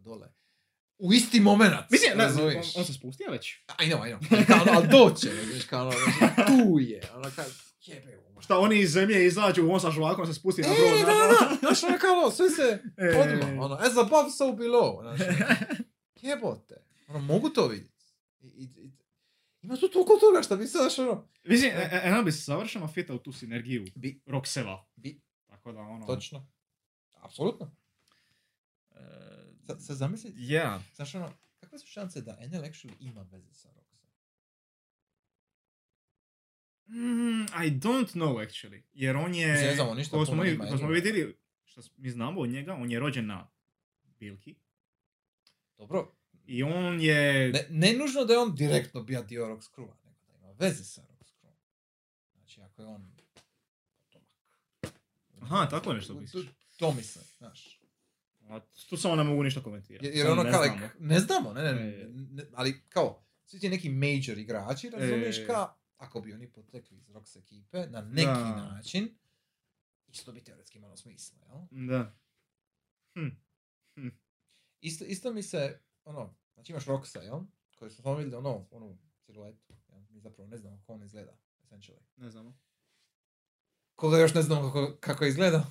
dole. 0.00 0.32
U 0.98 1.12
isti 1.12 1.40
moment. 1.40 1.74
Mislim, 1.90 2.18
ne, 2.18 2.24
on, 2.26 2.62
on 2.76 2.84
se 2.84 2.92
spustio 2.92 3.30
već. 3.30 3.52
I 3.52 3.84
know, 3.84 4.08
I 4.08 4.14
know. 4.14 4.26
Ali, 4.30 4.44
kao, 4.46 4.64
ali 4.74 4.88
doće, 4.88 5.28
znaš, 5.52 5.64
kao, 5.64 5.86
ono, 5.86 5.90
tu 6.46 6.78
je. 6.80 7.00
Ono, 7.14 7.30
kao, 7.36 7.44
jebe. 7.82 8.18
Šta 8.40 8.58
oni 8.58 8.78
iz 8.78 8.92
zemlje 8.92 9.26
izađu, 9.26 9.70
on 9.70 9.80
sa 9.80 9.90
žvakom 9.90 10.26
se 10.26 10.34
spusti 10.34 10.62
E, 10.62 10.64
na 10.64 10.74
brod. 10.74 11.00
da, 11.00 11.46
da, 11.50 11.56
znaš, 11.58 11.84
ono, 11.84 11.98
kao, 11.98 12.18
ono, 12.18 12.30
sve 12.30 12.50
se 12.50 12.82
E. 12.96 13.08
odmah, 13.08 13.64
ono, 13.64 13.74
as 13.76 13.96
above, 13.96 14.30
so 14.30 14.44
below, 14.46 15.00
znaš, 15.02 15.20
ono, 15.20 15.46
jebote. 16.22 16.74
Ono, 17.08 17.18
mogu 17.18 17.48
to 17.48 17.66
vidjeti. 17.66 18.04
I, 18.40 18.46
i, 18.46 18.62
i, 18.76 18.90
ima 19.62 19.76
tu 19.76 19.88
toliko 19.88 20.16
toga 20.16 20.42
što 20.42 20.56
bi 20.56 20.66
se, 20.66 20.78
znaš, 20.78 20.98
ono, 20.98 21.28
Mislim, 21.44 21.70
e, 21.70 21.88
e, 21.92 22.00
Enel 22.04 22.22
bi 22.22 22.32
se 22.32 22.42
savršeno 22.42 22.88
fitao 22.88 23.16
u 23.16 23.18
tu 23.18 23.32
sinergiju 23.32 23.84
bi, 23.94 24.20
Roxeva. 24.26 24.84
bi, 24.96 25.20
Tako 25.46 25.72
da, 25.72 25.80
ono... 25.80 26.06
točno. 26.06 26.46
Apsolutno. 27.14 27.70
e, 28.90 28.96
Sad, 29.70 29.82
sad 29.82 29.96
zamisli, 29.96 30.32
Ja. 30.36 30.82
Znaš 30.94 31.14
ono, 31.14 31.32
kakve 31.60 31.78
su 31.78 31.86
šanse 31.86 32.20
da 32.20 32.32
NL 32.32 32.62
actually 32.64 32.94
ima 33.00 33.22
veze 33.22 33.54
sa 33.54 33.68
Roxom? 33.68 34.06
Mm, 36.86 37.42
I 37.42 37.70
don't 37.70 38.12
know 38.12 38.36
actually. 38.36 38.82
Jer 38.92 39.16
on 39.16 39.34
je... 39.34 39.46
Ne 39.46 39.94
ništa 39.96 40.16
Ko 40.16 40.26
smo, 40.26 40.42
ko 40.70 40.78
smo 40.78 40.88
vidjeli, 40.88 41.38
što 41.64 41.80
mi 41.96 42.10
znamo 42.10 42.40
od 42.40 42.48
njega, 42.48 42.74
on 42.74 42.90
je 42.90 43.00
rođen 43.00 43.26
na 43.26 43.50
Bilki. 44.18 44.54
Dobro, 45.78 46.12
I 46.46 46.62
on 46.62 47.00
je... 47.00 47.52
ne, 47.52 47.66
ne 47.70 47.98
nužno 47.98 48.24
da 48.24 48.32
je 48.32 48.38
on 48.38 48.54
direktno 48.54 49.02
bio 49.02 49.22
dio 49.22 49.46
Rox 49.46 49.74
crewa, 49.76 49.94
nego 50.04 50.18
da 50.26 50.34
ima 50.36 50.52
veze 50.52 50.84
sa 50.84 51.02
Rox 51.02 51.32
crewom. 51.42 51.54
Znači, 52.34 52.60
ako 52.60 52.82
je 52.82 52.88
on 52.88 53.12
potomak. 53.98 54.28
Aha, 55.40 55.66
tako 55.70 55.92
nešto 55.92 56.14
To- 56.14 56.20
misliš. 56.20 56.46
To, 56.46 56.52
to 56.76 56.92
mislim, 56.92 57.24
znaš. 57.38 57.79
A 58.50 58.60
Tu 58.88 58.96
samo 58.96 59.16
ne 59.16 59.24
mogu 59.24 59.42
ništa 59.42 59.62
komentirati. 59.62 60.06
Jer, 60.06 60.16
jer 60.16 60.26
ono 60.26 60.42
ne 60.42 60.50
kao, 60.50 60.64
znamo. 60.64 60.88
ne 60.98 61.20
znamo, 61.20 61.52
ne, 61.52 61.62
ne, 61.62 61.72
ne, 61.72 61.88
E. 61.90 62.08
ne, 62.08 62.44
ali 62.54 62.82
kao, 62.88 63.22
svi 63.44 63.58
ti 63.60 63.68
neki 63.68 63.88
major 63.90 64.38
igrači, 64.38 64.90
razumiješ 64.90 65.38
E. 65.38 65.46
ka, 65.46 65.74
ako 65.96 66.20
bi 66.20 66.32
oni 66.34 66.48
potekli 66.48 66.96
iz 66.96 67.08
Rox 67.08 67.38
ekipe, 67.38 67.86
na 67.86 68.00
neki 68.00 68.26
Da. 68.26 68.56
način, 68.56 69.18
isto 70.08 70.32
bi 70.32 70.44
teoretski 70.44 70.78
imalo 70.78 70.96
smisla, 70.96 71.38
jel? 71.40 71.88
Da. 71.88 72.16
Isto, 74.80 75.04
isto 75.04 75.32
mi 75.32 75.42
se, 75.42 75.80
ono, 76.04 76.34
znači 76.54 76.72
imaš 76.72 76.84
Roxa, 76.86 77.20
jel? 77.20 77.40
Koji 77.76 77.90
smo 77.90 78.14
vidjeli, 78.14 78.36
ono, 78.36 78.66
onu 78.70 78.98
siluetu, 79.16 79.74
jel? 79.88 80.00
Mi 80.10 80.20
zapravo 80.20 80.48
ne 80.48 80.58
znamo 80.58 80.78
kako 80.78 80.92
on 80.92 81.02
izgleda, 81.02 81.38
essentially. 81.62 82.00
Ne 82.16 82.30
znamo. 82.30 82.58
Koga 83.94 84.18
još 84.18 84.34
ne 84.34 84.42
znamo 84.42 84.62
kako, 84.72 84.96
kako 85.00 85.24
izgleda? 85.24 85.70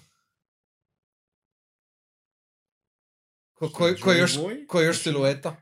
Ko, 3.60 3.70
ko, 3.70 3.90
ko, 3.96 4.12
još, 4.14 4.32
ko 4.68 4.82
još 4.82 5.00
silueta? 5.00 5.56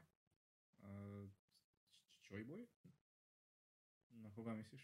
Uh, 0.79 0.85
Joy 2.23 2.45
Boy? 2.45 2.65
Na 4.11 4.31
koga 4.31 4.53
misliš? 4.53 4.81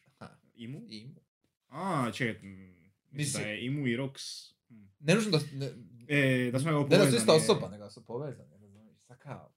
Imu? 0.55 0.81
I, 0.81 1.07
A, 1.69 2.11
čekaj. 2.11 2.49
Mislim 3.11 3.43
da 3.43 3.49
je 3.49 3.65
Imu 3.65 3.87
i 3.87 3.97
Rox. 3.97 4.17
hm. 4.69 4.83
ne 4.99 5.15
nužno 5.15 5.31
da, 5.31 5.39
ne, 5.53 5.71
E, 6.09 6.51
da 6.51 6.59
smo 6.59 6.71
ga 6.73 6.77
ne 6.79 6.83
da 6.87 6.95
su 6.95 6.99
povezani. 6.99 7.17
ista 7.17 7.33
osoba, 7.33 7.69
nego 7.69 7.83
da 7.83 7.91
su 7.91 8.05
povezani, 8.05 8.51
razumiješ, 8.51 8.97
sa 8.99 9.15
kao. 9.15 9.53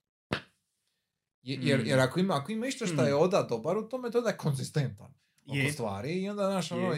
Je- 1.43 1.59
Jer, 1.63 1.81
Mm. 1.81 1.87
jer 1.87 1.99
ako 2.01 2.21
ima, 2.21 2.35
ako 2.35 2.53
ima 2.53 2.67
išto 2.67 2.87
što 2.87 3.03
je 3.03 3.13
Mm. 3.13 3.19
Oda 3.19 3.43
dobar 3.43 3.77
u 3.77 3.89
tome, 3.89 4.11
to 4.11 4.19
je 4.19 4.23
da 4.23 4.29
je 4.29 4.37
konzistentan 4.37 5.15
oko 5.47 5.57
Je. 5.57 5.73
stvari 5.73 6.13
i 6.15 6.29
onda, 6.29 6.43
znaš, 6.43 6.73
ono, 6.73 6.97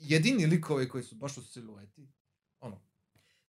jedini 0.00 0.46
likovi 0.46 0.88
koji 0.88 1.04
su 1.04 1.14
baš 1.14 1.36
u 1.36 1.42
silueti, 1.42 2.08
ono, 2.60 2.82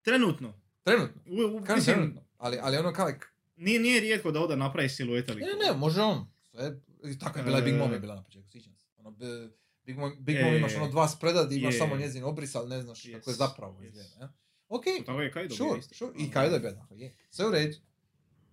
Trenutno. 0.02 0.62
Trenutno, 0.88 1.22
U, 1.26 1.58
u, 1.58 1.64
kažem 1.64 1.76
mislim, 1.76 1.96
trenutno, 1.96 2.22
ali, 2.38 2.58
ali 2.62 2.78
ono 2.78 2.94
kao, 2.94 3.12
nije, 3.56 3.80
nije 3.80 4.00
rijetko 4.00 4.32
da 4.32 4.40
Oda 4.40 4.56
napravi 4.56 4.90
silueta 4.90 5.34
Ne, 5.34 5.46
ne, 5.66 5.78
može 5.78 6.02
on. 6.02 6.28
Sve, 6.52 6.80
i 7.04 7.20
tako 7.20 7.40
je 7.40 7.44
bila 7.46 7.60
i 7.60 7.62
Big 7.62 7.76
Mom 7.76 7.92
je 7.92 7.98
E. 7.98 8.00
bila 8.00 8.16
na 8.16 8.24
početku, 8.24 8.50
sjećam 8.52 8.76
se. 8.76 8.86
Ono, 8.98 9.12
B- 9.12 9.50
Big 9.86 9.98
Mom, 9.98 10.16
Big 10.20 10.38
Mom 10.44 10.56
imaš 10.56 10.74
E. 10.74 10.78
ono 10.78 10.88
dva 10.90 11.08
spreda 11.08 11.44
gdje 11.46 11.58
imaš 11.58 11.78
samo 11.78 11.98
njezin 11.98 12.24
obris, 12.24 12.56
ali 12.56 12.70
ne 12.70 12.82
znaš 12.82 13.04
kako 13.04 13.30
je 13.30 13.34
Yes, 13.36 13.38
zapravo 13.38 13.80
yes. 13.82 13.86
izgleda. 13.88 14.16
Ja? 14.20 14.34
Ok, 14.70 14.84
Tako 15.06 15.22
je 15.22 15.32
Kaido 15.32 15.56
sure, 15.56 15.80
isto. 15.80 15.96
sure. 15.96 16.12
I 16.18 16.32
Kaido 16.32 16.54
je 16.56 16.60
bio 16.60 16.72
tako, 16.72 16.94
je. 16.94 17.16
Sve 17.30 17.48
u 17.48 17.52
redu. 17.52 17.78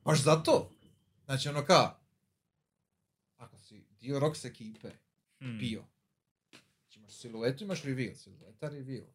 Baš 0.05 0.23
zato. 0.23 0.71
Znači 1.25 1.49
ono 1.49 1.65
ka, 1.65 1.97
ako 3.37 3.59
si 3.59 3.85
dio 4.01 4.21
Rox 4.21 4.47
ekipe 4.49 4.91
hm. 5.41 5.59
bio, 5.59 5.85
znači 6.81 6.99
imaš 6.99 7.13
siluetu, 7.13 7.65
imaš 7.65 7.83
reveal, 7.83 8.15
silueta, 8.15 8.69
reveal. 8.69 9.07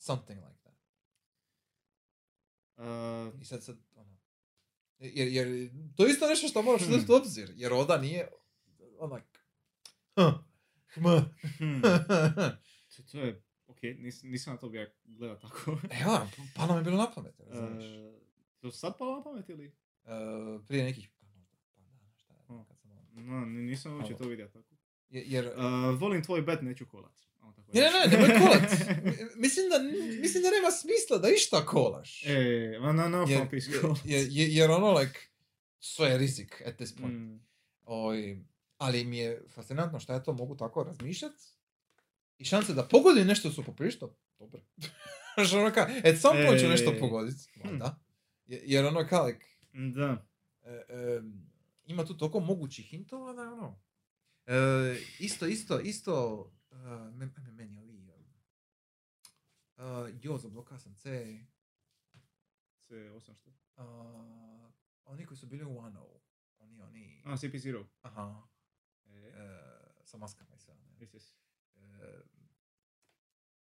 Ja? 0.00 0.04
Something 0.06 0.38
like 0.38 0.58
that. 0.58 0.74
Uh, 2.76 3.40
I 3.40 3.44
sad, 3.44 3.64
sad, 3.64 3.76
ono, 3.94 4.16
jer, 4.98 5.28
jer 5.28 5.70
to 5.96 6.04
je 6.04 6.10
isto 6.10 6.26
nešto 6.26 6.48
što 6.48 6.62
moraš 6.62 6.82
Hmm. 6.82 6.94
uzeti 6.94 7.12
u 7.12 7.16
obzir, 7.16 7.52
jer 7.54 7.72
Oda 7.72 7.98
nije 7.98 8.28
onak, 8.98 9.44
huh, 10.16 10.34
hm, 10.86 11.00
hm. 11.58 11.80
to, 13.12 13.18
je, 13.18 13.42
ok, 13.66 13.78
nis, 13.82 14.22
nisam 14.22 14.52
na 14.52 14.58
to 14.58 14.68
bio 14.68 14.90
gleda 15.04 15.38
tako. 15.38 15.70
Evo, 16.02 16.18
palo 16.56 16.72
mi 16.72 16.80
je 16.80 16.84
bilo 16.84 16.96
na 16.96 17.10
pamet, 17.10 17.40
razumiješ. 17.46 17.84
Uh, 17.84 18.20
to 18.58 18.70
sad 18.70 18.98
palo 18.98 19.16
na 19.16 19.22
pamet 19.22 19.48
ili? 19.48 19.66
Uh, 20.02 20.10
prije 20.66 20.84
nekih, 20.84 21.08
pa 22.28 22.44
pa 22.46 22.74
No, 23.12 23.40
ni- 23.40 23.62
nisam 23.62 23.94
uopće 23.94 24.16
to 24.16 24.24
vidio 24.24 24.48
tako. 24.48 24.74
Je- 25.08 25.24
jer, 25.26 25.46
Uh, 25.46 25.54
volim 26.00 26.22
tvoj 26.22 26.42
bet, 26.42 26.62
neću 26.62 26.86
kolat. 26.86 27.29
Ajmo 27.50 27.64
tako 27.66 27.70
ne, 27.74 27.80
ne, 27.82 28.18
nemoj 28.18 28.38
kolat. 28.40 28.70
mislim, 29.36 29.68
da, 29.68 29.78
mislim 30.20 30.42
da 30.42 30.50
nema 30.50 30.70
smisla 30.72 31.18
da 31.18 31.28
išta 31.28 31.66
kolaš. 31.66 32.26
E, 32.26 32.38
ma 32.80 32.92
na, 32.92 33.08
na, 33.08 33.24
jer, 33.28 33.40
jer, 34.04 34.26
jer, 34.30 34.48
jer, 34.50 34.70
ono, 34.70 34.92
like, 34.92 35.20
sve 35.78 36.08
je 36.08 36.18
rizik 36.18 36.62
at 36.66 36.76
this 36.76 36.96
point. 36.96 37.14
Mm. 37.14 37.40
Oj, 37.84 38.44
ali 38.76 39.04
mi 39.04 39.18
je 39.18 39.42
fascinantno 39.48 40.00
što 40.00 40.12
ja 40.12 40.22
to 40.22 40.32
mogu 40.32 40.56
tako 40.56 40.82
razmišljat 40.82 41.32
i 42.38 42.44
šanse 42.44 42.74
da 42.74 42.84
pogodim 42.84 43.26
nešto 43.26 43.52
su 43.52 43.64
poprilično 43.64 44.14
dobre. 44.38 44.60
Znaš, 45.34 45.52
ono 45.52 45.72
ka, 45.72 45.80
at 46.04 46.20
some 46.20 46.46
point 46.46 46.60
ću 46.60 46.68
nešto 46.68 46.90
E. 46.90 46.98
pogodit, 46.98 47.36
valjda. 47.64 48.00
Je- 48.46 48.62
Jer 48.64 48.84
ono 48.86 49.06
kao, 49.06 49.26
like, 49.26 49.46
Da. 49.94 50.26
e, 50.62 50.84
em, 50.90 51.50
ima 51.86 52.04
tu 52.04 52.16
toliko 52.16 52.40
mogućih 52.40 52.86
hintova 52.86 53.32
da 53.32 53.42
ono, 53.42 53.80
e, 54.46 54.54
isto, 55.18 55.46
isto, 55.46 55.80
isto, 55.80 56.44
men, 57.10 57.32
ajme, 57.36 57.52
meni 57.52 57.78
ovi, 57.78 58.08
uh, 59.76 59.84
jo, 60.22 60.38
zablokao 60.38 60.78
sam 60.78 60.94
C, 60.94 61.38
C8 62.80 63.34
što? 63.34 63.50
uh, 63.50 64.70
oni 65.04 65.26
koji 65.26 65.38
su 65.38 65.46
bili 65.46 65.64
u 65.64 65.70
Wano, 65.70 66.04
oni, 66.58 66.80
oni, 66.80 67.22
A, 67.24 67.30
CP0. 67.32 67.84
aha, 68.02 68.42
E, 69.06 69.12
e, 69.12 69.60
sa 70.04 70.16
maskama 70.16 70.54
i 70.54 70.58
sve. 70.58 70.74
ne. 70.74 70.96
yes, 70.98 71.10
yes. 71.10 71.32
E, 71.76 72.22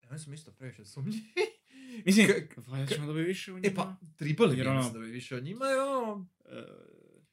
oni 0.03 0.19
su 0.19 0.31
mi 0.31 0.35
isto 0.35 0.53
previše 0.53 0.85
sumnjivi. 0.85 1.33
Mislim, 2.07 2.27
valjda 2.59 2.95
ćemo 2.95 3.07
dobiti 3.07 3.27
više 3.27 3.53
u 3.53 3.59
njima. 3.59 3.67
E 3.67 3.75
pa, 3.75 3.97
bi 4.21 4.37
Jer 4.59 4.69
ono- 4.69 4.91
da 4.91 4.99
bi 4.99 5.07
više 5.07 5.37
od 5.37 5.45
njima, 5.45 5.67
jer 5.67 5.79
ono... 5.81 6.27
E, 6.45 6.63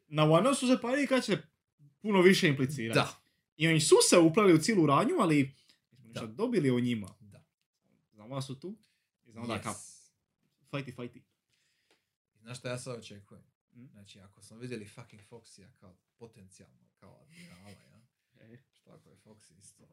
Na 0.07 0.23
Wano 0.23 0.55
su 0.55 0.67
se 0.67 0.81
parili 0.81 1.07
kad 1.07 1.23
će 1.23 1.37
puno 1.99 2.21
više 2.21 2.47
implicirati. 2.47 2.99
Da. 2.99 3.21
I 3.57 3.67
oni 3.67 3.79
su 3.81 3.95
se 4.01 4.17
upleli 4.17 4.53
u 4.53 4.57
cijelu 4.57 4.85
radnju, 4.85 5.15
ali 5.19 5.55
Da. 6.19 6.27
dobili 6.27 6.69
o 6.71 6.79
njima. 6.79 7.07
Da. 7.21 7.43
Znamo 8.11 8.35
da 8.35 8.41
su 8.41 8.55
tu. 8.55 8.77
I 9.25 9.31
znamo 9.31 9.47
da 9.47 9.61
kao, 9.61 9.73
Yes. 9.73 10.09
fajti, 10.63 10.91
fajti. 10.91 11.23
Znaš 12.35 12.59
šta 12.59 12.69
ja 12.69 12.77
sad 12.77 12.99
očekujem? 12.99 13.43
Mm. 13.71 13.85
Znači, 13.87 14.19
ako 14.19 14.41
smo 14.41 14.57
vidjeli 14.57 14.87
fucking 14.87 15.21
Foxija 15.23 15.67
kao 15.73 15.97
potencijalno, 16.17 16.89
kao 16.95 17.19
admirala, 17.21 17.69
ja? 17.69 18.01
E, 18.35 18.57
Šta 18.71 18.93
ako 18.93 19.09
je 19.09 19.15
Foxy 19.17 19.59
isto? 19.59 19.83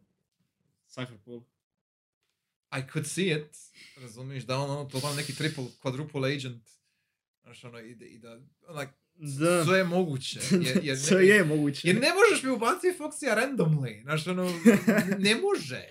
Cypher 0.89 1.19
Paul. 1.19 1.43
I 2.73 2.93
could 2.93 3.07
see 3.07 3.27
it, 3.31 3.57
razumiješ, 3.97 4.45
da 4.45 4.59
on 4.59 4.71
ono, 4.71 4.85
totalno 4.85 5.17
neki 5.17 5.35
triple, 5.35 5.65
quadruple 5.83 6.35
agent, 6.37 6.69
znaš 7.43 7.65
ono, 7.65 7.79
i, 7.81 7.95
da- 7.95 8.05
i 8.07 8.19
da, 8.19 8.41
onak, 8.67 8.89
Da. 9.15 9.65
sve 9.65 9.79
je 9.79 9.85
moguće, 9.85 10.41
jer, 10.67 10.81
jer, 10.85 10.99
Sve 10.99 11.27
je 11.27 11.45
moguće. 11.45 11.89
jer 11.89 11.97
ne 11.97 12.09
možeš 12.13 12.43
mi 12.43 12.51
ubaciti 12.51 12.99
Foxija 12.99 13.35
randomly, 13.37 14.03
znaš 14.03 14.27
ono, 14.27 14.45
ne 15.19 15.35
može. 15.37 15.89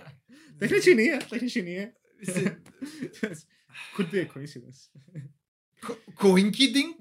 Tehnički 0.59 0.95
nije, 0.95 1.19
tehnički 1.21 1.61
nije. 1.61 1.93
Mislim, 2.19 2.49
Could 3.95 4.11
be 4.11 4.21
a 4.21 4.33
coincidence. 4.33 4.89
ko- 5.81 6.13
Koinkidink 6.15 6.95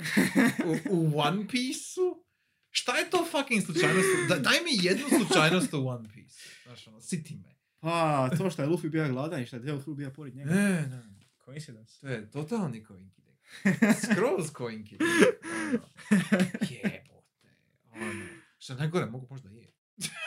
u, 0.65 0.77
u 0.91 1.19
One 1.19 1.49
Piece-u? 1.49 2.25
Šta 2.71 2.99
je 2.99 3.11
to 3.11 3.27
fucking 3.27 3.63
slučajnost? 3.63 4.09
Da, 4.29 4.37
daj 4.37 4.55
mi 4.57 4.71
jednu 4.83 5.05
slučajnost 5.11 5.75
u 5.75 5.89
One 5.89 6.09
Piece. 6.11 6.41
Znaš 6.65 6.87
ono, 6.87 7.01
siti 7.01 7.37
me. 7.37 7.55
Pa, 7.81 8.31
to 8.31 8.51
što 8.51 8.63
je 8.63 8.69
Luffy 8.69 8.89
bio 8.89 9.09
gladan 9.09 9.43
i 9.43 9.47
što 9.47 9.57
je 9.57 9.63
Luffy 9.65 9.95
bio 9.95 10.11
pored 10.11 10.37
njega. 10.37 10.51
Ne, 10.51 10.69
ne, 10.71 11.03
Coincidence. 11.45 12.01
to 12.01 12.09
je 12.09 12.31
totalni 12.31 12.85
koinkidink. 12.85 13.39
Skroz 14.05 14.51
koinkidink. 14.53 15.11
Ono, 15.71 15.81
jebote. 16.73 17.49
Ono. 17.93 18.25
Što 18.59 18.75
najgore, 18.75 19.07
mogu 19.07 19.27
možda 19.31 19.49
je. 19.51 19.72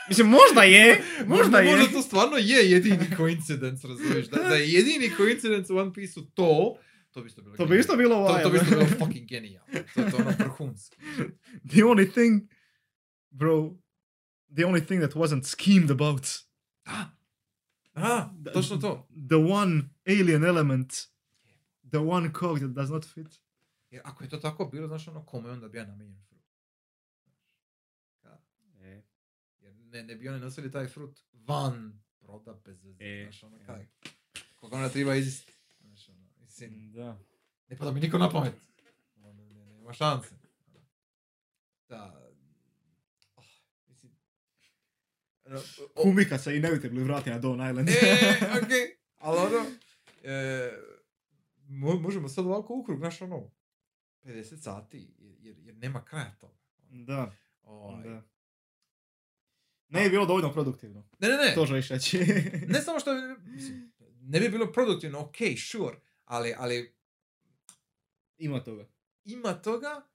Mislim, 0.08 0.28
možda 0.28 0.62
je, 0.62 1.02
možda 1.26 1.58
je. 1.58 1.76
Možda 1.76 1.92
to 1.92 2.02
stvarno 2.02 2.36
je 2.36 2.70
jedini 2.70 3.06
coincidence, 3.16 3.88
razumiješ? 3.88 4.26
Da, 4.28 4.42
da 4.42 4.54
je 4.54 4.72
jedini 4.72 5.10
coincidence 5.16 5.72
u 5.72 5.76
One 5.76 5.92
Piece-u 5.92 6.22
to, 6.22 6.76
to 7.10 7.20
bi 7.22 7.26
isto 7.26 7.42
bilo 7.42 7.56
To 7.56 7.66
bi 7.66 7.78
isto 7.78 7.96
bilo 7.96 8.28
To, 8.28 8.38
to 8.42 8.50
bi 8.50 8.58
wild. 8.58 8.62
isto 8.62 8.76
bilo 8.76 8.86
fucking 9.06 9.28
genijalno. 9.28 9.68
To 9.94 10.00
je 10.00 10.10
to 10.10 10.16
ono 10.16 10.32
vrhunski. 10.38 10.96
The 11.72 11.84
only 11.84 12.12
thing, 12.12 12.42
bro, 13.30 13.70
the 14.56 14.64
only 14.66 14.86
thing 14.86 15.02
that 15.02 15.12
wasn't 15.14 15.44
schemed 15.44 15.90
about. 15.90 16.26
Da. 17.94 18.34
Da, 18.36 18.52
točno 18.52 18.76
to. 18.76 19.08
The 19.28 19.36
one 19.36 19.82
alien 20.06 20.44
element. 20.44 20.92
The 21.90 21.98
one 21.98 22.30
cog 22.32 22.58
that 22.58 22.70
does 22.70 22.90
not 22.90 23.04
fit. 23.04 23.26
Jer 23.90 24.02
ako 24.04 24.24
je 24.24 24.30
to 24.30 24.36
tako 24.36 24.64
bilo, 24.64 24.88
znaš 24.88 25.08
ono, 25.08 25.24
kome 25.26 25.50
onda 25.50 25.68
bi 25.68 25.78
ja 25.78 25.86
namijenjen 25.86 26.22
ne, 29.96 30.02
ne 30.04 30.16
bi 30.16 30.28
oni 30.28 30.40
nosili 30.40 30.70
taj 30.70 30.86
frut 30.86 31.18
van 31.34 32.00
broda 32.20 32.52
bez 32.56 32.82
veze. 32.82 33.04
E, 33.04 33.22
znaš 33.22 33.42
ono, 33.42 33.56
e. 33.56 33.66
kaj. 33.66 33.86
Koga 34.54 34.76
ona 34.76 34.88
treba 34.88 35.14
izist. 35.14 35.50
Znaš 35.80 36.08
ono, 36.08 36.28
mislim, 36.36 36.92
Da. 36.92 37.18
ne 37.68 37.76
pada 37.76 37.92
mi 37.92 38.00
niko 38.00 38.18
na 38.18 38.30
pamet. 38.30 38.54
Ono, 39.16 39.32
ne, 39.34 39.44
ne, 39.46 39.66
nema 39.66 39.92
šanse. 39.92 40.34
Da. 41.88 42.30
Oh, 43.36 43.44
mislim, 43.88 44.12
ono, 45.44 45.58
o- 45.58 46.02
Kumika 46.02 46.38
se 46.38 46.50
inevitably 46.52 47.02
vrati 47.02 47.30
na 47.30 47.40
Dawn 47.40 47.70
Island. 47.70 47.88
E, 47.88 47.92
okej. 48.58 48.96
Ali 49.16 49.38
ono, 49.38 49.66
e, 50.24 50.70
mo- 51.60 52.00
možemo 52.00 52.28
sad 52.28 52.46
ovako 52.46 52.74
ukrug, 52.74 52.98
znaš 52.98 53.22
ono, 53.22 53.50
50 54.22 54.56
sati, 54.56 55.14
jer, 55.18 55.36
jer, 55.38 55.56
jer 55.58 55.76
nema 55.76 56.04
kraja 56.04 56.34
toga. 56.34 56.54
da, 56.80 57.32
Ovaj. 57.62 58.02
da. 58.04 58.22
Ne 59.96 60.02
je 60.02 60.10
bilo 60.10 60.26
dovoljno 60.26 60.52
produktivno. 60.52 61.08
Ne, 61.18 61.28
ne, 61.28 61.36
ne. 61.36 61.54
To 61.54 61.66
želiš 61.66 61.88
reći. 61.88 62.18
Ne 62.68 62.82
samo 62.82 63.00
što, 63.00 63.10
mislim, 63.36 63.92
ne 64.20 64.40
bi 64.40 64.48
bilo 64.48 64.72
produktivno, 64.72 65.20
ok, 65.20 65.36
sure, 65.62 65.96
ali, 66.24 66.54
ali 66.56 66.94
Ima 68.38 68.60
toga. 68.60 68.86
ima 69.24 69.54
toga 69.54 70.06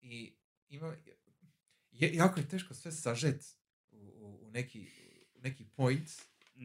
i 0.00 0.32
ima, 0.68 0.96
je, 1.92 2.14
jako 2.14 2.40
je 2.40 2.48
teško 2.48 2.74
sve 2.74 2.92
sažet 2.92 3.44
u, 3.90 3.96
u, 3.96 4.40
u 4.42 4.50
neki, 4.50 4.88
u 5.34 5.40
neki 5.40 5.64
point, 5.66 6.08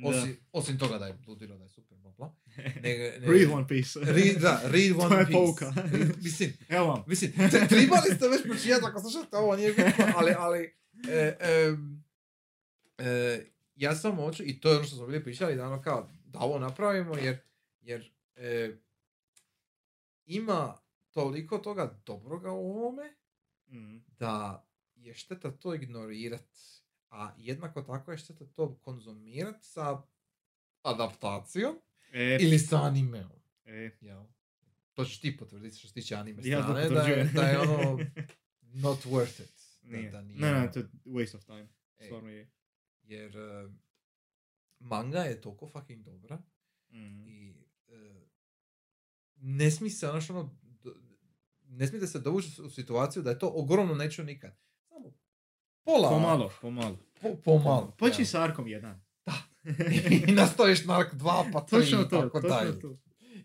osim, 0.06 0.38
osim 0.52 0.80
toga 0.80 0.98
da 0.98 1.08
je 1.08 1.18
ludilo, 1.28 1.58
da 1.58 1.64
je 1.64 1.70
super, 1.70 1.98
nego- 2.84 3.32
Read 3.32 3.52
One 3.52 3.68
Piece. 3.68 4.00
Read, 4.02 4.38
da, 4.38 4.62
read 4.66 4.92
To 4.94 5.00
One 5.00 5.16
je 5.16 5.26
Piece. 5.26 5.34
pouka. 5.34 5.66
Read- 5.84 6.16
mislim, 6.18 6.54
Evo 6.70 6.86
vam. 6.88 7.04
mislim, 7.08 7.32
t- 7.32 7.68
trebali 7.70 8.16
ste 8.16 8.28
već 8.28 8.44
pročitati 8.44 8.86
ako 8.86 9.00
slušate 9.02 9.38
ovo, 9.38 9.56
nije 9.56 9.70
bitno, 9.70 9.92
ali, 10.16 10.34
ali, 10.38 10.74
e, 11.10 11.38
em, 11.42 12.05
e, 12.98 13.46
ja 13.76 13.96
sam 13.96 14.16
hoću, 14.16 14.44
i 14.44 14.60
to 14.60 14.70
je 14.70 14.76
ono 14.76 14.86
što 14.86 14.96
smo 14.96 15.08
bili 15.08 15.24
pričali, 15.24 15.56
da 15.56 15.66
ono 15.66 15.82
kao, 15.82 16.10
da 16.26 16.40
ovo 16.40 16.60
napravimo, 16.60 17.16
jer, 17.16 17.38
jer 17.82 18.12
e, 18.36 18.76
ima 20.26 20.78
toliko 21.12 21.58
toga 21.58 22.00
dobroga 22.06 22.52
u 22.52 22.72
ovome, 22.72 23.14
Mm. 23.68 23.98
da 24.10 24.66
je 24.96 25.14
šteta 25.14 25.52
to 25.52 25.74
ignorirat, 25.74 26.48
a 27.10 27.32
jednako 27.38 27.82
tako 27.82 28.12
je 28.12 28.18
šteta 28.18 28.46
to 28.46 28.76
konzumirat 28.76 29.56
sa 29.62 30.02
adaptacijom 30.84 31.76
E, 32.12 32.38
ili 32.42 32.60
sa 32.60 32.78
animeom. 32.78 33.32
e, 33.66 33.90
Jel? 34.02 34.24
To 34.94 35.06
ćeš 35.06 35.20
ti 35.20 35.38
potvrditi 35.38 35.78
što 35.78 35.88
se 35.88 35.94
tiče 35.94 36.16
anime 36.16 36.42
ja 36.44 36.64
strane, 36.64 36.90
da 36.90 37.02
je, 37.02 37.24
da 37.26 37.42
je 37.42 37.60
ono 37.60 38.00
not 38.84 39.00
worth 39.00 39.44
it. 39.44 39.54
Da, 39.82 39.98
Nije. 39.98 40.12
da 40.12 40.22
nije, 40.22 40.40
Ne, 40.40 40.52
ne, 40.52 40.72
to 40.72 40.80
je 40.80 40.86
waste 41.06 41.38
of 41.38 41.44
time. 41.46 41.68
Ej, 42.00 42.06
Stvarno 42.06 42.30
je. 42.30 42.50
Jer 43.06 43.38
eh, 43.38 43.70
manga 44.80 45.20
je 45.20 45.42
toliko 45.42 45.68
fucking 45.68 46.04
dobra 46.04 46.40
Mm. 46.90 47.28
i 47.28 47.54
eh, 47.88 48.22
ne 49.36 49.72
smije 49.72 49.92
se 49.92 50.10
ono 50.10 50.22
što 50.22 50.34
ono, 50.34 50.58
ne 51.64 51.88
smijete 51.88 52.08
se 52.08 52.20
dovući 52.20 52.62
u 52.62 52.70
situaciju 52.70 53.24
da 53.24 53.30
je 53.30 53.40
to 53.40 53.48
ogromno 53.50 53.96
neću 53.96 54.24
nikad. 54.24 54.58
Samo 54.90 55.14
pola. 55.84 56.10
Pomalo, 56.10 56.52
pomalo. 56.62 56.98
Po, 57.22 57.36
pomalo. 57.36 57.96
Počni 57.98 58.22
ja. 58.22 58.26
s 58.26 58.34
arkom 58.36 58.68
jedan. 58.68 59.02
I 60.28 60.32
nastaviš 60.32 60.86
nark 60.86 61.14
dva 61.14 61.46
pa 61.54 61.62
tri 61.62 61.80
Točno 61.80 62.04
to, 62.04 62.22
tako 62.22 62.42
točno 62.42 62.56
dalje. 62.56 62.80
to. 62.80 62.98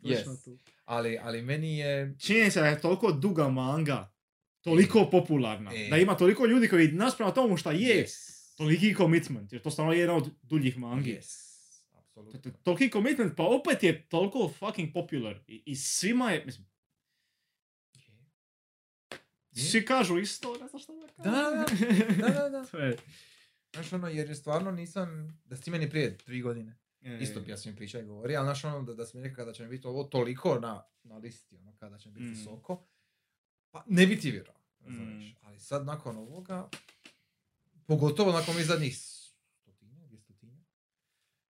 Yes. 0.03 0.17
Točno 0.17 0.37
to. 0.37 0.57
Ali, 0.85 1.19
ali 1.23 1.43
meni 1.43 1.79
je... 1.79 2.15
Činjenica 2.19 2.61
da 2.61 2.67
je 2.67 2.81
toliko 2.81 3.13
duga 3.13 3.49
manga, 3.49 4.13
toliko 4.61 5.09
popularna, 5.11 5.71
E. 5.75 5.89
da 5.91 5.97
ima 5.97 6.17
toliko 6.17 6.47
ljudi 6.47 6.69
koji 6.69 6.93
naspravo 6.93 7.33
tomu 7.33 7.57
šta 7.57 7.73
je, 7.73 8.05
Yes. 8.07 8.40
Toliki 8.61 8.95
commitment, 8.95 9.53
jer 9.53 9.63
to 9.63 9.71
stvarno 9.71 9.93
je 9.93 9.99
jedna 9.99 10.15
od 10.15 10.31
duljih 10.43 10.79
mangi. 10.79 11.13
Yes. 11.13 11.51
Apsolutno. 11.93 12.41
to- 12.43 12.59
Toliki 12.59 12.91
commitment, 12.91 13.37
pa 13.37 13.43
opet 13.45 13.83
je 13.83 14.09
toliko 14.09 14.49
fucking 14.51 14.93
popular. 14.93 15.41
I, 15.47 15.63
i 15.67 15.77
svima 15.77 16.31
je, 16.31 16.45
mislim, 16.45 16.67
svi 19.53 19.85
kažu 19.85 20.19
isto, 20.19 20.53
ne 20.53 20.69
znam 20.69 20.81
šta 20.81 20.93
da 20.95 21.07
kažem. 21.09 21.33
Da, 21.33 22.31
da, 22.31 22.49
da, 22.49 22.67
da. 22.73 22.79
je... 22.85 22.97
Znaš 23.73 23.93
ono, 23.93 24.09
jer 24.09 24.29
je 24.29 24.35
stvarno 24.35 24.71
nisam, 24.73 25.09
da 25.45 25.57
si 25.57 25.71
meni 25.71 25.91
prije 25.91 26.17
tri 26.17 26.41
godine, 26.43 26.79
e, 27.03 27.19
isto 27.21 27.41
bi 27.41 27.51
ja 27.51 27.57
svim 27.57 27.77
pričao 27.77 28.01
i 28.01 28.07
govori, 28.07 28.37
ali 28.37 28.47
znaš 28.47 28.65
ono, 28.65 28.83
da, 28.83 28.95
da 28.95 29.07
si 29.07 29.17
mi 29.17 29.23
rekao 29.23 29.45
da 29.45 29.53
će 29.53 29.63
mi 29.63 29.69
biti 29.69 29.87
ovo 29.87 30.05
toliko 30.05 30.59
na, 30.59 30.83
na 31.03 31.17
listi, 31.17 31.57
ono, 31.57 31.73
kada 31.73 31.99
će 31.99 32.09
mi 32.09 32.15
biti 32.15 32.25
Mm. 32.25 32.31
visoko, 32.31 32.87
pa 33.71 33.85
ne 33.87 34.07
bi 34.07 34.19
ti 34.19 34.31
vjerovao. 34.31 34.61
Mm. 34.81 35.35
Ali 35.43 35.61
sad 35.61 35.87
nakon 35.87 36.17
ovoga, 36.19 36.69
pogotovo 37.91 38.33
nakon 38.33 38.55
ovih 38.55 38.67
zadnjih 38.67 38.97
stotinja, 38.97 40.07
dvjestotinja, 40.07 40.59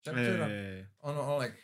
e, 0.06 0.88
ono, 0.98 1.20
ono, 1.20 1.38
like, 1.38 1.58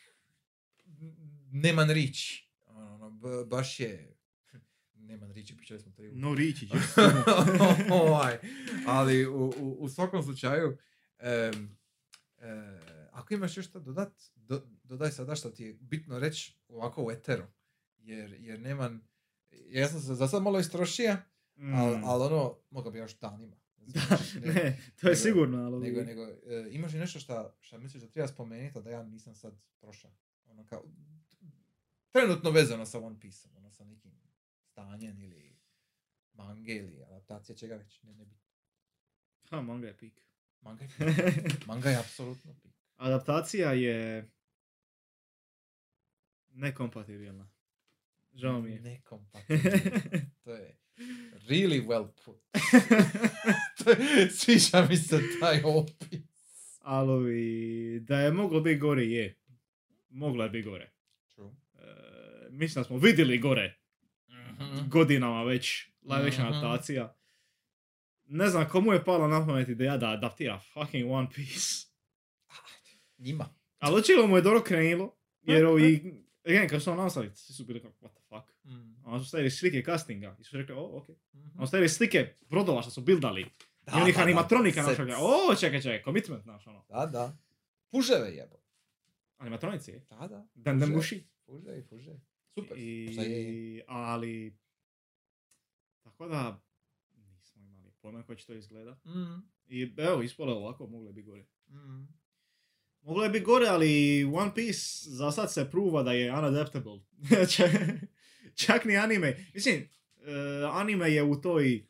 neman 1.51 1.91
rič, 1.91 2.49
ono, 2.67 2.95
ono, 2.95 3.11
b- 3.11 3.45
baš 3.45 3.81
je, 3.81 4.17
neman 5.09 5.33
riči, 5.33 5.57
pričali 5.57 5.81
smo 5.81 5.93
tri 5.93 6.13
no 6.13 6.35
riči, 6.35 6.69
ovaj, 8.03 8.39
ali 8.87 9.27
u, 9.27 9.53
u, 9.59 9.77
u 9.81 9.89
svakom 9.89 10.23
slučaju, 10.23 10.79
em, 11.19 11.77
e, 12.39 12.81
ako 13.13 13.35
imaš 13.35 13.57
još 13.57 13.67
što 13.67 13.81
dodat, 13.81 14.13
do, 14.35 14.63
dodaj 14.83 15.11
sada 15.11 15.35
što 15.35 15.51
ti 15.51 15.65
je 15.65 15.77
bitno 15.81 16.19
reći 16.19 16.59
ovako 16.69 17.05
u 17.05 17.11
eteru, 17.11 17.45
jer, 17.97 18.37
jer 18.39 18.61
nemam, 18.61 19.09
ja 19.51 19.89
sam 19.89 20.01
se 20.01 20.15
za 20.15 20.29
sad 20.29 20.43
malo 20.43 20.59
istrošio, 20.59 21.17
ali 21.57 21.99
Mm. 21.99 22.05
al 22.05 22.23
ono, 22.23 22.59
mogao 22.71 22.93
bi 22.93 22.99
još 22.99 23.19
danima. 23.19 23.57
Da, 23.79 24.01
Ne- 24.41 24.55
ne, 24.55 24.63
to 25.01 25.09
je 25.09 25.11
nego- 25.11 25.17
sigurno, 25.17 25.59
ali... 25.59 25.81
Nego, 25.81 26.03
nego, 26.03 26.23
e, 26.23 26.69
imaš 26.71 26.93
li 26.93 26.99
nešto 26.99 27.19
što 27.21 27.57
šta 27.61 27.79
misliš 27.79 28.03
da 28.03 28.09
treba 28.09 28.29
spomenuti, 28.29 28.79
a 28.79 28.83
da 28.83 28.91
ja 28.91 29.03
nisam 29.03 29.35
sad 29.35 29.55
prošao? 29.81 30.11
Ono 30.45 30.65
kao, 30.65 30.85
trenutno 32.11 32.51
vezano 32.51 32.87
sa 32.87 32.99
One 33.01 33.21
Piece, 33.21 33.49
ono 33.55 33.71
sa 33.71 33.85
nekim 33.85 34.13
stanjem 34.63 35.21
ili 35.21 35.57
mange 36.33 36.73
ili 36.73 37.03
adaptacija 37.03 37.57
čega 37.57 37.77
već, 37.77 38.03
ne, 38.03 38.15
ne 38.15 38.25
bi. 38.25 38.37
Ha, 39.45 39.61
manga 39.63 39.87
je 39.87 39.97
pik. 39.97 40.21
Manga 40.61 40.85
je, 40.85 40.89
pik. 40.91 41.67
manga 41.67 41.91
je 41.91 41.97
apsolutno 41.99 42.55
pik. 42.55 42.73
Adaptacija 42.97 43.73
je... 43.73 44.31
Nekompatibilna. 46.49 47.51
Žao 48.33 48.61
mi 48.61 48.71
je. 48.71 48.81
Nekompatibilno. 48.81 49.71
To 50.45 50.55
je 50.55 50.77
really 51.49 51.87
well 51.87 52.09
put. 52.25 52.37
Sviđa 54.39 54.87
mi 54.91 54.97
se 54.97 55.21
taj 55.41 55.63
opis. 55.65 56.21
Ali 56.81 58.01
da 58.01 58.21
je 58.21 58.33
moglo 58.33 58.61
biti 58.61 58.79
gore, 58.79 59.05
je. 59.05 59.39
Moglo 60.09 60.45
je 60.45 60.51
biti 60.51 60.69
gore. 60.69 60.93
True. 61.29 61.51
E, 61.75 61.79
mislim 62.51 62.81
da 62.83 62.87
smo 62.87 62.99
vidjeli 62.99 63.39
gore 63.39 63.79
Mhm. 64.59 64.89
godinama 64.89 65.43
već 65.43 65.89
live 66.03 66.27
action 66.29 66.47
Mhm. 66.47 66.55
adaptacija. 66.55 67.17
Ne 68.27 68.49
znam 68.49 68.69
komu 68.69 68.93
je 68.93 69.05
palo 69.05 69.29
na 69.29 69.47
pamet 69.47 69.69
ideja 69.69 69.97
da 69.97 70.11
adaptira 70.11 70.61
fucking 70.73 71.11
One 71.11 71.29
Piece. 71.35 71.87
Njima. 73.19 73.55
Ali 73.79 73.99
očigledno 73.99 74.27
mu 74.27 74.37
je 74.37 74.43
dobro 74.43 74.61
krenulo. 74.63 75.17
Jer 75.43 75.65
ovi, 75.67 76.15
again, 76.45 76.69
kad 76.69 76.83
su 76.83 76.91
on 76.91 76.97
nastavili, 76.97 77.35
svi 77.37 77.55
su 77.55 77.65
bili 77.65 77.81
kao, 77.81 77.91
what 77.93 78.11
the 78.11 78.21
fuck. 78.29 78.54
Mm. 78.65 78.95
A 79.05 79.11
onda 79.11 79.19
su 79.19 79.29
stavili 79.29 79.51
slike 79.51 79.83
castinga 79.85 80.37
i 80.41 80.45
su 80.45 80.57
rekli, 80.57 80.75
o, 80.75 80.99
ok. 80.99 81.09
Mhm. 81.09 81.49
Onda 81.55 81.67
su 81.67 81.69
stavili 81.69 81.89
slike 81.89 82.35
brodova 82.49 82.83
što 82.83 82.91
su 82.91 83.01
buildali. 83.01 83.47
Da, 83.87 83.93
I 83.99 84.03
onih 84.03 84.15
da, 84.15 84.19
da. 84.19 84.25
animatronika 84.25 84.83
Set. 84.83 84.99
našega. 84.99 85.17
O, 85.21 85.55
čekaj, 85.61 85.81
čekaj, 85.81 86.03
commitment 86.05 86.45
naš, 86.47 86.67
ono. 86.67 86.85
Da, 86.89 87.07
da. 87.07 87.37
Puževe 87.91 88.31
jebo. 88.31 88.57
Animatronici. 89.37 90.01
Da, 90.11 90.27
da. 90.29 90.47
Dan 90.55 90.79
dan 90.79 90.91
muši. 90.91 91.25
Puževi, 91.47 91.87
puževi. 91.87 92.21
Super. 92.55 92.79
I, 92.79 93.17
je, 93.17 93.85
ali, 93.89 94.57
tako 96.03 96.29
da, 96.29 96.63
nismo 97.15 97.63
imali 97.63 97.93
pojma 98.01 98.23
kako 98.23 98.35
će 98.35 98.47
to 98.47 98.55
izgleda. 98.55 98.93
Mm. 99.05 99.49
I 99.67 99.95
evo, 99.97 100.23
ispalo 100.23 100.53
je 100.53 100.59
ovako, 100.59 100.87
moglo 100.87 101.13
biti 101.13 101.27
gore. 101.27 101.45
Mm. 101.69 102.09
Moglo 103.01 103.25
je 103.25 103.31
biti 103.31 103.45
gore, 103.45 103.67
ali 103.67 104.25
One 104.25 104.55
Piece 104.55 105.11
za 105.11 105.33
sad 105.33 105.53
se 105.53 105.71
pruva 105.71 106.03
da 106.03 106.13
je 106.13 106.33
unadaptable. 106.33 107.01
Čak- 108.57 108.85
ni 108.85 108.97
anime. 108.97 109.37
Mislim, 109.55 109.75
eh, 109.77 109.89
anime 110.73 111.11
je 111.11 111.23
u 111.23 111.37
toj 111.37 111.85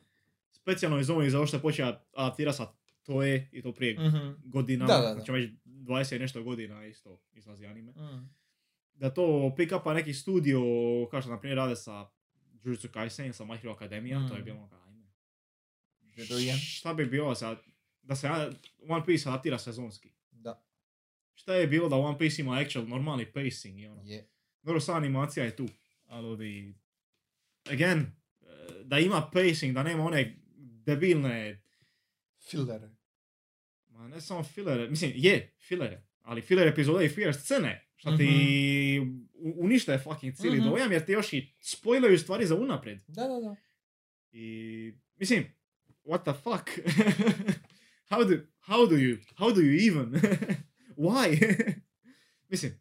specijalnoj 0.52 1.02
zoni 1.02 1.30
za 1.30 1.38
ovo 1.38 1.46
što 1.46 1.56
je 1.56 1.62
počeo 1.62 1.86
adaptirati 2.12 2.56
sa 2.56 2.66
to 3.02 3.22
je 3.22 3.48
i 3.52 3.62
to 3.62 3.72
prije 3.72 4.00
Mhm. 4.00 4.30
godina. 4.42 4.86
Da, 4.86 4.94
da, 4.94 5.00
da. 5.02 5.14
Znači 5.14 5.32
već 5.32 5.50
20 5.64 6.16
i 6.16 6.20
nešto 6.20 6.42
godina 6.42 6.86
isto 6.86 7.20
izlazi 7.32 7.66
anime. 7.66 7.92
Mm. 7.92 8.34
Da 8.94 9.10
to 9.10 9.54
pick 9.56 9.72
upa 9.72 9.94
neki 9.94 10.14
studio, 10.14 10.60
kao 11.10 11.20
što 11.20 11.30
na 11.30 11.40
primjer 11.40 11.56
rade 11.56 11.76
sa 11.76 12.06
Jujutsu 12.64 12.88
Kaisen, 12.88 13.32
sa 13.32 13.44
My 13.44 13.56
Hero 13.56 13.72
Academia, 13.72 14.28
to 14.28 14.34
je 14.34 14.40
Mm. 14.40 14.44
bilo 14.44 14.58
ono, 14.58 14.76
ajme. 14.78 15.06
Nedojen. 16.16 16.56
Šta 16.58 16.94
bi 16.94 17.06
bilo 17.06 17.34
sad, 17.34 17.58
da 18.02 18.16
se 18.16 18.28
One 18.80 19.06
Piece 19.06 19.28
adaptira 19.28 19.58
sezonski? 19.58 20.10
Da. 20.32 20.62
Šta 21.34 21.54
je 21.54 21.66
bilo 21.66 21.88
da 21.88 21.96
One 21.96 22.18
Piece 22.18 22.42
ima 22.42 22.54
actual 22.56 22.86
normalni 22.86 23.26
pacing 23.26 23.80
i 23.80 23.86
ono. 23.86 24.02
Je. 24.02 24.28
Dobro, 24.62 24.80
sva 24.80 24.96
animacija 24.96 25.44
je 25.44 25.56
tu, 25.56 25.66
ali 26.14 26.26
ovi... 26.26 26.74
Again, 27.64 28.06
da 28.84 28.98
ima 28.98 29.30
pacing, 29.32 29.74
da 29.74 29.82
nema 29.82 30.04
one 30.04 30.36
debilne, 30.86 31.62
Fillere. 32.42 32.88
ma 33.88 34.08
ne 34.08 34.20
samo 34.20 34.42
fillere, 34.44 34.88
mislim, 34.88 35.12
je, 35.14 35.54
fillere, 35.58 36.02
ali 36.20 36.42
filler 36.42 36.68
epizode 36.68 37.04
i 37.04 37.08
filler 37.08 37.34
scene, 37.36 37.88
što 37.96 38.16
ti 38.16 39.00
u- 39.34 39.54
unište 39.56 39.98
fucking 39.98 40.34
cijeli 40.34 40.58
Mhm. 40.58 40.66
dojam, 40.66 40.92
jer 40.92 41.04
ti 41.04 41.12
još 41.12 41.32
i 41.32 41.54
spoilaju 41.60 42.18
stvari 42.18 42.46
za 42.46 42.54
unaprijed. 42.56 42.98
Da, 43.08 43.22
da, 43.22 43.40
da. 43.40 43.56
I, 44.32 44.92
mislim, 45.16 45.44
what 46.04 46.22
the 46.22 46.32
fuck? 46.34 46.68
how, 48.10 48.24
do, 48.26 48.36
how 48.60 48.88
do 48.88 48.96
you, 48.96 49.16
how 49.36 49.54
do 49.54 49.60
you 49.60 49.90
even? 49.90 50.20
Why? 50.98 51.54
mislim, 52.50 52.72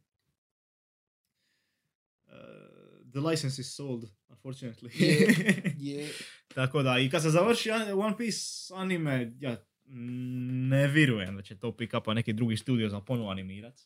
uh, 2.28 3.03
the 3.14 3.20
license 3.22 3.62
is 3.62 3.76
sold, 3.76 4.06
unfortunately. 4.30 4.90
Je. 4.96 5.36
Je. 5.92 6.10
Tako 6.48 6.84
da, 6.84 7.00
i 7.00 7.10
kad 7.10 7.22
se 7.22 7.30
završi 7.30 7.70
One 7.96 8.18
Piece 8.18 8.40
anime, 8.74 9.34
ja 9.40 9.66
ne 9.86 10.88
vjerujem 10.88 11.36
da 11.36 11.42
će 11.42 11.58
to 11.58 11.72
pick 11.74 11.94
upa 11.94 12.14
neki 12.14 12.34
drugi 12.34 12.58
studio 12.58 12.90
za 12.90 13.00
ponovo 13.02 13.30
animirat. 13.32 13.80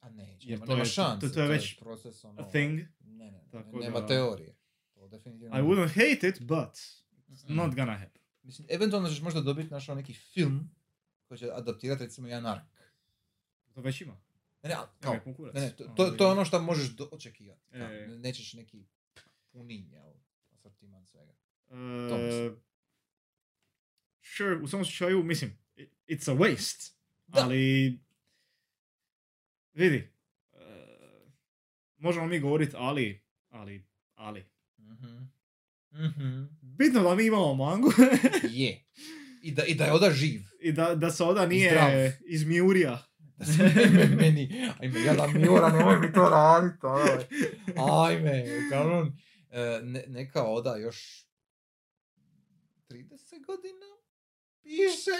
A 0.00 0.10
neće, 0.10 0.50
Jer 0.50 0.60
nema, 0.60 0.74
je- 0.74 0.84
šanse. 0.84 1.28
to- 1.28 1.34
to 1.34 1.42
je 1.42 1.48
već 1.48 1.78
proces, 1.78 2.24
ono... 2.24 2.40
A 2.40 2.48
thing. 2.50 2.80
Ne, 3.00 3.30
ne, 3.30 3.44
Tako 3.50 3.72
ne, 3.72 3.84
nema 3.84 4.00
da- 4.00 4.06
teorije. 4.06 4.56
To 4.94 5.08
definitivno. 5.08 5.56
I 5.56 5.62
wouldn't 5.62 5.88
hate 5.88 6.28
it, 6.28 6.40
but 6.40 6.74
it's 7.28 7.48
Mm. 7.48 7.54
not 7.54 7.74
gonna 7.74 7.96
happen. 7.96 8.22
Mislim, 8.42 8.66
eventualno 8.70 9.08
ćeš 9.08 9.20
možda 9.20 9.40
dobiti 9.40 9.70
našao 9.70 9.94
neki 9.94 10.12
film 10.14 10.70
koji 11.24 11.38
će 11.38 11.46
adaptirati 11.46 12.04
recimo 12.04 12.28
jedan 12.28 12.46
ark. 12.46 12.62
To 13.74 13.80
već 13.80 14.00
ima. 14.00 14.20
Ne, 14.62 14.68
ne, 14.68 14.74
kao, 15.00 15.20
konkurac. 15.24 15.54
ne, 15.54 15.60
ne, 15.60 15.70
to, 15.70 15.84
Ono, 15.84 15.94
to, 15.94 16.10
to 16.10 16.24
je 16.24 16.30
ono 16.30 16.44
što 16.44 16.62
možeš 16.62 16.88
do, 16.88 17.08
očekivati. 17.12 17.60
E. 17.72 17.78
Ne- 17.78 18.08
Nećeš 18.08 18.52
neki 18.52 18.86
punin, 19.48 19.88
jel? 19.88 20.12
Asortiman 20.50 21.06
svega. 21.06 21.32
Uh, 21.64 21.76
To 22.08 22.18
mislim. 22.18 22.60
sure, 24.22 24.56
u 24.56 24.68
svom 24.68 24.84
slučaju, 24.84 25.22
mislim, 25.22 25.58
it's 26.08 26.30
a 26.30 26.34
waste. 26.34 26.92
Da. 27.26 27.40
Ali, 27.40 27.98
vidi, 29.74 30.10
uh, 30.52 30.58
možemo 31.96 32.26
mi 32.26 32.40
govoriti 32.40 32.72
ali, 32.76 33.22
ali, 33.48 33.86
ali. 34.14 34.44
Mhm. 34.78 35.16
Mhm. 35.92 36.44
Bitno 36.62 37.02
da 37.02 37.14
mi 37.14 37.26
imamo 37.26 37.54
mangu 37.56 37.88
Je. 38.50 38.84
I 39.42 39.52
da, 39.52 39.64
I 39.64 39.74
da 39.74 39.84
je 39.84 39.92
Oda 39.92 40.10
živ. 40.10 40.40
i 40.60 40.72
da, 40.72 40.94
da 40.94 41.10
se 41.10 41.24
Oda 41.24 41.46
nije 41.46 42.18
iz 42.22 42.44
Miurija. 42.44 43.07
Da 43.38 43.44
se 43.44 43.62
meni, 44.16 44.48
ajme, 44.80 45.00
jada 45.00 45.26
Miura, 45.26 45.68
nemoj 45.68 45.98
mi 45.98 46.12
to 46.12 46.28
radit, 46.28 46.84
ovaj. 46.84 47.24
Ajme, 48.06 48.44
uglavnom, 48.66 49.12
e, 49.50 49.80
ne, 49.82 50.04
neka 50.08 50.42
Oda 50.44 50.76
još 50.76 51.26
30 52.88 53.08
godina 53.46 53.86
piše. 54.62 55.16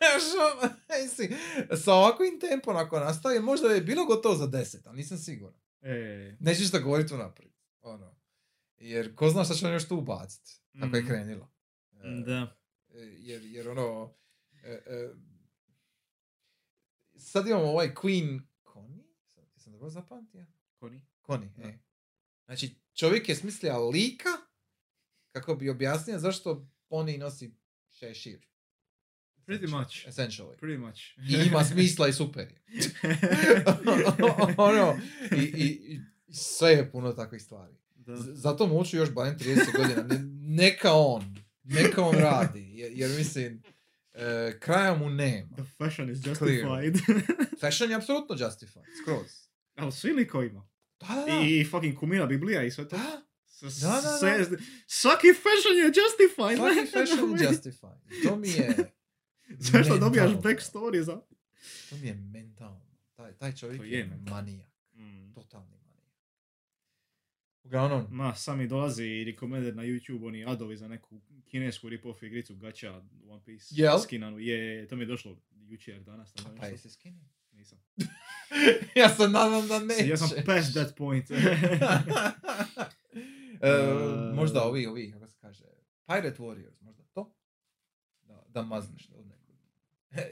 Mislim, 1.02 1.34
sa 1.76 1.94
ovakvim 1.94 2.40
tempom 2.40 2.76
ako 2.76 3.00
nastavi, 3.00 3.40
možda 3.40 3.68
je 3.68 3.80
bilo 3.80 4.04
gotovo 4.04 4.34
za 4.34 4.46
10, 4.46 4.76
ali 4.84 4.96
nisam 4.96 5.18
siguran. 5.18 5.60
E, 5.82 6.36
Nećeš 6.40 6.66
da 6.66 6.78
govoriti 6.78 7.14
unaprijed. 7.14 7.52
Ono. 7.82 8.16
Jer 8.76 9.14
ko 9.14 9.28
zna 9.28 9.44
šta 9.44 9.54
će 9.54 9.66
on 9.66 9.72
još 9.72 9.88
tu 9.88 9.96
ubaciti, 9.96 10.60
kako 10.80 10.96
je 10.96 11.02
Mhm. 11.02 11.10
krenilo. 11.10 11.52
E, 11.92 12.22
da. 12.26 12.56
E, 12.90 12.98
jer, 12.98 13.42
jer 13.44 13.68
ono, 13.68 14.14
e, 14.64 14.70
e, 14.86 15.10
sad 17.24 17.46
imamo 17.46 17.64
ovaj 17.64 17.94
Queen 17.94 18.40
Connie, 18.72 19.04
jesam 19.48 19.72
dobro 19.72 19.88
zapamtio? 19.90 20.46
Koni? 20.74 21.02
Connie, 21.26 21.50
Da. 21.56 21.62
e. 21.64 21.78
Znači, 22.46 22.74
čovjek 22.94 23.28
je 23.28 23.34
smislio 23.34 23.88
lika 23.88 24.28
kako 25.30 25.54
bi 25.54 25.70
objasnio 25.70 26.18
zašto 26.18 26.66
Pony 26.90 27.18
nosi 27.18 27.54
šešir. 27.90 28.46
Pretty 29.38 29.60
Essentially- 29.60 29.78
much. 29.78 30.06
Essentially. 30.08 30.56
Pretty 30.56 30.78
much. 30.78 31.00
I 31.30 31.48
ima 31.48 31.64
smisla 31.64 32.08
i 32.08 32.12
super 32.12 32.42
je. 32.44 32.62
ono, 34.58 34.98
i, 35.32 35.40
i, 35.40 36.00
i 36.26 36.34
sve 36.34 36.70
je 36.70 36.90
puno 36.90 37.12
takvih 37.12 37.42
stvari. 37.42 37.74
da. 37.94 38.16
Z- 38.16 38.32
Zato 38.32 38.66
mu 38.66 38.78
uču 38.78 38.96
još 38.96 39.10
barem 39.10 39.38
30 39.38 39.56
godina. 39.76 40.02
Ne- 40.04 40.24
neka 40.56 40.92
on. 40.92 41.36
Neka 41.64 42.02
on 42.02 42.14
radi. 42.14 42.70
Jer, 42.70 42.92
jer 42.92 43.10
mislim, 43.10 43.62
e, 44.14 44.58
kraja 44.60 44.94
mu 44.94 45.10
nema. 45.10 45.48
The 45.48 45.64
fashion 45.78 46.10
is 46.10 46.18
justified. 46.18 46.96
Fashion 47.60 47.90
je 47.90 47.96
apsolutno 47.96 48.36
justified. 48.36 48.84
Skroz. 49.02 49.48
Ali 49.74 49.92
svi 49.92 50.12
likovima. 50.12 50.68
Da, 51.00 51.06
da, 51.08 51.24
da. 51.26 51.40
I, 51.42 51.64
fucking 51.64 51.98
Kumina 51.98 52.26
Biblija 52.26 52.62
i 52.62 52.70
sve 52.70 52.88
to. 52.88 52.96
Da, 52.96 53.22
S- 53.46 53.80
Da, 53.80 53.88
da, 53.88 54.00
da. 54.02 54.18
sve- 54.18 54.58
Svaki 54.88 55.26
fashion 55.34 55.76
je 55.76 55.84
justified. 55.86 56.56
svaki 56.56 56.86
fashion 56.94 57.30
je 57.32 57.44
justified. 57.44 57.98
To 58.22 58.36
mi 58.36 58.48
je, 58.50 58.76
Zašto 59.72 59.98
dobijaš 59.98 60.30
backstory 60.32 61.00
za... 61.00 61.20
to 61.90 61.96
mi 61.96 62.06
je 62.06 62.14
mentalno. 62.14 62.80
Taj, 63.14 63.32
taj 63.32 63.52
čovjek 63.52 63.78
To 63.78 63.84
je, 63.84 63.98
je 63.98 64.10
manijak. 64.20 64.70
Mm. 64.94 65.32
Totalni. 65.32 65.83
Uglavnom, 67.64 68.06
Ma, 68.10 68.34
sami 68.34 68.68
dolazi 68.68 69.04
i 69.04 69.24
recommended 69.24 69.76
na 69.76 69.82
YouTube 69.82 70.26
oni 70.26 70.44
adovi 70.44 70.76
za 70.76 70.88
neku 70.88 71.20
kinesku 71.44 71.88
rip-off 71.88 72.22
igricu 72.26 72.56
gacha 72.56 73.02
One 73.28 73.42
Piece 73.44 73.66
Jel? 73.70 73.98
skinanu. 73.98 74.38
Je, 74.38 74.88
to 74.88 74.96
mi 74.96 75.02
je 75.02 75.06
došlo 75.06 75.36
jučer, 75.68 76.02
danas. 76.02 76.32
tamo 76.32 76.56
pa 76.60 76.66
jesi 76.66 76.90
skinuo? 76.90 77.24
Nisam. 77.52 77.78
ja 79.00 79.08
sam 79.08 79.32
nadam 79.32 79.68
da 79.68 79.78
neće. 79.78 80.08
Ja 80.08 80.16
sam 80.16 80.28
past 80.46 80.72
that 80.72 80.96
point. 80.96 81.30
E, 83.60 84.34
možda 84.34 84.62
ovi, 84.62 84.86
ovi, 84.86 85.12
kako 85.12 85.28
se 85.28 85.36
kaže, 85.40 85.64
Pirate 86.06 86.42
Warriors, 86.42 86.80
možda 86.80 87.02
to? 87.02 87.36
Da, 88.22 88.44
da 88.48 88.62
mazneš 88.62 89.08
od 89.14 89.26
nekog. 89.26 89.56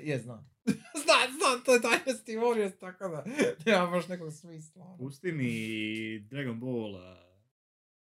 je, 0.02 0.18
znam. 0.18 0.50
znam, 1.04 1.38
znam, 1.38 1.64
to 1.64 1.74
je 1.74 1.80
Dynasty 1.80 2.38
Warriors, 2.38 2.78
tako 2.80 3.08
da 3.08 3.24
nema 3.66 3.86
baš 3.86 4.08
nekog 4.08 4.32
smisla. 4.32 4.84
ono. 4.84 4.96
Pusti 4.98 5.32
mi 5.32 6.18
Dragon 6.18 6.60
Ball, 6.60 6.94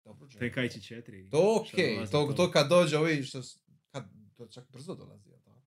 Dobro. 0.06 0.28
Tenkaichi 0.40 0.80
4. 0.80 1.32
To 1.32 1.62
okej, 1.62 1.94
dolazi 1.94 2.12
to, 2.12 2.34
to 2.38 2.52
kad 2.52 2.70
dođe 2.70 2.98
ovi 2.98 3.24
što, 3.24 3.42
kad, 3.92 4.04
to 4.36 4.48
čak 4.48 4.72
brzo 4.72 4.96
dolazi, 4.96 5.30
jel 5.30 5.40
tako? 5.40 5.60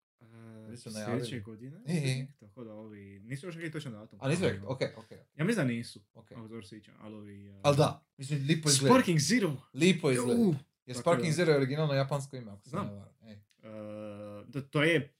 Sljedeće 0.76 1.40
godine. 1.40 1.80
E, 1.86 1.92
e. 1.92 2.26
Tako 2.40 2.64
da 2.64 2.72
ovi, 2.72 3.20
nisu 3.20 3.46
još 3.46 3.54
rekli 3.54 3.70
točan 3.70 3.92
datum. 3.92 4.18
A 4.22 4.28
nisu 4.28 4.42
rekli, 4.42 4.58
Ali, 4.58 4.66
ok, 4.68 4.80
ok, 4.96 5.10
Ja 5.36 5.44
mislim 5.44 5.66
da 5.66 5.72
nisu. 5.72 6.00
ok. 6.14 6.32
Ako 6.32 6.48
dobro 6.48 6.62
sjećam, 6.66 6.94
ali 7.00 7.14
ovi... 7.14 7.50
uh, 7.50 7.56
Ali 7.62 7.76
da, 7.76 8.06
mislim, 8.16 8.44
lipo 8.48 8.68
izgleda. 8.68 8.94
Sparking 8.94 9.18
Zero! 9.18 9.56
Lipo 9.74 10.10
izgleda. 10.10 10.58
Jer 10.86 10.96
Sparking. 10.96 11.32
Zero 11.32 11.52
je 11.52 11.56
originalno 11.56 11.94
japansko 11.94 12.36
ime, 12.36 12.52
ako 12.52 12.68
se 12.68 12.76
ne 12.76 12.82
varam. 12.82 12.98
Uh, 12.98 14.48
da, 14.48 14.62
to 14.62 14.82
je 14.82 15.14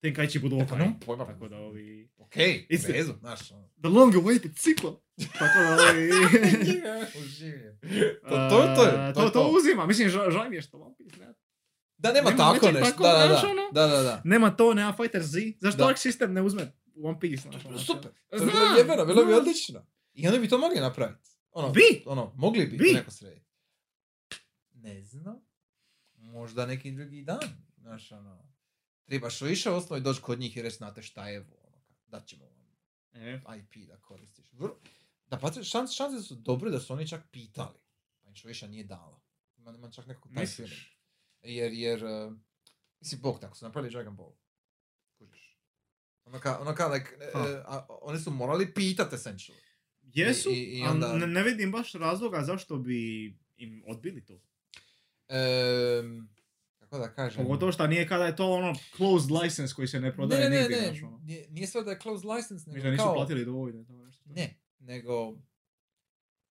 Tenkaichi 0.00 0.38
nemam 0.38 1.00
pojma. 1.00 1.26
Tako 1.26 1.48
da 1.48 1.56
ovi... 1.58 2.10
Ok, 2.18 2.36
Isto- 2.68 2.88
u 2.88 2.92
redu, 2.92 3.14
znaš. 3.14 3.52
ono. 3.52 3.68
The 3.82 3.88
long 3.88 4.14
awaited 4.14 4.52
sequel! 4.54 4.96
Tako 5.32 5.58
da 5.58 5.90
ovi... 5.90 6.10
To, 8.22 8.48
to, 8.48 8.74
to 8.74 8.82
je, 8.84 9.14
to, 9.14 9.22
je 9.22 9.32
to, 9.32 9.52
uzima. 9.52 9.86
Mislim, 9.86 10.08
ža- 10.08 10.30
žao 10.30 10.48
mi 10.48 10.56
je 10.56 10.62
što 10.62 10.78
One 10.78 10.94
Piece. 10.96 11.16
Da, 11.98 12.12
nema, 12.12 12.30
nema 12.30 12.36
tako 12.44 12.66
nešto. 12.70 13.02
Da, 13.02 13.08
da, 13.08 13.42
ono? 13.44 13.62
Da, 13.72 13.86
da, 13.86 14.02
da. 14.02 14.22
Nema 14.24 14.50
to, 14.50 14.74
nema 14.74 14.92
Fighter 14.92 15.22
Z. 15.22 15.38
Zašto 15.60 15.78
Da. 15.78 15.88
Arc 15.88 15.98
System 15.98 16.26
ne 16.26 16.42
uzme 16.42 16.72
One 16.96 17.20
Piece? 17.20 17.42
Znaš, 17.42 17.64
ono, 17.64 17.78
Super. 17.78 18.10
To 18.28 18.36
je 18.36 18.38
Znam, 18.38 18.50
bilo 18.50 18.76
jebeno, 18.78 19.04
bilo 19.06 19.22
bi 19.22 19.28
znam. 19.28 19.38
odlično. 19.38 19.86
I 20.14 20.28
oni 20.28 20.38
bi 20.38 20.48
to 20.48 20.58
mogli 20.58 20.80
napraviti. 20.80 21.28
Ono, 21.50 21.68
Bi. 21.70 22.02
Ono, 22.06 22.32
mogli 22.36 22.66
bi, 22.66 22.76
Bi. 22.76 22.92
neko 22.92 23.10
srediti. 23.10 23.46
Ne 24.72 25.02
znam. 25.02 25.36
Možda 26.14 26.66
neki 26.66 26.90
drugi 26.92 27.22
dan. 27.22 27.40
Znaš, 27.76 28.12
ono, 28.12 28.47
trebaš 29.08 29.40
više 29.40 29.70
osnovi 29.70 30.02
doći 30.02 30.20
kod 30.22 30.40
njih 30.40 30.56
i 30.56 30.62
reći, 30.62 30.76
znate 30.76 31.02
šta 31.02 31.28
je 31.28 31.40
ovo, 31.40 31.56
ono, 31.64 31.76
dat 32.06 32.26
ćemo 32.26 32.44
vam 32.44 32.58
E, 33.12 33.40
IP 33.58 33.88
da 33.88 33.96
koristiš. 33.96 34.52
Vrlo, 34.52 34.78
da 35.26 35.38
pa 35.38 35.52
šans, 35.62 35.92
šanse 35.92 36.22
su 36.22 36.34
dobre 36.34 36.70
da 36.70 36.80
su 36.80 36.92
oni 36.92 37.08
čak 37.08 37.22
pitali. 37.30 37.78
Pa 38.20 38.28
im 38.28 38.34
Šojiša 38.34 38.66
nije 38.66 38.84
dala. 38.84 39.20
Ima, 39.56 39.70
ima 39.72 39.90
čak 39.90 40.06
nekako 40.06 40.28
taj 40.28 40.46
feeling. 40.46 40.80
Jer, 41.42 41.72
jer, 41.72 42.04
uh, 42.04 42.32
mislim, 43.00 43.20
bog 43.20 43.40
tako 43.40 43.56
su 43.56 43.64
napravili 43.64 43.92
Dragon 43.92 44.16
Ball. 44.16 44.32
Kužiš. 45.10 45.58
Ono 46.24 46.40
ka, 46.40 46.58
ono 46.58 46.74
ka, 46.74 46.86
like, 46.86 47.10
e, 47.20 47.30
Ha. 47.32 47.62
a, 47.66 47.86
oni 48.02 48.18
su 48.20 48.30
morali 48.30 48.74
pitat 48.74 49.12
essentially. 49.12 49.60
Jesu, 50.02 50.50
I- 50.50 50.54
i- 50.54 50.78
i 50.78 50.82
onda- 50.82 51.16
ne, 51.16 51.26
ne 51.26 51.42
vidim 51.42 51.72
baš 51.72 51.92
razloga 51.92 52.42
zašto 52.44 52.76
bi 52.76 53.26
im 53.56 53.82
odbili 53.86 54.24
to. 54.24 54.40
Ehm, 55.28 56.20
kako 56.90 56.98
da 56.98 57.14
kažem? 57.14 57.42
Pogotovo 57.42 57.72
što 57.72 57.86
nije 57.86 58.08
kada 58.08 58.24
je 58.24 58.36
to 58.36 58.52
ono 58.52 58.74
closed 58.96 59.30
license 59.32 59.74
koji 59.74 59.88
se 59.88 60.00
ne 60.00 60.08
ne, 60.08 60.14
prodaje 60.14 60.44
ne, 60.44 60.50
ne, 60.50 60.60
nigdje, 60.60 60.76
ne, 60.76 60.86
znaš, 60.86 61.02
ono. 61.02 61.18
nije, 61.18 61.46
nije 61.50 61.66
sve 61.66 61.82
da 61.82 61.90
je 61.90 61.98
closed 62.00 62.24
license, 62.26 62.70
nego 62.70 62.82
da 62.82 62.90
nisu 62.90 63.04
kao... 63.04 63.14
platili 63.14 63.44
dovoljno. 63.44 63.84
Ne, 64.26 64.60
nego 64.78 65.36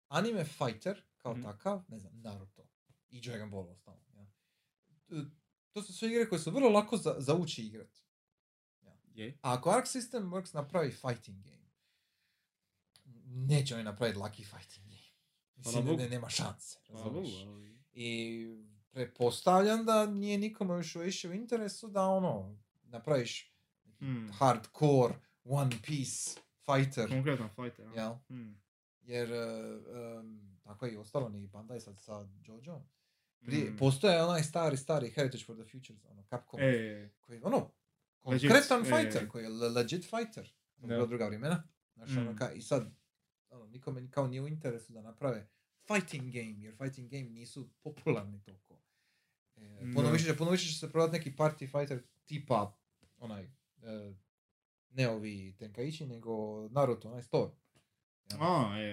anime 0.09 0.45
fighter 0.45 1.03
kao 1.17 1.33
Mhm. 1.33 1.43
takav, 1.43 1.83
ne 1.89 1.99
znam, 1.99 2.13
Naruto 2.15 2.69
i 3.09 3.21
Dragon 3.21 3.51
Ball 3.51 3.69
ostalo. 3.69 4.01
Ja. 4.11 4.27
E, 5.11 5.25
To 5.73 5.83
su 5.83 5.93
sve 5.93 6.09
igre 6.09 6.29
koje 6.29 6.39
su 6.39 6.51
vrlo 6.51 6.69
lako 6.69 6.97
za, 6.97 7.15
zauči 7.19 7.63
igrat. 7.63 7.91
Je. 9.15 9.39
A 9.43 9.53
ako 9.53 9.71
Arc 9.71 9.87
System 9.89 10.23
Works 10.25 10.55
napravi 10.55 10.91
fighting 10.93 11.43
game, 11.45 11.67
neće 13.27 13.75
oni 13.75 13.85
napraviti 13.85 14.19
lucky 14.19 14.45
fighting 14.47 14.87
game. 14.87 15.07
Mislim, 15.57 15.85
ne, 15.87 15.97
ne, 15.97 16.09
nema 16.09 16.29
šanse. 16.29 16.79
Hvala? 16.87 17.05
Bogu, 17.05 17.29
ali- 17.39 17.77
I 17.93 18.47
pretpostavljam 18.97 19.85
da 19.85 20.06
nije 20.06 20.39
nikome 20.39 20.74
još 20.74 20.94
više 20.94 21.28
u 21.28 21.35
interesu 21.35 21.89
da 21.89 22.02
ono, 22.02 22.56
napraviš 22.85 23.52
Hmm. 23.98 24.31
hardcore 24.31 25.14
One 25.44 25.70
Piece 25.82 26.40
fighter. 26.59 27.09
Konkretan 27.09 27.48
fighter. 27.51 27.86
ja. 27.86 28.02
Jel? 28.02 28.14
Hmm. 28.28 28.60
Jer 29.02 29.28
um, 29.32 30.59
tako 30.62 30.86
je 30.86 30.93
i 30.93 30.97
ostalo 30.97 31.28
ni 31.28 31.47
Bandai 31.47 31.81
sad 31.81 31.98
sa 31.98 32.12
Jojo. 32.39 32.82
Prije, 33.40 33.66
Hmm. 33.66 33.77
Postoje 33.77 34.23
onaj 34.23 34.43
stari, 34.43 34.77
stari 34.77 35.10
Heritage 35.10 35.44
for 35.44 35.56
the 35.56 35.64
Futures, 35.64 36.05
ono, 36.05 36.24
Capcom, 36.24 36.60
E, 36.60 37.10
koji 37.20 37.36
je 37.36 37.44
ono, 37.44 37.70
Legit, 38.24 38.51
konkretan 38.51 38.81
e. 38.81 38.85
fighter, 38.85 39.28
koji 39.28 39.43
je 39.43 39.48
le- 39.51 39.68
legit 39.70 40.05
fighter. 40.05 40.52
To 40.81 40.86
Da. 40.86 40.94
je 40.94 41.06
druga 41.06 41.27
vremena. 41.27 41.62
Znaš, 41.94 42.10
ono, 42.10 42.32
Mm. 42.32 42.36
ka, 42.36 42.52
I 42.52 42.62
sad, 42.62 42.90
ono, 43.51 43.66
nikome 43.66 44.10
kao 44.10 44.27
nije 44.27 44.40
u 44.43 44.48
interesu 44.48 44.93
da 44.93 45.02
naprave 45.02 45.48
fighting 45.86 46.24
game, 46.24 46.55
jer 46.59 46.77
fighting 46.77 47.10
game 47.10 47.24
nisu 47.24 47.68
popularni 47.74 48.43
toliko. 48.43 48.66
Puno, 49.95 50.11
više, 50.11 50.37
puno 50.37 50.51
više 50.51 50.69
će 50.69 50.78
se 50.78 50.93
prodati 50.93 51.19
neki 51.19 51.33
party 51.37 51.59
fighter 51.59 52.03
tipa, 52.24 52.77
onaj, 53.19 53.43
e, 53.43 53.49
ne 54.91 55.09
ovi 55.09 55.57
Tenkaichi, 55.59 56.07
nego 56.07 56.69
Naruto, 56.69 57.09
onaj 57.09 57.23
store. 57.23 57.51
Jel? 58.31 58.43
a, 58.43 58.78
e. 58.78 58.85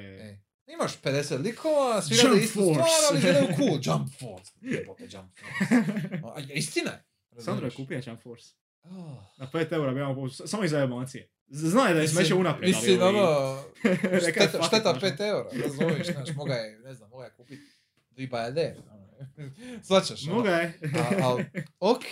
E, 0.68 0.74
imaš 0.74 1.02
50 1.02 1.42
likova, 1.42 2.02
svi 2.02 2.18
rade 2.24 2.42
istu 2.44 2.60
stvar, 2.74 2.88
ali 3.12 3.56
cool. 3.58 3.80
Jump 3.84 4.10
Force. 4.20 4.52
Jebote, 4.62 5.08
Jump 5.12 5.32
Force. 5.40 5.76
A, 6.24 6.54
istina 6.54 6.92
je. 6.92 7.04
Sandro 7.42 7.68
je 7.68 7.72
kupio 7.72 8.02
Jump 8.06 8.22
Force. 8.22 8.54
Oh. 8.84 8.92
Na 9.38 9.50
5 9.54 9.74
eura 9.74 9.94
bi 9.94 10.00
imao 10.00 10.16
po- 10.16 10.30
samo 10.30 10.64
iz 10.64 10.74
emocije. 10.74 11.30
Zna 11.48 11.88
je 11.88 11.94
da 11.94 12.02
je 12.02 12.08
smeće 12.08 12.36
unaprijed, 12.36 12.76
Mislim, 12.76 13.02
ono, 13.02 13.58
je 14.14 14.20
šteta, 14.32 14.64
šteta 14.64 14.92
znaš, 15.00 15.04
5 15.04 15.28
eura, 15.28 15.50
razumiješ, 15.64 16.08
znaš, 16.08 16.36
moga 16.36 16.54
je, 16.54 16.80
ne 16.80 16.94
znam, 16.94 17.10
moga 17.10 17.26
je 17.26 17.32
kupiti 17.32 17.62
dvi 18.12 18.28
bajade. 18.28 18.76
Svačaš, 19.84 20.24
ono. 20.24 20.36
Moga 20.36 20.50
je. 20.52 20.80
Ok, 21.80 22.04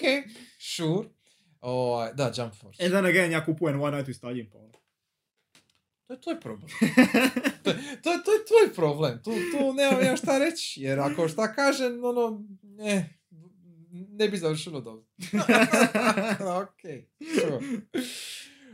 sure. 0.60 1.08
Ovaj, 1.62 2.14
da, 2.14 2.32
Jump 2.36 2.54
Force. 2.56 2.84
And 2.84 2.94
then 2.94 3.06
again, 3.06 3.32
ja 3.32 3.46
kupujem 3.46 3.82
One 3.82 3.98
Night 3.98 4.10
iz 4.10 4.20
Taljin, 4.20 4.50
pa 4.50 4.58
ono. 4.58 4.72
To 6.08 6.14
je 6.14 6.22
tvoj 6.22 6.40
problem. 6.40 6.70
to, 7.64 7.70
je- 7.70 7.78
to, 8.04 8.12
je- 8.12 8.24
to 8.24 8.32
je 8.32 8.46
tvoj 8.48 8.74
problem. 8.76 9.18
Tu, 9.18 9.32
tu 9.52 9.74
nemam 9.74 10.02
ja 10.02 10.18
šta 10.18 10.38
reći. 10.40 10.82
Jer 10.82 11.00
ako 11.00 11.28
šta 11.28 11.54
kažem, 11.54 12.04
ono, 12.04 12.44
ne, 12.64 13.20
ne 13.92 14.28
bi 14.28 14.38
završilo 14.38 14.82
dobro. 14.82 15.06
ok, 16.62 16.82
sure. 17.36 17.60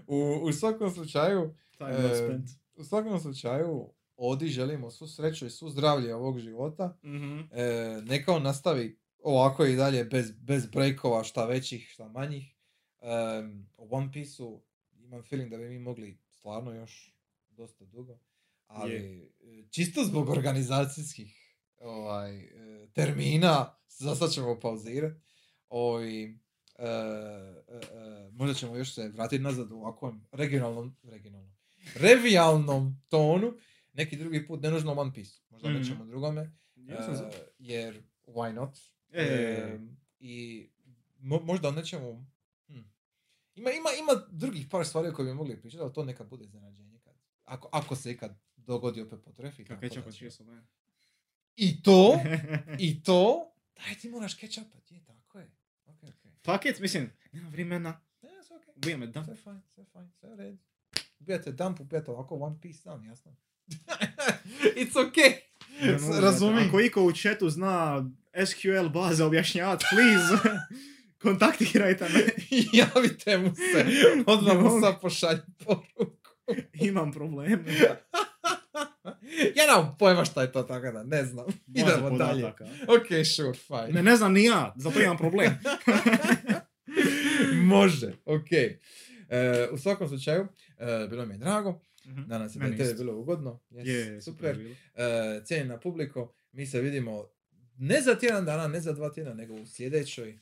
U, 0.08 0.18
u 0.44 0.54
svakom 0.54 0.92
slučaju, 0.92 1.56
Time 1.78 1.92
E, 1.92 2.16
spent. 2.18 2.50
u 2.76 2.84
svakom 2.84 3.20
slučaju, 3.20 3.90
Odi 4.18 4.48
želimo 4.48 4.92
svu 4.92 5.08
sreću 5.08 5.46
i 5.46 5.50
svu 5.50 5.70
zdravlje 5.70 6.16
ovog 6.16 6.40
života. 6.40 6.98
Mhm. 7.04 7.40
E, 7.52 8.02
neka 8.06 8.34
on 8.34 8.44
nastavi 8.44 9.00
ovako 9.20 9.66
i 9.66 9.76
dalje 9.76 10.06
bez, 10.06 10.32
bez 10.32 10.66
breakova, 10.66 11.24
šta 11.24 11.46
većih, 11.46 11.90
šta 11.90 12.08
manjih. 12.08 12.56
Um, 13.00 13.70
o 13.78 13.88
One 13.92 14.12
Piece-u 14.12 14.62
imam 14.92 15.24
feeling 15.24 15.52
da 15.52 15.58
bi 15.58 15.70
mi 15.70 15.80
mogli 15.80 16.20
stvarno 16.30 16.74
još 16.74 17.16
dosta 17.50 17.86
dugo. 17.86 18.20
Ali 18.68 18.94
Je. 18.94 19.32
e, 19.60 19.68
čisto 19.72 20.04
zbog 20.04 20.30
organizacijskih 20.30 21.48
ovaj, 21.80 22.38
e, 22.38 22.88
termina, 22.94 23.78
za 23.88 24.16
sad 24.16 24.32
ćemo 24.32 24.60
pauzirati. 24.60 25.22
Ovaj, 25.70 26.24
e, 26.24 26.28
e, 26.28 26.38
e, 26.80 28.30
možda 28.32 28.54
ćemo 28.54 28.76
još 28.76 28.94
se 28.94 29.10
vratiti 29.10 29.44
nazad 29.44 29.72
u 29.72 29.76
ovakvom 29.76 30.28
regionalnom, 30.32 30.96
regionalnom, 31.04 31.56
revijalnom 31.96 33.02
tonu. 33.10 33.54
Neki 33.98 34.18
drugi 34.18 34.48
put, 34.48 34.62
ne 34.62 34.72
nužno 34.72 34.94
One 34.94 35.14
Piece, 35.14 35.42
možda 35.50 35.70
Mhm. 35.70 35.78
nečemu 35.80 36.06
drugome. 36.06 36.52
E, 36.78 36.98
jer 37.60 37.96
why 38.26 38.54
not? 38.54 38.78
E, 39.10 39.24
E, 39.24 39.80
I 40.20 40.70
mo- 41.20 41.44
možda 41.44 41.68
o 41.68 41.72
nečemu... 41.72 42.26
hm. 42.68 42.80
Ima, 43.56 43.72
ima, 43.72 43.90
ima 43.94 44.28
drugih 44.30 44.68
par 44.68 44.86
stvari 44.86 45.14
kojima 45.14 45.32
bi 45.32 45.38
mogli 45.38 45.62
pričati, 45.62 45.82
ali 45.82 45.94
to 45.94 46.06
neka 46.06 46.24
bude 46.24 46.46
iznenađenje. 46.46 47.00
Kad, 47.00 47.14
ako, 47.44 47.70
ako 47.72 47.96
se 47.96 48.12
ikad 48.12 48.32
dogodi 48.58 49.02
opet 49.02 49.20
potrefi. 49.22 49.66
Kako 49.66 49.86
je 49.86 49.90
često, 50.14 50.44
ne. 50.46 50.64
I 51.56 51.82
to, 51.82 52.20
i 52.80 53.04
to, 53.04 53.52
daj 53.78 53.96
ti 53.96 54.10
moraš 54.10 54.34
kečapat, 54.34 54.92
je, 54.92 55.06
tako 55.06 55.40
je. 55.40 55.52
Ok, 55.86 56.04
ok. 56.04 56.32
Paket, 56.42 56.80
mislim, 56.80 57.12
nema 57.32 57.50
vremena. 57.50 58.02
Ne, 58.22 58.30
sve 58.44 58.56
ok. 58.58 58.64
Ubija 58.76 58.98
me 58.98 59.08
da. 59.08 59.24
Sve 59.24 59.36
fajn, 59.36 59.62
sve 59.66 59.86
fajn, 59.86 60.12
sve 60.12 60.30
u 60.30 60.36
redu. 60.36 60.58
Ubijate 61.20 61.52
dump, 61.52 61.80
ubijate 61.80 62.12
ovako 62.12 62.36
One 62.36 62.56
Piece 62.62 62.82
dan, 62.84 63.04
jasno. 63.04 63.36
It's 64.82 64.96
okay. 64.96 65.34
Razumim. 66.22 66.68
Ako 66.68 66.80
iko 66.80 67.04
u 67.04 67.12
chatu 67.12 67.50
zna 67.50 68.06
SQL 68.46 68.90
baze 68.90 69.24
objašnjavati, 69.24 69.86
please, 69.90 70.60
kontaktirajte 71.22 72.10
me. 72.10 72.20
Javite 72.80 73.38
mu 73.38 73.56
se. 73.56 73.86
Odmah 74.26 74.58
mu 74.58 74.82
sad 74.82 75.02
pošalj 75.02 75.38
poruku. 75.66 76.06
Imam 76.74 77.12
problem. 77.12 77.66
ja 79.56 79.66
nemam 79.68 79.96
pojma 80.00 80.26
šta 80.26 80.42
je 80.42 80.52
to, 80.52 80.64
tako 80.64 80.92
da 80.92 81.04
ne 81.04 81.26
znam. 81.26 81.46
Baza 81.66 81.92
Idemo 81.92 82.18
dalje. 82.18 82.46
Ok, 82.88 83.26
sure, 83.36 83.54
fine. 83.54 83.92
Ne, 83.92 84.04
ne 84.04 84.16
znam 84.16 84.34
ni 84.34 84.44
ja, 84.44 84.74
zato 84.78 85.02
imam 85.02 85.18
problem. 85.18 85.60
Može, 87.54 88.14
ok. 88.26 88.52
E, 89.30 89.68
u 89.72 89.78
svakom 89.78 90.08
slučaju, 90.08 90.48
e, 90.78 91.08
bilo 91.10 91.26
mi 91.26 91.34
je 91.34 91.38
drago. 91.38 91.82
Mhm. 92.08 92.22
Nadam 92.28 92.50
se 92.50 92.60
da 92.60 92.66
Meni 92.66 92.78
je 92.78 92.86
tebi 92.86 92.98
bilo 92.98 93.20
ugodno. 93.20 93.60
Yes, 93.72 93.88
Je, 93.88 94.22
super. 94.22 94.58
je 94.58 94.64
bilo. 94.64 94.76
E, 94.96 95.42
cijenjena 95.46 95.80
publiko, 95.80 96.34
mi 96.52 96.66
se 96.66 96.82
vidimo 96.82 97.30
ne 97.78 98.02
za 98.02 98.16
tjedan 98.16 98.46
dana, 98.46 98.68
ne 98.68 98.80
za 98.82 98.94
dva 98.94 99.10
tjedna, 99.10 99.34
nego 99.34 99.54
u 99.54 99.66
sljedećoj 99.66 100.30
e, 100.30 100.38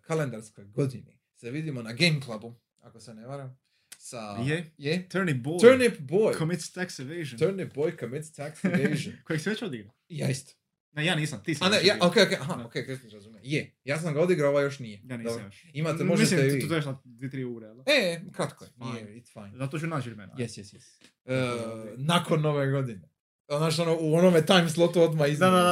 kalendarskoj 0.00 0.64
godini. 0.64 1.18
Se 1.36 1.50
vidimo 1.50 1.82
na 1.82 1.92
Game 1.92 2.20
Clubu, 2.24 2.54
ako 2.80 3.00
se 3.00 3.14
ne 3.14 3.26
varam. 3.26 3.58
Sa... 3.98 4.18
Je. 4.46 4.70
Je? 4.78 5.08
Turnip 5.08 5.46
Boy. 5.46 5.60
Turnip 5.60 5.98
Boy. 5.98 6.38
Commits 6.38 6.72
tax 6.72 7.00
evasion. 7.00 7.38
Turnip 7.38 7.74
Boy 7.74 7.98
commits 8.00 8.32
tax 8.32 8.64
evasion. 8.64 9.14
Kojeg 9.24 9.40
se 9.40 9.50
već 9.50 9.62
odigra. 9.62 9.90
Ja 10.08 10.28
isto. 10.30 10.59
Ne, 10.92 11.04
ja 11.04 11.14
nisam, 11.14 11.42
ti 11.44 11.54
si. 11.54 11.64
A 11.64 11.68
ne, 11.68 11.76
ja, 11.84 11.96
okej, 12.00 12.22
okej, 12.22 12.36
aha, 12.40 12.54
Da. 12.56 12.66
okej, 12.66 12.82
okay, 12.82 13.12
razumije. 13.12 13.40
Je, 13.44 13.72
ja 13.84 13.98
sam 13.98 14.14
ga 14.14 14.20
odigrao, 14.20 14.50
ovaj 14.50 14.64
još 14.64 14.78
nije. 14.78 15.00
Ja 15.04 15.16
nisam 15.16 15.44
još. 15.44 15.64
Imate, 15.72 16.04
možete 16.04 16.36
Mislim, 16.36 16.60
tu 16.60 16.64
vi. 16.64 16.68
to 16.68 16.74
još 16.74 16.84
na 16.84 16.98
2-3 17.04 17.44
ure, 17.56 17.66
jel 17.66 17.74
da? 17.76 17.82
E, 17.86 18.20
kratko 18.32 18.64
je, 18.64 18.70
nije, 18.76 19.22
it's 19.22 19.32
fine. 19.32 19.58
Zato 19.58 19.78
ću 19.78 19.86
naći 19.86 20.08
vremena. 20.08 20.32
Yes, 20.34 20.60
yes, 20.60 20.76
yes. 20.76 21.04
E, 21.24 21.94
nakon 21.96 22.40
nove 22.40 22.70
godine. 22.70 23.08
Znaš, 23.48 23.78
ono, 23.78 23.96
u 24.00 24.14
onome 24.14 24.46
time 24.46 24.68
slotu 24.68 25.02
odmah 25.02 25.26
Da, 25.26 25.32
iznad. 25.32 25.52
da, 25.52 25.58
da, 25.58 25.64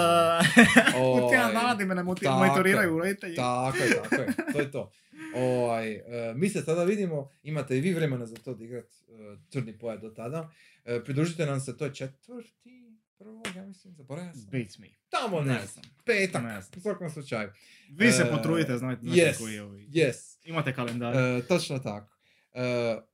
da. 0.93 0.99
Ovaj, 0.99 1.23
U 1.25 1.29
tjedan 1.31 1.53
dana 1.53 1.75
me 1.87 1.95
ne 1.95 2.03
monitoriraju 2.03 2.99
roditelji. 2.99 3.37
Tako 3.37 3.77
je, 3.79 4.03
tako 4.03 4.15
je, 4.15 4.35
to 4.53 4.61
je 4.61 4.71
to. 4.71 4.93
Ovaj, 5.35 5.93
e, 5.93 6.03
mi 6.37 6.49
se 6.49 6.65
tada 6.65 6.85
vidimo, 6.85 7.31
imate 7.43 7.79
i 7.79 7.81
vi 7.81 7.95
vremena 7.95 8.27
za 8.27 8.37
to 8.37 8.51
odigrat 8.51 8.85
e, 8.85 9.37
crni 9.51 9.79
poja 9.79 9.97
do 9.97 10.11
tada. 10.11 10.51
E, 10.85 11.05
pridružite 11.05 11.47
nam 11.47 11.61
se, 11.61 11.77
to 11.77 11.85
je 11.85 11.95
četvrti, 11.95 12.78
prvog, 13.19 13.47
ja 13.57 13.67
mislim, 13.67 13.95
zaboravio 13.95 14.33
sam. 14.35 14.49
Beats 14.51 14.79
me. 14.79 14.89
Tamo 15.09 15.41
ne 15.41 15.55
Ne 15.55 15.67
znam, 15.67 15.85
petak, 16.05 16.43
Ne 16.43 16.61
znam. 16.61 16.79
u 16.79 16.81
svakom 16.81 17.11
slučaju. 17.11 17.51
Vi 17.91 18.13
se 18.13 18.23
E, 18.23 18.31
potrudite, 18.31 18.79
znate, 18.79 19.03
yes, 19.03 19.39
koji 19.39 19.55
je 19.55 19.63
ovi. 19.63 19.87
Yes, 19.89 20.39
Imate 20.45 20.75
kalendar. 20.75 21.17
e, 21.17 21.43
točno 21.43 21.79
tako. 21.79 22.19
E, 22.53 22.63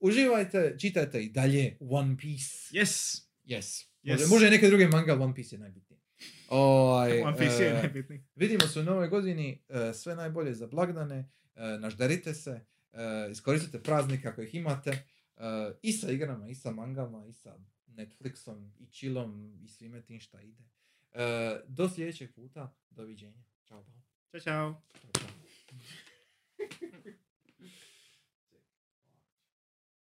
uživajte, 0.01 0.77
čitajte 0.79 1.23
i 1.25 1.29
dalje 1.31 1.77
One 1.81 2.17
Piece. 2.17 2.55
Yes. 2.73 3.23
Yes. 3.45 3.85
Yes. 4.03 4.11
Može, 4.13 4.27
može 4.27 4.47
i 4.47 4.51
neke 4.51 4.69
druge 4.69 4.89
manga, 4.89 5.15
One 5.15 5.35
Piece 5.35 5.57
je 5.57 5.61
najbitniji. 5.61 6.01
Ovaj, 6.49 7.21
One 7.23 7.37
Piece 7.37 7.65
je 7.65 7.75
najbitniji. 7.75 8.25
Vidimo 8.37 8.67
se 8.67 8.81
u 8.81 8.85
novoj 8.85 9.09
godini, 9.09 9.63
sve 9.95 10.15
najbolje 10.17 10.55
za 10.55 10.67
blagdane, 10.67 11.31
e, 11.55 11.79
našderite 11.79 12.35
se, 12.35 12.61
iskoristite 13.31 13.83
praznika 13.83 14.29
ako 14.29 14.43
ih 14.43 14.55
imate, 14.55 15.05
i 15.83 15.93
sa 15.93 16.11
igrama, 16.11 16.49
i 16.49 16.55
sa 16.55 16.71
mangama, 16.71 17.27
i 17.27 17.33
sa 17.33 17.57
Netflixom, 17.97 18.73
i 18.79 18.87
chillom, 18.87 19.59
i 19.65 19.69
svime 19.69 20.03
tim 20.03 20.21
šta 20.21 20.41
ide. 20.41 20.63
E, 21.13 21.61
do 21.69 21.89
sljedećeg 21.89 22.35
puta, 22.35 22.77
doviđenja. 22.91 23.43
Ćao. 23.65 23.85
Ćao, 24.31 24.41
čao. 24.41 24.83
Ćao, 25.01 25.11
čao. 25.13 25.29